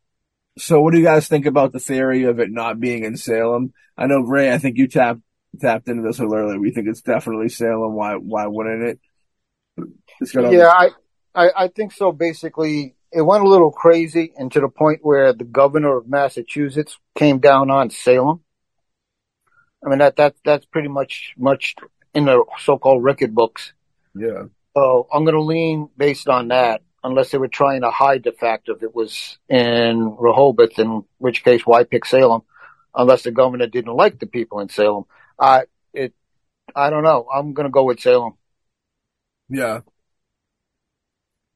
so 0.58 0.80
what 0.80 0.92
do 0.92 0.98
you 0.98 1.04
guys 1.04 1.28
think 1.28 1.46
about 1.46 1.72
the 1.72 1.80
theory 1.80 2.24
of 2.24 2.40
it 2.40 2.50
not 2.50 2.80
being 2.80 3.04
in 3.04 3.16
Salem? 3.16 3.72
I 3.96 4.06
know 4.06 4.20
Ray, 4.20 4.52
I 4.52 4.58
think 4.58 4.76
you 4.76 4.88
tapped 4.88 5.20
tapped 5.60 5.88
into 5.88 6.02
this 6.02 6.18
a 6.18 6.22
little 6.22 6.36
earlier. 6.36 6.60
We 6.60 6.70
think 6.70 6.88
it's 6.88 7.02
definitely 7.02 7.48
Salem. 7.48 7.94
Why 7.94 8.14
why 8.14 8.46
wouldn't 8.46 8.82
it? 8.82 9.00
Yeah, 10.34 10.68
I, 10.68 10.90
I 11.34 11.50
I 11.56 11.68
think 11.68 11.92
so. 11.92 12.12
Basically, 12.12 12.96
it 13.12 13.22
went 13.22 13.44
a 13.44 13.48
little 13.48 13.70
crazy 13.70 14.32
and 14.36 14.50
to 14.52 14.60
the 14.60 14.68
point 14.68 15.00
where 15.02 15.32
the 15.32 15.44
governor 15.44 15.96
of 15.96 16.08
Massachusetts 16.08 16.98
came 17.14 17.38
down 17.38 17.70
on 17.70 17.90
Salem. 17.90 18.40
I 19.84 19.90
mean 19.90 19.98
that 19.98 20.16
that 20.16 20.34
that's 20.44 20.66
pretty 20.66 20.88
much 20.88 21.34
much 21.38 21.76
in 22.14 22.24
the 22.24 22.44
so-called 22.58 23.04
record 23.04 23.34
books. 23.34 23.74
Yeah. 24.14 24.44
So 24.76 25.06
I'm 25.12 25.24
going 25.24 25.34
to 25.36 25.42
lean 25.42 25.88
based 25.96 26.28
on 26.28 26.48
that, 26.48 26.82
unless 27.06 27.30
they 27.30 27.38
were 27.38 27.48
trying 27.48 27.82
to 27.82 27.90
hide 27.90 28.24
the 28.24 28.32
fact 28.32 28.68
of 28.68 28.82
it 28.82 28.94
was 28.94 29.38
in 29.48 30.16
Rehoboth, 30.18 30.78
in 30.78 31.04
which 31.18 31.44
case 31.44 31.62
why 31.64 31.84
pick 31.84 32.04
Salem? 32.04 32.42
Unless 32.94 33.22
the 33.22 33.30
governor 33.30 33.68
didn't 33.68 33.94
like 33.94 34.18
the 34.18 34.26
people 34.26 34.58
in 34.60 34.68
Salem. 34.68 35.04
I 35.38 35.64
it 35.94 36.14
I 36.74 36.90
don't 36.90 37.04
know. 37.04 37.26
I'm 37.32 37.52
going 37.52 37.66
to 37.66 37.70
go 37.70 37.84
with 37.84 38.00
Salem. 38.00 38.34
Yeah. 39.48 39.80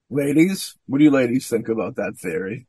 Ladies, 0.08 0.76
what 0.86 0.98
do 0.98 1.04
you 1.04 1.10
ladies 1.10 1.48
think 1.48 1.68
about 1.68 1.96
that 1.96 2.16
theory? 2.16 2.66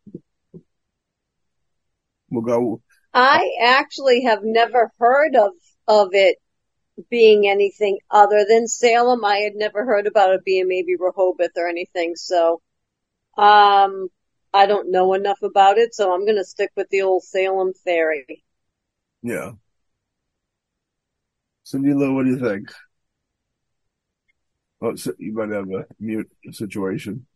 We'll 2.30 2.42
go. 2.42 2.82
I 3.14 3.52
actually 3.62 4.24
have 4.24 4.40
never 4.44 4.92
heard 5.00 5.36
of 5.36 5.52
of 5.88 6.10
it 6.14 6.38
being 7.10 7.48
anything 7.48 8.00
other 8.10 8.46
than 8.48 8.68
Salem. 8.68 9.24
I 9.26 9.38
had 9.38 9.56
never 9.56 9.86
heard 9.86 10.08
about 10.08 10.34
it 10.34 10.46
being 10.46 10.68
maybe 10.68 10.96
Rehoboth 10.98 11.52
or 11.58 11.68
anything. 11.68 12.16
So, 12.16 12.62
um, 13.42 14.08
I 14.54 14.66
don't 14.68 14.92
know 14.92 15.14
enough 15.14 15.42
about 15.42 15.78
it. 15.78 15.96
So 15.96 16.14
I'm 16.14 16.26
going 16.26 16.38
to 16.38 16.46
stick 16.46 16.72
with 16.76 16.88
the 16.90 17.02
old 17.02 17.24
Salem 17.24 17.74
theory. 17.74 18.44
Yeah. 19.24 19.52
Cindy 21.64 21.94
Lou, 21.94 22.14
what 22.16 22.26
do 22.26 22.32
you 22.32 22.40
think? 22.40 22.72
Oh, 24.82 24.96
so 24.96 25.14
you 25.18 25.34
might 25.34 25.50
have 25.50 25.70
a 25.70 25.86
mute 26.00 26.30
situation. 26.52 27.28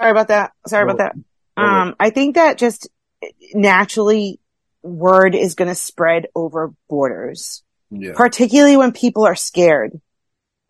Sorry 0.00 0.10
about 0.10 0.28
that. 0.28 0.52
Sorry 0.66 0.84
about 0.84 0.98
that. 0.98 1.14
Um, 1.56 1.94
I 1.98 2.10
think 2.10 2.34
that 2.36 2.58
just 2.58 2.88
naturally 3.54 4.40
word 4.82 5.34
is 5.34 5.54
going 5.54 5.68
to 5.68 5.74
spread 5.74 6.26
over 6.34 6.72
borders, 6.88 7.64
Yeah. 7.90 8.12
particularly 8.14 8.76
when 8.76 8.92
people 8.92 9.26
are 9.26 9.34
scared. 9.34 10.00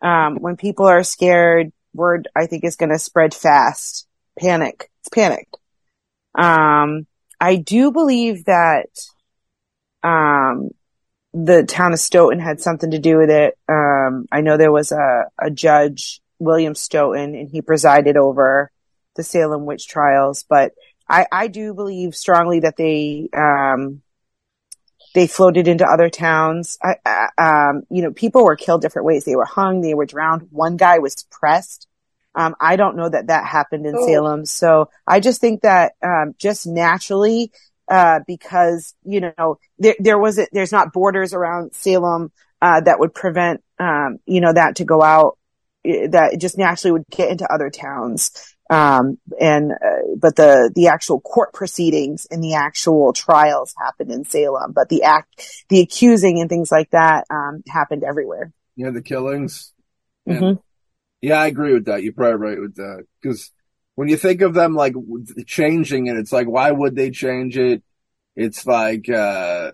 Um, 0.01 0.37
when 0.37 0.57
people 0.57 0.85
are 0.85 1.03
scared, 1.03 1.71
word 1.97 2.29
I 2.35 2.45
think 2.45 2.63
is 2.63 2.77
going 2.77 2.91
to 2.91 2.99
spread 2.99 3.33
fast. 3.33 4.07
Panic. 4.39 4.89
It's 5.01 5.09
panicked. 5.09 5.57
Um, 6.37 7.07
I 7.39 7.57
do 7.57 7.91
believe 7.91 8.45
that, 8.45 8.89
um, 10.03 10.69
the 11.33 11.63
town 11.63 11.93
of 11.93 11.99
Stoughton 11.99 12.39
had 12.39 12.61
something 12.61 12.91
to 12.91 12.99
do 12.99 13.17
with 13.17 13.29
it. 13.29 13.57
Um, 13.67 14.27
I 14.31 14.41
know 14.41 14.57
there 14.57 14.71
was 14.71 14.91
a, 14.91 15.25
a 15.39 15.51
judge, 15.51 16.21
William 16.39 16.73
Stoughton, 16.73 17.35
and 17.35 17.49
he 17.49 17.61
presided 17.61 18.17
over 18.17 18.71
the 19.15 19.23
Salem 19.23 19.65
witch 19.65 19.87
trials, 19.87 20.45
but 20.47 20.73
I, 21.09 21.25
I 21.31 21.47
do 21.47 21.73
believe 21.73 22.15
strongly 22.15 22.61
that 22.61 22.77
they, 22.77 23.29
um, 23.35 24.01
they 25.17 25.25
floated 25.25 25.67
into 25.67 25.83
other 25.83 26.11
towns. 26.11 26.77
I, 26.83 26.97
I, 27.03 27.69
um, 27.69 27.81
you 27.89 28.03
know, 28.03 28.11
people 28.11 28.43
were 28.43 28.55
killed 28.55 28.83
different 28.83 29.07
ways. 29.07 29.25
They 29.25 29.35
were 29.35 29.45
hung, 29.45 29.81
they 29.81 29.95
were 29.95 30.05
drowned. 30.05 30.49
One 30.51 30.77
guy 30.77 30.99
was 30.99 31.25
pressed. 31.31 31.87
Um, 32.35 32.55
I 32.61 32.75
don't 32.75 32.95
know 32.95 33.09
that 33.09 33.25
that 33.25 33.43
happened 33.43 33.87
in 33.87 33.95
Oh. 33.97 34.05
Salem. 34.05 34.45
So 34.45 34.91
I 35.07 35.19
just 35.19 35.41
think 35.41 35.61
that, 35.61 35.93
um, 36.03 36.35
just 36.37 36.67
naturally, 36.67 37.51
uh, 37.89 38.19
because, 38.27 38.93
you 39.05 39.21
know, 39.21 39.57
there, 39.79 39.95
there 39.97 40.19
wasn't, 40.19 40.49
there's 40.51 40.71
not 40.71 40.93
borders 40.93 41.33
around 41.33 41.73
Salem, 41.73 42.31
uh, 42.61 42.81
that 42.81 42.99
would 42.99 43.15
prevent, 43.15 43.63
um, 43.79 44.19
you 44.27 44.39
know, 44.39 44.53
that 44.53 44.75
to 44.75 44.85
go 44.85 45.01
out, 45.01 45.39
eh, 45.83 46.09
that 46.11 46.37
just 46.39 46.59
naturally 46.59 46.91
would 46.91 47.05
get 47.09 47.31
into 47.31 47.51
other 47.51 47.71
towns. 47.71 48.55
Um, 48.69 49.17
and, 49.39 49.71
uh, 49.71 50.15
but 50.17 50.35
the, 50.35 50.71
the 50.75 50.87
actual 50.87 51.21
court 51.21 51.53
proceedings 51.53 52.27
and 52.29 52.43
the 52.43 52.55
actual 52.55 53.13
trials 53.13 53.73
happened 53.77 54.11
in 54.11 54.25
Salem, 54.25 54.73
but 54.73 54.89
the 54.89 55.03
act, 55.03 55.63
the 55.69 55.79
accusing 55.79 56.39
and 56.39 56.49
things 56.49 56.71
like 56.71 56.89
that, 56.91 57.25
um, 57.29 57.63
happened 57.69 58.03
everywhere. 58.03 58.51
Yeah, 58.75 58.91
the 58.91 59.01
killings. 59.01 59.73
Yeah. 60.25 60.39
Mhm. 60.39 60.59
Yeah, 61.21 61.39
I 61.39 61.47
agree 61.47 61.73
with 61.73 61.85
that. 61.85 62.03
You're 62.03 62.13
probably 62.13 62.37
right 62.37 62.59
with 62.59 62.75
that. 62.75 63.05
Because 63.21 63.51
when 63.95 64.07
you 64.07 64.17
think 64.17 64.41
of 64.41 64.53
them 64.53 64.75
like 64.75 64.93
changing 65.45 66.07
it, 66.07 66.17
it's 66.17 66.31
like, 66.31 66.47
why 66.47 66.69
would 66.69 66.95
they 66.95 67.09
change 67.09 67.57
it? 67.57 67.81
It's 68.35 68.65
like, 68.67 69.09
uh, 69.09 69.71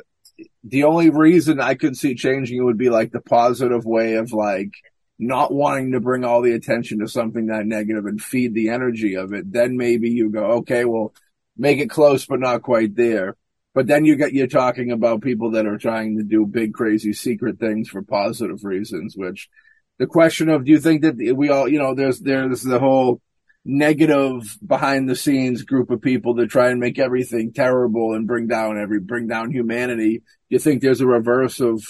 the 0.63 0.85
only 0.85 1.09
reason 1.09 1.59
I 1.59 1.75
could 1.75 1.97
see 1.97 2.15
changing 2.15 2.57
it 2.57 2.63
would 2.63 2.77
be 2.77 2.89
like 2.89 3.11
the 3.11 3.21
positive 3.21 3.85
way 3.85 4.13
of 4.15 4.31
like 4.31 4.71
not 5.19 5.53
wanting 5.53 5.91
to 5.91 5.99
bring 5.99 6.23
all 6.23 6.41
the 6.41 6.53
attention 6.53 6.99
to 6.99 7.07
something 7.07 7.47
that 7.47 7.65
negative 7.65 8.05
and 8.05 8.21
feed 8.21 8.53
the 8.53 8.69
energy 8.69 9.15
of 9.15 9.33
it. 9.33 9.51
Then 9.51 9.77
maybe 9.77 10.09
you 10.09 10.29
go, 10.29 10.43
okay, 10.57 10.85
well, 10.85 11.13
make 11.57 11.79
it 11.79 11.89
close, 11.89 12.25
but 12.25 12.39
not 12.39 12.61
quite 12.61 12.95
there. 12.95 13.37
But 13.73 13.87
then 13.87 14.05
you 14.05 14.15
get, 14.15 14.33
you're 14.33 14.47
talking 14.47 14.91
about 14.91 15.21
people 15.21 15.51
that 15.51 15.65
are 15.65 15.77
trying 15.77 16.17
to 16.17 16.23
do 16.23 16.45
big, 16.45 16.73
crazy 16.73 17.13
secret 17.13 17.59
things 17.59 17.89
for 17.89 18.01
positive 18.01 18.63
reasons, 18.63 19.15
which 19.15 19.49
the 19.97 20.07
question 20.07 20.49
of, 20.49 20.65
do 20.65 20.71
you 20.71 20.79
think 20.79 21.01
that 21.03 21.15
we 21.35 21.49
all, 21.49 21.67
you 21.67 21.79
know, 21.79 21.95
there's, 21.95 22.19
there's 22.19 22.61
the 22.61 22.79
whole, 22.79 23.21
negative 23.65 24.57
behind 24.65 25.07
the 25.07 25.15
scenes 25.15 25.63
group 25.63 25.89
of 25.89 26.01
people 26.01 26.33
that 26.33 26.49
try 26.49 26.69
and 26.69 26.79
make 26.79 26.99
everything 26.99 27.53
terrible 27.53 28.13
and 28.13 28.27
bring 28.27 28.47
down 28.47 28.77
every 28.77 28.99
bring 28.99 29.27
down 29.27 29.51
humanity. 29.51 30.21
You 30.49 30.59
think 30.59 30.81
there's 30.81 31.01
a 31.01 31.07
reverse 31.07 31.61
of 31.61 31.81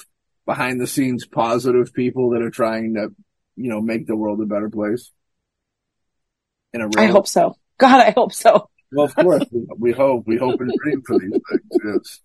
behind 0.46 0.80
the 0.80 0.88
scenes 0.88 1.26
positive 1.26 1.94
people 1.94 2.32
that 2.32 2.42
are 2.42 2.50
trying 2.50 2.96
to, 2.96 3.10
you 3.56 3.70
know, 3.70 3.82
make 3.82 4.08
the 4.08 4.16
world 4.16 4.42
a 4.42 4.46
better 4.46 4.70
place? 4.70 5.12
In 6.74 6.82
a 6.82 6.90
I 6.98 7.06
hope 7.06 7.28
so. 7.28 7.56
God, 7.78 8.00
I 8.00 8.12
hope 8.12 8.34
so. 8.34 8.70
Well, 8.92 9.06
of 9.06 9.16
course, 9.16 9.46
we, 9.52 9.66
we 9.78 9.92
hope. 9.92 10.26
We 10.28 10.38
hope 10.38 10.60
and 10.62 10.72
dream 10.84 11.02
for 11.06 11.20
these 11.20 11.32
things. 11.50 12.20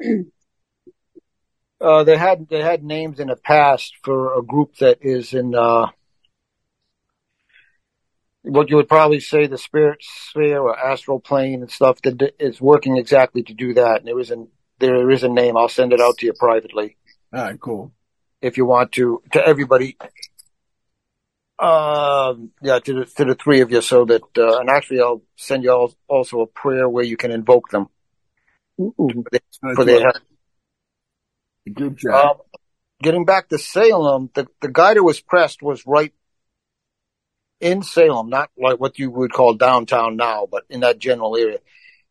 Yes. 0.00 0.18
Uh, 1.80 2.04
they 2.04 2.16
had 2.16 2.48
they 2.48 2.60
had 2.60 2.82
names 2.82 3.20
in 3.20 3.28
the 3.28 3.36
past 3.36 3.94
for 4.02 4.38
a 4.38 4.42
group 4.42 4.76
that 4.76 4.98
is 5.00 5.32
in 5.32 5.54
uh, 5.54 5.86
what 8.42 8.68
you 8.68 8.76
would 8.76 8.88
probably 8.88 9.20
say 9.20 9.46
the 9.46 9.58
spirit 9.58 10.02
sphere 10.02 10.60
or 10.60 10.78
astral 10.78 11.20
plane 11.20 11.60
and 11.60 11.70
stuff 11.70 12.00
that 12.02 12.34
is 12.38 12.60
working 12.60 12.96
exactly 12.96 13.42
to 13.44 13.54
do 13.54 13.74
that. 13.74 13.98
And 13.98 14.06
there 14.06 14.18
is 14.18 14.30
a 14.30 14.46
there 14.78 15.10
is 15.10 15.22
a 15.22 15.28
name. 15.28 15.56
I'll 15.56 15.68
send 15.68 15.92
it 15.92 16.00
out 16.00 16.18
to 16.18 16.26
you 16.26 16.32
privately. 16.32 16.96
All 17.32 17.42
right, 17.42 17.60
cool. 17.60 17.92
If 18.40 18.56
you 18.56 18.64
want 18.64 18.92
to, 18.92 19.22
to 19.32 19.46
everybody, 19.46 19.96
um, 21.58 22.52
yeah, 22.62 22.78
to 22.78 22.92
the 22.94 23.04
to 23.04 23.24
the 23.24 23.34
three 23.34 23.60
of 23.60 23.72
you, 23.72 23.80
so 23.82 24.04
that 24.04 24.22
uh, 24.38 24.58
and 24.58 24.70
actually 24.70 25.00
I'll 25.00 25.22
send 25.36 25.64
you 25.64 25.72
all, 25.72 25.92
also 26.06 26.40
a 26.40 26.46
prayer 26.46 26.88
where 26.88 27.04
you 27.04 27.16
can 27.16 27.32
invoke 27.32 27.68
them 27.70 27.88
Ooh. 28.80 28.94
for, 28.98 29.30
their, 29.30 29.74
for 29.74 29.84
their 29.84 30.00
help. 30.02 30.16
Good 31.74 31.96
job. 31.96 32.14
Um, 32.14 32.60
getting 33.02 33.24
back 33.24 33.48
to 33.48 33.58
Salem, 33.58 34.30
the 34.34 34.46
the 34.60 34.68
guy 34.68 34.94
that 34.94 35.02
was 35.02 35.20
pressed 35.20 35.60
was 35.60 35.84
right 35.84 36.12
in 37.60 37.82
Salem, 37.82 38.28
not 38.28 38.50
like 38.56 38.78
what 38.78 38.98
you 39.00 39.10
would 39.10 39.32
call 39.32 39.54
downtown 39.54 40.16
now, 40.16 40.46
but 40.48 40.64
in 40.70 40.80
that 40.80 40.98
general 40.98 41.36
area. 41.36 41.58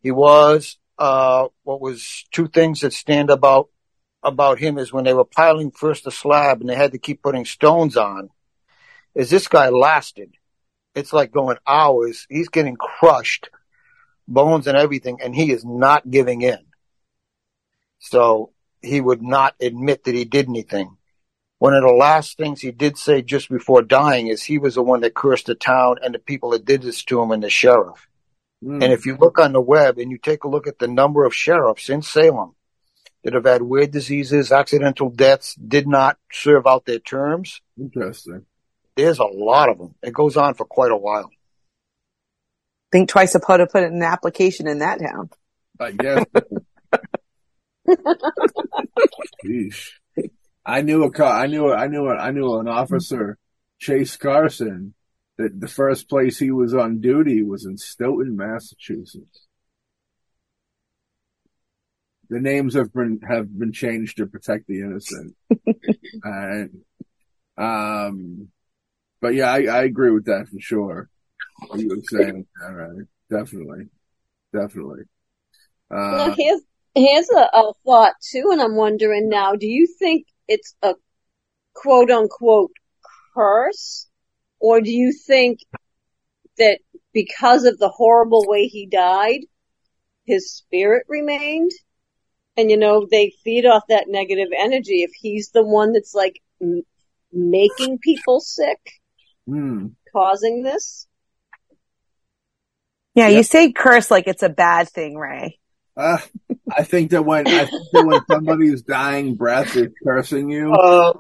He 0.02 0.12
was 0.12 0.78
uh, 0.98 1.48
what 1.64 1.82
was 1.82 2.26
two 2.32 2.48
things 2.48 2.82
that 2.82 2.94
stand 2.94 3.30
about 3.30 3.70
about 4.24 4.60
him 4.60 4.78
is 4.78 4.92
when 4.92 5.06
they 5.06 5.14
were 5.14 5.24
piling 5.24 5.72
first 5.72 6.04
the 6.04 6.12
slab 6.12 6.60
and 6.60 6.70
they 6.70 6.76
had 6.76 6.92
to 6.92 6.98
keep 6.98 7.22
putting 7.22 7.46
stones 7.46 7.96
on 7.96 8.30
is 9.14 9.30
this 9.30 9.48
guy 9.48 9.70
lasted. 9.70 10.34
It's 10.96 11.14
like 11.14 11.32
going 11.32 11.58
hours. 11.66 12.26
He's 12.30 12.50
getting 12.50 12.76
crushed, 12.76 13.50
bones 14.28 14.68
and 14.68 14.78
everything, 14.78 15.20
and 15.24 15.36
he 15.36 15.52
is 15.52 15.64
not 15.64 16.10
giving 16.10 16.42
in. 16.42 16.60
So 18.00 18.52
he 18.82 19.00
would 19.00 19.22
not 19.22 19.56
admit 19.60 20.04
that 20.04 20.16
he 20.16 20.26
did 20.26 20.50
anything. 20.50 20.98
One 21.60 21.74
of 21.74 21.82
the 21.82 21.94
last 21.94 22.38
things 22.38 22.62
he 22.62 22.72
did 22.72 22.98
say 22.98 23.22
just 23.22 23.50
before 23.50 23.82
dying 23.82 24.28
is 24.28 24.44
he 24.44 24.60
was 24.60 24.76
the 24.76 24.84
one 24.84 25.02
that 25.02 25.16
cursed 25.16 25.48
the 25.48 25.56
town 25.56 25.98
and 26.04 26.14
the 26.14 26.20
people 26.20 26.52
that 26.52 26.66
did 26.66 26.84
this 26.84 27.04
to 27.06 27.22
him 27.22 27.32
and 27.32 27.44
the 27.44 27.50
sheriff. 27.50 28.08
Mm. 28.64 28.84
And 28.84 28.94
if 28.94 29.06
you 29.06 29.18
look 29.18 29.40
on 29.40 29.54
the 29.54 29.62
web 29.62 29.98
and 29.98 30.12
you 30.12 30.18
take 30.18 30.44
a 30.44 30.50
look 30.50 30.68
at 30.68 30.80
the 30.80 30.88
number 30.88 31.26
of 31.26 31.34
sheriffs 31.34 31.90
in 31.90 32.02
Salem 32.02 32.56
that 33.24 33.34
have 33.34 33.46
had 33.46 33.62
weird 33.62 33.92
diseases, 33.92 34.52
accidental 34.52 35.10
deaths, 35.10 35.56
did 35.56 35.88
not 35.88 36.18
serve 36.32 36.66
out 36.66 36.86
their 36.86 37.00
terms. 37.00 37.62
Interesting. 37.80 38.46
There's 38.96 39.20
a 39.20 39.26
lot 39.26 39.70
of 39.70 39.78
them. 39.78 39.96
It 40.02 40.14
goes 40.14 40.38
on 40.38 40.56
for 40.56 40.66
quite 40.66 40.92
a 40.92 40.98
while. 40.98 41.30
Think 42.92 43.10
twice 43.10 43.36
about 43.36 43.58
to 43.58 43.68
put 43.68 43.84
an 43.84 44.02
application 44.02 44.68
in 44.68 44.80
that 44.80 45.00
town. 45.00 45.30
I 45.80 45.92
guess. 45.92 46.26
Sheesh. 49.46 49.92
I 50.66 50.82
knew 50.82 51.04
a 51.04 51.12
car. 51.12 51.32
I 51.32 51.48
knew. 51.48 51.72
I 51.72 51.88
knew. 51.88 52.08
A, 52.08 52.16
I 52.16 52.32
knew 52.32 52.60
an 52.60 52.68
officer, 52.68 53.38
Chase 53.80 54.18
Carson. 54.18 54.94
That 55.38 55.60
the 55.60 55.68
first 55.68 56.10
place 56.10 56.40
he 56.40 56.50
was 56.50 56.74
on 56.74 57.00
duty 57.00 57.44
was 57.44 57.66
in 57.66 57.78
Stoughton, 57.78 58.36
Massachusetts. 58.36 59.46
The 62.30 62.40
names 62.40 62.74
have 62.74 62.92
been 62.92 63.22
have 63.28 63.48
been 63.58 63.72
changed 63.72 64.18
to 64.18 64.26
protect 64.26 64.68
the 64.68 64.82
innocent. 64.82 65.36
and, 66.24 66.82
um, 67.58 68.50
but 69.22 69.36
yeah, 69.36 69.52
I, 69.52 69.66
I 69.66 69.84
agree 69.84 70.12
with 70.12 70.26
that 70.26 70.48
for 70.52 70.60
sure. 70.60 71.10
What 71.68 71.80
you 71.80 71.90
were 71.90 72.02
saying, 72.20 72.46
all 72.64 72.74
right, 72.74 73.06
definitely, 73.30 73.86
definitely. 74.54 75.04
Uh, 75.90 76.18
now 76.18 76.36
here's 76.36 76.62
here's 76.96 77.30
a, 77.30 77.50
a 77.54 77.74
thought 77.86 78.14
too, 78.22 78.50
and 78.52 78.62
I'm 78.62 78.76
wondering 78.76 79.30
now: 79.30 79.54
Do 79.54 79.68
you 79.68 79.88
think 80.00 80.26
it's 80.48 80.76
a 80.82 80.96
quote 81.74 82.12
unquote 82.12 82.72
curse, 83.34 84.07
or 84.60 84.82
do 84.82 84.92
you 84.92 85.12
think 85.12 85.60
that 86.58 86.80
because 87.14 87.66
of 87.66 87.78
the 87.78 87.90
horrible 87.90 88.46
way 88.48 88.68
he 88.68 88.86
died, 88.86 89.42
his 90.26 90.52
spirit 90.52 91.06
remained? 91.08 91.72
And 92.56 92.72
you 92.72 92.78
know, 92.78 93.08
they 93.10 93.34
feed 93.44 93.66
off 93.66 93.84
that 93.90 94.06
negative 94.08 94.50
energy. 94.58 95.04
If 95.04 95.12
he's 95.14 95.52
the 95.52 95.64
one 95.64 95.94
that's 95.94 96.16
like 96.16 96.42
m- 96.62 96.84
making 97.32 98.00
people 98.00 98.40
sick, 98.40 98.80
mm. 99.48 99.92
causing 100.12 100.64
this. 100.64 101.08
Yeah, 103.14 103.28
yep. 103.30 103.38
you 103.38 103.44
say 103.44 103.72
curse 103.72 104.12
like 104.12 104.28
it's 104.28 104.44
a 104.44 104.50
bad 104.50 104.90
thing, 104.90 105.16
Ray. 105.18 105.60
Uh, 105.96 106.20
I 106.72 106.84
think 106.84 107.12
that 107.12 107.24
when 107.24 107.48
I 107.48 107.66
think 107.66 107.84
that 107.94 108.06
when 108.06 108.22
somebody's 108.30 108.84
dying 108.84 109.36
breath 109.36 109.76
is 109.76 109.92
cursing 110.04 110.50
you. 110.50 110.72
Uh, 110.74 111.14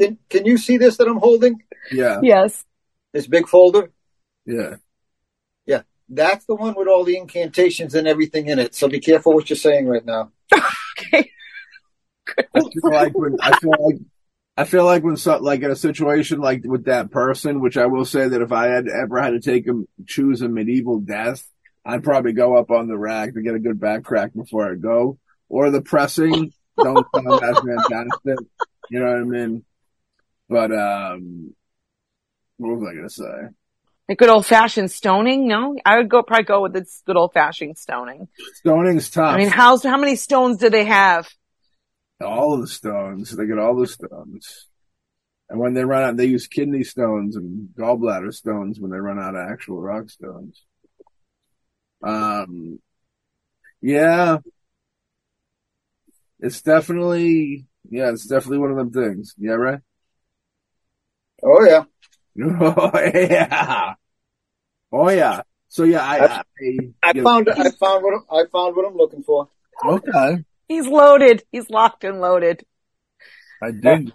can 0.00 0.18
can 0.28 0.46
you 0.46 0.56
see 0.56 0.76
this 0.76 0.96
that 0.96 1.08
I'm 1.08 1.18
holding? 1.18 1.62
Yeah. 1.92 2.20
Yes. 2.22 2.64
This 3.12 3.26
big 3.26 3.48
folder. 3.48 3.90
Yeah. 4.46 4.76
Yeah, 5.66 5.82
that's 6.08 6.46
the 6.46 6.54
one 6.54 6.74
with 6.74 6.88
all 6.88 7.04
the 7.04 7.16
incantations 7.16 7.94
and 7.94 8.08
everything 8.08 8.46
in 8.46 8.58
it. 8.58 8.74
So 8.74 8.88
be 8.88 9.00
careful 9.00 9.34
what 9.34 9.50
you're 9.50 9.56
saying 9.56 9.86
right 9.86 10.04
now. 10.04 10.30
okay. 10.54 11.30
I 12.54 12.60
feel 12.60 12.92
like 12.92 13.16
when 13.16 13.36
I 13.40 13.56
feel 13.58 13.74
like 13.78 13.96
I 14.56 14.64
feel 14.64 14.84
like 14.84 15.02
when 15.04 15.16
so, 15.16 15.38
like 15.38 15.62
in 15.62 15.70
a 15.70 15.76
situation 15.76 16.40
like 16.40 16.62
with 16.64 16.86
that 16.86 17.10
person, 17.10 17.60
which 17.60 17.76
I 17.76 17.86
will 17.86 18.04
say 18.04 18.28
that 18.28 18.42
if 18.42 18.52
I 18.52 18.66
had 18.66 18.88
ever 18.88 19.20
had 19.20 19.30
to 19.30 19.40
take 19.40 19.66
him 19.66 19.86
choose 20.06 20.42
a 20.42 20.48
medieval 20.48 21.00
death, 21.00 21.46
I'd 21.84 22.04
probably 22.04 22.32
go 22.32 22.56
up 22.56 22.70
on 22.70 22.88
the 22.88 22.98
rack 22.98 23.34
to 23.34 23.42
get 23.42 23.54
a 23.54 23.60
good 23.60 23.80
back 23.80 24.04
crack 24.04 24.32
before 24.34 24.70
I 24.70 24.76
go. 24.76 25.18
Or 25.48 25.70
the 25.70 25.82
pressing. 25.82 26.52
Don't 26.82 27.06
sound 27.14 27.42
as 27.42 27.58
fantastic. 27.58 28.46
You 28.90 29.00
know 29.00 29.06
what 29.06 29.16
I 29.16 29.24
mean? 29.24 29.64
But 30.50 30.72
um 30.72 31.54
what 32.58 32.78
was 32.78 32.88
I 32.90 32.94
gonna 32.96 33.08
say? 33.08 33.54
A 34.10 34.16
good 34.16 34.28
old 34.28 34.44
fashioned 34.44 34.90
stoning? 34.90 35.46
No, 35.46 35.76
I 35.86 35.98
would 35.98 36.10
go 36.10 36.22
probably 36.24 36.44
go 36.44 36.62
with 36.62 36.72
this 36.72 37.02
good 37.06 37.16
old 37.16 37.32
fashioned 37.32 37.78
stoning. 37.78 38.26
Stoning's 38.54 39.08
tough. 39.08 39.32
I 39.32 39.38
mean, 39.38 39.48
how's 39.48 39.84
how 39.84 39.96
many 39.96 40.16
stones 40.16 40.58
do 40.58 40.68
they 40.68 40.84
have? 40.84 41.30
All 42.20 42.54
of 42.54 42.60
the 42.60 42.66
stones. 42.66 43.30
They 43.34 43.46
get 43.46 43.58
all 43.58 43.76
the 43.76 43.86
stones. 43.86 44.66
And 45.48 45.58
when 45.60 45.74
they 45.74 45.84
run 45.84 46.02
out, 46.02 46.16
they 46.16 46.26
use 46.26 46.48
kidney 46.48 46.82
stones 46.82 47.36
and 47.36 47.68
gallbladder 47.78 48.34
stones 48.34 48.78
when 48.80 48.90
they 48.90 48.98
run 48.98 49.18
out 49.18 49.34
of 49.34 49.50
actual 49.50 49.80
rock 49.80 50.10
stones. 50.10 50.62
Um, 52.02 52.80
yeah, 53.80 54.38
it's 56.40 56.62
definitely, 56.62 57.66
yeah, 57.88 58.10
it's 58.10 58.26
definitely 58.26 58.58
one 58.58 58.70
of 58.70 58.76
them 58.76 58.90
things. 58.92 59.34
Yeah, 59.38 59.52
right? 59.52 59.80
Oh 61.42 61.64
yeah. 61.64 61.84
oh 62.60 62.90
yeah. 63.14 63.94
Oh 64.92 65.08
yeah. 65.08 65.42
So 65.68 65.84
yeah, 65.84 66.02
I, 66.02 66.18
I, 66.18 66.42
I, 67.02 67.10
I 67.10 67.12
found, 67.20 67.48
I 67.48 67.70
found 67.70 68.02
what, 68.02 68.24
I 68.30 68.44
found 68.50 68.74
what 68.74 68.86
I'm 68.86 68.96
looking 68.96 69.22
for. 69.22 69.48
Okay. 69.84 70.44
He's 70.68 70.86
loaded. 70.86 71.44
He's 71.52 71.70
locked 71.70 72.04
and 72.04 72.20
loaded. 72.20 72.64
I 73.62 73.70
did. 73.70 74.12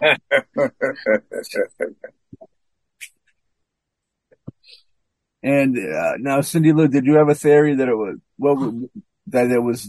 and 5.42 5.78
uh, 5.78 6.16
now, 6.18 6.40
Cindy 6.40 6.72
Lou, 6.72 6.88
did 6.88 7.06
you 7.06 7.14
have 7.14 7.28
a 7.28 7.34
theory 7.34 7.76
that 7.76 7.88
it 7.88 7.94
was 7.94 8.16
well 8.38 8.82
that 9.28 9.50
it 9.50 9.58
was 9.58 9.88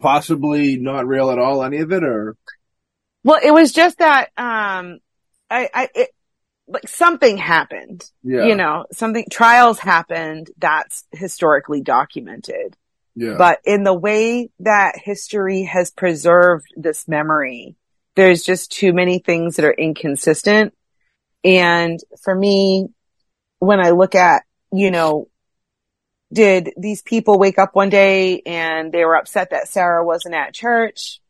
possibly 0.00 0.76
not 0.76 1.06
real 1.06 1.30
at 1.30 1.38
all? 1.38 1.62
Any 1.62 1.78
of 1.78 1.92
it, 1.92 2.04
or? 2.04 2.36
Well, 3.22 3.40
it 3.42 3.52
was 3.52 3.72
just 3.72 3.98
that 3.98 4.30
um, 4.36 4.98
I, 5.48 5.68
I 5.72 5.88
it, 5.94 6.10
like 6.70 6.88
something 6.88 7.36
happened. 7.36 8.08
Yeah. 8.22 8.46
You 8.46 8.54
know, 8.54 8.86
something 8.92 9.26
trials 9.30 9.78
happened 9.78 10.50
that's 10.58 11.04
historically 11.12 11.80
documented. 11.80 12.76
Yeah. 13.14 13.34
But 13.36 13.58
in 13.64 13.82
the 13.82 13.94
way 13.94 14.50
that 14.60 14.96
history 14.96 15.64
has 15.64 15.90
preserved 15.90 16.66
this 16.76 17.08
memory, 17.08 17.76
there's 18.14 18.42
just 18.42 18.72
too 18.72 18.92
many 18.92 19.18
things 19.18 19.56
that 19.56 19.64
are 19.64 19.72
inconsistent. 19.72 20.74
And 21.44 21.98
for 22.22 22.34
me, 22.34 22.88
when 23.58 23.80
I 23.80 23.90
look 23.90 24.14
at, 24.14 24.44
you 24.72 24.90
know, 24.90 25.28
did 26.32 26.70
these 26.76 27.02
people 27.02 27.38
wake 27.38 27.58
up 27.58 27.74
one 27.74 27.90
day 27.90 28.40
and 28.46 28.92
they 28.92 29.04
were 29.04 29.16
upset 29.16 29.50
that 29.50 29.68
Sarah 29.68 30.04
wasn't 30.04 30.36
at 30.36 30.54
church? 30.54 31.20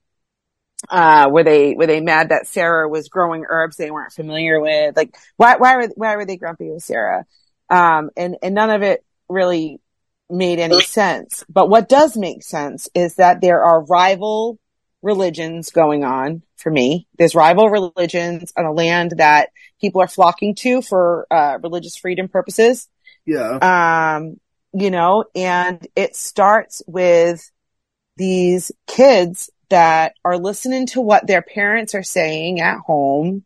Uh, 0.89 1.29
were 1.31 1.45
they 1.45 1.75
were 1.75 1.87
they 1.87 2.01
mad 2.01 2.31
that 2.31 2.47
Sarah 2.47 2.89
was 2.89 3.09
growing 3.09 3.45
herbs 3.49 3.77
they 3.77 3.91
weren't 3.91 4.13
familiar 4.13 4.61
with? 4.61 4.97
Like, 4.97 5.17
why 5.37 5.57
why 5.57 5.77
were 5.77 5.89
why 5.95 6.17
were 6.17 6.25
they 6.25 6.37
grumpy 6.37 6.71
with 6.71 6.83
Sarah? 6.83 7.27
Um, 7.69 8.11
and 8.17 8.37
and 8.43 8.55
none 8.55 8.71
of 8.71 8.83
it 8.83 9.05
really 9.29 9.81
made 10.29 10.59
any 10.59 10.81
sense. 10.81 11.45
But 11.49 11.69
what 11.69 11.89
does 11.89 12.17
make 12.17 12.43
sense 12.43 12.89
is 12.95 13.17
that 13.17 13.41
there 13.41 13.63
are 13.63 13.85
rival 13.85 14.59
religions 15.03 15.71
going 15.71 16.05
on 16.05 16.43
for 16.57 16.71
me. 16.71 17.07
There's 17.19 17.35
rival 17.35 17.69
religions 17.69 18.53
on 18.57 18.65
a 18.65 18.73
land 18.73 19.15
that 19.17 19.51
people 19.81 20.03
are 20.03 20.09
flocking 20.09 20.55
to 20.57 20.83
for 20.83 21.27
uh, 21.31 21.59
religious 21.63 21.97
freedom 21.97 22.29
purposes. 22.29 22.89
Yeah. 23.27 24.17
Um, 24.17 24.39
you 24.73 24.91
know, 24.91 25.25
and 25.35 25.87
it 25.97 26.15
starts 26.15 26.83
with 26.87 27.51
these 28.17 28.71
kids 28.87 29.51
that 29.71 30.15
are 30.25 30.39
listening 30.39 30.87
to 30.87 31.01
what 31.01 31.27
their 31.27 31.43
parents 31.43 31.95
are 31.95 32.03
saying 32.03 32.61
at 32.61 32.79
home 32.79 33.45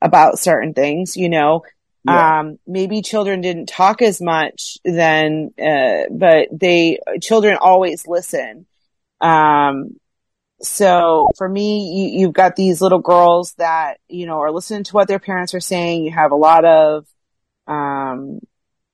about 0.00 0.38
certain 0.38 0.72
things, 0.74 1.16
you 1.16 1.28
know. 1.28 1.62
Yeah. 2.06 2.40
Um, 2.40 2.58
maybe 2.66 3.02
children 3.02 3.40
didn't 3.40 3.66
talk 3.66 4.02
as 4.02 4.20
much 4.20 4.78
then, 4.84 5.52
uh, 5.58 6.04
but 6.10 6.48
they, 6.52 6.98
children 7.22 7.56
always 7.60 8.06
listen. 8.06 8.66
Um, 9.20 9.96
so 10.60 11.28
for 11.36 11.48
me, 11.48 12.12
you, 12.12 12.20
you've 12.20 12.34
got 12.34 12.56
these 12.56 12.80
little 12.80 13.00
girls 13.00 13.54
that, 13.54 13.98
you 14.08 14.26
know, 14.26 14.40
are 14.40 14.52
listening 14.52 14.84
to 14.84 14.92
what 14.92 15.08
their 15.08 15.18
parents 15.18 15.54
are 15.54 15.60
saying. 15.60 16.04
You 16.04 16.12
have 16.12 16.32
a 16.32 16.36
lot 16.36 16.64
of, 16.64 17.06
um, 17.66 18.40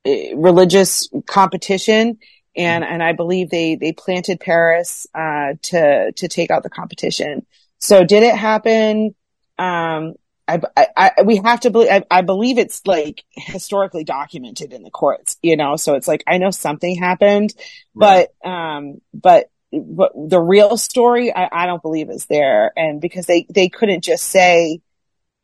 eh, 0.05 0.33
religious 0.37 1.09
competition 1.26 2.18
and 2.61 2.84
and 2.84 3.02
I 3.02 3.12
believe 3.12 3.50
they 3.50 3.74
they 3.76 3.92
planted 3.92 4.40
Parris 4.40 5.06
uh, 5.14 5.54
to 5.62 6.12
to 6.12 6.28
take 6.28 6.50
out 6.50 6.62
the 6.62 6.70
competition. 6.70 7.46
So 7.78 8.04
did 8.04 8.22
it 8.22 8.34
happen? 8.36 9.14
Um, 9.58 10.14
I, 10.46 10.61
I, 10.76 10.86
I, 10.96 11.22
we 11.22 11.36
have 11.36 11.61
to 11.61 11.70
believe. 11.70 11.90
I, 11.90 12.04
I 12.11 12.22
believe 12.22 12.58
it's 12.58 12.84
like 12.86 13.24
historically 13.32 14.04
documented 14.04 14.72
in 14.72 14.82
the 14.82 14.90
courts, 14.90 15.36
you 15.42 15.56
know. 15.56 15.76
So 15.76 15.94
it's 15.94 16.08
like 16.08 16.24
I 16.26 16.38
know 16.38 16.50
something 16.50 16.96
happened, 16.96 17.54
Right. 17.94 18.28
but 18.42 18.48
um, 18.50 19.00
but 19.14 19.50
but 19.72 20.12
the 20.14 20.40
real 20.40 20.76
story 20.76 21.32
I, 21.34 21.48
I 21.52 21.66
don't 21.66 21.82
believe 21.82 22.11
is 22.11 22.26
there, 22.26 22.72
and 22.76 23.00
because 23.00 23.26
they 23.26 23.46
they 23.48 23.68
couldn't 23.68 24.02
just 24.02 24.24
say 24.24 24.80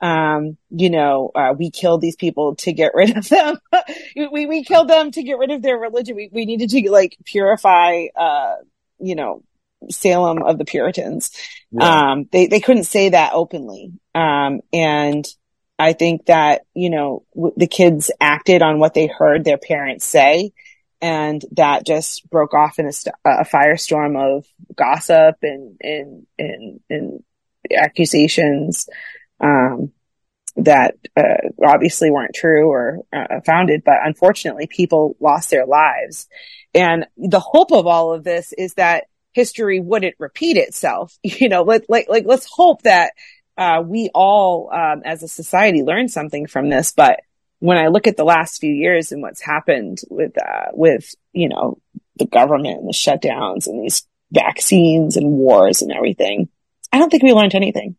um, 0.00 0.56
you 0.70 0.90
know, 0.90 1.30
uh, 1.34 1.54
we 1.58 1.70
killed 1.70 2.00
these 2.00 2.16
people 2.16 2.56
to 2.56 2.72
get 2.72 2.94
rid 2.94 3.16
of 3.16 3.28
them. 3.28 3.58
we, 4.30 4.46
we 4.46 4.64
killed 4.64 4.88
them 4.88 5.10
to 5.10 5.22
get 5.22 5.38
rid 5.38 5.50
of 5.50 5.62
their 5.62 5.78
religion. 5.78 6.16
We, 6.16 6.28
we 6.32 6.44
needed 6.44 6.70
to 6.70 6.90
like 6.90 7.16
purify, 7.24 8.06
uh, 8.14 8.56
you 8.98 9.14
know, 9.14 9.42
Salem 9.90 10.42
of 10.42 10.58
the 10.58 10.64
Puritans. 10.64 11.30
Yeah. 11.70 12.10
Um, 12.10 12.28
they, 12.30 12.46
they 12.46 12.60
couldn't 12.60 12.84
say 12.84 13.10
that 13.10 13.32
openly. 13.32 13.92
Um, 14.14 14.60
and 14.72 15.26
I 15.78 15.92
think 15.92 16.26
that, 16.26 16.62
you 16.74 16.90
know, 16.90 17.24
w- 17.34 17.54
the 17.56 17.66
kids 17.66 18.10
acted 18.20 18.62
on 18.62 18.78
what 18.78 18.94
they 18.94 19.06
heard 19.06 19.44
their 19.44 19.58
parents 19.58 20.04
say. 20.04 20.52
And 21.02 21.44
that 21.52 21.84
just 21.86 22.28
broke 22.30 22.54
off 22.54 22.78
in 22.78 22.86
a, 22.86 22.92
st- 22.92 23.14
a 23.24 23.44
firestorm 23.44 24.38
of 24.38 24.46
gossip 24.74 25.36
and, 25.42 25.76
and, 25.82 26.26
and, 26.38 26.80
and 26.88 27.24
accusations 27.70 28.88
um, 29.40 29.92
that 30.56 30.94
uh, 31.16 31.48
obviously 31.66 32.10
weren't 32.10 32.34
true 32.34 32.68
or 32.68 33.00
uh, 33.12 33.40
founded, 33.44 33.82
but 33.84 33.96
unfortunately, 34.02 34.66
people 34.66 35.16
lost 35.20 35.50
their 35.50 35.66
lives. 35.66 36.28
And 36.74 37.06
the 37.16 37.40
hope 37.40 37.72
of 37.72 37.86
all 37.86 38.12
of 38.12 38.24
this 38.24 38.52
is 38.52 38.74
that 38.74 39.04
history 39.32 39.80
wouldn't 39.80 40.16
repeat 40.18 40.56
itself. 40.56 41.16
You 41.22 41.48
know, 41.48 41.62
let, 41.62 41.88
like, 41.90 42.06
like, 42.08 42.24
let's 42.26 42.48
hope 42.50 42.82
that 42.82 43.12
uh, 43.58 43.82
we 43.84 44.10
all, 44.14 44.70
um, 44.72 45.02
as 45.04 45.22
a 45.22 45.28
society, 45.28 45.82
learn 45.82 46.08
something 46.08 46.46
from 46.46 46.70
this. 46.70 46.92
But 46.92 47.20
when 47.58 47.76
I 47.78 47.88
look 47.88 48.06
at 48.06 48.16
the 48.16 48.24
last 48.24 48.60
few 48.60 48.72
years 48.72 49.12
and 49.12 49.20
what's 49.20 49.42
happened 49.42 50.00
with, 50.08 50.36
uh, 50.38 50.70
with 50.72 51.14
you 51.32 51.48
know, 51.50 51.78
the 52.16 52.26
government 52.26 52.80
and 52.80 52.88
the 52.88 52.92
shutdowns 52.92 53.66
and 53.66 53.82
these 53.82 54.06
vaccines 54.30 55.16
and 55.16 55.32
wars 55.32 55.82
and 55.82 55.92
everything, 55.92 56.48
I 56.90 56.98
don't 56.98 57.10
think 57.10 57.22
we 57.22 57.32
learned 57.32 57.54
anything. 57.54 57.96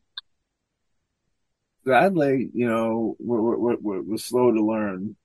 Sadly, 1.88 2.50
you 2.54 2.68
know, 2.68 3.16
we're, 3.20 3.42
we're, 3.42 3.78
we're, 3.80 4.02
we're 4.02 4.18
slow 4.18 4.52
to 4.52 4.64
learn. 4.64 5.16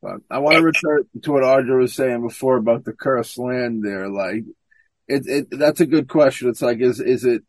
But 0.00 0.20
I 0.30 0.38
want 0.38 0.56
to 0.56 0.62
return 0.62 1.04
to 1.22 1.32
what 1.32 1.42
Audra 1.42 1.80
was 1.80 1.94
saying 1.94 2.22
before 2.22 2.56
about 2.56 2.84
the 2.84 2.92
cursed 2.92 3.38
land 3.38 3.82
there. 3.84 4.08
Like, 4.08 4.44
it, 5.08 5.26
it, 5.26 5.46
that's 5.50 5.80
a 5.80 5.86
good 5.86 6.08
question. 6.08 6.48
It's 6.48 6.62
like, 6.62 6.80
is, 6.80 7.00
is 7.00 7.24
it, 7.24 7.42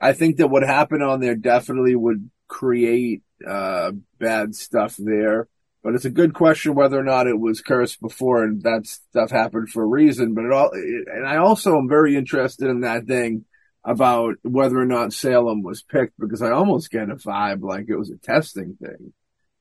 I 0.00 0.12
think 0.12 0.36
that 0.36 0.48
what 0.48 0.62
happened 0.62 1.02
on 1.02 1.20
there 1.20 1.34
definitely 1.34 1.96
would 1.96 2.30
create, 2.48 3.22
uh, 3.46 3.92
bad 4.18 4.54
stuff 4.54 4.96
there. 4.98 5.48
But 5.82 5.94
it's 5.94 6.04
a 6.04 6.10
good 6.10 6.34
question 6.34 6.74
whether 6.74 6.98
or 6.98 7.04
not 7.04 7.26
it 7.26 7.38
was 7.38 7.62
cursed 7.62 8.00
before 8.00 8.44
and 8.44 8.62
that 8.62 8.86
stuff 8.86 9.30
happened 9.30 9.70
for 9.70 9.82
a 9.82 9.86
reason. 9.86 10.34
But 10.34 10.44
it 10.44 10.52
all, 10.52 10.70
and 10.72 11.26
I 11.26 11.38
also 11.38 11.76
am 11.76 11.88
very 11.88 12.16
interested 12.16 12.68
in 12.68 12.80
that 12.80 13.06
thing 13.06 13.46
about 13.84 14.36
whether 14.42 14.78
or 14.78 14.86
not 14.86 15.12
Salem 15.12 15.62
was 15.62 15.82
picked 15.82 16.18
because 16.18 16.42
I 16.42 16.50
almost 16.50 16.90
get 16.90 17.10
a 17.10 17.16
vibe 17.16 17.62
like 17.62 17.86
it 17.88 17.96
was 17.96 18.10
a 18.10 18.18
testing 18.18 18.76
thing. 18.80 19.12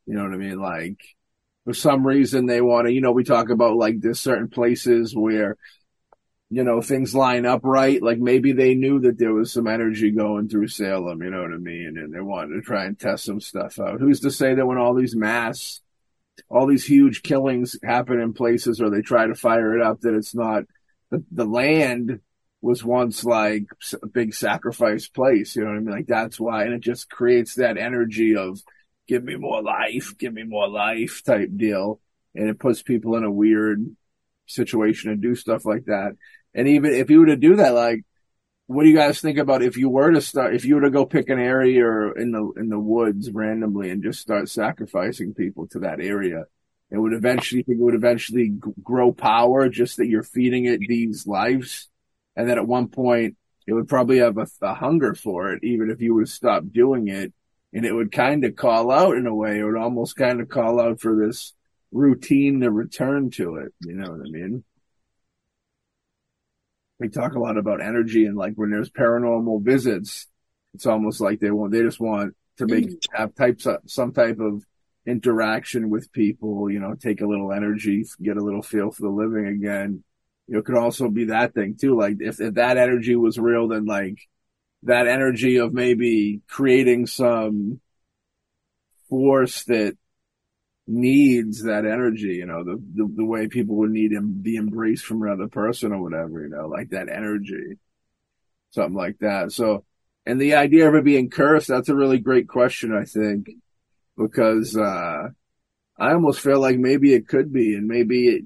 You 0.06 0.16
know 0.16 0.24
what 0.24 0.34
I 0.34 0.38
mean? 0.38 0.60
Like 0.60 1.00
for 1.66 1.74
some 1.74 2.06
reason 2.06 2.46
they 2.46 2.62
want 2.62 2.88
to, 2.88 2.94
you 2.94 3.02
know, 3.02 3.12
we 3.12 3.24
talk 3.24 3.50
about 3.50 3.78
like 3.78 4.02
there's 4.02 4.20
certain 4.20 4.50
places 4.50 5.16
where, 5.16 5.56
you 6.50 6.64
know, 6.64 6.82
things 6.82 7.16
line 7.16 7.46
up 7.46 7.62
right. 7.64 8.02
Like 8.02 8.18
maybe 8.18 8.52
they 8.52 8.76
knew 8.76 9.00
that 9.02 9.18
there 9.18 9.34
was 9.34 9.54
some 9.54 9.68
energy 9.68 10.12
going 10.12 10.50
through 10.50 10.68
Salem, 10.68 11.22
you 11.22 11.30
know 11.30 11.42
what 11.42 11.54
I 11.54 11.58
mean? 11.58 11.94
And 11.98 12.14
they 12.14 12.22
wanted 12.22 12.56
to 12.56 12.62
try 12.62 12.86
and 12.86 13.00
test 13.00 13.24
some 13.24 13.40
stuff 13.40 13.80
out. 13.80 14.00
Who's 14.00 14.22
to 14.22 14.32
say 14.32 14.56
that 14.56 14.66
when 14.66 14.78
all 14.78 14.96
these 14.96 15.16
mass, 15.16 15.80
all 16.50 16.68
these 16.68 16.86
huge 16.86 17.22
killings 17.22 17.78
happen 17.84 18.20
in 18.20 18.34
places 18.34 18.82
or 18.82 18.90
they 18.90 19.02
try 19.02 19.28
to 19.28 19.36
fire 19.36 19.78
it 19.78 19.86
up 19.86 20.02
that 20.02 20.16
it's 20.16 20.36
not 20.36 20.64
the, 21.12 21.24
the 21.32 21.46
land 21.46 22.20
was 22.62 22.84
once 22.84 23.24
like 23.24 23.66
a 24.02 24.08
big 24.08 24.34
sacrifice 24.34 25.08
place. 25.08 25.56
You 25.56 25.64
know 25.64 25.70
what 25.70 25.78
I 25.78 25.80
mean? 25.80 25.96
Like 25.96 26.08
that's 26.08 26.40
why, 26.40 26.64
and 26.64 26.74
it 26.74 26.82
just 26.82 27.10
creates 27.10 27.56
that 27.56 27.78
energy 27.78 28.36
of 28.36 28.60
give 29.08 29.24
me 29.24 29.36
more 29.36 29.62
life, 29.62 30.18
give 30.18 30.34
me 30.34 30.44
more 30.44 30.68
life 30.68 31.24
type 31.26 31.50
deal. 31.56 32.00
And 32.36 32.50
it 32.50 32.60
puts 32.60 32.84
people 32.84 33.16
in 33.16 33.24
a 33.24 33.32
weird 33.32 33.84
situation 34.46 35.10
to 35.10 35.16
do 35.16 35.36
stuff 35.36 35.66
like 35.66 35.86
that. 35.86 36.16
And 36.54 36.68
even 36.68 36.94
if 36.94 37.10
you 37.10 37.20
were 37.20 37.26
to 37.28 37.36
do 37.36 37.56
that, 37.58 37.74
like, 37.74 38.04
what 38.68 38.84
do 38.84 38.90
you 38.90 38.96
guys 38.96 39.20
think 39.20 39.40
about 39.40 39.64
if 39.64 39.78
you 39.78 39.90
were 39.90 40.12
to 40.12 40.22
start, 40.22 40.54
if 40.54 40.64
you 40.64 40.76
were 40.76 40.82
to 40.82 40.92
go 40.92 41.06
pick 41.06 41.30
an 41.30 41.40
area 41.40 41.84
or 41.84 42.18
in 42.18 42.32
the, 42.32 42.52
in 42.58 42.70
the 42.70 42.80
woods 42.80 43.32
randomly 43.32 43.90
and 43.90 44.04
just 44.04 44.20
start 44.20 44.48
sacrificing 44.48 45.34
people 45.34 45.68
to 45.68 45.80
that 45.80 46.00
area? 46.00 46.44
It 46.92 46.98
would 46.98 47.14
eventually, 47.14 47.62
it 47.68 47.78
would 47.78 47.96
eventually 47.96 48.54
grow 48.84 49.12
power 49.12 49.70
just 49.70 49.98
that 49.98 50.08
you're 50.08 50.24
feeding 50.24 50.66
it 50.66 50.80
these 50.80 51.26
lives 51.26 51.89
and 52.40 52.50
then 52.50 52.58
at 52.58 52.66
one 52.66 52.88
point 52.88 53.36
it 53.68 53.74
would 53.74 53.90
probably 53.90 54.20
have 54.20 54.38
a, 54.38 54.48
a 54.62 54.74
hunger 54.74 55.14
for 55.14 55.52
it, 55.52 55.62
even 55.62 55.90
if 55.92 56.00
you 56.00 56.16
would 56.16 56.30
stop 56.30 56.64
doing 56.72 57.10
it, 57.10 57.34
and 57.74 57.86
it 57.86 57.92
would 57.92 58.14
kind 58.14 58.46
of 58.46 58.56
call 58.56 58.92
out 58.92 59.18
in 59.18 59.28
a 59.28 59.36
way. 59.36 59.60
It 59.60 59.64
would 59.66 59.76
almost 59.76 60.16
kind 60.16 60.40
of 60.40 60.48
call 60.48 60.80
out 60.80 61.02
for 61.02 61.18
this 61.18 61.54
routine 61.92 62.62
to 62.62 62.72
return 62.72 63.30
to 63.32 63.58
it. 63.58 63.74
You 63.82 63.96
know 63.96 64.12
what 64.12 64.22
I 64.22 64.32
mean? 64.32 64.64
We 66.98 67.10
talk 67.10 67.34
a 67.34 67.40
lot 67.40 67.58
about 67.58 67.82
energy 67.82 68.26
and 68.26 68.38
like 68.38 68.54
when 68.56 68.72
there's 68.72 68.90
paranormal 68.90 69.62
visits, 69.62 70.26
it's 70.74 70.86
almost 70.86 71.20
like 71.20 71.42
they 71.42 71.52
want 71.52 71.74
they 71.74 71.82
just 71.82 72.00
want 72.00 72.36
to 72.58 72.68
make 72.68 72.88
mm. 72.88 72.98
have 73.12 73.36
types 73.36 73.66
of 73.66 73.80
some 73.86 74.14
type 74.14 74.40
of 74.40 74.64
interaction 75.06 75.90
with 75.90 76.14
people. 76.14 76.72
You 76.72 76.80
know, 76.80 76.96
take 76.96 77.20
a 77.20 77.28
little 77.28 77.52
energy, 77.52 78.06
get 78.22 78.38
a 78.38 78.44
little 78.44 78.62
feel 78.62 78.92
for 78.92 79.02
the 79.02 79.10
living 79.10 79.46
again 79.46 80.06
you 80.50 80.58
it 80.58 80.66
could 80.66 80.78
also 80.78 81.10
be 81.10 81.26
that 81.26 81.54
thing 81.54 81.76
too. 81.80 81.98
Like 81.98 82.18
if, 82.20 82.42
if 82.42 82.56
that 82.56 82.78
energy 82.78 83.16
was 83.16 83.38
real, 83.38 83.68
then 83.68 83.86
like 83.86 84.18
that 84.84 85.08
energy 85.08 85.58
of 85.58 85.74
maybe 85.74 86.42
creating 86.48 87.06
some 87.06 87.82
force 89.10 89.64
that 89.66 89.96
needs 90.88 91.64
that 91.64 91.86
energy, 91.86 92.36
you 92.36 92.48
know, 92.48 92.64
the, 92.64 92.82
the, 92.96 93.14
the 93.18 93.26
way 93.26 93.48
people 93.48 93.76
would 93.76 93.92
need 93.92 94.12
em- 94.12 94.42
the 94.42 94.56
embrace 94.56 95.04
from 95.04 95.22
another 95.22 95.48
person 95.48 95.92
or 95.94 96.02
whatever, 96.02 96.42
you 96.42 96.50
know, 96.50 96.68
like 96.68 96.90
that 96.90 97.10
energy, 97.10 97.78
something 98.72 98.96
like 98.96 99.20
that. 99.20 99.52
So, 99.52 99.86
and 100.26 100.42
the 100.42 100.56
idea 100.56 100.88
of 100.88 100.96
it 100.96 101.04
being 101.04 101.30
cursed, 101.30 101.68
that's 101.68 101.90
a 101.90 101.96
really 101.96 102.18
great 102.18 102.48
question, 102.48 102.96
I 102.96 103.06
think, 103.06 103.50
because, 104.18 104.76
uh, 104.76 105.30
I 106.00 106.14
almost 106.14 106.40
feel 106.40 106.60
like 106.60 106.78
maybe 106.78 107.14
it 107.14 107.28
could 107.28 107.54
be, 107.54 107.76
and 107.76 107.88
maybe 107.88 108.30
it, 108.30 108.46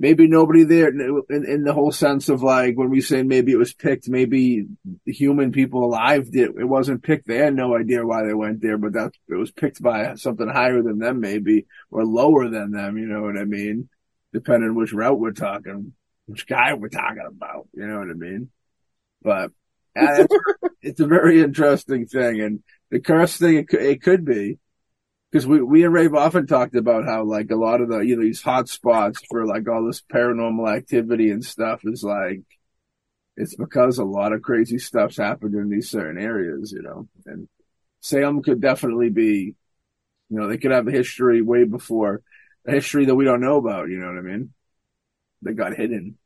maybe 0.00 0.26
nobody 0.26 0.64
there 0.64 0.88
in, 0.88 1.24
in, 1.28 1.62
the 1.62 1.74
whole 1.74 1.92
sense 1.92 2.30
of 2.30 2.42
like 2.42 2.74
when 2.74 2.88
we 2.88 3.02
say 3.02 3.22
maybe 3.22 3.52
it 3.52 3.58
was 3.58 3.74
picked, 3.74 4.08
maybe 4.08 4.66
human 5.04 5.52
people 5.52 5.84
alive 5.84 6.32
did. 6.32 6.58
It 6.58 6.64
wasn't 6.64 7.02
picked. 7.02 7.28
They 7.28 7.36
had 7.36 7.54
no 7.54 7.76
idea 7.76 8.04
why 8.04 8.24
they 8.24 8.32
went 8.32 8.62
there, 8.62 8.78
but 8.78 8.94
that 8.94 9.12
it 9.28 9.34
was 9.34 9.52
picked 9.52 9.82
by 9.82 10.14
something 10.14 10.48
higher 10.48 10.82
than 10.82 10.98
them, 10.98 11.20
maybe 11.20 11.66
or 11.90 12.04
lower 12.04 12.48
than 12.48 12.72
them. 12.72 12.96
You 12.96 13.06
know 13.06 13.20
what 13.20 13.36
I 13.36 13.44
mean? 13.44 13.90
Depending 14.32 14.70
on 14.70 14.74
which 14.74 14.94
route 14.94 15.20
we're 15.20 15.32
talking, 15.32 15.92
which 16.24 16.46
guy 16.46 16.72
we're 16.72 16.88
talking 16.88 17.28
about. 17.28 17.68
You 17.74 17.86
know 17.86 17.98
what 17.98 18.10
I 18.10 18.14
mean? 18.14 18.48
But 19.22 19.50
it's, 19.94 20.34
it's 20.80 21.00
a 21.00 21.06
very 21.06 21.42
interesting 21.42 22.06
thing. 22.06 22.40
And 22.40 22.62
the 22.90 23.00
curse 23.00 23.36
thing, 23.36 23.58
it 23.58 23.66
it 23.74 24.02
could 24.02 24.24
be 24.24 24.58
because 25.30 25.46
we, 25.46 25.62
we 25.62 25.84
and 25.84 25.92
Rave 25.92 26.14
often 26.14 26.46
talked 26.46 26.74
about 26.74 27.04
how 27.04 27.24
like 27.24 27.50
a 27.50 27.56
lot 27.56 27.80
of 27.80 27.88
the, 27.88 28.00
you 28.00 28.16
know, 28.16 28.22
these 28.22 28.42
hot 28.42 28.68
spots 28.68 29.20
for 29.28 29.46
like 29.46 29.68
all 29.68 29.86
this 29.86 30.02
paranormal 30.02 30.74
activity 30.76 31.30
and 31.30 31.44
stuff 31.44 31.80
is 31.84 32.02
like, 32.02 32.42
it's 33.36 33.54
because 33.54 33.98
a 33.98 34.04
lot 34.04 34.32
of 34.32 34.42
crazy 34.42 34.78
stuff's 34.78 35.16
happened 35.16 35.54
in 35.54 35.70
these 35.70 35.88
certain 35.88 36.20
areas, 36.20 36.72
you 36.72 36.82
know, 36.82 37.08
and 37.26 37.48
Salem 38.00 38.42
could 38.42 38.60
definitely 38.60 39.08
be, 39.08 39.54
you 40.30 40.38
know, 40.38 40.48
they 40.48 40.58
could 40.58 40.72
have 40.72 40.88
a 40.88 40.92
history 40.92 41.42
way 41.42 41.64
before 41.64 42.22
a 42.66 42.72
history 42.72 43.04
that 43.06 43.14
we 43.14 43.24
don't 43.24 43.40
know 43.40 43.56
about, 43.56 43.88
you 43.88 43.98
know 43.98 44.06
what 44.06 44.18
I 44.18 44.22
mean? 44.22 44.52
That 45.42 45.54
got 45.54 45.76
hidden. 45.76 46.18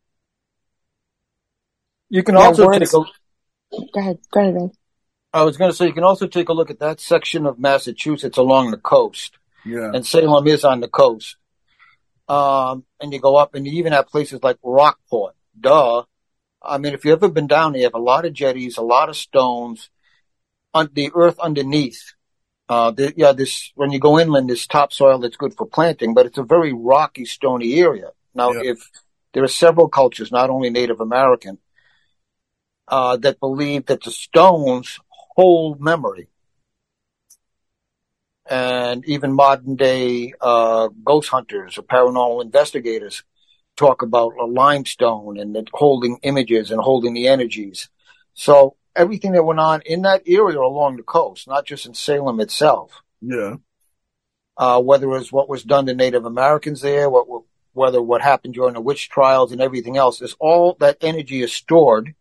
You 2.09 2.22
can 2.22 2.34
yeah, 2.36 2.42
also 2.42 2.70
take 2.70 2.82
a. 2.82 3.05
Go 3.92 4.00
ahead. 4.00 4.18
Go 4.30 4.40
ahead. 4.40 4.70
I 5.35 5.43
was 5.43 5.57
going 5.57 5.70
to 5.70 5.76
say 5.76 5.87
you 5.87 5.93
can 5.93 6.05
also 6.05 6.28
take 6.28 6.49
a 6.49 6.53
look 6.53 6.70
at 6.70 6.78
that 6.78 7.01
section 7.01 7.45
of 7.45 7.59
Massachusetts 7.59 8.39
along 8.39 8.70
the 8.70 8.76
coast. 8.76 9.37
Yeah. 9.66 9.91
And 9.93 10.07
Salem 10.07 10.47
is 10.47 10.64
on 10.64 10.80
the 10.80 10.89
coast. 10.89 11.37
Um, 12.28 12.85
and 13.01 13.12
you 13.12 13.18
go 13.18 13.37
up, 13.37 13.55
and 13.55 13.66
you 13.66 13.72
even 13.72 13.93
have 13.93 14.07
places 14.07 14.43
like 14.45 14.59
Rockport. 14.62 15.35
Duh. 15.61 16.05
I 16.62 16.78
mean, 16.78 16.95
if 16.95 17.05
you've 17.05 17.20
ever 17.22 17.32
been 17.32 17.49
down 17.49 17.72
there, 17.72 17.80
you 17.80 17.87
have 17.87 17.95
a 17.95 17.99
lot 17.99 18.24
of 18.24 18.32
jetties, 18.32 18.78
a 18.78 18.82
lot 18.82 19.09
of 19.09 19.16
stones, 19.16 19.91
on 20.72 20.91
the 20.93 21.11
earth 21.14 21.39
underneath. 21.41 22.14
Uh, 22.68 22.93
the, 22.93 23.12
yeah, 23.16 23.32
this 23.32 23.72
when 23.74 23.91
you 23.91 23.99
go 23.99 24.18
inland, 24.18 24.49
there's 24.49 24.66
topsoil 24.68 25.18
that's 25.18 25.37
good 25.37 25.55
for 25.55 25.66
planting, 25.66 26.14
but 26.14 26.26
it's 26.26 26.39
a 26.39 26.45
very 26.45 26.72
rocky, 26.72 27.24
stony 27.24 27.80
area. 27.80 28.11
Now, 28.35 28.53
yeah. 28.53 28.70
if 28.70 28.91
there 29.32 29.43
are 29.43 29.49
several 29.49 29.89
cultures, 29.89 30.32
not 30.32 30.49
only 30.49 30.70
Native 30.70 31.01
American, 31.01 31.59
uh, 32.89 33.16
that 33.18 33.41
believe 33.41 33.87
that 33.87 34.03
the 34.03 34.11
stones 34.11 34.99
hold 35.35 35.80
memory. 35.80 36.28
And 38.49 39.05
even 39.07 39.32
modern 39.32 39.76
day 39.76 40.35
uh, 40.41 40.89
ghost 41.03 41.30
hunters 41.30 41.78
or 41.78 41.82
paranormal 41.82 42.43
investigators 42.43 43.24
talk 43.76 44.03
about 44.03 44.35
a 44.41 44.45
limestone 44.45 45.39
and 45.39 45.68
holding 45.72 46.18
images 46.22 46.70
and 46.70 46.80
holding 46.80 47.14
the 47.14 47.28
energies. 47.28 47.89
So 48.35 48.76
everything 48.95 49.32
that 49.32 49.45
went 49.45 49.61
on 49.61 49.82
in 49.85 50.03
that 50.03 50.22
area 50.26 50.59
along 50.59 50.97
the 50.97 51.03
coast, 51.03 51.49
not 51.49 51.66
just 51.66 51.87
in 51.87 51.95
Salem 51.95 52.41
itself. 52.41 53.03
Yeah. 53.20 53.57
Uh, 54.57 54.80
whether 54.80 55.07
it 55.07 55.18
was 55.18 55.32
what 55.32 55.49
was 55.49 55.64
done 55.64 55.87
to 55.87 55.95
Native 55.95 56.24
Americans 56.24 56.80
there, 56.82 57.11
what, 57.11 57.26
whether 57.72 58.01
what 58.01 58.22
happened 58.22 58.55
during 58.55 58.74
the 58.74 58.80
witch 58.80 59.09
trials 59.09 59.51
and 59.51 59.61
everything 59.61 59.97
else, 59.97 60.22
is 60.22 60.37
all 60.39 60.76
that 60.78 60.99
energy 61.01 61.43
is 61.43 61.53
stored 61.53 62.14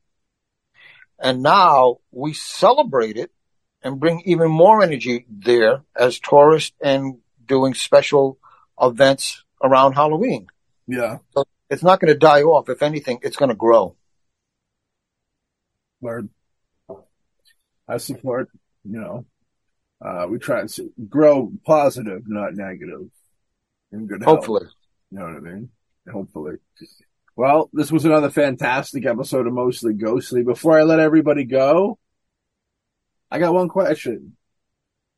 and 1.23 1.41
now 1.41 1.99
we 2.11 2.33
celebrate 2.33 3.15
it 3.15 3.31
and 3.81 3.99
bring 3.99 4.21
even 4.25 4.51
more 4.51 4.83
energy 4.83 5.25
there 5.29 5.83
as 5.95 6.19
tourists 6.19 6.75
and 6.81 7.19
doing 7.45 7.73
special 7.73 8.37
events 8.79 9.43
around 9.63 9.93
Halloween. 9.93 10.47
Yeah. 10.85 11.19
So 11.33 11.45
it's 11.69 11.81
not 11.81 12.01
going 12.01 12.13
to 12.13 12.19
die 12.19 12.41
off. 12.41 12.67
If 12.69 12.83
anything, 12.83 13.19
it's 13.23 13.37
going 13.37 13.49
to 13.49 13.55
grow. 13.55 13.95
Word. 16.01 16.27
I 17.87 17.97
support, 17.97 18.49
you 18.83 18.99
know, 18.99 19.25
uh, 20.05 20.27
we 20.29 20.39
try 20.39 20.65
to 20.65 20.93
grow 21.09 21.51
positive, 21.65 22.23
not 22.27 22.53
negative. 22.53 23.09
And 23.93 24.09
good 24.09 24.23
Hopefully. 24.23 24.63
Health. 24.65 24.73
You 25.11 25.19
know 25.19 25.25
what 25.25 25.35
I 25.35 25.39
mean? 25.39 25.69
Hopefully. 26.11 26.55
Well, 27.35 27.69
this 27.73 27.91
was 27.91 28.05
another 28.05 28.29
fantastic 28.29 29.05
episode 29.05 29.47
of 29.47 29.53
Mostly 29.53 29.93
Ghostly. 29.93 30.43
Before 30.43 30.77
I 30.77 30.83
let 30.83 30.99
everybody 30.99 31.45
go, 31.45 31.97
I 33.31 33.39
got 33.39 33.53
one 33.53 33.69
question. 33.69 34.37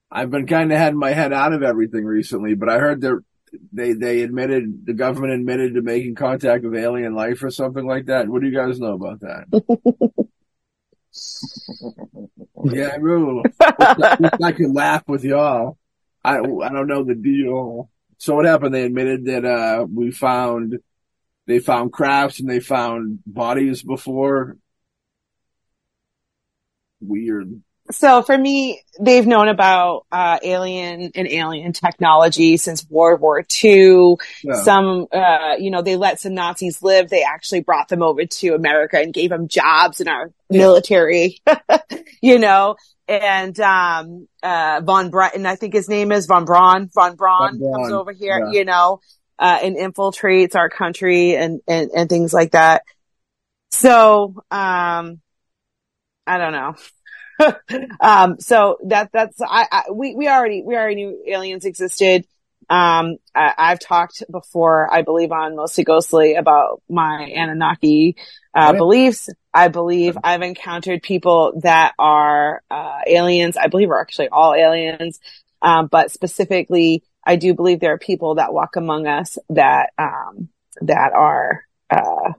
I've 0.09 0.31
been 0.31 0.47
kind 0.47 0.71
of 0.71 0.77
had 0.77 0.95
my 0.95 1.11
head 1.11 1.33
out 1.33 1.51
of 1.51 1.61
everything 1.61 2.05
recently, 2.05 2.55
but 2.55 2.69
I 2.69 2.79
heard 2.79 3.01
that 3.01 3.21
they 3.73 3.93
they 3.93 4.21
admitted 4.21 4.85
the 4.85 4.93
government 4.93 5.33
admitted 5.33 5.73
to 5.73 5.81
making 5.81 6.15
contact 6.15 6.63
with 6.63 6.75
alien 6.75 7.15
life 7.15 7.43
or 7.43 7.49
something 7.49 7.85
like 7.85 8.05
that. 8.05 8.29
What 8.29 8.41
do 8.41 8.47
you 8.47 8.55
guys 8.55 8.79
know 8.79 8.93
about 8.93 9.19
that? 9.21 9.45
yeah, 12.65 12.91
I 12.93 12.95
really. 12.95 13.43
I 13.59 14.51
can 14.53 14.73
laugh 14.73 15.03
with 15.07 15.25
y'all. 15.25 15.77
I 16.23 16.37
I 16.37 16.69
don't 16.69 16.87
know 16.87 17.03
the 17.03 17.15
deal. 17.15 17.89
So 18.17 18.35
what 18.35 18.45
happened? 18.45 18.73
They 18.73 18.85
admitted 18.85 19.25
that 19.25 19.43
uh 19.43 19.85
we 19.93 20.11
found 20.11 20.79
they 21.47 21.59
found 21.59 21.93
crafts 21.93 22.39
and 22.39 22.49
they 22.49 22.59
found 22.59 23.19
bodies 23.25 23.83
before. 23.83 24.57
Weird. 27.01 27.61
So 27.91 28.23
for 28.23 28.35
me, 28.35 28.81
they've 28.99 29.27
known 29.27 29.47
about 29.47 30.07
uh, 30.11 30.39
alien 30.41 31.11
and 31.13 31.27
alien 31.27 31.71
technology 31.71 32.57
since 32.57 32.87
World 32.89 33.21
War 33.21 33.45
II. 33.63 34.15
Yeah. 34.43 34.55
Some, 34.63 35.05
uh, 35.11 35.55
you 35.59 35.69
know, 35.69 35.83
they 35.83 35.95
let 35.95 36.19
some 36.19 36.33
Nazis 36.33 36.81
live. 36.81 37.09
They 37.09 37.23
actually 37.23 37.61
brought 37.61 37.89
them 37.89 38.01
over 38.01 38.25
to 38.25 38.55
America 38.55 38.97
and 38.97 39.13
gave 39.13 39.29
them 39.29 39.47
jobs 39.47 40.01
in 40.01 40.07
our 40.07 40.31
military, 40.49 41.41
you 42.21 42.39
know. 42.39 42.75
And 43.07 43.59
um, 43.59 44.27
uh, 44.41 44.81
von 44.83 45.11
Bretten, 45.11 45.45
I 45.45 45.55
think 45.55 45.75
his 45.75 45.87
name 45.87 46.11
is 46.11 46.25
von 46.25 46.45
Braun. 46.45 46.89
Von 46.91 47.15
Braun, 47.15 47.51
von 47.51 47.59
Braun. 47.59 47.73
comes 47.75 47.93
over 47.93 48.13
here, 48.13 48.39
yeah. 48.39 48.51
you 48.51 48.65
know 48.65 48.99
uh, 49.39 49.59
and 49.61 49.75
infiltrates 49.75 50.55
our 50.55 50.69
country 50.69 51.35
and, 51.35 51.61
and, 51.67 51.91
and 51.91 52.09
things 52.09 52.33
like 52.33 52.51
that. 52.51 52.83
So, 53.71 54.35
um, 54.51 55.21
I 56.27 56.37
don't 56.37 56.53
know. 56.53 56.75
um, 57.99 58.39
so 58.39 58.77
that, 58.85 59.09
that's, 59.11 59.41
I, 59.41 59.67
I, 59.71 59.83
we, 59.91 60.15
we 60.15 60.27
already, 60.27 60.63
we 60.65 60.75
already 60.75 60.95
knew 60.95 61.23
aliens 61.27 61.65
existed. 61.65 62.25
Um, 62.67 63.17
I, 63.35 63.69
have 63.69 63.79
talked 63.79 64.23
before, 64.31 64.91
I 64.91 65.03
believe 65.03 65.31
on 65.31 65.55
Mostly 65.55 65.83
Ghostly 65.83 66.35
about 66.35 66.81
my 66.89 67.29
Anunnaki, 67.35 68.15
uh, 68.55 68.73
beliefs. 68.73 69.29
I 69.53 69.67
believe 69.67 70.17
I've 70.23 70.41
encountered 70.41 71.03
people 71.03 71.59
that 71.63 71.93
are, 71.99 72.63
uh, 72.71 72.99
aliens. 73.05 73.57
I 73.57 73.67
believe 73.67 73.91
are 73.91 73.99
actually 73.99 74.29
all 74.29 74.55
aliens. 74.55 75.19
Um, 75.61 75.87
but 75.87 76.11
specifically, 76.11 77.03
I 77.25 77.35
do 77.35 77.53
believe 77.53 77.79
there 77.79 77.93
are 77.93 77.97
people 77.97 78.35
that 78.35 78.53
walk 78.53 78.75
among 78.75 79.07
us 79.07 79.37
that, 79.49 79.91
um, 79.97 80.49
that 80.81 81.13
are, 81.13 81.63
uh, 81.89 82.33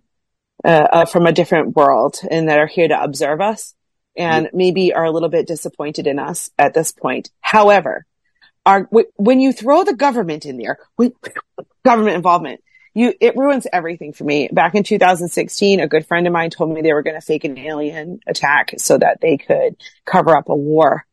uh, 0.64 0.88
uh, 0.92 1.04
from 1.06 1.26
a 1.26 1.32
different 1.32 1.76
world 1.76 2.18
and 2.30 2.48
that 2.48 2.58
are 2.58 2.66
here 2.66 2.88
to 2.88 3.02
observe 3.02 3.40
us 3.40 3.74
and 4.16 4.50
maybe 4.52 4.92
are 4.92 5.04
a 5.04 5.10
little 5.10 5.28
bit 5.28 5.46
disappointed 5.46 6.06
in 6.06 6.18
us 6.18 6.50
at 6.58 6.74
this 6.74 6.92
point. 6.92 7.30
However, 7.40 8.06
our, 8.64 8.84
w- 8.84 9.08
when 9.16 9.40
you 9.40 9.52
throw 9.52 9.84
the 9.84 9.94
government 9.94 10.46
in 10.46 10.58
there, 10.58 10.78
when, 10.96 11.12
government 11.84 12.16
involvement, 12.16 12.60
you, 12.94 13.12
it 13.20 13.36
ruins 13.36 13.66
everything 13.70 14.14
for 14.14 14.24
me. 14.24 14.48
Back 14.50 14.74
in 14.74 14.82
2016, 14.82 15.80
a 15.80 15.86
good 15.86 16.06
friend 16.06 16.26
of 16.26 16.32
mine 16.32 16.48
told 16.48 16.72
me 16.72 16.80
they 16.80 16.94
were 16.94 17.02
going 17.02 17.14
to 17.14 17.20
fake 17.20 17.44
an 17.44 17.58
alien 17.58 18.20
attack 18.26 18.72
so 18.78 18.96
that 18.96 19.18
they 19.20 19.36
could 19.36 19.76
cover 20.06 20.34
up 20.34 20.48
a 20.48 20.56
war. 20.56 21.04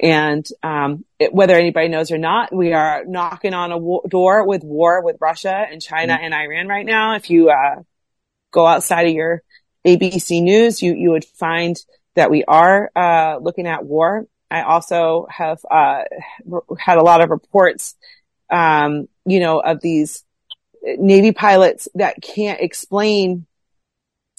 And 0.00 0.46
um, 0.62 1.04
it, 1.18 1.32
whether 1.34 1.54
anybody 1.54 1.88
knows 1.88 2.12
or 2.12 2.18
not, 2.18 2.54
we 2.54 2.72
are 2.72 3.04
knocking 3.04 3.54
on 3.54 3.72
a 3.72 3.78
war- 3.78 4.04
door 4.08 4.46
with 4.46 4.62
war 4.62 5.02
with 5.02 5.16
Russia 5.20 5.66
and 5.70 5.82
China 5.82 6.14
mm-hmm. 6.14 6.24
and 6.24 6.34
Iran 6.34 6.68
right 6.68 6.86
now. 6.86 7.16
If 7.16 7.30
you 7.30 7.50
uh, 7.50 7.82
go 8.52 8.66
outside 8.66 9.08
of 9.08 9.14
your 9.14 9.42
ABC 9.86 10.42
News, 10.42 10.82
you 10.82 10.94
you 10.94 11.10
would 11.10 11.24
find 11.24 11.76
that 12.14 12.30
we 12.30 12.44
are 12.44 12.90
uh, 12.94 13.38
looking 13.40 13.66
at 13.66 13.84
war. 13.84 14.26
I 14.50 14.62
also 14.62 15.26
have 15.30 15.60
uh, 15.70 16.02
had 16.78 16.98
a 16.98 17.02
lot 17.02 17.20
of 17.20 17.30
reports, 17.30 17.94
um, 18.50 19.08
you 19.26 19.40
know, 19.40 19.60
of 19.60 19.80
these 19.80 20.24
Navy 20.82 21.32
pilots 21.32 21.88
that 21.94 22.22
can't 22.22 22.60
explain 22.60 23.46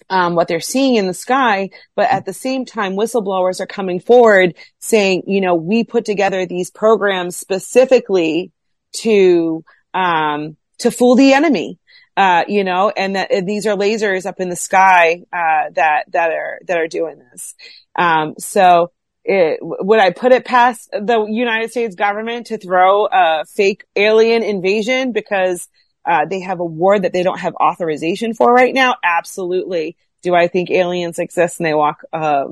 um, 0.09 0.35
what 0.35 0.47
they're 0.47 0.59
seeing 0.59 0.95
in 0.95 1.07
the 1.07 1.13
sky, 1.13 1.69
but 1.95 2.11
at 2.11 2.25
the 2.25 2.33
same 2.33 2.65
time, 2.65 2.93
whistleblowers 2.93 3.59
are 3.59 3.67
coming 3.67 3.99
forward 3.99 4.55
saying, 4.79 5.23
you 5.27 5.41
know, 5.41 5.55
we 5.55 5.83
put 5.83 6.05
together 6.05 6.45
these 6.45 6.71
programs 6.71 7.35
specifically 7.35 8.51
to 8.97 9.63
um, 9.93 10.57
to 10.79 10.91
fool 10.91 11.15
the 11.15 11.33
enemy. 11.33 11.79
Uh, 12.17 12.43
you 12.49 12.65
know, 12.65 12.89
and 12.89 13.15
that 13.15 13.31
and 13.31 13.47
these 13.47 13.65
are 13.65 13.77
lasers 13.77 14.25
up 14.25 14.41
in 14.41 14.49
the 14.49 14.55
sky 14.55 15.21
uh, 15.31 15.69
that 15.73 16.03
that 16.11 16.31
are 16.31 16.59
that 16.67 16.77
are 16.77 16.87
doing 16.87 17.17
this. 17.31 17.55
Um, 17.97 18.33
so, 18.37 18.91
it, 19.23 19.59
would 19.61 19.99
I 19.99 20.11
put 20.11 20.33
it 20.33 20.43
past 20.43 20.89
the 20.91 21.25
United 21.29 21.71
States 21.71 21.95
government 21.95 22.47
to 22.47 22.57
throw 22.57 23.05
a 23.05 23.45
fake 23.45 23.85
alien 23.95 24.43
invasion 24.43 25.13
because 25.13 25.69
uh, 26.09 26.25
they 26.25 26.39
have 26.39 26.59
a 26.59 26.65
war 26.65 26.99
that 26.99 27.13
they 27.13 27.23
don't 27.23 27.39
have 27.39 27.53
authorization 27.55 28.33
for 28.33 28.51
right 28.51 28.73
now? 28.73 28.95
Absolutely. 29.03 29.95
Do 30.23 30.33
I 30.33 30.47
think 30.47 30.71
aliens 30.71 31.19
exist 31.19 31.59
and 31.59 31.67
they 31.67 31.73
walk 31.73 32.03
uh, 32.11 32.45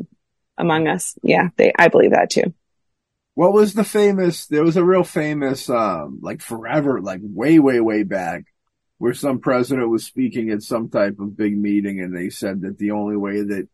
among 0.58 0.88
us? 0.88 1.16
Yeah, 1.24 1.50
they. 1.58 1.74
I 1.78 1.88
believe 1.88 2.12
that 2.12 2.30
too. 2.30 2.54
What 3.34 3.54
was 3.54 3.74
the 3.74 3.84
famous? 3.84 4.46
There 4.46 4.64
was 4.64 4.78
a 4.78 4.84
real 4.84 5.04
famous, 5.04 5.70
um, 5.70 6.20
like 6.22 6.42
forever, 6.42 7.02
like 7.02 7.20
way, 7.24 7.60
way, 7.60 7.80
way 7.80 8.04
back, 8.04 8.46
where 9.00 9.14
some 9.14 9.40
president 9.40 9.90
was 9.90 10.06
speaking 10.06 10.50
at 10.52 10.64
some 10.64 10.90
type 10.90 11.20
of 11.20 11.36
big 11.36 11.58
meeting, 11.58 12.00
and 12.00 12.16
they 12.16 12.30
said 12.30 12.62
that 12.62 12.78
the 12.78 12.92
only 12.92 13.18
way 13.18 13.42
that 13.42 13.68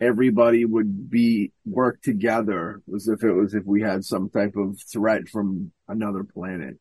everybody 0.00 0.64
would 0.64 1.10
be 1.10 1.52
work 1.66 2.00
together 2.02 2.82
was 2.86 3.08
if 3.08 3.22
it 3.22 3.32
was 3.32 3.54
if 3.54 3.64
we 3.64 3.82
had 3.82 4.04
some 4.04 4.30
type 4.30 4.56
of 4.56 4.78
threat 4.80 5.28
from 5.28 5.72
another 5.88 6.24
planet. 6.24 6.78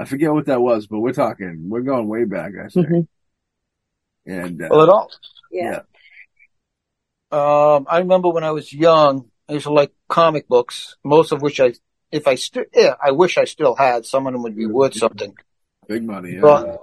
I 0.00 0.06
forget 0.06 0.32
what 0.32 0.46
that 0.46 0.62
was, 0.62 0.86
but 0.86 0.98
we're 1.00 1.12
talking, 1.12 1.68
we're 1.68 1.82
going 1.82 2.08
way 2.08 2.24
back, 2.24 2.52
I 2.58 2.68
think. 2.68 2.86
Mm-hmm. 2.88 4.30
And 4.32 4.62
uh, 4.62 4.68
Well, 4.70 4.80
it 4.80 4.88
all. 4.88 5.10
Yeah. 5.52 5.80
Um, 7.30 7.86
I 7.86 7.98
remember 7.98 8.30
when 8.30 8.42
I 8.42 8.52
was 8.52 8.72
young, 8.72 9.30
I 9.46 9.52
used 9.52 9.66
to 9.66 9.72
like 9.74 9.92
comic 10.08 10.48
books, 10.48 10.96
most 11.04 11.32
of 11.32 11.42
which 11.42 11.60
I, 11.60 11.74
if 12.10 12.26
I 12.26 12.36
still, 12.36 12.64
yeah, 12.74 12.94
I 13.04 13.10
wish 13.10 13.36
I 13.36 13.44
still 13.44 13.74
had. 13.76 14.06
Some 14.06 14.26
of 14.26 14.32
them 14.32 14.42
would 14.42 14.56
be 14.56 14.64
worth 14.64 14.94
something. 14.94 15.34
big 15.86 16.02
money. 16.02 16.32
Yeah. 16.36 16.40
But, 16.40 16.80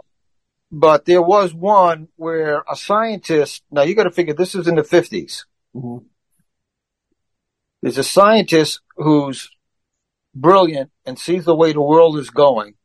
but 0.71 1.05
there 1.05 1.21
was 1.23 1.55
one 1.55 2.09
where 2.17 2.63
a 2.71 2.75
scientist, 2.75 3.63
now 3.71 3.81
you 3.81 3.95
got 3.95 4.03
to 4.03 4.11
figure 4.11 4.35
this 4.35 4.53
is 4.53 4.67
in 4.67 4.75
the 4.75 4.83
50s. 4.83 5.45
Mhm. 5.75 6.03
There's 7.81 7.97
a 7.97 8.03
scientist 8.03 8.81
who's 8.95 9.49
brilliant 10.35 10.91
and 11.03 11.17
sees 11.17 11.45
the 11.45 11.55
way 11.55 11.73
the 11.73 11.81
world 11.81 12.19
is 12.19 12.29
going. 12.29 12.75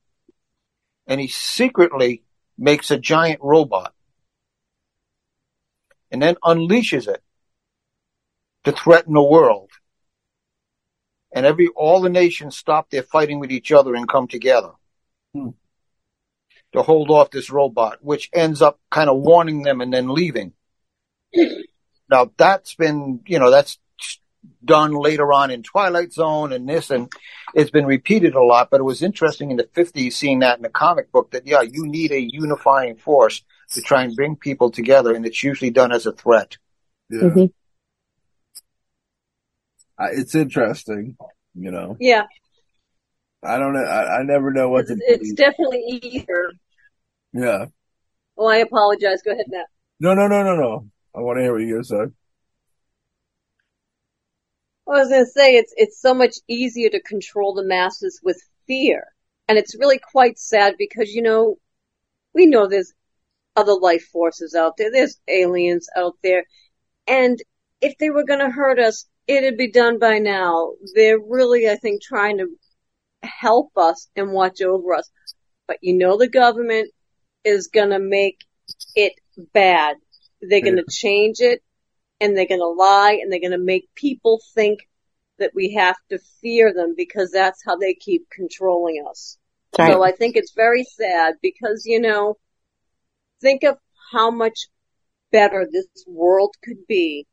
And 1.07 1.20
he 1.20 1.28
secretly 1.28 2.22
makes 2.57 2.90
a 2.90 2.98
giant 2.98 3.40
robot 3.42 3.92
and 6.11 6.22
then 6.22 6.36
unleashes 6.44 7.09
it 7.09 7.22
to 8.64 8.72
threaten 8.72 9.14
the 9.14 9.22
world. 9.22 9.70
And 11.34 11.46
every, 11.46 11.68
all 11.68 12.03
the 12.03 12.11
nations 12.11 12.57
stop 12.57 12.90
their 12.90 13.03
fighting 13.03 13.40
with 13.40 13.50
each 13.50 13.72
other 13.72 13.94
and 13.94 14.09
come 14.09 14.28
together 14.28 14.72
Hmm. 15.34 15.50
to 16.74 16.82
hold 16.82 17.11
off 17.11 17.30
this 17.30 17.50
robot, 17.50 17.98
which 18.03 18.28
ends 18.34 18.61
up 18.61 18.78
kind 18.90 19.09
of 19.09 19.16
warning 19.18 19.62
them 19.62 19.80
and 19.80 19.92
then 19.92 20.09
leaving. 20.09 20.53
now 22.11 22.30
that's 22.36 22.74
been, 22.74 23.20
you 23.26 23.38
know, 23.38 23.50
that's 23.50 23.78
done 24.64 24.93
later 24.93 25.32
on 25.32 25.51
in 25.51 25.62
Twilight 25.62 26.12
Zone 26.12 26.53
and 26.53 26.68
this, 26.68 26.90
and 26.90 27.11
it's 27.55 27.70
been 27.70 27.86
repeated 27.86 28.34
a 28.34 28.43
lot, 28.43 28.68
but 28.70 28.80
it 28.80 28.84
was 28.84 29.03
interesting 29.03 29.51
in 29.51 29.57
the 29.57 29.64
50s 29.64 30.12
seeing 30.12 30.40
that 30.40 30.57
in 30.59 30.62
the 30.62 30.68
comic 30.68 31.11
book 31.12 31.30
that, 31.32 31.47
yeah, 31.47 31.62
you 31.62 31.86
need 31.86 32.12
a 32.12 32.20
unifying 32.20 32.97
force 32.97 33.43
to 33.70 33.80
try 33.80 34.03
and 34.03 34.16
bring 34.16 34.36
people 34.36 34.70
together, 34.70 35.14
and 35.14 35.24
it's 35.26 35.43
usually 35.43 35.70
done 35.70 35.93
as 35.93 36.07
a 36.07 36.12
threat. 36.12 36.57
yeah. 37.11 37.20
Mhm. 37.22 37.53
Uh, 39.99 40.09
it's 40.12 40.34
interesting, 40.34 41.16
you 41.55 41.70
know. 41.70 41.97
Yeah. 42.01 42.24
I 43.45 43.59
don't 43.59 43.72
know. 43.74 43.82
I, 43.84 44.20
I 44.20 44.22
never 44.22 44.51
know 44.53 44.68
what 44.68 44.82
It's, 44.88 44.90
to 44.90 44.97
it's 45.07 45.28
do. 45.30 45.36
definitely 45.36 45.82
either. 46.03 46.53
Yeah. 47.32 47.66
Oh, 48.38 48.47
I 48.47 48.59
apologize. 48.59 49.20
Go 49.22 49.32
ahead, 49.32 49.47
Matt. 49.49 49.66
No, 50.01 50.14
no, 50.14 50.26
no, 50.28 50.43
no, 50.43 50.57
no. 50.57 50.86
I 51.14 51.20
want 51.20 51.38
to 51.38 51.43
hear 51.43 51.53
what 51.53 51.59
you're 51.62 51.82
going 51.82 51.82
to 51.82 51.88
say. 52.11 52.14
I 54.93 55.01
was 55.01 55.09
going 55.09 55.24
to 55.24 55.30
say 55.30 55.55
it's 55.55 55.72
it's 55.76 56.01
so 56.01 56.14
much 56.14 56.36
easier 56.49 56.90
to 56.90 57.01
control 57.01 57.55
the 57.55 57.64
masses 57.64 58.20
with 58.22 58.43
fear, 58.66 59.07
and 59.49 59.59
it's 59.59 59.78
really 59.78 59.99
quite 59.99 60.38
sad 60.38 60.74
because 60.78 61.12
you 61.12 61.22
know 61.22 61.57
we 62.34 62.47
know 62.47 62.68
there's 62.68 62.93
other 63.57 63.74
life 63.74 64.05
forces 64.12 64.55
out 64.55 64.76
there. 64.76 64.90
There's 64.90 65.20
aliens 65.28 65.88
out 65.97 66.16
there, 66.22 66.45
and 67.07 67.38
if 67.80 67.97
they 67.99 68.11
were 68.11 68.24
going 68.24 68.40
to 68.40 68.51
hurt 68.51 68.78
us, 68.78 69.07
it'd 69.26 69.57
be 69.57 69.70
done 69.70 69.99
by 69.99 70.18
now. 70.18 70.72
They're 70.95 71.18
really, 71.18 71.68
I 71.68 71.76
think, 71.76 72.03
trying 72.03 72.38
to 72.38 72.49
help 73.22 73.76
us 73.76 74.09
and 74.14 74.32
watch 74.32 74.61
over 74.62 74.95
us. 74.95 75.11
But 75.66 75.78
you 75.80 75.97
know 75.97 76.18
the 76.18 76.28
government 76.28 76.90
is 77.45 77.68
going 77.68 77.90
to 77.90 77.99
make 77.99 78.38
it 78.95 79.14
bad. 79.55 79.97
They're 80.40 80.61
going 80.61 80.76
to 80.76 80.84
change 80.90 81.40
it 81.40 81.62
and 82.22 82.36
they're 82.36 82.46
going 82.46 82.60
to 82.60 82.66
lie 82.66 83.18
and 83.20 83.30
they're 83.30 83.40
going 83.40 83.50
to 83.50 83.58
make 83.58 83.92
people 83.96 84.40
think 84.54 84.88
that 85.38 85.50
we 85.54 85.72
have 85.72 85.96
to 86.08 86.20
fear 86.40 86.72
them 86.72 86.94
because 86.96 87.32
that's 87.32 87.62
how 87.66 87.76
they 87.76 87.94
keep 87.94 88.30
controlling 88.30 89.04
us. 89.10 89.36
Right. 89.76 89.92
So 89.92 90.04
I 90.04 90.12
think 90.12 90.36
it's 90.36 90.52
very 90.52 90.84
sad 90.84 91.34
because, 91.42 91.84
you 91.84 92.00
know, 92.00 92.36
think 93.40 93.64
of 93.64 93.76
how 94.12 94.30
much 94.30 94.68
better 95.32 95.66
this 95.70 95.86
world 96.06 96.54
could 96.62 96.86
be 96.86 97.26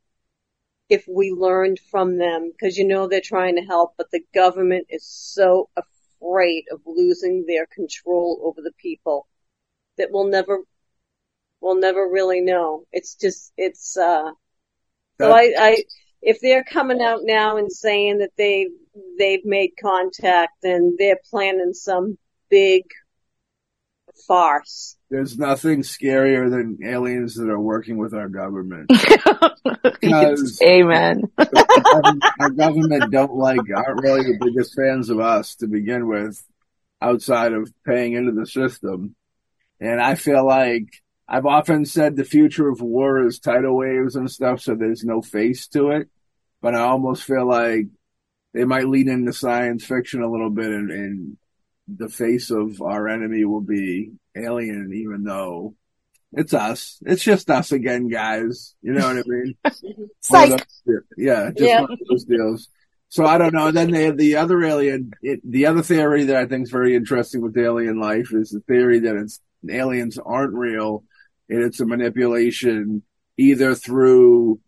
if 0.88 1.04
we 1.06 1.30
learned 1.30 1.78
from 1.90 2.18
them 2.18 2.50
because 2.50 2.76
you 2.76 2.84
know 2.84 3.06
they're 3.06 3.20
trying 3.22 3.54
to 3.56 3.62
help, 3.62 3.92
but 3.96 4.10
the 4.10 4.22
government 4.34 4.86
is 4.90 5.06
so 5.06 5.68
afraid 5.76 6.64
of 6.72 6.80
losing 6.84 7.44
their 7.46 7.66
control 7.66 8.40
over 8.42 8.60
the 8.60 8.72
people 8.80 9.28
that 9.98 10.08
we'll 10.10 10.26
never, 10.26 10.64
we'll 11.60 11.78
never 11.78 12.08
really 12.08 12.40
know. 12.40 12.86
It's 12.90 13.14
just, 13.14 13.52
it's, 13.56 13.96
uh, 13.96 14.32
so 15.20 15.32
I, 15.32 15.52
I, 15.58 15.84
if 16.22 16.40
they're 16.40 16.64
coming 16.64 17.00
out 17.00 17.20
now 17.22 17.56
and 17.56 17.70
saying 17.70 18.18
that 18.18 18.30
they 18.36 18.68
they've 19.18 19.44
made 19.44 19.70
contact, 19.80 20.52
then 20.62 20.96
they're 20.98 21.20
planning 21.30 21.72
some 21.72 22.18
big 22.48 22.84
farce. 24.26 24.96
There's 25.10 25.38
nothing 25.38 25.82
scarier 25.82 26.50
than 26.50 26.78
aliens 26.84 27.34
that 27.34 27.48
are 27.48 27.60
working 27.60 27.98
with 27.98 28.14
our 28.14 28.28
government. 28.28 28.90
Amen. 30.62 31.22
our 32.40 32.50
government 32.50 33.10
don't 33.10 33.34
like, 33.34 33.60
aren't 33.74 34.02
really 34.02 34.22
the 34.22 34.38
biggest 34.40 34.74
fans 34.74 35.10
of 35.10 35.20
us 35.20 35.56
to 35.56 35.66
begin 35.66 36.06
with, 36.06 36.42
outside 37.02 37.52
of 37.52 37.72
paying 37.86 38.12
into 38.12 38.32
the 38.32 38.46
system. 38.46 39.16
And 39.80 40.00
I 40.00 40.14
feel 40.14 40.46
like 40.46 40.86
I've 41.32 41.46
often 41.46 41.84
said 41.84 42.16
the 42.16 42.24
future 42.24 42.68
of 42.68 42.80
war 42.82 43.24
is 43.24 43.38
tidal 43.38 43.76
waves 43.76 44.16
and 44.16 44.28
stuff, 44.28 44.60
so 44.60 44.74
there's 44.74 45.04
no 45.04 45.22
face 45.22 45.68
to 45.68 45.90
it. 45.90 46.08
But 46.60 46.74
I 46.74 46.80
almost 46.80 47.22
feel 47.22 47.46
like 47.48 47.86
they 48.52 48.64
might 48.64 48.88
lean 48.88 49.08
into 49.08 49.32
science 49.32 49.84
fiction 49.84 50.22
a 50.22 50.30
little 50.30 50.50
bit 50.50 50.66
and, 50.66 50.90
and 50.90 51.36
the 51.86 52.08
face 52.08 52.50
of 52.50 52.82
our 52.82 53.08
enemy 53.08 53.44
will 53.44 53.60
be 53.60 54.10
alien, 54.36 54.92
even 54.92 55.22
though 55.22 55.74
it's 56.32 56.52
us. 56.52 56.98
It's 57.06 57.22
just 57.22 57.48
us 57.48 57.70
again, 57.72 58.08
guys. 58.08 58.74
You 58.82 58.92
know 58.94 59.06
what 59.06 59.18
I 59.18 59.22
mean? 59.26 60.08
Psych. 60.20 60.50
those- 60.50 61.00
yeah, 61.16 61.50
just 61.56 61.60
Yeah. 61.60 61.80
one 61.82 61.92
of 61.92 61.98
those 62.08 62.24
deals. 62.24 62.68
So 63.08 63.24
I 63.24 63.38
don't 63.38 63.54
know. 63.54 63.70
Then 63.70 63.90
they 63.92 64.04
have 64.04 64.16
the 64.16 64.36
other 64.36 64.62
alien, 64.64 65.12
it, 65.22 65.40
the 65.48 65.66
other 65.66 65.82
theory 65.82 66.24
that 66.24 66.36
I 66.36 66.46
think 66.46 66.64
is 66.64 66.70
very 66.70 66.94
interesting 66.96 67.40
with 67.40 67.56
alien 67.56 67.98
life 68.00 68.32
is 68.32 68.50
the 68.50 68.60
theory 68.60 69.00
that 69.00 69.16
it's 69.16 69.40
aliens 69.68 70.18
aren't 70.18 70.54
real 70.54 71.04
and 71.50 71.62
it's 71.62 71.80
a 71.80 71.86
manipulation 71.86 73.02
either 73.36 73.74
through 73.74 74.60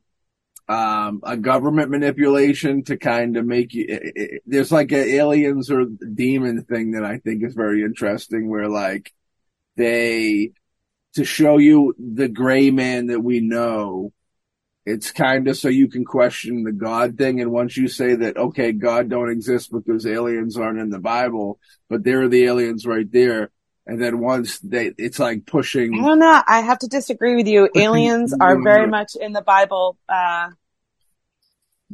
um, 0.69 1.21
a 1.25 1.37
government 1.37 1.91
manipulation 1.91 2.85
to 2.85 2.97
kind 2.97 3.37
of 3.37 3.45
make 3.45 3.75
you. 3.75 3.87
It, 3.89 4.13
it, 4.15 4.43
there's 4.47 4.73
like 4.73 4.93
an 4.93 5.09
aliens 5.09 5.71
or 5.71 5.85
demon 5.85 6.65
thing 6.65 6.93
that 6.93 7.05
I 7.05 7.19
think 7.19 7.45
is 7.45 7.55
very 7.55 7.83
interesting, 7.83 8.49
where 8.49 8.69
like 8.69 9.13
they 9.77 10.53
to 11.15 11.25
show 11.25 11.59
you 11.59 11.95
the 11.99 12.29
gray 12.29 12.71
man 12.71 13.07
that 13.07 13.21
we 13.21 13.41
know. 13.41 14.13
It's 14.85 15.13
kind 15.13 15.47
of 15.47 15.57
so 15.57 15.69
you 15.69 15.89
can 15.89 16.05
question 16.05 16.65
the 16.65 16.73
God 16.73 17.17
thing. 17.17 17.41
And 17.41 17.53
once 17.53 17.77
you 17.77 17.87
say 17.87 18.17
that, 18.17 18.37
okay, 18.37 18.73
God 18.73 19.09
don't 19.09 19.31
exist 19.31 19.71
because 19.71 20.05
aliens 20.07 20.57
aren't 20.57 20.81
in 20.81 20.91
the 20.91 20.99
Bible, 20.99 21.61
but 21.89 22.03
there 22.03 22.23
are 22.23 22.29
the 22.29 22.45
aliens 22.45 22.85
right 22.85 23.07
there. 23.13 23.53
And 23.87 24.01
then 24.01 24.21
once 24.21 24.59
they, 24.61 24.93
it's 24.97 25.19
like 25.19 25.39
I 25.39 25.51
pushing, 25.51 25.93
don't 26.01 26.21
know. 26.21 26.43
I 26.47 26.61
have 26.61 26.79
to 26.81 26.87
disagree 26.87 27.35
with 27.35 27.49
you. 27.49 27.69
Aliens 27.75 28.33
are 28.39 28.63
very 28.63 28.87
much 28.87 29.17
in 29.17 29.33
the 29.33 29.43
Bible. 29.43 29.97
Uh, 30.09 30.51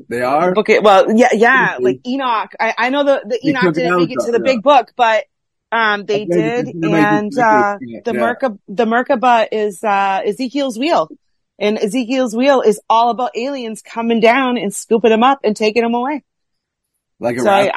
they 0.08 0.20
are. 0.20 0.52
book 0.52 0.68
it. 0.68 0.82
Well, 0.82 1.10
yeah, 1.16 1.28
yeah, 1.32 1.76
like 1.80 2.00
Enoch. 2.06 2.52
I, 2.60 2.74
I 2.76 2.90
know 2.90 3.04
the, 3.04 3.22
the 3.26 3.48
Enoch 3.48 3.74
didn't 3.74 3.96
make 3.96 4.10
it 4.10 4.20
to 4.26 4.32
the 4.32 4.38
yeah. 4.38 4.52
big 4.52 4.62
book, 4.62 4.92
but, 4.96 5.24
um, 5.72 6.04
they 6.04 6.24
did. 6.26 6.66
they 6.66 6.72
make 6.72 6.92
it- 6.92 7.04
And, 7.04 7.38
uh, 7.38 7.78
the 7.80 8.12
yeah. 8.12 8.34
Merkaba, 8.34 8.58
the 8.68 8.84
Merkaba 8.84 9.48
is, 9.50 9.82
uh, 9.82 10.20
Ezekiel's 10.26 10.78
wheel. 10.78 11.08
And 11.58 11.78
Ezekiel's 11.78 12.36
wheel 12.36 12.60
is 12.60 12.80
all 12.88 13.10
about 13.10 13.30
aliens 13.34 13.82
coming 13.82 14.20
down 14.20 14.58
and 14.58 14.72
scooping 14.74 15.10
them 15.10 15.24
up 15.24 15.40
and 15.42 15.56
taking 15.56 15.82
them 15.82 15.94
away. 15.94 16.22
like 17.18 17.36
a 17.36 17.40
So 17.40 17.50
I. 17.50 17.70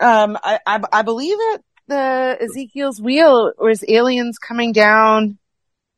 I, 0.00 0.22
um, 0.22 0.38
I, 0.42 0.60
I, 0.64 0.80
I 0.92 1.02
believe 1.02 1.36
it. 1.38 1.64
The 1.88 2.36
Ezekiel's 2.40 3.00
wheel 3.00 3.52
or 3.58 3.68
was 3.68 3.82
aliens 3.88 4.38
coming 4.38 4.72
down 4.72 5.38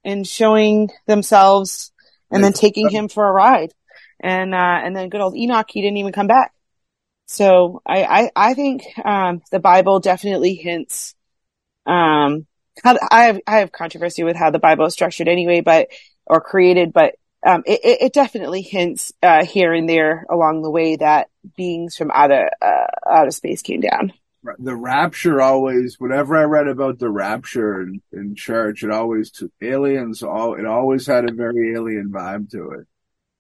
and 0.05 0.27
showing 0.27 0.89
themselves 1.07 1.93
and 2.31 2.43
then 2.43 2.53
taking 2.53 2.89
him 2.89 3.09
for 3.09 3.27
a 3.27 3.33
ride. 3.33 3.73
And, 4.21 4.55
uh, 4.55 4.79
and 4.85 4.95
then 4.95 5.09
good 5.09 5.21
old 5.21 5.37
Enoch, 5.37 5.67
he 5.69 5.83
didn't 5.83 5.97
even 5.97 6.12
come 6.12 6.29
back. 6.29 6.53
So 7.27 7.83
I, 7.87 8.05
I, 8.05 8.31
I 8.51 8.55
think, 8.55 8.83
um, 9.05 9.43
the 9.51 9.59
Bible 9.61 9.99
definitely 10.01 10.55
hints, 10.55 11.15
um, 11.87 12.47
how, 12.85 12.97
I 13.11 13.23
have, 13.25 13.41
I 13.47 13.59
have 13.59 13.73
controversy 13.73 14.23
with 14.23 14.37
how 14.37 14.51
the 14.51 14.59
Bible 14.59 14.87
is 14.87 14.93
structured 14.93 15.29
anyway, 15.29 15.61
but, 15.61 15.89
or 16.27 16.41
created, 16.41 16.93
but, 16.93 17.15
um, 17.47 17.62
it, 17.67 17.81
it 17.83 18.03
it 18.03 18.12
definitely 18.12 18.62
hints, 18.62 19.12
uh, 19.23 19.45
here 19.45 19.73
and 19.73 19.89
there 19.89 20.27
along 20.31 20.62
the 20.62 20.71
way 20.71 20.97
that 20.97 21.31
beings 21.57 21.97
from 21.97 22.11
outer, 22.12 22.51
uh, 22.61 22.87
outer 23.09 23.31
space 23.31 23.62
came 23.62 23.81
down. 23.81 24.12
The 24.59 24.75
rapture 24.75 25.41
always, 25.41 25.97
whenever 25.99 26.37
I 26.37 26.45
read 26.45 26.67
about 26.67 26.99
the 26.99 27.11
rapture 27.11 27.83
in, 27.83 28.03
in 28.12 28.35
church, 28.35 28.83
it 28.83 28.91
always 28.91 29.31
took 29.31 29.53
aliens. 29.61 30.23
All 30.23 30.55
it 30.55 30.67
always 30.67 31.07
had 31.07 31.29
a 31.29 31.33
very 31.33 31.75
alien 31.75 32.11
vibe 32.11 32.51
to 32.53 32.71
it. 32.71 32.87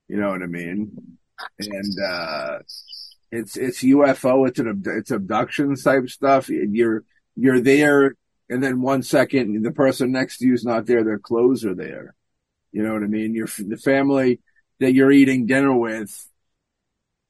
You 0.08 0.18
know 0.18 0.30
what 0.30 0.42
I 0.42 0.46
mean? 0.46 1.18
And 1.58 1.98
uh, 2.00 2.58
it's 3.32 3.56
it's 3.56 3.82
UFO. 3.82 4.48
It's 4.48 4.58
an 4.58 4.82
it's 4.86 5.10
abduction 5.10 5.74
type 5.76 6.08
stuff. 6.10 6.48
You're 6.48 7.04
you're 7.34 7.60
there, 7.60 8.14
and 8.50 8.62
then 8.62 8.82
one 8.82 9.02
second 9.02 9.62
the 9.62 9.72
person 9.72 10.12
next 10.12 10.38
to 10.38 10.46
you 10.46 10.54
is 10.54 10.64
not 10.64 10.86
there. 10.86 11.02
Their 11.02 11.18
clothes 11.18 11.64
are 11.64 11.74
there. 11.74 12.14
You 12.72 12.82
know 12.82 12.92
what 12.92 13.02
I 13.02 13.06
mean? 13.06 13.34
You're 13.34 13.48
the 13.58 13.78
family 13.78 14.40
that 14.80 14.92
you're 14.92 15.12
eating 15.12 15.46
dinner 15.46 15.76
with. 15.76 16.26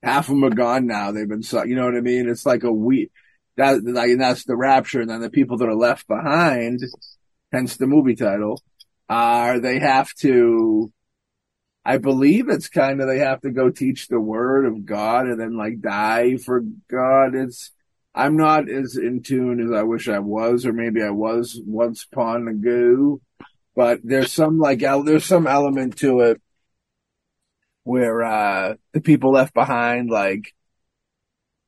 Half 0.03 0.29
of 0.29 0.35
them 0.35 0.45
are 0.45 0.51
gone 0.51 0.87
now. 0.87 1.13
They've 1.13 1.29
been, 1.29 1.43
you 1.67 1.77
know 1.77 1.85
what 1.85 1.97
I 1.97 2.01
mean? 2.01 2.27
It's 2.27 2.47
like 2.47 2.63
a 2.63 2.73
week 2.73 3.13
that 3.57 3.85
like 3.85 4.11
that's 4.19 4.45
the 4.45 4.57
rapture. 4.57 5.01
And 5.01 5.11
then 5.11 5.21
the 5.21 5.31
people 5.31 5.59
that 5.59 5.69
are 5.69 5.75
left 5.75 6.07
behind, 6.09 6.81
hence 7.53 7.77
the 7.77 7.87
movie 7.87 8.17
title, 8.17 8.63
are 9.09 9.61
they 9.61 9.79
have 9.79 10.13
to. 10.21 10.93
I 11.85 11.97
believe 11.97 12.49
it's 12.49 12.69
kind 12.69 13.01
of 13.01 13.09
they 13.09 13.19
have 13.19 13.41
to 13.41 13.51
go 13.51 13.71
teach 13.71 14.09
the 14.09 14.21
word 14.21 14.67
of 14.67 14.85
God 14.85 15.27
and 15.27 15.41
then 15.41 15.57
like 15.57 15.81
die 15.81 16.37
for 16.37 16.63
God. 16.89 17.35
It's 17.35 17.73
I'm 18.15 18.37
not 18.37 18.69
as 18.69 18.97
in 18.97 19.23
tune 19.23 19.61
as 19.61 19.73
I 19.73 19.83
wish 19.83 20.09
I 20.09 20.19
was, 20.19 20.67
or 20.67 20.73
maybe 20.73 21.03
I 21.03 21.11
was 21.11 21.61
once 21.65 22.07
upon 22.11 22.49
ago. 22.49 23.21
But 23.75 24.01
there's 24.03 24.33
some 24.33 24.59
like 24.59 24.81
there's 24.81 25.25
some 25.25 25.47
element 25.47 25.99
to 25.99 26.21
it 26.21 26.43
where 27.85 28.23
uh 28.23 28.75
the 28.93 29.01
people 29.01 29.33
left 29.33 29.55
behind 29.55 30.11
like 30.11 30.55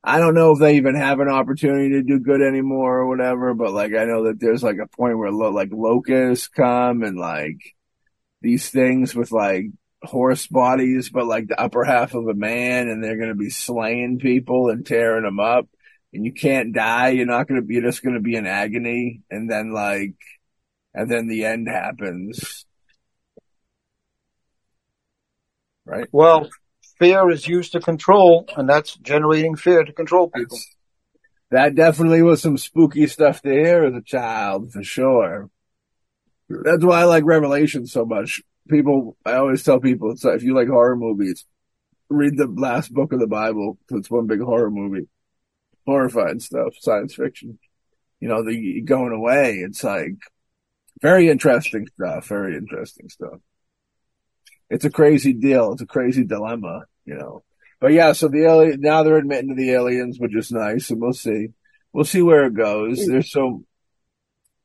I 0.04 0.18
don't 0.18 0.34
know 0.34 0.52
if 0.52 0.58
they 0.58 0.76
even 0.76 0.96
have 0.96 1.20
an 1.20 1.28
opportunity 1.28 1.90
to 1.90 2.02
do 2.02 2.18
good 2.18 2.42
anymore 2.42 3.00
or 3.00 3.08
whatever, 3.08 3.54
but 3.54 3.72
like 3.72 3.92
I 3.94 4.04
know 4.04 4.24
that 4.24 4.40
there's 4.40 4.62
like 4.62 4.78
a 4.82 4.88
point 4.88 5.16
where 5.18 5.30
lo- 5.30 5.52
like 5.52 5.70
locusts 5.72 6.48
come 6.48 7.02
and 7.02 7.16
like 7.18 7.58
these 8.42 8.70
things 8.70 9.14
with 9.14 9.32
like 9.32 9.66
horse 10.02 10.46
bodies, 10.48 11.10
but 11.10 11.26
like 11.26 11.48
the 11.48 11.60
upper 11.60 11.84
half 11.84 12.14
of 12.14 12.26
a 12.26 12.34
man, 12.34 12.88
and 12.88 13.02
they're 13.02 13.18
gonna 13.18 13.34
be 13.34 13.50
slaying 13.50 14.18
people 14.18 14.70
and 14.70 14.84
tearing 14.86 15.24
them 15.24 15.40
up, 15.40 15.68
and 16.12 16.24
you 16.24 16.32
can't 16.32 16.74
die. 16.74 17.10
You're 17.10 17.26
not 17.26 17.48
gonna 17.48 17.62
be. 17.62 17.74
You're 17.74 17.84
just 17.84 18.02
gonna 18.02 18.20
be 18.20 18.34
in 18.36 18.46
agony, 18.46 19.22
and 19.30 19.50
then 19.50 19.72
like, 19.72 20.14
and 20.94 21.10
then 21.10 21.28
the 21.28 21.44
end 21.44 21.68
happens. 21.68 22.66
Right. 25.84 26.08
Well, 26.12 26.48
fear 27.02 27.28
is 27.30 27.48
used 27.48 27.72
to 27.72 27.80
control, 27.80 28.48
and 28.56 28.68
that's 28.68 28.94
generating 28.96 29.56
fear 29.56 29.82
to 29.82 29.92
control 29.92 30.30
people. 30.30 30.56
That 31.50 31.74
definitely 31.74 32.22
was 32.22 32.40
some 32.40 32.56
spooky 32.56 33.08
stuff 33.08 33.42
to 33.42 33.50
hear 33.50 33.84
as 33.84 33.94
a 33.94 34.02
child, 34.02 34.72
for 34.72 34.84
sure. 34.84 35.50
That's 36.48 36.84
why 36.84 37.00
I 37.00 37.04
like 37.04 37.24
Revelation 37.24 37.86
so 37.86 38.04
much. 38.04 38.40
People, 38.68 39.16
I 39.26 39.34
always 39.34 39.64
tell 39.64 39.80
people, 39.80 40.12
it's 40.12 40.22
like, 40.22 40.36
if 40.36 40.44
you 40.44 40.54
like 40.54 40.68
horror 40.68 40.94
movies, 40.94 41.44
read 42.08 42.36
the 42.36 42.46
last 42.46 42.94
book 42.94 43.12
of 43.12 43.18
the 43.18 43.26
Bible. 43.26 43.78
It's 43.90 44.10
one 44.10 44.28
big 44.28 44.40
horror 44.40 44.70
movie. 44.70 45.08
Horrifying 45.84 46.38
stuff, 46.38 46.74
science 46.78 47.14
fiction. 47.14 47.58
You 48.20 48.28
know, 48.28 48.44
the 48.44 48.80
going 48.82 49.12
away. 49.12 49.54
It's 49.56 49.82
like 49.82 50.14
very 51.00 51.28
interesting 51.28 51.88
stuff. 51.96 52.28
Very 52.28 52.56
interesting 52.56 53.08
stuff. 53.08 53.40
It's 54.70 54.84
a 54.84 54.90
crazy 54.90 55.32
deal. 55.32 55.72
It's 55.72 55.82
a 55.82 55.86
crazy 55.86 56.22
dilemma 56.22 56.84
you 57.04 57.14
know. 57.14 57.42
But 57.80 57.92
yeah, 57.92 58.12
so 58.12 58.28
the 58.28 58.44
alien 58.44 58.80
now 58.80 59.02
they're 59.02 59.16
admitting 59.16 59.48
to 59.48 59.54
the 59.54 59.72
aliens, 59.72 60.18
which 60.18 60.36
is 60.36 60.52
nice, 60.52 60.90
and 60.90 61.00
we'll 61.00 61.12
see. 61.12 61.48
We'll 61.92 62.04
see 62.04 62.22
where 62.22 62.46
it 62.46 62.54
goes. 62.54 63.00
Mm. 63.00 63.06
There's 63.08 63.30
so, 63.30 63.64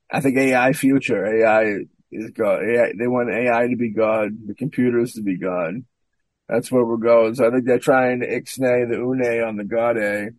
I 0.09 0.21
think 0.21 0.37
AI 0.37 0.73
future. 0.73 1.25
AI 1.25 1.79
is 2.11 2.31
God. 2.31 2.63
AI, 2.63 2.93
they 2.97 3.07
want 3.07 3.29
AI 3.29 3.67
to 3.67 3.75
be 3.75 3.89
God, 3.89 4.29
the 4.45 4.53
computers 4.53 5.13
to 5.13 5.23
be 5.23 5.37
God. 5.37 5.83
That's 6.47 6.71
where 6.71 6.85
we're 6.85 6.97
going. 6.97 7.35
So 7.35 7.47
I 7.47 7.51
think 7.51 7.65
they're 7.65 7.79
trying 7.79 8.21
to 8.21 8.27
ixnay 8.27 8.87
the 8.87 8.95
une 8.95 9.43
on 9.43 9.57
the 9.57 9.65
God 9.65 9.97
A, 9.97 10.29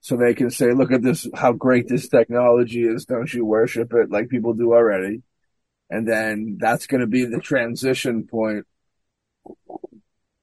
so 0.00 0.16
they 0.16 0.34
can 0.34 0.50
say, 0.50 0.72
"Look 0.72 0.92
at 0.92 1.02
this, 1.02 1.26
how 1.34 1.52
great 1.52 1.88
this 1.88 2.08
technology 2.08 2.82
is! 2.82 3.06
Don't 3.06 3.32
you 3.32 3.44
worship 3.44 3.92
it 3.94 4.10
like 4.10 4.28
people 4.28 4.54
do 4.54 4.72
already?" 4.72 5.22
And 5.88 6.06
then 6.06 6.58
that's 6.60 6.86
going 6.86 7.00
to 7.00 7.08
be 7.08 7.24
the 7.24 7.40
transition 7.40 8.28
point 8.28 8.66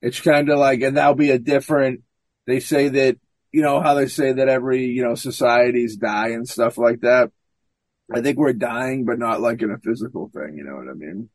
it's 0.07 0.21
kind 0.21 0.49
of 0.49 0.57
like, 0.57 0.81
and 0.81 0.95
that'll 0.95 1.15
be 1.15 1.31
a 1.31 1.37
different, 1.37 2.01
they 2.45 2.61
say 2.61 2.87
that, 2.87 3.17
you 3.51 3.61
know, 3.61 3.81
how 3.81 3.93
they 3.93 4.07
say 4.07 4.31
that 4.31 4.47
every, 4.47 4.85
you 4.85 5.03
know, 5.03 5.15
societies 5.15 5.97
die 5.97 6.29
and 6.29 6.47
stuff 6.47 6.77
like 6.77 7.01
that. 7.01 7.29
I 8.13 8.21
think 8.21 8.37
we're 8.37 8.53
dying, 8.53 9.03
but 9.03 9.19
not 9.19 9.41
like 9.41 9.61
in 9.61 9.69
a 9.69 9.77
physical 9.77 10.31
thing. 10.33 10.55
You 10.57 10.63
know 10.63 10.77
what 10.77 10.87
I 10.87 10.93
mean? 10.93 11.27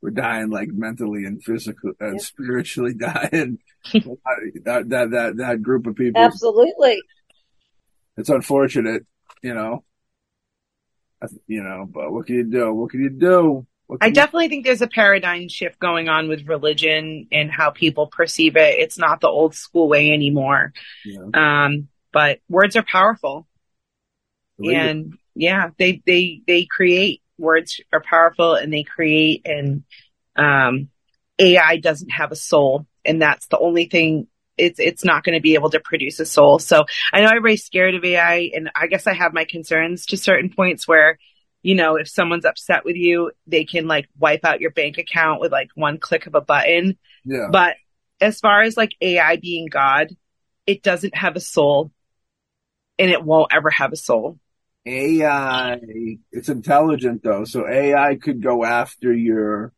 We're 0.00 0.08
dying 0.08 0.48
like 0.48 0.70
mentally 0.72 1.26
and 1.26 1.42
physically 1.44 1.92
and 2.00 2.08
uh, 2.08 2.12
yep. 2.12 2.22
spiritually 2.22 2.94
dying. 2.98 3.58
that, 3.92 4.88
that, 4.88 5.10
that, 5.10 5.34
that 5.36 5.62
group 5.62 5.86
of 5.86 5.96
people. 5.96 6.22
Absolutely. 6.22 6.96
It's 8.16 8.30
unfortunate, 8.30 9.02
you 9.42 9.52
know, 9.52 9.84
you 11.46 11.62
know, 11.62 11.86
but 11.86 12.10
what 12.10 12.24
can 12.24 12.36
you 12.36 12.50
do? 12.50 12.72
What 12.72 12.90
can 12.90 13.02
you 13.02 13.10
do? 13.10 13.66
I 14.00 14.10
definitely 14.10 14.48
think 14.48 14.64
there's 14.64 14.82
a 14.82 14.88
paradigm 14.88 15.48
shift 15.48 15.78
going 15.78 16.08
on 16.08 16.28
with 16.28 16.46
religion 16.46 17.28
and 17.32 17.50
how 17.50 17.70
people 17.70 18.06
perceive 18.06 18.56
it. 18.56 18.78
It's 18.78 18.98
not 18.98 19.20
the 19.20 19.28
old 19.28 19.54
school 19.54 19.88
way 19.88 20.12
anymore. 20.12 20.72
Yeah. 21.04 21.26
Um, 21.34 21.88
but 22.12 22.40
words 22.48 22.76
are 22.76 22.84
powerful. 22.84 23.46
And 24.62 25.14
yeah, 25.34 25.70
they, 25.78 26.02
they, 26.04 26.42
they 26.46 26.66
create 26.66 27.22
words 27.38 27.80
are 27.92 28.02
powerful 28.02 28.54
and 28.54 28.72
they 28.72 28.82
create 28.82 29.42
and, 29.46 29.84
um, 30.36 30.88
AI 31.38 31.78
doesn't 31.78 32.10
have 32.10 32.32
a 32.32 32.36
soul 32.36 32.86
and 33.04 33.22
that's 33.22 33.46
the 33.46 33.58
only 33.58 33.86
thing 33.86 34.26
it's 34.60 34.78
it's 34.78 35.04
not 35.04 35.24
going 35.24 35.34
to 35.34 35.40
be 35.40 35.54
able 35.54 35.70
to 35.70 35.80
produce 35.80 36.20
a 36.20 36.26
soul. 36.26 36.58
So 36.58 36.84
I 37.12 37.20
know 37.20 37.28
everybody's 37.28 37.64
scared 37.64 37.94
of 37.94 38.04
AI, 38.04 38.50
and 38.54 38.70
I 38.74 38.86
guess 38.86 39.06
I 39.06 39.14
have 39.14 39.32
my 39.32 39.44
concerns 39.44 40.06
to 40.06 40.16
certain 40.16 40.50
points 40.50 40.86
where 40.86 41.18
you 41.62 41.74
know, 41.74 41.96
if 41.96 42.08
someone's 42.08 42.44
upset 42.44 42.84
with 42.84 42.96
you, 42.96 43.32
they 43.46 43.64
can 43.64 43.86
like 43.86 44.08
wipe 44.18 44.44
out 44.44 44.60
your 44.60 44.70
bank 44.70 44.98
account 44.98 45.40
with 45.40 45.52
like 45.52 45.70
one 45.74 45.98
click 45.98 46.26
of 46.26 46.34
a 46.34 46.40
button. 46.40 46.96
Yeah. 47.24 47.48
But 47.50 47.76
as 48.20 48.40
far 48.40 48.62
as 48.62 48.76
like 48.76 48.92
AI 49.00 49.36
being 49.36 49.66
God, 49.66 50.08
it 50.66 50.82
doesn't 50.82 51.14
have 51.14 51.36
a 51.36 51.40
soul 51.40 51.90
and 52.98 53.10
it 53.10 53.22
won't 53.22 53.52
ever 53.52 53.70
have 53.70 53.92
a 53.92 53.96
soul. 53.96 54.38
AI, 54.86 55.80
it's 56.32 56.48
intelligent 56.48 57.22
though. 57.22 57.44
So 57.44 57.68
AI 57.68 58.16
could 58.16 58.42
go 58.42 58.64
after 58.64 59.12
your, 59.12 59.72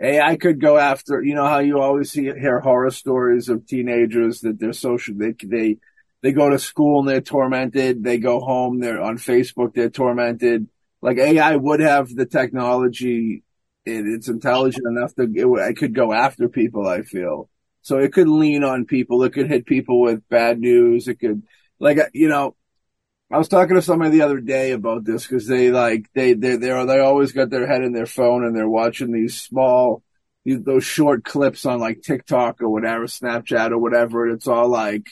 AI 0.00 0.36
could 0.36 0.60
go 0.60 0.76
after, 0.76 1.22
you 1.22 1.34
know 1.34 1.46
how 1.46 1.60
you 1.60 1.80
always 1.80 2.10
see, 2.10 2.24
hear 2.24 2.60
horror 2.60 2.90
stories 2.90 3.48
of 3.48 3.66
teenagers 3.66 4.40
that 4.40 4.58
they're 4.58 4.72
social, 4.74 5.14
they, 5.16 5.34
they, 5.42 5.78
they 6.22 6.32
go 6.32 6.50
to 6.50 6.58
school 6.58 7.00
and 7.00 7.08
they're 7.08 7.20
tormented. 7.20 8.04
They 8.04 8.18
go 8.18 8.38
home, 8.40 8.78
they're 8.78 9.00
on 9.00 9.18
Facebook, 9.18 9.74
they're 9.74 9.90
tormented 9.90 10.68
like 11.02 11.18
AI 11.18 11.56
would 11.56 11.80
have 11.80 12.08
the 12.14 12.26
technology. 12.26 13.42
It, 13.84 14.06
it's 14.06 14.28
intelligent 14.28 14.86
enough 14.86 15.14
to 15.16 15.24
it, 15.24 15.70
it 15.70 15.76
could 15.76 15.94
go 15.94 16.12
after 16.12 16.48
people. 16.48 16.86
I 16.86 17.02
feel 17.02 17.50
so 17.82 17.98
it 17.98 18.12
could 18.12 18.28
lean 18.28 18.64
on 18.64 18.86
people. 18.86 19.22
It 19.24 19.32
could 19.32 19.48
hit 19.48 19.66
people 19.66 20.00
with 20.00 20.26
bad 20.28 20.58
news. 20.60 21.08
It 21.08 21.18
could 21.18 21.42
like 21.78 21.98
uh, 21.98 22.08
you 22.14 22.28
know. 22.28 22.56
I 23.30 23.38
was 23.38 23.48
talking 23.48 23.76
to 23.76 23.82
somebody 23.82 24.10
the 24.10 24.22
other 24.26 24.40
day 24.40 24.72
about 24.72 25.04
this 25.04 25.26
because 25.26 25.46
they 25.46 25.70
like 25.70 26.06
they 26.14 26.34
they 26.34 26.56
they 26.56 26.84
they 26.84 26.98
always 27.00 27.32
got 27.32 27.48
their 27.48 27.66
head 27.66 27.82
in 27.82 27.92
their 27.92 28.06
phone 28.06 28.44
and 28.44 28.54
they're 28.54 28.68
watching 28.68 29.10
these 29.10 29.40
small 29.40 30.02
these, 30.44 30.62
those 30.62 30.84
short 30.84 31.24
clips 31.24 31.64
on 31.64 31.80
like 31.80 32.02
TikTok 32.02 32.60
or 32.60 32.68
whatever, 32.68 33.06
Snapchat 33.06 33.70
or 33.70 33.78
whatever, 33.78 34.26
and 34.26 34.34
it's 34.34 34.48
all 34.48 34.68
like 34.68 35.06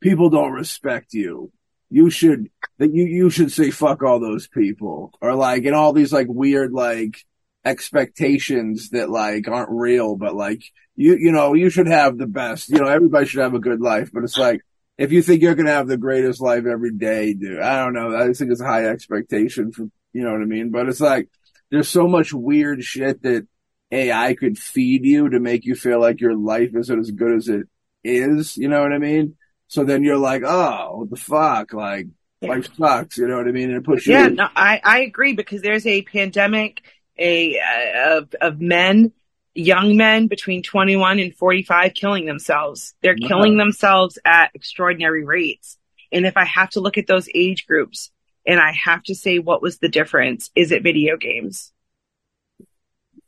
people 0.00 0.30
don't 0.30 0.52
respect 0.52 1.12
you 1.12 1.52
you 1.90 2.10
should 2.10 2.50
that 2.78 2.92
you 2.92 3.04
you 3.04 3.30
should 3.30 3.52
say 3.52 3.70
fuck 3.70 4.02
all 4.02 4.20
those 4.20 4.48
people 4.48 5.12
or 5.20 5.34
like 5.34 5.64
and 5.64 5.74
all 5.74 5.92
these 5.92 6.12
like 6.12 6.26
weird 6.28 6.72
like 6.72 7.24
expectations 7.64 8.90
that 8.90 9.10
like 9.10 9.48
aren't 9.48 9.70
real 9.70 10.16
but 10.16 10.34
like 10.34 10.62
you 10.94 11.16
you 11.16 11.32
know 11.32 11.54
you 11.54 11.68
should 11.70 11.88
have 11.88 12.16
the 12.16 12.26
best 12.26 12.68
you 12.68 12.78
know 12.78 12.86
everybody 12.86 13.26
should 13.26 13.42
have 13.42 13.54
a 13.54 13.60
good 13.60 13.80
life 13.80 14.10
but 14.12 14.22
it's 14.22 14.38
like 14.38 14.60
if 14.98 15.12
you 15.12 15.20
think 15.20 15.42
you're 15.42 15.54
gonna 15.54 15.70
have 15.70 15.88
the 15.88 15.96
greatest 15.96 16.40
life 16.40 16.64
every 16.64 16.92
day 16.92 17.34
dude 17.34 17.60
i 17.60 17.76
don't 17.76 17.94
know 17.94 18.16
i 18.16 18.32
think 18.32 18.50
it's 18.52 18.60
a 18.60 18.66
high 18.66 18.86
expectation 18.86 19.72
for 19.72 19.82
you 20.12 20.22
know 20.22 20.32
what 20.32 20.42
i 20.42 20.44
mean 20.44 20.70
but 20.70 20.88
it's 20.88 21.00
like 21.00 21.28
there's 21.70 21.88
so 21.88 22.06
much 22.06 22.32
weird 22.32 22.82
shit 22.82 23.20
that 23.22 23.46
ai 23.90 24.34
could 24.34 24.56
feed 24.58 25.04
you 25.04 25.28
to 25.28 25.40
make 25.40 25.64
you 25.64 25.74
feel 25.74 26.00
like 26.00 26.20
your 26.20 26.36
life 26.36 26.70
isn't 26.74 27.00
as 27.00 27.10
good 27.10 27.34
as 27.34 27.48
it 27.48 27.66
is 28.04 28.56
you 28.56 28.68
know 28.68 28.80
what 28.80 28.92
i 28.92 28.98
mean 28.98 29.34
so 29.68 29.84
then 29.84 30.02
you're 30.02 30.18
like, 30.18 30.42
oh, 30.44 30.98
what 30.98 31.10
the 31.10 31.16
fuck? 31.16 31.72
Like, 31.72 32.06
yeah. 32.40 32.50
life 32.50 32.68
sucks. 32.76 33.18
You 33.18 33.28
know 33.28 33.36
what 33.36 33.48
I 33.48 33.52
mean? 33.52 33.70
And 33.70 33.86
it 33.86 34.06
you. 34.06 34.12
Yeah, 34.12 34.28
no, 34.28 34.48
I, 34.54 34.80
I 34.82 35.00
agree 35.00 35.34
because 35.34 35.62
there's 35.62 35.86
a 35.86 36.02
pandemic 36.02 36.82
a 37.18 37.58
uh, 37.58 38.18
of, 38.18 38.34
of 38.40 38.60
men, 38.60 39.12
young 39.54 39.96
men 39.96 40.26
between 40.26 40.62
21 40.62 41.18
and 41.18 41.34
45 41.34 41.94
killing 41.94 42.26
themselves. 42.26 42.94
They're 43.02 43.16
killing 43.16 43.56
themselves 43.56 44.18
at 44.24 44.50
extraordinary 44.54 45.24
rates. 45.24 45.78
And 46.12 46.26
if 46.26 46.36
I 46.36 46.44
have 46.44 46.70
to 46.70 46.80
look 46.80 46.98
at 46.98 47.06
those 47.06 47.28
age 47.34 47.66
groups 47.66 48.10
and 48.46 48.60
I 48.60 48.72
have 48.72 49.02
to 49.04 49.14
say 49.14 49.38
what 49.38 49.62
was 49.62 49.78
the 49.78 49.88
difference, 49.88 50.50
is 50.54 50.72
it 50.72 50.82
video 50.82 51.16
games? 51.16 51.72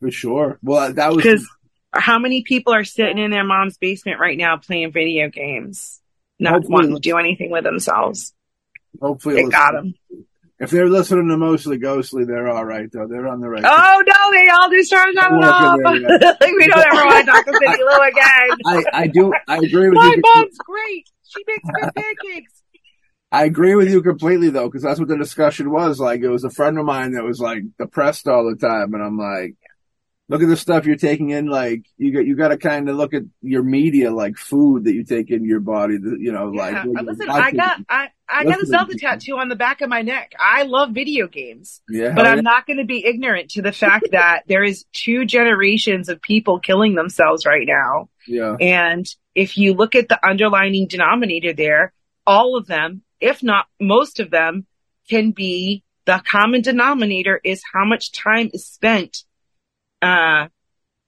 For 0.01 0.10
sure. 0.10 0.59
Well, 0.62 0.93
that 0.93 1.12
was 1.12 1.16
Because 1.24 1.48
how 1.93 2.19
many 2.19 2.43
people 2.43 2.73
are 2.73 2.85
sitting 2.85 3.19
in 3.19 3.31
their 3.31 3.44
mom's 3.44 3.78
basement 3.78 4.20
right 4.20 4.39
now 4.39 4.59
playing 4.59 4.93
video 4.93 5.28
games, 5.28 6.01
not 6.39 6.55
Hopefully 6.55 6.73
wanting 6.73 6.94
to 6.94 7.01
do 7.01 7.16
anything 7.16 7.51
with 7.51 7.65
themselves? 7.65 8.35
hopefully 9.01 9.40
It 9.40 9.51
got 9.51 9.73
them. 9.73 9.94
If 10.60 10.70
they're 10.70 10.89
listening 10.89 11.28
to 11.28 11.36
mostly 11.36 11.78
ghostly, 11.78 12.24
they're 12.24 12.48
all 12.48 12.65
right 12.65 12.90
though. 12.93 13.06
They're 13.06 13.28
on 13.28 13.40
the 13.40 13.48
right. 13.48 13.62
Oh 13.65 14.02
no, 14.06 14.39
they 14.39 14.48
all 14.48 14.69
just 14.70 14.89
started 14.89 15.15
shut 15.15 15.31
it 15.31 15.44
off. 15.44 15.78
Welcome 15.85 16.02
there, 16.02 16.19
like 16.40 16.52
we 16.52 16.66
don't 16.66 16.85
ever 16.85 17.06
want 17.06 17.24
to 17.27 17.31
talk 17.31 17.44
to 17.44 17.52
Cindy 17.62 17.82
Lou 17.82 18.02
again. 18.09 18.59
I, 18.66 18.85
I 18.93 19.06
do. 19.06 19.32
I 19.47 19.56
agree 19.59 19.89
with 19.89 19.94
My 19.94 20.15
you. 20.16 20.20
My 20.20 20.35
mom's 20.36 20.59
great. 20.59 21.09
She 21.28 21.44
makes 21.47 21.62
good 21.62 21.94
pancakes. 21.94 22.52
I 23.31 23.44
agree 23.44 23.74
with 23.77 23.89
you 23.90 24.02
completely 24.02 24.48
though, 24.51 24.66
because 24.66 24.82
that's 24.82 24.98
what 24.98 25.09
the 25.09 25.16
discussion 25.16 25.70
was. 25.70 26.01
Like, 26.01 26.23
it 26.23 26.28
was 26.28 26.44
a 26.44 26.51
friend 26.51 26.78
of 26.78 26.86
mine 26.86 27.12
that 27.12 27.24
was 27.24 27.39
like 27.39 27.62
depressed 27.78 28.27
all 28.27 28.48
the 28.51 28.56
time, 28.56 28.94
and 28.94 29.02
I'm 29.02 29.16
like, 29.19 29.55
look 30.29 30.43
at 30.43 30.49
the 30.49 30.57
stuff 30.57 30.87
you're 30.87 30.97
taking 30.97 31.31
in. 31.31 31.47
Like, 31.47 31.83
you 31.97 32.13
got 32.13 32.27
you 32.27 32.37
got 32.37 32.49
to 32.49 32.57
kind 32.59 32.89
of 32.89 32.97
look 32.97 33.15
at 33.15 33.23
your 33.43 33.63
media, 33.63 34.11
like 34.11 34.37
food 34.37 34.85
that 34.85 34.95
you 34.95 35.05
take 35.05 35.31
into 35.31 35.47
your 35.47 35.61
body. 35.61 35.97
that, 35.97 36.19
You 36.21 36.33
know, 36.33 36.47
like 36.47 36.73
Yeah. 36.75 36.85
you're 36.85 37.03
Listen, 37.03 37.29
I 37.31 37.51
got. 37.53 37.79
I, 37.89 38.09
I 38.31 38.45
got 38.45 38.63
a 38.63 38.67
Zelda 38.67 38.95
tattoo 38.95 39.39
on 39.39 39.49
the 39.49 39.57
back 39.57 39.81
of 39.81 39.89
my 39.89 40.03
neck. 40.03 40.33
I 40.39 40.65
love 40.65 40.91
video 40.91 41.29
games. 41.29 41.81
yeah, 41.89 42.13
But 42.15 42.27
oh, 42.27 42.29
I'm 42.29 42.43
not 42.45 42.67
going 42.67 42.77
to 42.77 42.85
be 42.85 43.05
ignorant 43.07 43.53
to 43.53 43.63
the 43.63 43.73
fact 43.73 44.09
that 44.13 44.43
there 44.47 44.63
is 44.63 44.85
two 44.93 45.25
generations 45.25 46.11
of 46.11 46.21
people 46.21 46.61
killing 46.61 46.95
themselves 46.95 47.47
right 47.47 47.67
now. 47.67 48.11
yeah, 48.27 48.55
And 48.61 49.07
if 49.35 49.57
you 49.57 49.73
look 49.73 49.95
at 49.95 50.11
the 50.11 50.25
underlining 50.27 50.89
denominator 50.89 51.55
there, 51.55 51.95
all 52.27 52.59
of 52.59 52.67
them, 52.67 53.01
if 53.19 53.43
not 53.43 53.65
most 53.81 54.21
of 54.21 54.31
them, 54.31 54.67
can 55.09 55.31
be 55.31 55.83
the 56.05 56.23
common 56.31 56.61
denominator 56.61 57.41
is 57.43 57.63
how 57.73 57.87
much 57.87 58.13
time 58.13 58.51
is 58.53 58.67
spent 58.67 59.25
uh, 60.03 60.49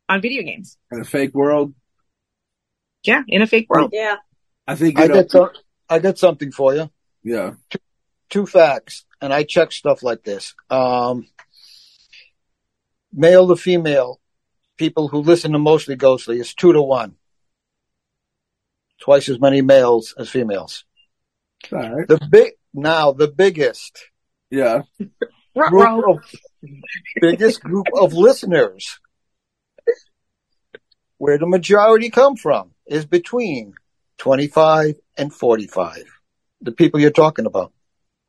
on 0.09 0.21
video 0.21 0.43
games. 0.43 0.77
in 0.91 1.01
a 1.01 1.05
fake 1.05 1.35
world. 1.35 1.75
Yeah, 3.05 3.23
in 3.29 3.43
a 3.43 3.47
fake 3.47 3.67
world. 3.71 3.91
Yeah. 3.93 4.17
I 4.67 4.75
think 4.77 4.99
I 4.99 5.05
you 5.05 5.09
know, 5.09 5.15
did, 5.15 5.31
some, 5.31 5.51
I 5.89 5.99
did 5.99 6.19
something 6.19 6.53
for 6.53 6.75
you. 6.75 6.91
yeah, 7.25 7.55
Two 8.29 8.47
facts, 8.47 9.05
and 9.21 9.33
I 9.33 9.43
check 9.43 9.73
stuff 9.73 10.03
like 10.03 10.23
this. 10.23 10.55
Um, 10.69 11.27
male 13.13 13.49
to 13.49 13.57
female, 13.57 14.21
people 14.77 15.09
who 15.09 15.19
listen 15.19 15.53
to 15.53 15.59
mostly 15.59 15.97
ghostly 15.97 16.39
is 16.39 16.55
two 16.55 16.73
to 16.73 16.81
one. 16.83 17.17
Twice 19.01 19.29
as 19.29 19.41
many 19.41 19.63
males 19.63 20.15
as 20.19 20.29
females. 20.29 20.85
all 21.73 21.79
right, 21.79 22.07
The 22.07 22.21
big 22.31 22.53
now 22.75 23.13
the 23.13 23.29
biggest 23.29 23.99
yeah, 24.51 24.83
group 25.57 26.05
of 26.09 26.35
biggest 27.21 27.63
group 27.63 27.87
of 27.95 28.13
listeners 28.13 28.99
where 31.19 31.39
the 31.39 31.47
majority 31.47 32.11
come 32.11 32.37
from 32.37 32.71
is 32.87 33.05
between 33.05 33.75
25 34.19 34.97
and 35.17 35.33
45 35.33 36.05
the 36.61 36.73
people 36.73 37.01
you're 37.01 37.11
talking 37.11 37.47
about 37.47 37.73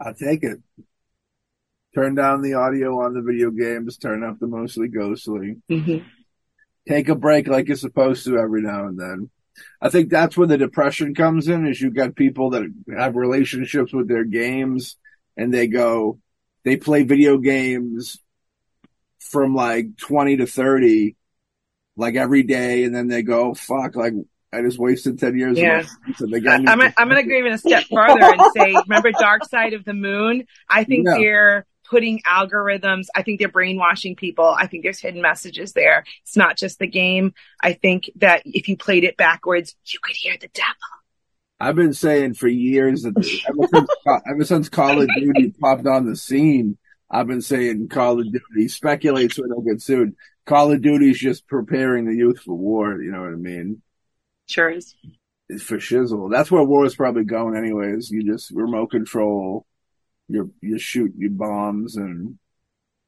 I'll 0.03 0.15
take 0.15 0.43
it. 0.43 0.59
Turn 1.93 2.15
down 2.15 2.41
the 2.41 2.55
audio 2.55 3.01
on 3.03 3.13
the 3.13 3.21
video 3.21 3.51
games. 3.51 3.97
Turn 3.97 4.23
up 4.23 4.39
the 4.39 4.47
mostly 4.47 4.87
ghostly. 4.87 5.57
Mhm. 5.69 6.03
take 6.87 7.09
a 7.09 7.15
break 7.15 7.47
like 7.47 7.67
you're 7.67 7.77
supposed 7.77 8.25
to 8.25 8.37
every 8.39 8.63
now 8.63 8.87
and 8.87 8.99
then. 8.99 9.29
I 9.79 9.89
think 9.89 10.09
that's 10.09 10.35
when 10.35 10.49
the 10.49 10.57
depression 10.57 11.13
comes 11.13 11.47
in 11.47 11.67
is 11.67 11.79
you've 11.79 11.93
got 11.93 12.15
people 12.15 12.49
that 12.51 12.63
have 12.97 13.15
relationships 13.15 13.93
with 13.93 14.07
their 14.07 14.23
games 14.23 14.97
and 15.37 15.53
they 15.53 15.67
go, 15.67 16.19
they 16.63 16.77
play 16.77 17.03
video 17.03 17.37
games 17.37 18.17
from 19.19 19.55
like 19.55 19.97
20 19.97 20.37
to 20.37 20.45
30, 20.45 21.15
like 21.95 22.15
every 22.15 22.43
day. 22.43 22.83
And 22.83 22.93
then 22.93 23.07
they 23.07 23.23
go, 23.23 23.53
fuck, 23.53 23.95
like 23.95 24.13
I 24.53 24.61
just 24.61 24.77
wasted 24.77 25.19
10 25.19 25.37
years. 25.37 25.57
Yeah. 25.57 25.83
So 26.17 26.25
I'm 26.25 26.65
gonna, 26.65 26.93
I'm 26.97 27.07
gonna 27.07 27.23
go 27.23 27.35
even 27.35 27.53
a 27.53 27.57
step 27.57 27.85
further 27.85 28.21
and 28.21 28.41
say, 28.55 28.75
remember 28.87 29.11
Dark 29.11 29.45
Side 29.45 29.73
of 29.73 29.85
the 29.85 29.93
Moon? 29.93 30.45
I 30.69 30.83
think 30.83 31.07
Yeah. 31.07 31.15
they're 31.17 31.65
putting 31.89 32.21
algorithms. 32.21 33.07
I 33.15 33.21
think 33.21 33.39
they're 33.39 33.49
brainwashing 33.49 34.15
people. 34.15 34.45
I 34.45 34.67
think 34.67 34.83
there's 34.83 34.99
hidden 34.99 35.21
messages 35.21 35.73
there. 35.73 36.05
It's 36.23 36.37
not 36.37 36.57
just 36.57 36.79
the 36.79 36.87
game. 36.87 37.33
I 37.61 37.73
think 37.73 38.09
that 38.17 38.43
if 38.45 38.69
you 38.69 38.77
played 38.77 39.03
it 39.03 39.17
backwards, 39.17 39.75
you 39.85 39.99
could 40.01 40.15
hear 40.15 40.35
the 40.39 40.47
devil. 40.53 40.73
I've 41.61 41.75
been 41.75 41.93
saying 41.93 42.33
for 42.33 42.47
years 42.47 43.03
that 43.03 43.15
ever 43.49 43.67
since, 43.73 43.89
ever 44.27 44.43
since 44.45 44.69
Call 44.69 45.01
of 45.01 45.09
Duty 45.15 45.53
popped 45.59 45.85
on 45.85 46.05
the 46.05 46.15
scene, 46.15 46.77
I've 47.09 47.27
been 47.27 47.41
saying 47.41 47.89
Call 47.89 48.19
of 48.19 48.31
Duty 48.31 48.67
speculates 48.67 49.35
so 49.35 49.43
they'll 49.43 49.61
get 49.61 49.81
sued. 49.81 50.15
Call 50.45 50.71
of 50.71 50.81
Duty's 50.81 51.19
just 51.19 51.47
preparing 51.47 52.05
the 52.05 52.15
youth 52.15 52.39
for 52.39 52.55
war. 52.55 53.01
You 53.01 53.11
know 53.11 53.21
what 53.21 53.33
I 53.33 53.35
mean? 53.35 53.81
Sure 54.47 54.69
is. 54.69 54.95
It's 55.49 55.63
for 55.63 55.77
shizzle. 55.77 56.31
That's 56.31 56.49
where 56.49 56.63
war 56.63 56.85
is 56.85 56.95
probably 56.95 57.25
going, 57.25 57.55
anyways. 57.57 58.09
You 58.09 58.23
just 58.23 58.51
remote 58.51 58.91
control. 58.91 59.65
You 60.27 60.53
you 60.61 60.79
shoot 60.79 61.11
your 61.17 61.31
bombs 61.31 61.97
and 61.97 62.39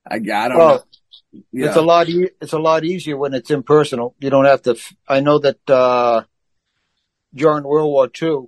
I 0.06 0.20
got 0.20 0.50
them. 0.50 0.58
well 0.58 0.88
yeah, 1.52 1.68
it's 1.68 1.78
a 1.78 1.82
lot 1.82 2.10
e- 2.10 2.30
it's 2.42 2.54
a 2.54 2.60
lot 2.60 2.84
easier 2.84 3.16
when 3.16 3.34
it's 3.34 3.50
impersonal 3.50 4.14
you 4.20 4.30
don't 4.30 4.46
have 4.46 4.62
to 4.64 4.72
f- 4.72 4.94
i 5.08 5.20
know 5.20 5.40
that 5.40 5.58
uh 5.70 6.24
during 7.34 7.64
world 7.64 7.92
war 7.92 8.10
ii 8.22 8.48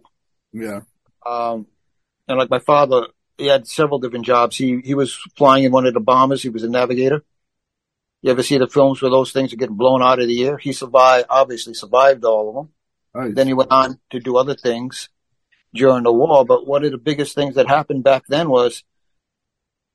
yeah, 0.54 0.82
um 1.26 1.68
and 2.28 2.38
like 2.38 2.50
my 2.50 2.60
father 2.60 3.08
he 3.38 3.48
had 3.48 3.68
several 3.68 4.00
different 4.00 4.26
jobs. 4.26 4.56
He 4.56 4.80
he 4.84 4.94
was 4.96 5.14
flying 5.38 5.66
in 5.66 5.72
one 5.72 5.86
of 5.86 5.94
the 5.94 6.00
bombers. 6.00 6.42
He 6.42 6.50
was 6.50 6.64
a 6.64 6.70
navigator. 6.70 7.24
You 8.22 8.32
ever 8.32 8.44
see 8.44 8.58
the 8.58 8.68
films 8.68 9.02
where 9.02 9.12
those 9.12 9.32
things 9.34 9.52
are 9.52 9.58
getting 9.58 9.76
blown 9.76 10.02
out 10.02 10.20
of 10.20 10.28
the 10.28 10.46
air? 10.46 10.58
He 10.58 10.72
survived 10.72 11.28
obviously 11.30 11.74
survived 11.74 12.24
all 12.24 12.50
of 12.50 12.56
them 12.56 12.70
Nice. 13.14 13.36
then 13.36 13.48
he 13.48 13.54
went 13.54 13.72
on 13.72 14.00
to 14.12 14.20
do 14.20 14.38
other 14.38 14.56
things 14.56 15.10
during 15.74 16.04
the 16.04 16.14
war. 16.14 16.46
But 16.46 16.66
one 16.66 16.86
of 16.86 16.92
the 16.92 16.98
biggest 16.98 17.36
things 17.36 17.56
that 17.56 17.68
happened 17.68 18.04
back 18.04 18.24
then 18.28 18.50
was 18.50 18.84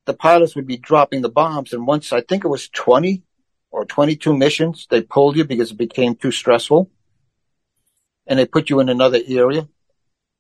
the 0.07 0.15
pilots 0.15 0.55
would 0.55 0.67
be 0.67 0.77
dropping 0.77 1.23
the 1.23 1.29
bombs. 1.31 1.73
And 1.73 1.87
once 1.87 2.13
I 2.13 2.21
think 2.21 2.45
it 2.45 2.49
was 2.49 2.69
20 2.69 3.23
or 3.71 3.85
22 3.85 4.37
missions, 4.37 4.87
they 4.91 5.03
pulled 5.03 5.37
you 5.37 5.45
because 5.45 5.71
it 5.71 5.77
became 5.79 6.15
too 6.15 6.31
stressful 6.33 6.91
and 8.27 8.39
they 8.39 8.47
put 8.47 8.71
you 8.71 8.81
in 8.81 8.89
another 8.89 9.21
area 9.27 9.69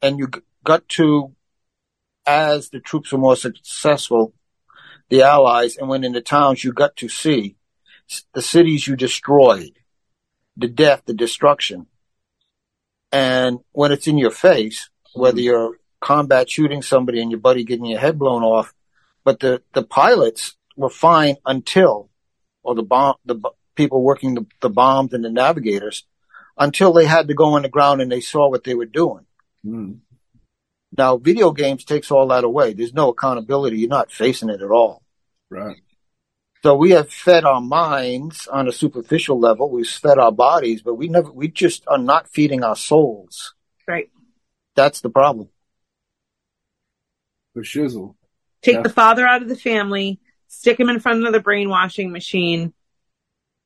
and 0.02 0.18
you 0.18 0.28
got 0.64 0.88
to, 0.90 1.34
as 2.26 2.70
the 2.70 2.80
troops 2.80 3.12
were 3.12 3.18
more 3.18 3.36
successful, 3.36 4.34
the 5.08 5.22
allies 5.22 5.76
and 5.76 5.88
went 5.88 6.04
into 6.04 6.20
towns, 6.20 6.62
you 6.62 6.72
got 6.72 6.96
to 6.96 7.08
see 7.08 7.56
the 8.34 8.42
cities 8.42 8.86
you 8.86 8.96
destroyed, 8.96 9.72
the 10.56 10.68
death, 10.68 11.02
the 11.06 11.14
destruction. 11.14 11.86
And 13.12 13.58
when 13.72 13.92
it's 13.92 14.06
in 14.06 14.18
your 14.18 14.30
face, 14.30 14.88
whether 15.14 15.38
mm-hmm. 15.38 15.44
you're 15.44 15.76
combat 16.00 16.48
shooting 16.48 16.82
somebody 16.82 17.20
and 17.20 17.30
your 17.30 17.40
buddy 17.40 17.64
getting 17.64 17.84
your 17.84 18.00
head 18.00 18.18
blown 18.18 18.42
off, 18.42 18.72
but 19.24 19.40
the, 19.40 19.62
the 19.74 19.82
pilots 19.82 20.56
were 20.76 20.90
fine 20.90 21.36
until, 21.44 22.08
or 22.62 22.74
the 22.74 22.82
bomb, 22.82 23.16
the 23.24 23.38
people 23.74 24.02
working 24.02 24.34
the, 24.34 24.46
the 24.60 24.70
bombs 24.70 25.12
and 25.12 25.24
the 25.24 25.30
navigators, 25.30 26.04
until 26.56 26.92
they 26.92 27.06
had 27.06 27.28
to 27.28 27.34
go 27.34 27.54
on 27.54 27.62
the 27.62 27.68
ground 27.68 28.00
and 28.00 28.10
they 28.10 28.20
saw 28.20 28.48
what 28.48 28.64
they 28.64 28.74
were 28.74 28.86
doing. 28.86 29.26
Mm. 29.64 29.98
Now, 30.96 31.16
video 31.16 31.52
games 31.52 31.84
takes 31.84 32.10
all 32.10 32.28
that 32.28 32.44
away. 32.44 32.72
There's 32.72 32.94
no 32.94 33.10
accountability. 33.10 33.78
You're 33.78 33.88
not 33.88 34.10
facing 34.10 34.50
it 34.50 34.60
at 34.60 34.70
all. 34.70 35.02
Right. 35.48 35.76
So 36.62 36.74
we 36.74 36.90
have 36.90 37.10
fed 37.10 37.44
our 37.44 37.60
minds 37.60 38.46
on 38.46 38.68
a 38.68 38.72
superficial 38.72 39.38
level. 39.38 39.70
We've 39.70 39.88
fed 39.88 40.18
our 40.18 40.32
bodies, 40.32 40.82
but 40.82 40.94
we 40.94 41.08
never, 41.08 41.30
we 41.30 41.48
just 41.48 41.84
are 41.86 41.98
not 41.98 42.28
feeding 42.28 42.62
our 42.64 42.76
souls. 42.76 43.54
Right. 43.88 44.10
That's 44.74 45.00
the 45.00 45.10
problem. 45.10 45.48
For 47.54 47.62
shizzle. 47.62 48.16
Take 48.62 48.76
Yeah. 48.76 48.82
the 48.82 48.90
father 48.90 49.26
out 49.26 49.42
of 49.42 49.48
the 49.48 49.56
family, 49.56 50.20
stick 50.48 50.78
him 50.78 50.90
in 50.90 51.00
front 51.00 51.26
of 51.26 51.32
the 51.32 51.40
brainwashing 51.40 52.12
machine. 52.12 52.74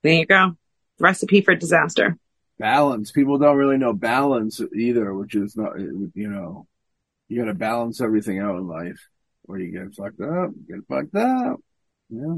There 0.03 0.13
you 0.13 0.27
go. 0.27 0.57
Recipe 1.01 1.41
for 1.41 1.55
disaster. 1.55 2.17
Balance. 2.59 3.11
People 3.11 3.39
don't 3.39 3.57
really 3.57 3.79
know 3.79 3.93
balance 3.93 4.61
either, 4.75 5.15
which 5.15 5.35
is 5.35 5.57
not, 5.57 5.79
you 5.79 6.29
know, 6.29 6.67
you 7.29 7.39
got 7.41 7.47
to 7.47 7.55
balance 7.55 8.01
everything 8.01 8.39
out 8.39 8.57
in 8.57 8.67
life, 8.67 9.09
or 9.45 9.59
you 9.59 9.73
get 9.73 9.95
fucked 9.95 10.21
up, 10.21 10.51
get 10.69 10.87
fucked 10.89 11.15
up. 11.15 11.61
Yeah. 12.11 12.37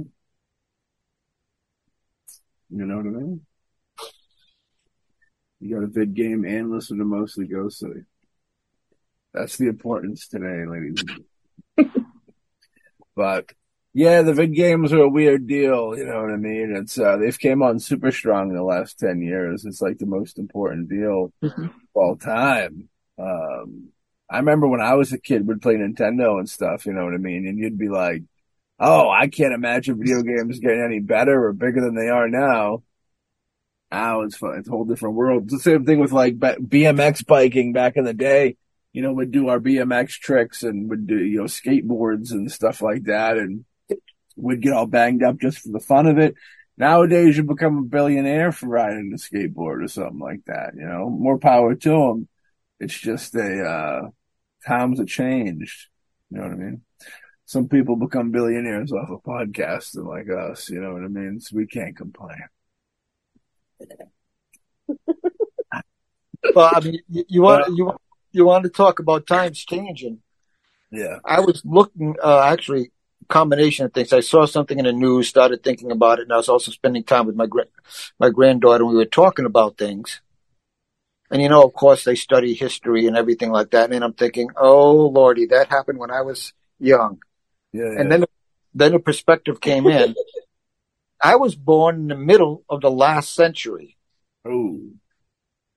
You 2.69 2.85
know 2.85 2.97
what 2.97 3.07
I 3.07 3.11
mean? 3.11 3.41
You 5.61 5.75
got 5.75 5.85
a 5.85 5.89
vid 5.89 6.15
game 6.15 6.45
and 6.45 6.71
listen 6.71 6.99
to 6.99 7.05
mostly 7.05 7.47
ghostly. 7.47 8.05
That's 9.33 9.57
the 9.57 9.69
importance 9.69 10.29
today, 10.29 10.65
ladies. 10.67 11.03
and 11.03 11.09
gentlemen. 11.79 12.07
but 13.15 13.53
yeah, 13.99 14.21
the 14.21 14.35
vid 14.35 14.55
games 14.55 14.93
are 14.93 15.01
a 15.01 15.09
weird 15.09 15.47
deal. 15.47 15.97
You 15.97 16.05
know 16.05 16.21
what 16.21 16.31
I 16.31 16.37
mean? 16.37 16.75
It's 16.77 16.99
uh, 16.99 17.17
they've 17.17 17.39
came 17.39 17.63
on 17.63 17.79
super 17.81 18.13
strong 18.13 18.51
in 18.51 18.55
the 18.57 18.63
last 18.63 18.99
ten 18.99 19.23
years. 19.23 19.65
It's 19.65 19.81
like 19.81 19.97
the 19.99 20.05
most 20.07 20.39
important 20.39 20.91
deal 20.91 21.33
Mhm. 21.43 21.65
of 21.65 21.71
all 21.95 22.17
time. 22.17 22.91
Um, 23.19 23.89
I 24.31 24.37
remember 24.39 24.69
when 24.69 24.83
I 24.83 24.95
was 24.95 25.13
a 25.15 25.19
kid, 25.19 25.47
we'd 25.47 25.63
play 25.63 25.77
Nintendo 25.77 26.39
and 26.39 26.49
stuff, 26.49 26.85
you 26.85 26.93
know 26.93 27.05
what 27.05 27.15
I 27.15 27.19
mean? 27.19 27.47
And 27.47 27.59
you'd 27.59 27.79
be 27.79 27.89
like, 27.89 28.23
oh, 28.79 29.09
I 29.09 29.29
can't 29.29 29.55
imagine 29.55 29.99
video 29.99 30.21
games 30.23 30.59
getting 30.59 30.83
any 30.85 30.99
better 31.01 31.47
or 31.47 31.53
bigger 31.55 31.81
than 31.81 31.95
they 31.95 32.09
are 32.11 32.29
now. 32.29 32.83
Now 33.91 34.23
it's 34.23 34.37
fun. 34.37 34.59
It's 34.59 34.69
a 34.69 34.73
whole 34.73 34.85
different 34.85 35.15
world. 35.15 35.45
It's 35.45 35.55
the 35.55 35.71
same 35.71 35.87
thing 35.87 36.01
with 36.01 36.13
like 36.13 36.37
BMX 36.39 37.25
biking 37.27 37.73
back 37.73 37.97
in 37.97 38.05
the 38.05 38.13
day. 38.13 38.57
You 38.93 39.01
know, 39.03 39.13
we'd 39.13 39.31
do 39.31 39.49
our 39.49 39.61
BMX 39.61 40.11
tricks 40.19 40.63
and 40.63 40.91
would 40.91 41.07
do, 41.07 41.19
you 41.19 41.39
know, 41.39 41.45
skateboards 41.45 42.33
and 42.33 42.51
stuff 42.53 42.83
like 42.83 43.05
that. 43.05 43.39
And 43.39 43.65
we'd 44.37 44.63
get 44.63 44.73
all 44.73 44.87
banged 44.87 45.23
up 45.23 45.39
just 45.41 45.59
for 45.59 45.71
the 45.71 45.81
fun 45.81 46.07
of 46.07 46.19
it. 46.19 46.35
Nowadays, 46.79 47.37
you 47.37 47.43
become 47.43 47.79
a 47.79 47.83
billionaire 47.83 48.53
for 48.53 48.67
riding 48.67 49.11
a 49.15 49.17
skateboard 49.17 49.83
or 49.83 49.89
something 49.89 50.19
like 50.19 50.45
that. 50.47 50.75
You 50.77 50.87
know, 50.87 51.09
more 51.09 51.39
power 51.39 51.75
to 51.75 51.89
them. 51.89 52.29
It's 52.79 52.99
just 52.99 53.35
a, 53.35 53.65
uh, 53.65 54.11
times 54.67 54.99
have 54.99 55.09
changed. 55.09 55.89
You 56.31 56.39
know 56.39 56.45
what 56.45 56.53
I 56.53 56.57
mean? 56.57 56.83
Some 57.47 57.69
people 57.69 57.97
become 57.97 58.33
billionaires 58.33 58.93
off 58.93 59.09
of 59.09 59.23
podcasting 59.23 60.07
like 60.07 60.29
us. 60.29 60.69
You 60.69 60.81
know 60.81 60.93
what 60.93 61.05
I 61.05 61.09
mean? 61.09 61.41
So 61.41 61.57
we 61.57 61.67
can't 61.67 61.97
complain. 61.97 62.43
well, 66.55 66.71
I 66.75 66.81
mean, 66.81 66.99
you, 67.09 67.25
you 67.29 67.43
want 67.43 67.77
you 67.77 67.97
you 68.33 68.45
want 68.47 68.65
to 68.65 68.71
talk 68.71 68.99
about 68.99 69.27
times 69.27 69.65
changing? 69.65 70.19
Yeah, 70.91 71.19
I 71.25 71.41
was 71.41 71.63
looking 71.65 72.17
uh, 72.23 72.43
actually 72.43 72.91
combination 73.29 73.87
of 73.87 73.93
things. 73.93 74.13
I 74.13 74.21
saw 74.21 74.47
something 74.47 74.79
in 74.79 74.85
the 74.85 74.93
news, 74.93 75.29
started 75.29 75.63
thinking 75.63 75.91
about 75.91 76.19
it, 76.19 76.23
and 76.23 76.33
I 76.33 76.37
was 76.37 76.49
also 76.49 76.71
spending 76.71 77.05
time 77.05 77.27
with 77.27 77.37
my 77.37 77.47
gra- 77.47 77.67
my 78.19 78.31
granddaughter. 78.31 78.85
and 78.85 78.91
We 78.91 78.97
were 78.97 79.05
talking 79.05 79.47
about 79.47 79.77
things, 79.77 80.21
and 81.31 81.43
you 81.43 81.49
know, 81.49 81.63
of 81.63 81.73
course, 81.73 82.05
they 82.05 82.15
study 82.15 82.55
history 82.55 83.07
and 83.07 83.17
everything 83.17 83.51
like 83.51 83.71
that. 83.71 83.93
And 83.93 84.05
I'm 84.05 84.13
thinking, 84.13 84.51
oh 84.57 85.09
lordy, 85.09 85.47
that 85.47 85.69
happened 85.69 85.99
when 85.99 86.11
I 86.11 86.23
was 86.23 86.53
young. 86.79 87.19
Yeah, 87.73 87.85
yeah. 87.85 88.01
And 88.01 88.13
then 88.13 88.25
then 88.75 88.93
the 88.93 88.99
perspective 88.99 89.61
came 89.61 89.87
in. 89.87 90.15
I 91.23 91.37
was 91.37 91.55
born 91.57 91.97
in 91.97 92.09
the 92.09 92.17
middle 92.17 92.63
of 92.69 92.83
the 92.83 92.91
last 92.91 93.35
century. 93.35 93.97
Oh, 94.45 94.81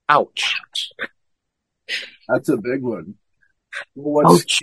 ouch! 0.07 0.55
That's 2.27 2.49
a 2.49 2.57
big 2.57 2.81
one. 2.81 3.15
What's, 3.93 4.43
ouch 4.43 4.61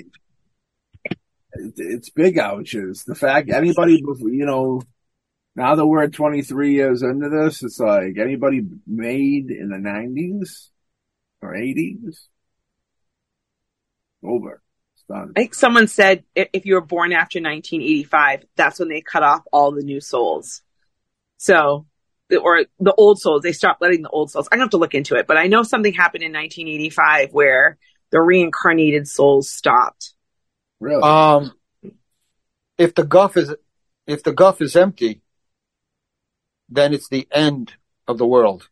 it's 1.76 2.10
big 2.10 2.38
ouches. 2.38 3.04
The 3.04 3.14
fact 3.14 3.50
anybody, 3.50 3.94
you 3.94 4.46
know, 4.46 4.82
now 5.54 5.74
that 5.74 5.86
we're 5.86 6.06
23 6.08 6.74
years 6.74 7.02
into 7.02 7.28
this, 7.28 7.62
it's 7.62 7.80
like 7.80 8.18
anybody 8.18 8.62
made 8.86 9.50
in 9.50 9.70
the 9.70 9.76
90s 9.76 10.68
or 11.40 11.54
80s, 11.54 12.26
over. 14.22 14.62
I 15.08 15.26
think 15.34 15.54
someone 15.54 15.86
said 15.86 16.24
if 16.34 16.66
you 16.66 16.74
were 16.74 16.80
born 16.80 17.12
after 17.12 17.38
1985, 17.38 18.44
that's 18.56 18.80
when 18.80 18.88
they 18.88 19.00
cut 19.00 19.22
off 19.22 19.44
all 19.52 19.70
the 19.70 19.84
new 19.84 20.00
souls. 20.00 20.62
So, 21.36 21.86
or 22.30 22.64
the 22.80 22.94
old 22.94 23.20
souls, 23.20 23.42
they 23.42 23.52
stopped 23.52 23.80
letting 23.80 24.02
the 24.02 24.08
old 24.08 24.32
souls. 24.32 24.48
I'm 24.50 24.56
gonna 24.56 24.64
have 24.64 24.70
to 24.70 24.78
look 24.78 24.94
into 24.94 25.14
it, 25.14 25.28
but 25.28 25.36
I 25.36 25.46
know 25.46 25.62
something 25.62 25.92
happened 25.92 26.24
in 26.24 26.32
1985 26.32 27.32
where 27.32 27.78
the 28.10 28.20
reincarnated 28.20 29.06
souls 29.06 29.48
stopped. 29.48 30.14
Really? 30.80 31.02
Um, 31.02 31.52
if 32.78 32.94
the 32.94 33.04
guff 33.04 33.36
is 33.36 33.54
if 34.06 34.22
the 34.22 34.32
guff 34.32 34.60
is 34.60 34.76
empty, 34.76 35.22
then 36.68 36.92
it's 36.92 37.08
the 37.08 37.26
end 37.32 37.74
of 38.06 38.18
the 38.18 38.26
world. 38.26 38.68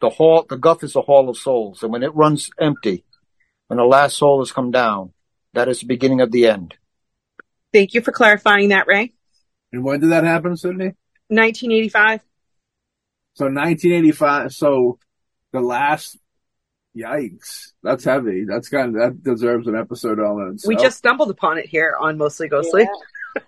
The 0.00 0.10
hall, 0.10 0.44
the 0.48 0.58
guff 0.58 0.82
is 0.82 0.92
the 0.92 1.02
hall 1.02 1.28
of 1.28 1.38
souls, 1.38 1.82
and 1.82 1.90
when 1.90 2.02
it 2.02 2.14
runs 2.14 2.50
empty, 2.60 3.04
when 3.68 3.78
the 3.78 3.84
last 3.84 4.16
soul 4.18 4.40
has 4.40 4.52
come 4.52 4.70
down, 4.70 5.12
that 5.54 5.68
is 5.68 5.80
the 5.80 5.86
beginning 5.86 6.20
of 6.20 6.30
the 6.30 6.46
end. 6.46 6.74
Thank 7.72 7.94
you 7.94 8.02
for 8.02 8.12
clarifying 8.12 8.68
that, 8.68 8.86
Ray. 8.86 9.12
And 9.72 9.84
when 9.84 10.00
did 10.00 10.10
that 10.10 10.24
happen, 10.24 10.56
Cindy? 10.56 10.94
1985. 11.28 12.20
So 13.34 13.46
1985. 13.46 14.52
So 14.52 14.98
the 15.52 15.60
last 15.60 16.18
Yikes. 16.96 17.72
That's 17.82 18.04
heavy. 18.04 18.44
That's 18.48 18.68
kind 18.68 18.96
of, 18.96 19.02
that 19.02 19.22
deserves 19.22 19.66
an 19.66 19.76
episode 19.76 20.18
all 20.20 20.40
in 20.40 20.54
itself. 20.54 20.68
We 20.68 20.76
just 20.76 20.98
stumbled 20.98 21.30
upon 21.30 21.58
it 21.58 21.66
here 21.66 21.96
on 22.00 22.16
Mostly 22.16 22.48
Ghostly. 22.48 22.82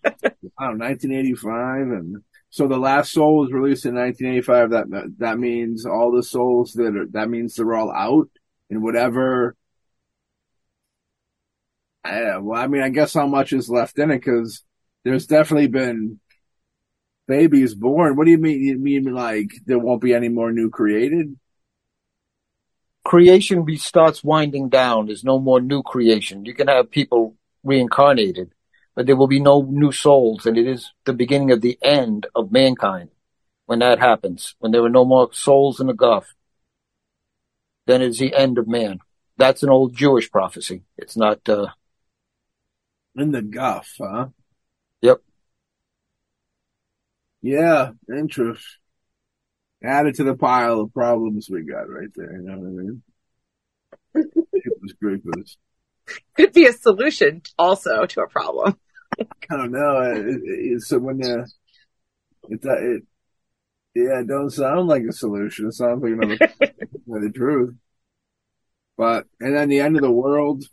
Yeah. 0.04 0.10
wow, 0.58 0.74
1985. 0.74 1.80
And 1.80 2.22
so 2.50 2.68
the 2.68 2.76
last 2.76 3.12
soul 3.12 3.38
was 3.38 3.52
released 3.52 3.86
in 3.86 3.94
1985. 3.94 4.70
That, 4.70 5.12
that 5.18 5.38
means 5.38 5.86
all 5.86 6.12
the 6.12 6.22
souls 6.22 6.72
that 6.74 6.96
are, 6.96 7.06
that 7.12 7.30
means 7.30 7.54
they're 7.54 7.74
all 7.74 7.90
out 7.90 8.28
and 8.70 8.82
whatever. 8.82 9.56
Yeah, 12.04 12.38
well, 12.38 12.60
I 12.60 12.66
mean, 12.68 12.82
I 12.82 12.88
guess 12.88 13.14
how 13.14 13.26
much 13.26 13.52
is 13.52 13.68
left 13.68 13.98
in 13.98 14.10
it 14.10 14.18
because 14.18 14.62
there's 15.04 15.26
definitely 15.26 15.68
been 15.68 16.20
babies 17.26 17.74
born. 17.74 18.16
What 18.16 18.24
do 18.24 18.30
you 18.30 18.38
mean? 18.38 18.60
You 18.62 18.78
mean 18.78 19.12
like 19.12 19.50
there 19.66 19.78
won't 19.78 20.00
be 20.00 20.14
any 20.14 20.28
more 20.28 20.50
new 20.50 20.70
created? 20.70 21.36
Creation 23.08 23.64
be, 23.64 23.78
starts 23.78 24.22
winding 24.22 24.68
down. 24.68 25.06
There's 25.06 25.24
no 25.24 25.38
more 25.38 25.62
new 25.62 25.82
creation. 25.82 26.44
You 26.44 26.52
can 26.52 26.68
have 26.68 26.90
people 26.90 27.36
reincarnated, 27.64 28.52
but 28.94 29.06
there 29.06 29.16
will 29.16 29.26
be 29.26 29.40
no 29.40 29.62
new 29.62 29.92
souls, 29.92 30.44
and 30.44 30.58
it 30.58 30.66
is 30.66 30.92
the 31.06 31.14
beginning 31.14 31.50
of 31.50 31.62
the 31.62 31.78
end 31.80 32.26
of 32.34 32.52
mankind 32.52 33.08
when 33.64 33.78
that 33.78 33.98
happens. 33.98 34.56
When 34.58 34.72
there 34.72 34.84
are 34.84 34.90
no 34.90 35.06
more 35.06 35.32
souls 35.32 35.80
in 35.80 35.86
the 35.86 35.94
guff. 35.94 36.34
then 37.86 38.02
it's 38.02 38.18
the 38.18 38.34
end 38.34 38.58
of 38.58 38.68
man. 38.68 38.98
That's 39.38 39.62
an 39.62 39.70
old 39.70 39.96
Jewish 39.96 40.30
prophecy. 40.30 40.82
It's 40.98 41.16
not 41.16 41.48
uh, 41.48 41.68
in 43.16 43.32
the 43.32 43.40
guff, 43.40 43.90
huh? 43.98 44.26
Yep. 45.00 45.22
Yeah, 47.40 47.92
interest 48.14 48.66
added 49.82 50.14
to 50.16 50.24
the 50.24 50.34
pile 50.34 50.80
of 50.80 50.92
problems 50.92 51.48
we 51.50 51.62
got 51.62 51.88
right 51.88 52.08
there. 52.14 52.32
You 52.32 52.42
know 52.42 52.58
what 52.58 52.66
I 52.66 52.70
mean? 52.70 53.02
it 54.52 54.72
was 54.80 54.92
great 54.94 55.22
for 55.22 55.32
this. 55.36 55.56
Could 56.34 56.52
be 56.52 56.66
a 56.66 56.72
solution 56.72 57.42
also 57.58 58.06
to 58.06 58.20
a 58.22 58.28
problem. 58.28 58.78
I 59.20 59.56
don't 59.56 59.72
know. 59.72 60.00
It, 60.14 60.40
it, 60.44 60.82
so 60.82 60.98
when 60.98 61.22
uh, 61.22 61.28
you, 61.28 61.44
it, 62.50 62.64
uh, 62.64 62.76
it, 62.78 63.02
yeah, 63.94 64.20
it 64.20 64.28
don't 64.28 64.50
sound 64.50 64.88
like 64.88 65.02
a 65.08 65.12
solution. 65.12 65.68
It 65.68 65.72
sounds 65.72 66.02
like 66.02 66.12
another, 66.12 66.38
the 67.06 67.32
truth. 67.34 67.74
But, 68.96 69.26
and 69.40 69.56
then 69.56 69.68
the 69.68 69.80
end 69.80 69.96
of 69.96 70.02
the 70.02 70.10
world. 70.10 70.64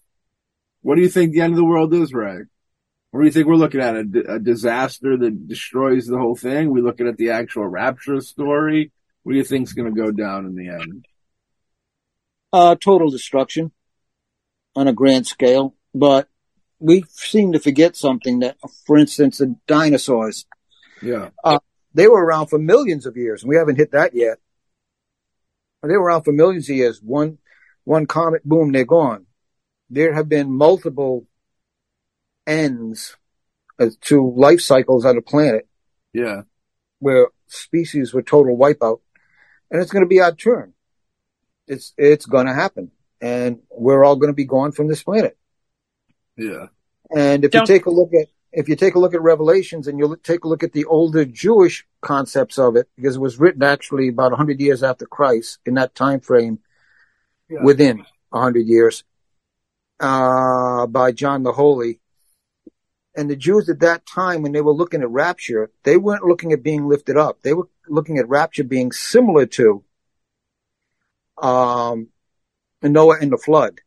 What 0.81 0.95
do 0.95 1.01
you 1.01 1.09
think 1.09 1.33
the 1.33 1.41
end 1.41 1.53
of 1.53 1.57
the 1.57 1.65
world 1.65 1.93
is, 1.93 2.13
Ray? 2.13 2.41
What 3.11 3.21
do 3.21 3.25
you 3.25 3.31
think 3.31 3.47
we're 3.47 3.55
looking 3.55 3.81
at? 3.81 3.95
A, 3.95 4.35
a 4.35 4.39
disaster 4.39 5.17
that 5.17 5.47
destroys 5.47 6.05
the 6.05 6.17
whole 6.17 6.35
thing? 6.35 6.69
We 6.69 6.81
looking 6.81 7.07
at 7.07 7.17
the 7.17 7.31
actual 7.31 7.65
rapture 7.65 8.19
story? 8.21 8.91
What 9.25 9.31
do 9.31 9.39
you 9.39 9.43
think's 9.43 9.73
going 9.73 9.91
to 9.91 9.99
go 9.99 10.11
down 10.11 10.45
in 10.45 10.53
the 10.53 10.69
end? 10.69 11.07
Uh, 12.53 12.75
total 12.75 13.09
destruction 13.09 13.71
on 14.75 14.87
a 14.87 14.93
grand 14.93 15.25
scale. 15.25 15.73
But 15.95 16.29
we 16.77 17.05
seem 17.09 17.53
to 17.53 17.59
forget 17.59 17.95
something 17.95 18.41
that, 18.41 18.57
for 18.85 18.99
instance, 18.99 19.39
the 19.39 19.55
dinosaurs. 19.65 20.45
Yeah. 21.01 21.29
Uh, 21.43 21.57
they 21.91 22.07
were 22.07 22.23
around 22.23 22.47
for 22.47 22.59
millions 22.59 23.07
of 23.07 23.17
years, 23.17 23.41
and 23.41 23.49
we 23.49 23.55
haven't 23.55 23.77
hit 23.77 23.93
that 23.93 24.13
yet. 24.13 24.37
They 25.81 25.97
were 25.97 26.03
around 26.03 26.21
for 26.21 26.31
millions 26.31 26.69
of 26.69 26.75
years. 26.75 27.01
One, 27.01 27.39
one 27.83 28.05
comet, 28.05 28.43
boom, 28.45 28.73
they're 28.73 28.85
gone. 28.85 29.25
There 29.89 30.13
have 30.13 30.29
been 30.29 30.51
multiple 30.51 31.25
ends 32.45 33.17
to 34.01 34.33
life 34.37 34.61
cycles 34.61 35.03
on 35.03 35.15
the 35.15 35.23
planet. 35.23 35.67
Yeah. 36.13 36.41
Where 36.99 37.29
species 37.47 38.13
were 38.13 38.21
total 38.21 38.55
wipeout 38.55 38.99
and 39.75 39.81
it's 39.81 39.91
going 39.91 40.05
to 40.05 40.07
be 40.07 40.21
our 40.21 40.31
turn. 40.31 40.71
It's 41.67 41.91
it's 41.97 42.25
going 42.25 42.45
to 42.45 42.53
happen, 42.53 42.91
and 43.19 43.59
we're 43.69 44.05
all 44.05 44.15
going 44.15 44.31
to 44.31 44.35
be 44.35 44.45
gone 44.45 44.71
from 44.71 44.87
this 44.87 45.03
planet. 45.03 45.37
Yeah. 46.37 46.67
And 47.13 47.43
if 47.43 47.51
Don't... 47.51 47.67
you 47.67 47.75
take 47.75 47.85
a 47.85 47.89
look 47.89 48.13
at 48.13 48.27
if 48.53 48.69
you 48.69 48.77
take 48.77 48.95
a 48.95 48.99
look 48.99 49.13
at 49.13 49.21
Revelations 49.21 49.89
and 49.89 49.99
you 49.99 50.17
take 50.23 50.45
a 50.45 50.47
look 50.47 50.63
at 50.63 50.71
the 50.71 50.85
older 50.85 51.25
Jewish 51.25 51.85
concepts 51.99 52.57
of 52.57 52.77
it, 52.77 52.87
because 52.95 53.17
it 53.17 53.21
was 53.21 53.37
written 53.37 53.63
actually 53.63 54.07
about 54.07 54.31
100 54.31 54.61
years 54.61 54.81
after 54.81 55.05
Christ 55.05 55.59
in 55.65 55.73
that 55.73 55.93
time 55.93 56.21
frame, 56.21 56.59
yeah. 57.49 57.63
within 57.63 58.05
100 58.29 58.65
years, 58.65 59.03
uh, 59.99 60.87
by 60.87 61.11
John 61.11 61.43
the 61.43 61.51
Holy. 61.51 61.99
And 63.13 63.29
the 63.29 63.35
Jews 63.35 63.67
at 63.67 63.81
that 63.81 64.05
time, 64.05 64.41
when 64.41 64.53
they 64.53 64.61
were 64.61 64.71
looking 64.71 65.01
at 65.01 65.09
rapture, 65.09 65.69
they 65.83 65.97
weren't 65.97 66.23
looking 66.23 66.53
at 66.53 66.63
being 66.63 66.87
lifted 66.87 67.17
up. 67.17 67.41
They 67.41 67.53
were 67.53 67.67
looking 67.87 68.17
at 68.17 68.29
rapture 68.29 68.63
being 68.63 68.91
similar 68.91 69.45
to 69.45 69.83
um, 71.41 72.09
Noah 72.81 73.17
and 73.19 73.31
the 73.31 73.37
flood. 73.37 73.81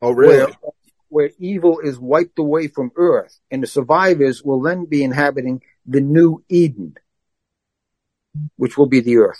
Oh, 0.00 0.12
really? 0.12 0.52
Where, 0.60 0.72
where 1.08 1.30
evil 1.38 1.78
is 1.80 1.98
wiped 1.98 2.38
away 2.38 2.68
from 2.68 2.90
earth, 2.96 3.38
and 3.50 3.62
the 3.62 3.66
survivors 3.66 4.42
will 4.42 4.60
then 4.62 4.86
be 4.86 5.04
inhabiting 5.04 5.62
the 5.84 6.00
new 6.00 6.42
Eden, 6.48 6.96
which 8.56 8.78
will 8.78 8.86
be 8.86 9.00
the 9.00 9.18
earth. 9.18 9.38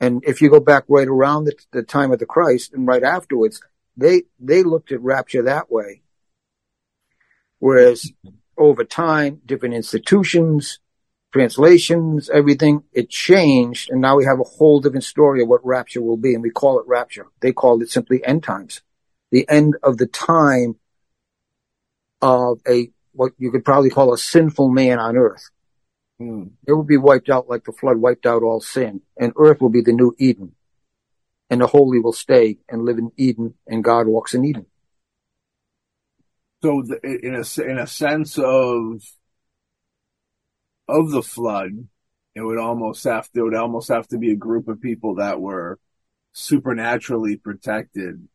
And 0.00 0.22
if 0.26 0.42
you 0.42 0.50
go 0.50 0.60
back 0.60 0.84
right 0.88 1.08
around 1.08 1.44
the, 1.44 1.54
the 1.70 1.82
time 1.82 2.12
of 2.12 2.18
the 2.18 2.26
Christ 2.26 2.72
and 2.72 2.86
right 2.86 3.02
afterwards, 3.04 3.60
they 3.96 4.24
they 4.40 4.62
looked 4.62 4.90
at 4.92 5.00
rapture 5.00 5.42
that 5.42 5.70
way. 5.70 6.02
Whereas 7.58 8.10
over 8.58 8.84
time, 8.84 9.40
different 9.46 9.74
institutions, 9.74 10.80
translations, 11.32 12.28
everything, 12.28 12.84
it 12.92 13.08
changed, 13.08 13.90
and 13.90 14.00
now 14.00 14.16
we 14.16 14.24
have 14.24 14.38
a 14.38 14.44
whole 14.44 14.80
different 14.80 15.04
story 15.04 15.42
of 15.42 15.48
what 15.48 15.64
rapture 15.64 16.02
will 16.02 16.16
be, 16.16 16.34
and 16.34 16.42
we 16.42 16.50
call 16.50 16.78
it 16.78 16.86
rapture. 16.86 17.26
They 17.40 17.52
called 17.52 17.82
it 17.82 17.90
simply 17.90 18.24
end 18.24 18.42
times, 18.42 18.82
the 19.30 19.48
end 19.48 19.76
of 19.82 19.96
the 19.96 20.06
time 20.06 20.76
of 22.20 22.60
a 22.68 22.90
what 23.14 23.32
you 23.38 23.50
could 23.50 23.64
probably 23.64 23.90
call 23.90 24.12
a 24.12 24.18
sinful 24.18 24.68
man 24.68 24.98
on 24.98 25.16
earth. 25.16 25.50
Hmm. 26.18 26.44
It 26.66 26.72
will 26.72 26.84
be 26.84 26.96
wiped 26.96 27.28
out 27.28 27.48
like 27.48 27.64
the 27.64 27.72
flood 27.72 27.96
wiped 27.96 28.26
out 28.26 28.42
all 28.42 28.60
sin, 28.60 29.00
and 29.16 29.32
earth 29.36 29.60
will 29.60 29.70
be 29.70 29.82
the 29.82 29.92
new 29.92 30.14
Eden, 30.18 30.54
and 31.48 31.62
the 31.62 31.66
holy 31.66 31.98
will 31.98 32.12
stay 32.12 32.58
and 32.68 32.84
live 32.84 32.98
in 32.98 33.10
Eden, 33.16 33.54
and 33.66 33.82
God 33.82 34.06
walks 34.06 34.34
in 34.34 34.44
Eden. 34.44 34.66
So 36.62 36.82
the, 36.86 37.00
in 37.02 37.34
a 37.34 37.70
in 37.70 37.78
a 37.78 37.86
sense 37.86 38.38
of 38.38 39.02
of 40.92 41.10
the 41.10 41.22
flood, 41.22 41.88
it 42.34 42.42
would 42.42 42.58
almost 42.58 43.04
have 43.04 43.30
to 43.32 43.40
it 43.40 43.42
would 43.42 43.54
almost 43.54 43.88
have 43.88 44.06
to 44.08 44.18
be 44.18 44.30
a 44.30 44.36
group 44.36 44.68
of 44.68 44.80
people 44.80 45.16
that 45.16 45.40
were 45.40 45.78
supernaturally 46.32 47.36
protected 47.36 48.28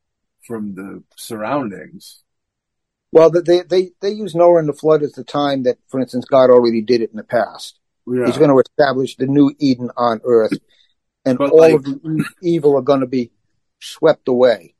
from 0.45 0.75
the 0.75 1.03
surroundings. 1.15 2.23
Well, 3.11 3.29
they 3.31 3.61
they 3.61 3.91
they 4.01 4.11
use 4.11 4.35
Noah 4.35 4.59
and 4.59 4.69
the 4.69 4.73
flood 4.73 5.01
as 5.03 5.13
the 5.13 5.23
time 5.23 5.63
that, 5.63 5.77
for 5.87 5.99
instance, 5.99 6.25
God 6.25 6.49
already 6.49 6.81
did 6.81 7.01
it 7.01 7.11
in 7.11 7.17
the 7.17 7.23
past. 7.23 7.79
Yeah. 8.05 8.25
He's 8.25 8.37
going 8.37 8.49
to 8.49 8.59
establish 8.59 9.15
the 9.15 9.27
new 9.27 9.53
Eden 9.59 9.91
on 9.97 10.21
earth, 10.23 10.53
and 11.25 11.37
But 11.37 11.51
all 11.51 11.59
like- 11.59 11.75
of 11.75 11.83
the 11.83 12.25
evil 12.41 12.75
are 12.77 12.81
going 12.81 13.01
to 13.01 13.07
be 13.07 13.31
swept 13.79 14.27
away. 14.27 14.75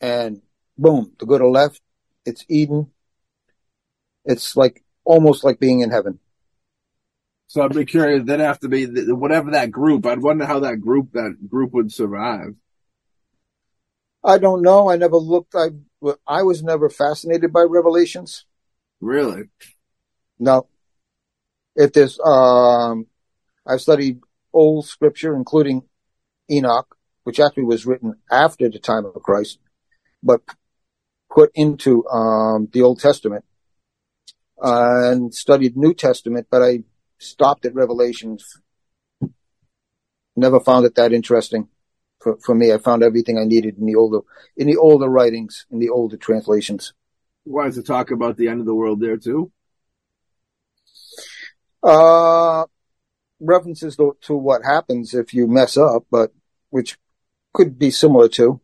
And 0.00 0.42
boom, 0.76 1.12
the 1.18 1.26
good 1.26 1.40
are 1.40 1.48
left. 1.48 1.80
It's 2.26 2.44
Eden. 2.48 2.90
It's 4.24 4.56
like 4.56 4.82
almost 5.04 5.44
like 5.44 5.60
being 5.60 5.80
in 5.80 5.90
heaven. 5.90 6.18
So 7.54 7.62
I'd 7.62 7.72
be 7.72 7.84
curious. 7.84 8.24
There'd 8.24 8.40
have 8.40 8.58
to 8.60 8.68
be 8.68 8.84
whatever 9.12 9.52
that 9.52 9.70
group. 9.70 10.06
I'd 10.06 10.20
wonder 10.20 10.44
how 10.44 10.58
that 10.58 10.80
group 10.80 11.12
that 11.12 11.36
group 11.48 11.72
would 11.72 11.92
survive. 11.92 12.56
I 14.24 14.38
don't 14.38 14.60
know. 14.60 14.90
I 14.90 14.96
never 14.96 15.18
looked. 15.18 15.54
I 15.54 15.68
I 16.26 16.42
was 16.42 16.64
never 16.64 16.90
fascinated 16.90 17.52
by 17.52 17.60
revelations. 17.62 18.44
Really? 19.00 19.44
No. 20.36 20.66
If 21.76 21.92
there's, 21.92 22.18
um, 22.18 23.06
I've 23.64 23.80
studied 23.80 24.18
old 24.52 24.86
scripture, 24.88 25.36
including 25.36 25.84
Enoch, 26.50 26.96
which 27.22 27.38
actually 27.38 27.66
was 27.66 27.86
written 27.86 28.14
after 28.32 28.68
the 28.68 28.80
time 28.80 29.04
of 29.06 29.22
Christ, 29.22 29.60
but 30.24 30.40
put 31.30 31.52
into, 31.54 32.04
um, 32.08 32.68
the 32.72 32.82
Old 32.82 32.98
Testament, 32.98 33.44
uh, 34.60 35.12
and 35.12 35.32
studied 35.32 35.76
New 35.76 35.94
Testament, 35.94 36.48
but 36.50 36.60
I 36.60 36.82
stopped 37.18 37.64
at 37.66 37.74
Revelations. 37.74 38.60
Never 40.36 40.60
found 40.60 40.84
it 40.84 40.96
that 40.96 41.12
interesting 41.12 41.68
for, 42.20 42.36
for 42.38 42.54
me. 42.54 42.72
I 42.72 42.78
found 42.78 43.02
everything 43.02 43.38
I 43.38 43.44
needed 43.44 43.78
in 43.78 43.86
the 43.86 43.94
older, 43.94 44.20
in 44.56 44.66
the 44.66 44.76
older 44.76 45.08
writings, 45.08 45.66
in 45.70 45.78
the 45.78 45.90
older 45.90 46.16
translations. 46.16 46.92
Why 47.44 47.66
is 47.66 47.76
to 47.76 47.82
talk 47.82 48.10
about 48.10 48.36
the 48.36 48.48
end 48.48 48.60
of 48.60 48.66
the 48.66 48.74
world 48.74 49.00
there 49.00 49.16
too? 49.16 49.52
Uh, 51.82 52.64
references 53.38 53.96
to, 53.96 54.16
to 54.22 54.34
what 54.34 54.64
happens 54.64 55.14
if 55.14 55.34
you 55.34 55.46
mess 55.46 55.76
up, 55.76 56.06
but 56.10 56.32
which 56.70 56.98
could 57.52 57.78
be 57.78 57.90
similar 57.90 58.28
to. 58.30 58.60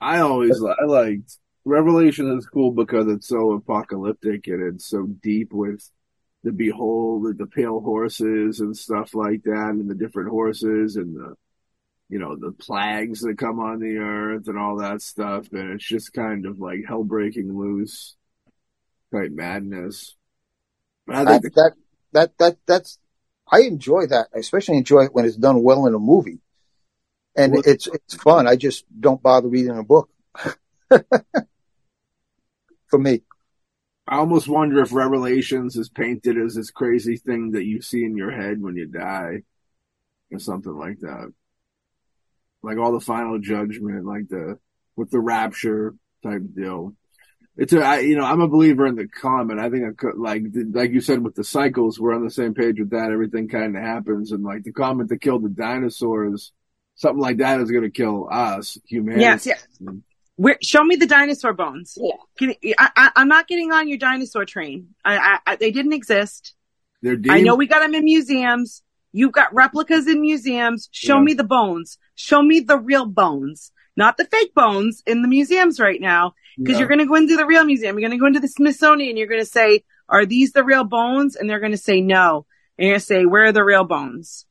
I 0.00 0.18
always 0.18 0.62
I 0.62 0.84
liked 0.84 1.38
Revelation 1.64 2.36
is 2.36 2.46
cool 2.46 2.72
because 2.72 3.06
it's 3.08 3.28
so 3.28 3.52
apocalyptic 3.52 4.46
and 4.48 4.74
it's 4.74 4.86
so 4.86 5.06
deep 5.06 5.52
with 5.52 5.88
the 6.44 6.52
behold, 6.52 7.22
with 7.22 7.38
the 7.38 7.46
pale 7.46 7.80
horses 7.80 8.60
and 8.60 8.76
stuff 8.76 9.14
like 9.14 9.42
that, 9.44 9.70
and 9.70 9.90
the 9.90 9.94
different 9.94 10.30
horses 10.30 10.96
and 10.96 11.16
the 11.16 11.34
you 12.08 12.18
know 12.18 12.36
the 12.36 12.52
plagues 12.52 13.22
that 13.22 13.38
come 13.38 13.58
on 13.58 13.80
the 13.80 13.96
earth 13.96 14.46
and 14.46 14.58
all 14.58 14.76
that 14.76 15.02
stuff, 15.02 15.48
and 15.52 15.72
it's 15.72 15.88
just 15.88 16.12
kind 16.12 16.46
of 16.46 16.60
like 16.60 16.84
hell 16.86 17.02
breaking 17.02 17.58
loose 17.58 18.14
type 19.12 19.30
madness. 19.32 20.14
That, 21.06 21.42
think 21.42 21.54
that, 21.54 21.72
that, 22.12 22.38
that, 22.38 22.56
that's, 22.66 22.98
I 23.50 23.60
enjoy 23.62 24.06
that. 24.06 24.28
I 24.34 24.38
especially 24.38 24.78
enjoy 24.78 25.04
it 25.04 25.14
when 25.14 25.24
it's 25.24 25.36
done 25.36 25.62
well 25.62 25.86
in 25.86 25.94
a 25.94 25.98
movie. 25.98 26.40
And 27.36 27.56
it's, 27.66 27.88
it's 27.88 28.14
fun. 28.14 28.46
I 28.46 28.56
just 28.56 28.84
don't 28.98 29.22
bother 29.22 29.48
reading 29.48 29.76
a 29.76 29.82
book. 29.82 30.08
For 32.86 32.98
me. 32.98 33.22
I 34.06 34.16
almost 34.16 34.48
wonder 34.48 34.82
if 34.82 34.92
Revelations 34.92 35.76
is 35.76 35.88
painted 35.88 36.36
as 36.36 36.54
this 36.54 36.70
crazy 36.70 37.16
thing 37.16 37.52
that 37.52 37.64
you 37.64 37.80
see 37.80 38.04
in 38.04 38.16
your 38.16 38.30
head 38.30 38.60
when 38.60 38.76
you 38.76 38.86
die, 38.86 39.42
or 40.30 40.38
something 40.38 40.76
like 40.76 41.00
that. 41.00 41.32
Like 42.62 42.78
all 42.78 42.92
the 42.92 43.00
final 43.00 43.38
judgment, 43.38 44.04
like 44.04 44.28
the 44.28 44.58
with 44.96 45.10
the 45.10 45.20
rapture 45.20 45.94
type 46.22 46.42
deal. 46.54 46.94
It's 47.56 47.72
a, 47.72 47.82
I, 47.82 48.00
you 48.00 48.16
know, 48.16 48.24
I'm 48.24 48.40
a 48.40 48.48
believer 48.48 48.84
in 48.86 48.96
the 48.96 49.06
comet. 49.06 49.58
I 49.58 49.70
think, 49.70 49.84
I 49.84 49.92
could, 49.92 50.16
like, 50.16 50.42
like 50.72 50.90
you 50.90 51.00
said 51.00 51.22
with 51.22 51.36
the 51.36 51.44
cycles, 51.44 52.00
we're 52.00 52.14
on 52.14 52.24
the 52.24 52.30
same 52.30 52.52
page 52.52 52.80
with 52.80 52.90
that. 52.90 53.12
Everything 53.12 53.48
kind 53.48 53.76
of 53.76 53.82
happens, 53.82 54.32
and 54.32 54.42
like 54.42 54.64
the 54.64 54.72
comet 54.72 55.08
that 55.08 55.20
killed 55.20 55.44
the 55.44 55.50
dinosaurs, 55.50 56.52
something 56.96 57.20
like 57.20 57.36
that 57.36 57.60
is 57.60 57.70
going 57.70 57.84
to 57.84 57.90
kill 57.90 58.28
us, 58.30 58.76
humanity. 58.86 59.22
Yes, 59.22 59.46
yes. 59.46 59.66
Where, 60.36 60.58
show 60.62 60.82
me 60.82 60.96
the 60.96 61.06
dinosaur 61.06 61.52
bones. 61.52 61.96
Yeah. 62.00 62.14
Can, 62.38 62.54
I, 62.78 62.90
I, 62.96 63.10
I'm 63.16 63.28
not 63.28 63.46
getting 63.46 63.70
on 63.72 63.88
your 63.88 63.98
dinosaur 63.98 64.44
train. 64.44 64.88
I, 65.04 65.16
I, 65.16 65.38
I, 65.46 65.56
they 65.56 65.70
didn't 65.70 65.92
exist. 65.92 66.54
They're 67.02 67.16
I 67.28 67.40
know 67.40 67.54
we 67.54 67.66
got 67.66 67.80
them 67.80 67.94
in 67.94 68.04
museums. 68.04 68.82
You've 69.12 69.32
got 69.32 69.54
replicas 69.54 70.08
in 70.08 70.20
museums. 70.20 70.88
Show 70.90 71.18
Yeah. 71.18 71.22
me 71.22 71.34
the 71.34 71.44
bones. 71.44 71.98
Show 72.16 72.42
me 72.42 72.60
the 72.60 72.78
real 72.78 73.06
bones, 73.06 73.70
not 73.96 74.16
the 74.16 74.24
fake 74.24 74.54
bones 74.54 75.02
in 75.06 75.22
the 75.22 75.28
museums 75.28 75.78
right 75.78 76.00
now. 76.00 76.34
Because 76.58 76.74
Yeah. 76.74 76.78
you're 76.80 76.88
going 76.88 76.98
to 77.00 77.06
go 77.06 77.14
into 77.14 77.36
the 77.36 77.46
real 77.46 77.64
museum. 77.64 77.96
You're 77.98 78.08
going 78.08 78.18
to 78.18 78.22
go 78.22 78.26
into 78.26 78.40
the 78.40 78.48
Smithsonian. 78.48 79.16
You're 79.16 79.28
going 79.28 79.40
to 79.40 79.46
say, 79.46 79.84
are 80.08 80.26
these 80.26 80.52
the 80.52 80.64
real 80.64 80.84
bones? 80.84 81.36
And 81.36 81.48
they're 81.48 81.60
going 81.60 81.72
to 81.72 81.78
say 81.78 82.00
no. 82.00 82.46
And 82.76 82.86
you're 82.86 82.92
going 82.94 83.00
to 83.00 83.06
say, 83.06 83.24
where 83.24 83.44
are 83.44 83.52
the 83.52 83.64
real 83.64 83.84
bones? 83.84 84.46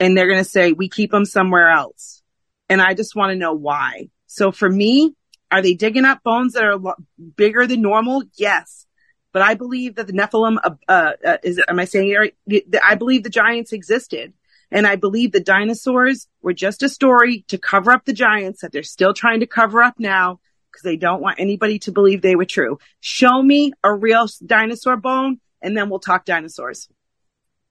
And 0.00 0.16
they're 0.16 0.26
going 0.28 0.38
to 0.42 0.44
say, 0.48 0.72
we 0.72 0.88
keep 0.88 1.10
them 1.10 1.24
somewhere 1.26 1.68
else. 1.70 2.22
And 2.70 2.80
I 2.80 2.94
just 2.94 3.14
want 3.14 3.32
to 3.32 3.36
know 3.36 3.52
why. 3.52 4.08
So 4.26 4.52
for 4.52 4.70
me, 4.70 5.14
are 5.50 5.62
they 5.62 5.74
digging 5.74 6.04
up 6.04 6.22
bones 6.22 6.54
that 6.54 6.64
are 6.64 6.76
lo- 6.76 6.94
bigger 7.36 7.66
than 7.66 7.82
normal? 7.82 8.22
Yes. 8.36 8.86
But 9.32 9.42
I 9.42 9.54
believe 9.54 9.96
that 9.96 10.06
the 10.06 10.12
Nephilim, 10.12 10.58
uh, 10.62 10.70
uh, 10.88 11.12
uh, 11.24 11.36
is, 11.42 11.60
am 11.68 11.78
I 11.78 11.84
saying 11.84 12.10
it 12.10 12.16
right? 12.16 12.34
I 12.82 12.94
believe 12.94 13.22
the 13.22 13.30
giants 13.30 13.72
existed. 13.72 14.32
And 14.70 14.86
I 14.86 14.96
believe 14.96 15.32
the 15.32 15.40
dinosaurs 15.40 16.28
were 16.42 16.52
just 16.52 16.82
a 16.82 16.88
story 16.88 17.44
to 17.48 17.56
cover 17.56 17.90
up 17.90 18.04
the 18.04 18.12
giants 18.12 18.60
that 18.60 18.72
they're 18.72 18.82
still 18.82 19.14
trying 19.14 19.40
to 19.40 19.46
cover 19.46 19.82
up 19.82 19.94
now 19.98 20.40
because 20.70 20.82
they 20.82 20.96
don't 20.96 21.22
want 21.22 21.40
anybody 21.40 21.78
to 21.80 21.92
believe 21.92 22.20
they 22.20 22.36
were 22.36 22.44
true. 22.44 22.78
Show 23.00 23.42
me 23.42 23.72
a 23.82 23.94
real 23.94 24.26
dinosaur 24.44 24.96
bone 24.96 25.40
and 25.62 25.76
then 25.76 25.88
we'll 25.88 26.00
talk 26.00 26.26
dinosaurs. 26.26 26.88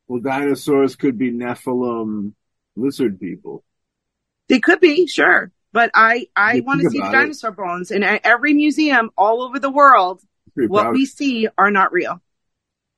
Well, 0.08 0.22
dinosaurs 0.22 0.96
could 0.96 1.18
be 1.18 1.32
Nephilim 1.32 2.34
lizard 2.76 3.20
people. 3.20 3.64
They 4.50 4.60
could 4.60 4.80
be, 4.80 5.08
sure. 5.08 5.52
But 5.78 5.92
I, 5.94 6.26
I 6.36 6.62
want 6.62 6.82
to 6.82 6.90
see 6.90 6.98
the 6.98 7.04
about 7.04 7.14
it. 7.14 7.18
dinosaur 7.18 7.52
bones 7.52 7.92
in 7.92 8.02
every 8.04 8.56
museum 8.56 9.12
all 9.16 9.44
over 9.44 9.60
the 9.60 9.70
world. 9.70 10.24
What 10.56 10.92
we 10.92 11.06
see 11.06 11.48
are 11.56 11.70
not 11.70 11.94
real. 11.94 12.20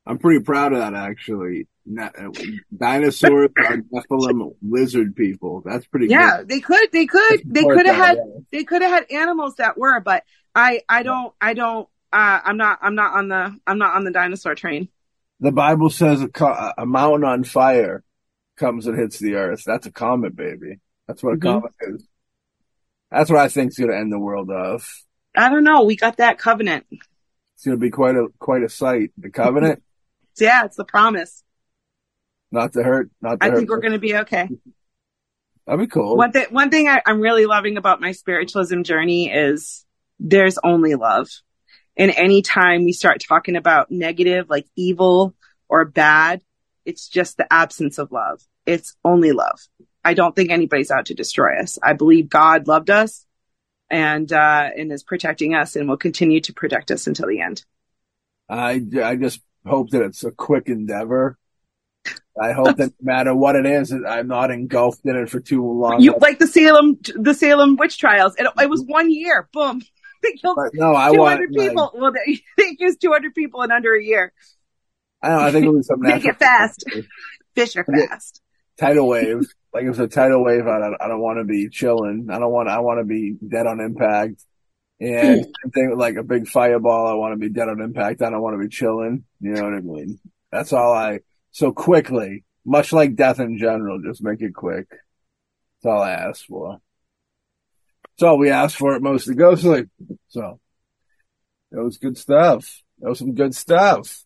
I'm 0.05 0.17
pretty 0.17 0.41
proud 0.45 0.71
of 0.71 0.79
that 0.79 0.93
actually. 0.93 1.67
Uh, 1.99 2.09
dinosaurs 2.77 3.49
are 3.57 3.75
Nephilim 3.93 4.55
lizard 4.61 5.13
people. 5.17 5.61
That's 5.65 5.85
pretty 5.87 6.07
Yeah, 6.07 6.37
good. 6.37 6.47
they 6.47 6.61
could, 6.61 6.89
they 6.93 7.05
could, 7.05 7.41
they 7.53 7.65
could 7.65 7.85
have 7.85 7.97
had, 7.97 8.15
yeah. 8.15 8.39
they 8.53 8.63
could 8.63 8.81
have 8.81 8.91
had 8.91 9.11
animals 9.11 9.55
that 9.57 9.77
were, 9.77 9.99
but 9.99 10.23
I, 10.55 10.79
I 10.87 11.03
don't, 11.03 11.33
I 11.41 11.55
don't, 11.55 11.89
uh, 12.13 12.39
I'm 12.45 12.55
not, 12.55 12.79
I'm 12.81 12.95
not 12.95 13.13
on 13.13 13.27
the, 13.27 13.59
I'm 13.67 13.77
not 13.77 13.97
on 13.97 14.05
the 14.05 14.11
dinosaur 14.11 14.55
train. 14.55 14.87
The 15.41 15.51
Bible 15.51 15.89
says 15.89 16.21
a, 16.21 16.73
a 16.77 16.85
mountain 16.85 17.25
on 17.25 17.43
fire 17.43 18.05
comes 18.55 18.87
and 18.87 18.97
hits 18.97 19.19
the 19.19 19.33
earth. 19.35 19.63
That's 19.65 19.85
a 19.85 19.91
comet, 19.91 20.33
baby. 20.33 20.79
That's 21.07 21.21
what 21.23 21.33
a 21.33 21.37
Mhm. 21.37 21.41
comet 21.41 21.71
is. 21.81 22.05
That's 23.11 23.29
what 23.29 23.39
I 23.39 23.47
think 23.49 23.71
is 23.71 23.77
going 23.77 23.91
to 23.91 23.97
end 23.97 24.11
the 24.11 24.19
world 24.19 24.49
of. 24.51 24.87
I 25.35 25.49
don't 25.49 25.63
know. 25.63 25.83
We 25.83 25.95
got 25.95 26.17
that 26.17 26.37
covenant. 26.37 26.85
It's 26.91 27.65
going 27.65 27.77
to 27.77 27.81
be 27.81 27.89
quite 27.89 28.15
a 28.15 28.27
quite 28.39 28.63
a 28.63 28.69
sight. 28.69 29.11
The 29.17 29.29
covenant, 29.29 29.83
Yeah, 30.39 30.65
it's 30.65 30.77
the 30.77 30.85
promise. 30.85 31.43
not 32.51 32.73
to 32.73 32.83
hurt, 32.83 33.09
not 33.21 33.39
to 33.39 33.45
I 33.45 33.49
hurt. 33.49 33.57
think 33.57 33.69
we're 33.69 33.81
going 33.81 33.93
to 33.93 33.99
be 33.99 34.15
okay. 34.15 34.47
That'd 35.65 35.81
be 35.81 35.87
cool. 35.87 36.15
One 36.17 36.31
thing, 36.31 36.47
one 36.49 36.69
thing 36.71 36.87
I, 36.87 37.01
I'm 37.05 37.19
really 37.21 37.45
loving 37.45 37.77
about 37.77 38.01
my 38.01 38.11
spiritualism 38.11 38.81
journey 38.83 39.31
is 39.31 39.85
there's 40.19 40.57
only 40.63 40.95
love. 40.95 41.27
And 41.95 42.11
anytime 42.11 42.85
we 42.85 42.93
start 42.93 43.21
talking 43.27 43.55
about 43.55 43.91
negative, 43.91 44.49
like 44.49 44.65
evil 44.75 45.35
or 45.67 45.85
bad, 45.85 46.41
it's 46.85 47.07
just 47.07 47.37
the 47.37 47.51
absence 47.51 47.97
of 47.97 48.11
love. 48.11 48.41
It's 48.65 48.95
only 49.03 49.31
love. 49.31 49.59
I 50.03 50.13
don't 50.13 50.35
think 50.35 50.49
anybody's 50.51 50.91
out 50.91 51.07
to 51.07 51.13
destroy 51.13 51.59
us. 51.59 51.77
I 51.83 51.93
believe 51.93 52.29
God 52.29 52.67
loved 52.67 52.89
us 52.89 53.25
and 53.89 54.31
uh, 54.31 54.69
and 54.77 54.91
is 54.91 55.03
protecting 55.03 55.55
us 55.55 55.75
and 55.75 55.89
will 55.89 55.97
continue 55.97 56.41
to 56.41 56.53
protect 56.53 56.91
us 56.91 57.07
until 57.07 57.27
the 57.27 57.41
end. 57.41 57.63
I, 58.47 58.81
I 59.03 59.15
just 59.15 59.41
hope 59.65 59.91
that 59.91 60.01
it's 60.01 60.23
a 60.23 60.31
quick 60.31 60.67
endeavor. 60.67 61.37
I 62.41 62.53
hope 62.53 62.77
that 62.77 62.93
no 63.01 63.13
matter 63.13 63.35
what 63.35 63.55
it 63.55 63.65
is, 63.65 63.91
I'm 63.93 64.27
not 64.27 64.49
engulfed 64.51 65.01
in 65.05 65.15
it 65.15 65.29
for 65.29 65.39
too 65.39 65.63
long. 65.65 65.99
You 66.01 66.15
like 66.19 66.39
the 66.39 66.47
Salem 66.47 66.97
the 67.15 67.33
Salem 67.33 67.75
witch 67.75 67.97
trials. 67.97 68.35
It, 68.37 68.47
it 68.59 68.69
was 68.69 68.83
one 68.83 69.11
year. 69.11 69.47
Boom. 69.53 69.81
They 70.21 70.33
killed 70.33 70.57
But 70.57 70.71
no, 70.73 70.93
I 70.93 71.13
200 71.13 71.17
want 71.17 71.49
people. 71.55 71.83
like, 71.83 71.93
well, 71.93 72.11
they, 72.11 72.41
they 72.57 72.75
used 72.77 72.99
200 72.99 73.33
people 73.33 73.61
in 73.61 73.71
under 73.71 73.95
a 73.95 74.03
year. 74.03 74.33
I 75.21 75.29
don't 75.29 75.37
know. 75.39 75.45
I 75.47 75.51
think 75.51 75.65
it 75.65 75.69
was 75.69 75.87
some 75.87 76.01
Make 76.01 76.25
it 76.25 76.37
fast. 76.37 76.83
Fish 77.55 77.77
are 77.77 77.85
fast. 77.85 78.41
tidal 78.77 79.07
wave. 79.07 79.47
Like 79.73 79.83
it 79.83 79.89
was 79.89 79.99
a 79.99 80.07
tidal 80.07 80.43
wave, 80.43 80.67
I 80.67 80.79
don't, 80.79 80.97
I 80.99 81.07
don't 81.07 81.21
want 81.21 81.39
to 81.39 81.43
be 81.43 81.69
chilling. 81.69 82.27
I 82.31 82.39
don't 82.39 82.51
want. 82.51 82.69
I 82.69 82.79
want 82.79 82.99
to 82.99 83.05
be 83.05 83.35
dead 83.47 83.67
on 83.67 83.79
impact. 83.79 84.43
And 84.99 85.45
same 85.63 85.71
thing 85.71 85.89
with 85.91 85.99
like 85.99 86.15
a 86.15 86.23
big 86.23 86.47
fireball. 86.47 87.07
I 87.07 87.13
want 87.13 87.33
to 87.33 87.37
be 87.37 87.53
dead 87.53 87.69
on 87.69 87.81
impact. 87.81 88.21
I 88.21 88.29
don't 88.29 88.41
want 88.41 88.55
to 88.55 88.67
be 88.67 88.73
chilling. 88.73 89.25
You 89.39 89.51
know 89.51 89.63
what 89.63 89.73
I 89.73 89.81
mean? 89.81 90.19
That's 90.51 90.73
all 90.73 90.93
I. 90.93 91.19
So 91.51 91.71
quickly, 91.71 92.43
much 92.65 92.93
like 92.93 93.15
death 93.15 93.39
in 93.39 93.57
general, 93.57 94.01
just 94.01 94.23
make 94.23 94.41
it 94.41 94.53
quick. 94.53 94.87
That's 94.89 95.91
all 95.91 96.01
I 96.01 96.11
ask 96.11 96.45
for. 96.45 96.79
That's 98.03 98.27
all 98.27 98.37
we 98.37 98.49
asked 98.49 98.75
for 98.75 98.95
at 98.95 99.01
mostly 99.01 99.35
ghostly. 99.35 99.85
So 100.27 100.59
that 101.71 101.83
was 101.83 101.97
good 101.97 102.17
stuff. 102.17 102.81
That 102.99 103.09
was 103.09 103.19
some 103.19 103.33
good 103.33 103.55
stuff. 103.55 104.23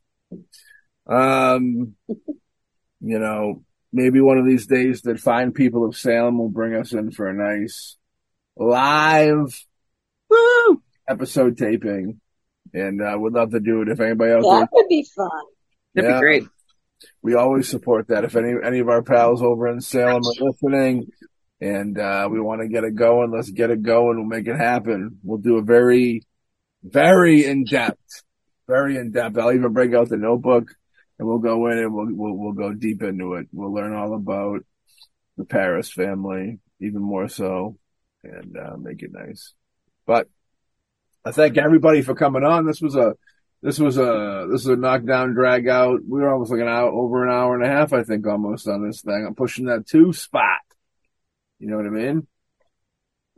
Um, 1.06 1.96
you 2.08 3.20
know, 3.20 3.64
maybe 3.94 4.20
one 4.20 4.38
of 4.38 4.46
these 4.46 4.66
days 4.68 5.02
the 5.02 5.16
fine 5.18 5.52
people 5.54 5.86
of 5.86 5.96
Salem 5.96 6.38
will 6.40 6.50
bring 6.50 6.76
us 6.76 6.92
in 6.92 7.12
for 7.12 7.28
a 7.30 7.34
nice 7.34 7.96
live 8.58 9.66
Woo! 10.30 10.82
episode 11.08 11.58
taping. 11.58 12.20
And 12.74 13.02
uh, 13.02 13.16
would 13.16 13.34
love 13.34 13.52
to 13.52 13.60
do 13.60 13.82
it 13.84 13.90
if 13.90 14.00
anybody 14.00 14.32
else 14.32 14.46
That 14.46 14.70
would 14.72 14.88
be 14.88 15.06
fun. 15.16 15.30
That'd 15.94 16.10
Yeah. 16.10 16.18
be 16.18 16.22
great. 16.22 16.44
we 17.22 17.36
always 17.36 17.68
support 17.68 18.08
that. 18.08 18.24
If 18.24 18.36
any 18.36 18.54
any 18.64 18.80
of 18.80 18.90
our 18.90 19.04
pals 19.04 19.42
over 19.44 19.68
in 19.68 19.80
Salem 19.82 20.24
are 20.24 20.46
listening 20.46 21.08
and 21.62 22.00
uh, 22.00 22.28
we 22.32 22.40
want 22.42 22.62
to 22.62 22.68
get 22.68 22.84
it 22.84 22.96
going, 22.96 23.32
let's 23.32 23.52
get 23.52 23.70
it 23.70 23.84
going. 23.84 24.18
We'll 24.18 24.26
make 24.26 24.48
it 24.48 24.58
happen. 24.58 25.20
We'll 25.24 25.38
do 25.38 25.58
a 25.58 25.62
very, 25.62 26.24
very 26.82 27.46
in 27.46 27.66
depth, 27.66 28.24
very 28.68 28.98
in 28.98 29.12
depth. 29.12 29.38
I'll 29.38 29.54
even 29.54 29.74
bring 29.74 29.94
out 29.96 30.10
the 30.10 30.18
notebook 30.18 30.74
and 31.20 31.28
we'll 31.28 31.40
go 31.40 31.68
in 31.68 31.78
and 31.78 31.94
we'll 31.94 32.08
we'll, 32.12 32.34
we'll 32.34 32.54
go 32.54 32.74
deep 32.74 33.04
into 33.04 33.36
it. 33.36 33.48
We'll 33.52 33.74
learn 33.74 33.94
all 33.94 34.16
about 34.16 34.66
the 35.38 35.46
Parris 35.46 35.92
family, 35.92 36.60
even 36.80 37.02
more 37.02 37.28
so, 37.28 37.78
and 38.24 38.58
uh, 38.58 38.78
make 38.78 39.02
it 39.04 39.12
nice. 39.12 39.54
But 40.06 40.28
I 41.26 41.32
thank 41.32 41.58
everybody 41.58 42.02
for 42.02 42.16
coming 42.16 42.44
on. 42.44 42.66
This 42.66 42.82
was 42.82 42.96
a 42.96 43.16
this 43.62 43.80
was 43.80 43.98
a 43.98 44.48
this 44.52 44.62
is 44.62 44.68
a 44.68 44.76
knockdown 44.76 45.34
drag 45.34 45.70
out. 45.70 46.02
We 46.06 46.20
were 46.20 46.32
almost 46.32 46.52
like 46.52 46.62
an 46.62 46.68
hour 46.68 46.92
over 46.92 47.26
an 47.26 47.34
hour 47.34 47.56
and 47.56 47.64
a 47.64 47.70
half, 47.70 47.94
I 47.94 48.04
think, 48.04 48.28
almost 48.28 48.68
on 48.68 48.86
this 48.86 49.02
thing. 49.02 49.26
I'm 49.26 49.36
pushing 49.36 49.66
that 49.66 49.88
two 49.88 50.12
spot. 50.12 50.60
You 51.60 51.70
know 51.70 51.78
what 51.78 51.86
I 51.86 51.90
mean? 51.90 52.28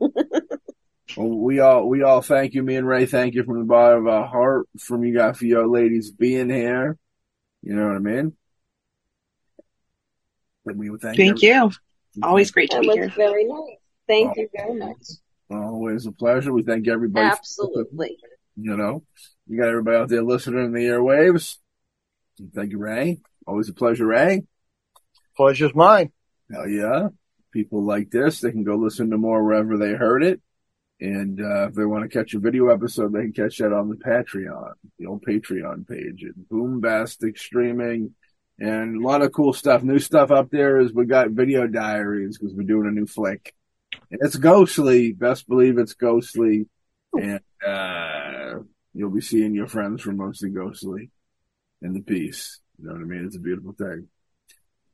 well, 1.16 1.28
we 1.28 1.60
all 1.60 1.88
we 1.88 2.02
all 2.02 2.22
thank 2.22 2.54
you. 2.54 2.64
Me 2.64 2.74
and 2.74 2.88
Ray 2.88 3.06
thank 3.06 3.34
you 3.34 3.44
from 3.44 3.60
the 3.60 3.64
bottom 3.64 4.06
of 4.06 4.12
our 4.12 4.26
heart 4.26 4.68
from 4.80 5.04
you 5.04 5.14
guys 5.14 5.38
for 5.38 5.46
your 5.46 5.68
ladies 5.68 6.10
being 6.10 6.50
here. 6.50 6.98
You 7.66 7.74
know 7.74 7.88
what 7.88 7.96
I 7.96 7.98
mean? 7.98 8.32
And 10.66 10.78
we 10.78 10.88
would 10.88 11.00
thank 11.00 11.16
Thank 11.16 11.42
you. 11.42 11.72
Always 12.22 12.52
great 12.52 12.70
to 12.70 12.76
That 12.76 12.82
be 12.82 12.92
here. 12.92 13.08
very 13.08 13.44
nice. 13.44 13.78
Thank 14.06 14.36
you 14.36 14.48
very 14.54 14.78
much. 14.78 15.02
Always 15.50 16.06
a 16.06 16.12
pleasure. 16.12 16.52
We 16.52 16.62
thank 16.62 16.86
everybody. 16.86 17.28
for- 17.28 17.32
Absolutely. 17.36 18.18
You 18.54 18.76
know, 18.76 19.02
you 19.48 19.58
got 19.58 19.68
everybody 19.68 19.96
out 19.96 20.08
there 20.08 20.22
listening 20.22 20.64
in 20.66 20.72
the 20.72 20.84
airwaves. 20.86 21.56
Thank 22.54 22.70
you, 22.70 22.78
Ray. 22.78 23.18
Always 23.48 23.68
a 23.68 23.74
pleasure, 23.74 24.06
Ray. 24.06 24.44
Pleasure's 25.36 25.74
mine. 25.74 26.12
Hell 26.52 26.68
yeah. 26.68 27.08
People 27.52 27.84
like 27.84 28.10
this, 28.10 28.40
they 28.40 28.52
can 28.52 28.62
go 28.62 28.76
listen 28.76 29.10
to 29.10 29.18
more 29.18 29.42
wherever 29.44 29.76
they 29.76 29.92
heard 29.94 30.22
it. 30.22 30.40
And 31.00 31.40
uh, 31.40 31.68
if 31.68 31.74
they 31.74 31.84
want 31.84 32.10
to 32.10 32.18
catch 32.18 32.32
a 32.34 32.38
video 32.38 32.68
episode, 32.68 33.12
they 33.12 33.22
can 33.22 33.32
catch 33.32 33.58
that 33.58 33.72
on 33.72 33.90
the 33.90 33.96
Patreon, 33.96 34.72
the 34.98 35.06
old 35.06 35.24
Patreon 35.24 35.86
page 35.86 36.24
at 36.24 36.34
Boombastic 36.50 37.38
Streaming. 37.38 38.14
And 38.58 38.96
a 38.96 39.06
lot 39.06 39.20
of 39.20 39.32
cool 39.32 39.52
stuff. 39.52 39.82
New 39.82 39.98
stuff 39.98 40.30
up 40.30 40.50
there 40.50 40.78
is 40.78 40.94
we 40.94 41.04
got 41.04 41.30
video 41.30 41.66
diaries 41.66 42.38
because 42.38 42.54
we're 42.54 42.66
doing 42.66 42.88
a 42.88 42.90
new 42.90 43.06
flick. 43.06 43.54
And 44.10 44.20
it's 44.22 44.36
ghostly. 44.36 45.12
Best 45.12 45.46
believe 45.46 45.76
it's 45.76 45.92
ghostly. 45.92 46.66
And 47.12 47.40
uh, 47.66 48.60
you'll 48.94 49.10
be 49.10 49.20
seeing 49.20 49.54
your 49.54 49.66
friends 49.66 50.00
from 50.00 50.16
Mostly 50.16 50.48
Ghostly 50.48 51.10
in 51.82 51.92
the 51.92 52.00
piece. 52.00 52.60
You 52.78 52.86
know 52.86 52.94
what 52.94 53.02
I 53.02 53.04
mean? 53.04 53.26
It's 53.26 53.36
a 53.36 53.40
beautiful 53.40 53.72
thing. 53.72 54.08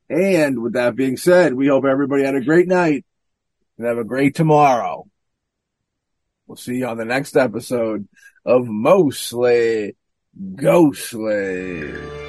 And 0.09 0.61
with 0.61 0.73
that 0.73 0.97
being 0.97 1.15
said, 1.15 1.53
we 1.53 1.67
hope 1.67 1.85
everybody 1.85 2.23
had 2.23 2.35
a 2.35 2.41
great 2.41 2.67
night 2.67 3.05
and 3.77 3.87
have 3.87 3.97
a 3.97 4.03
great 4.03 4.35
tomorrow. 4.35 5.05
We'll 6.47 6.57
see 6.57 6.75
you 6.75 6.87
on 6.87 6.97
the 6.97 7.05
next 7.05 7.37
episode 7.37 8.07
of 8.45 8.67
Mostly 8.67 9.95
Ghostly. 10.55 12.22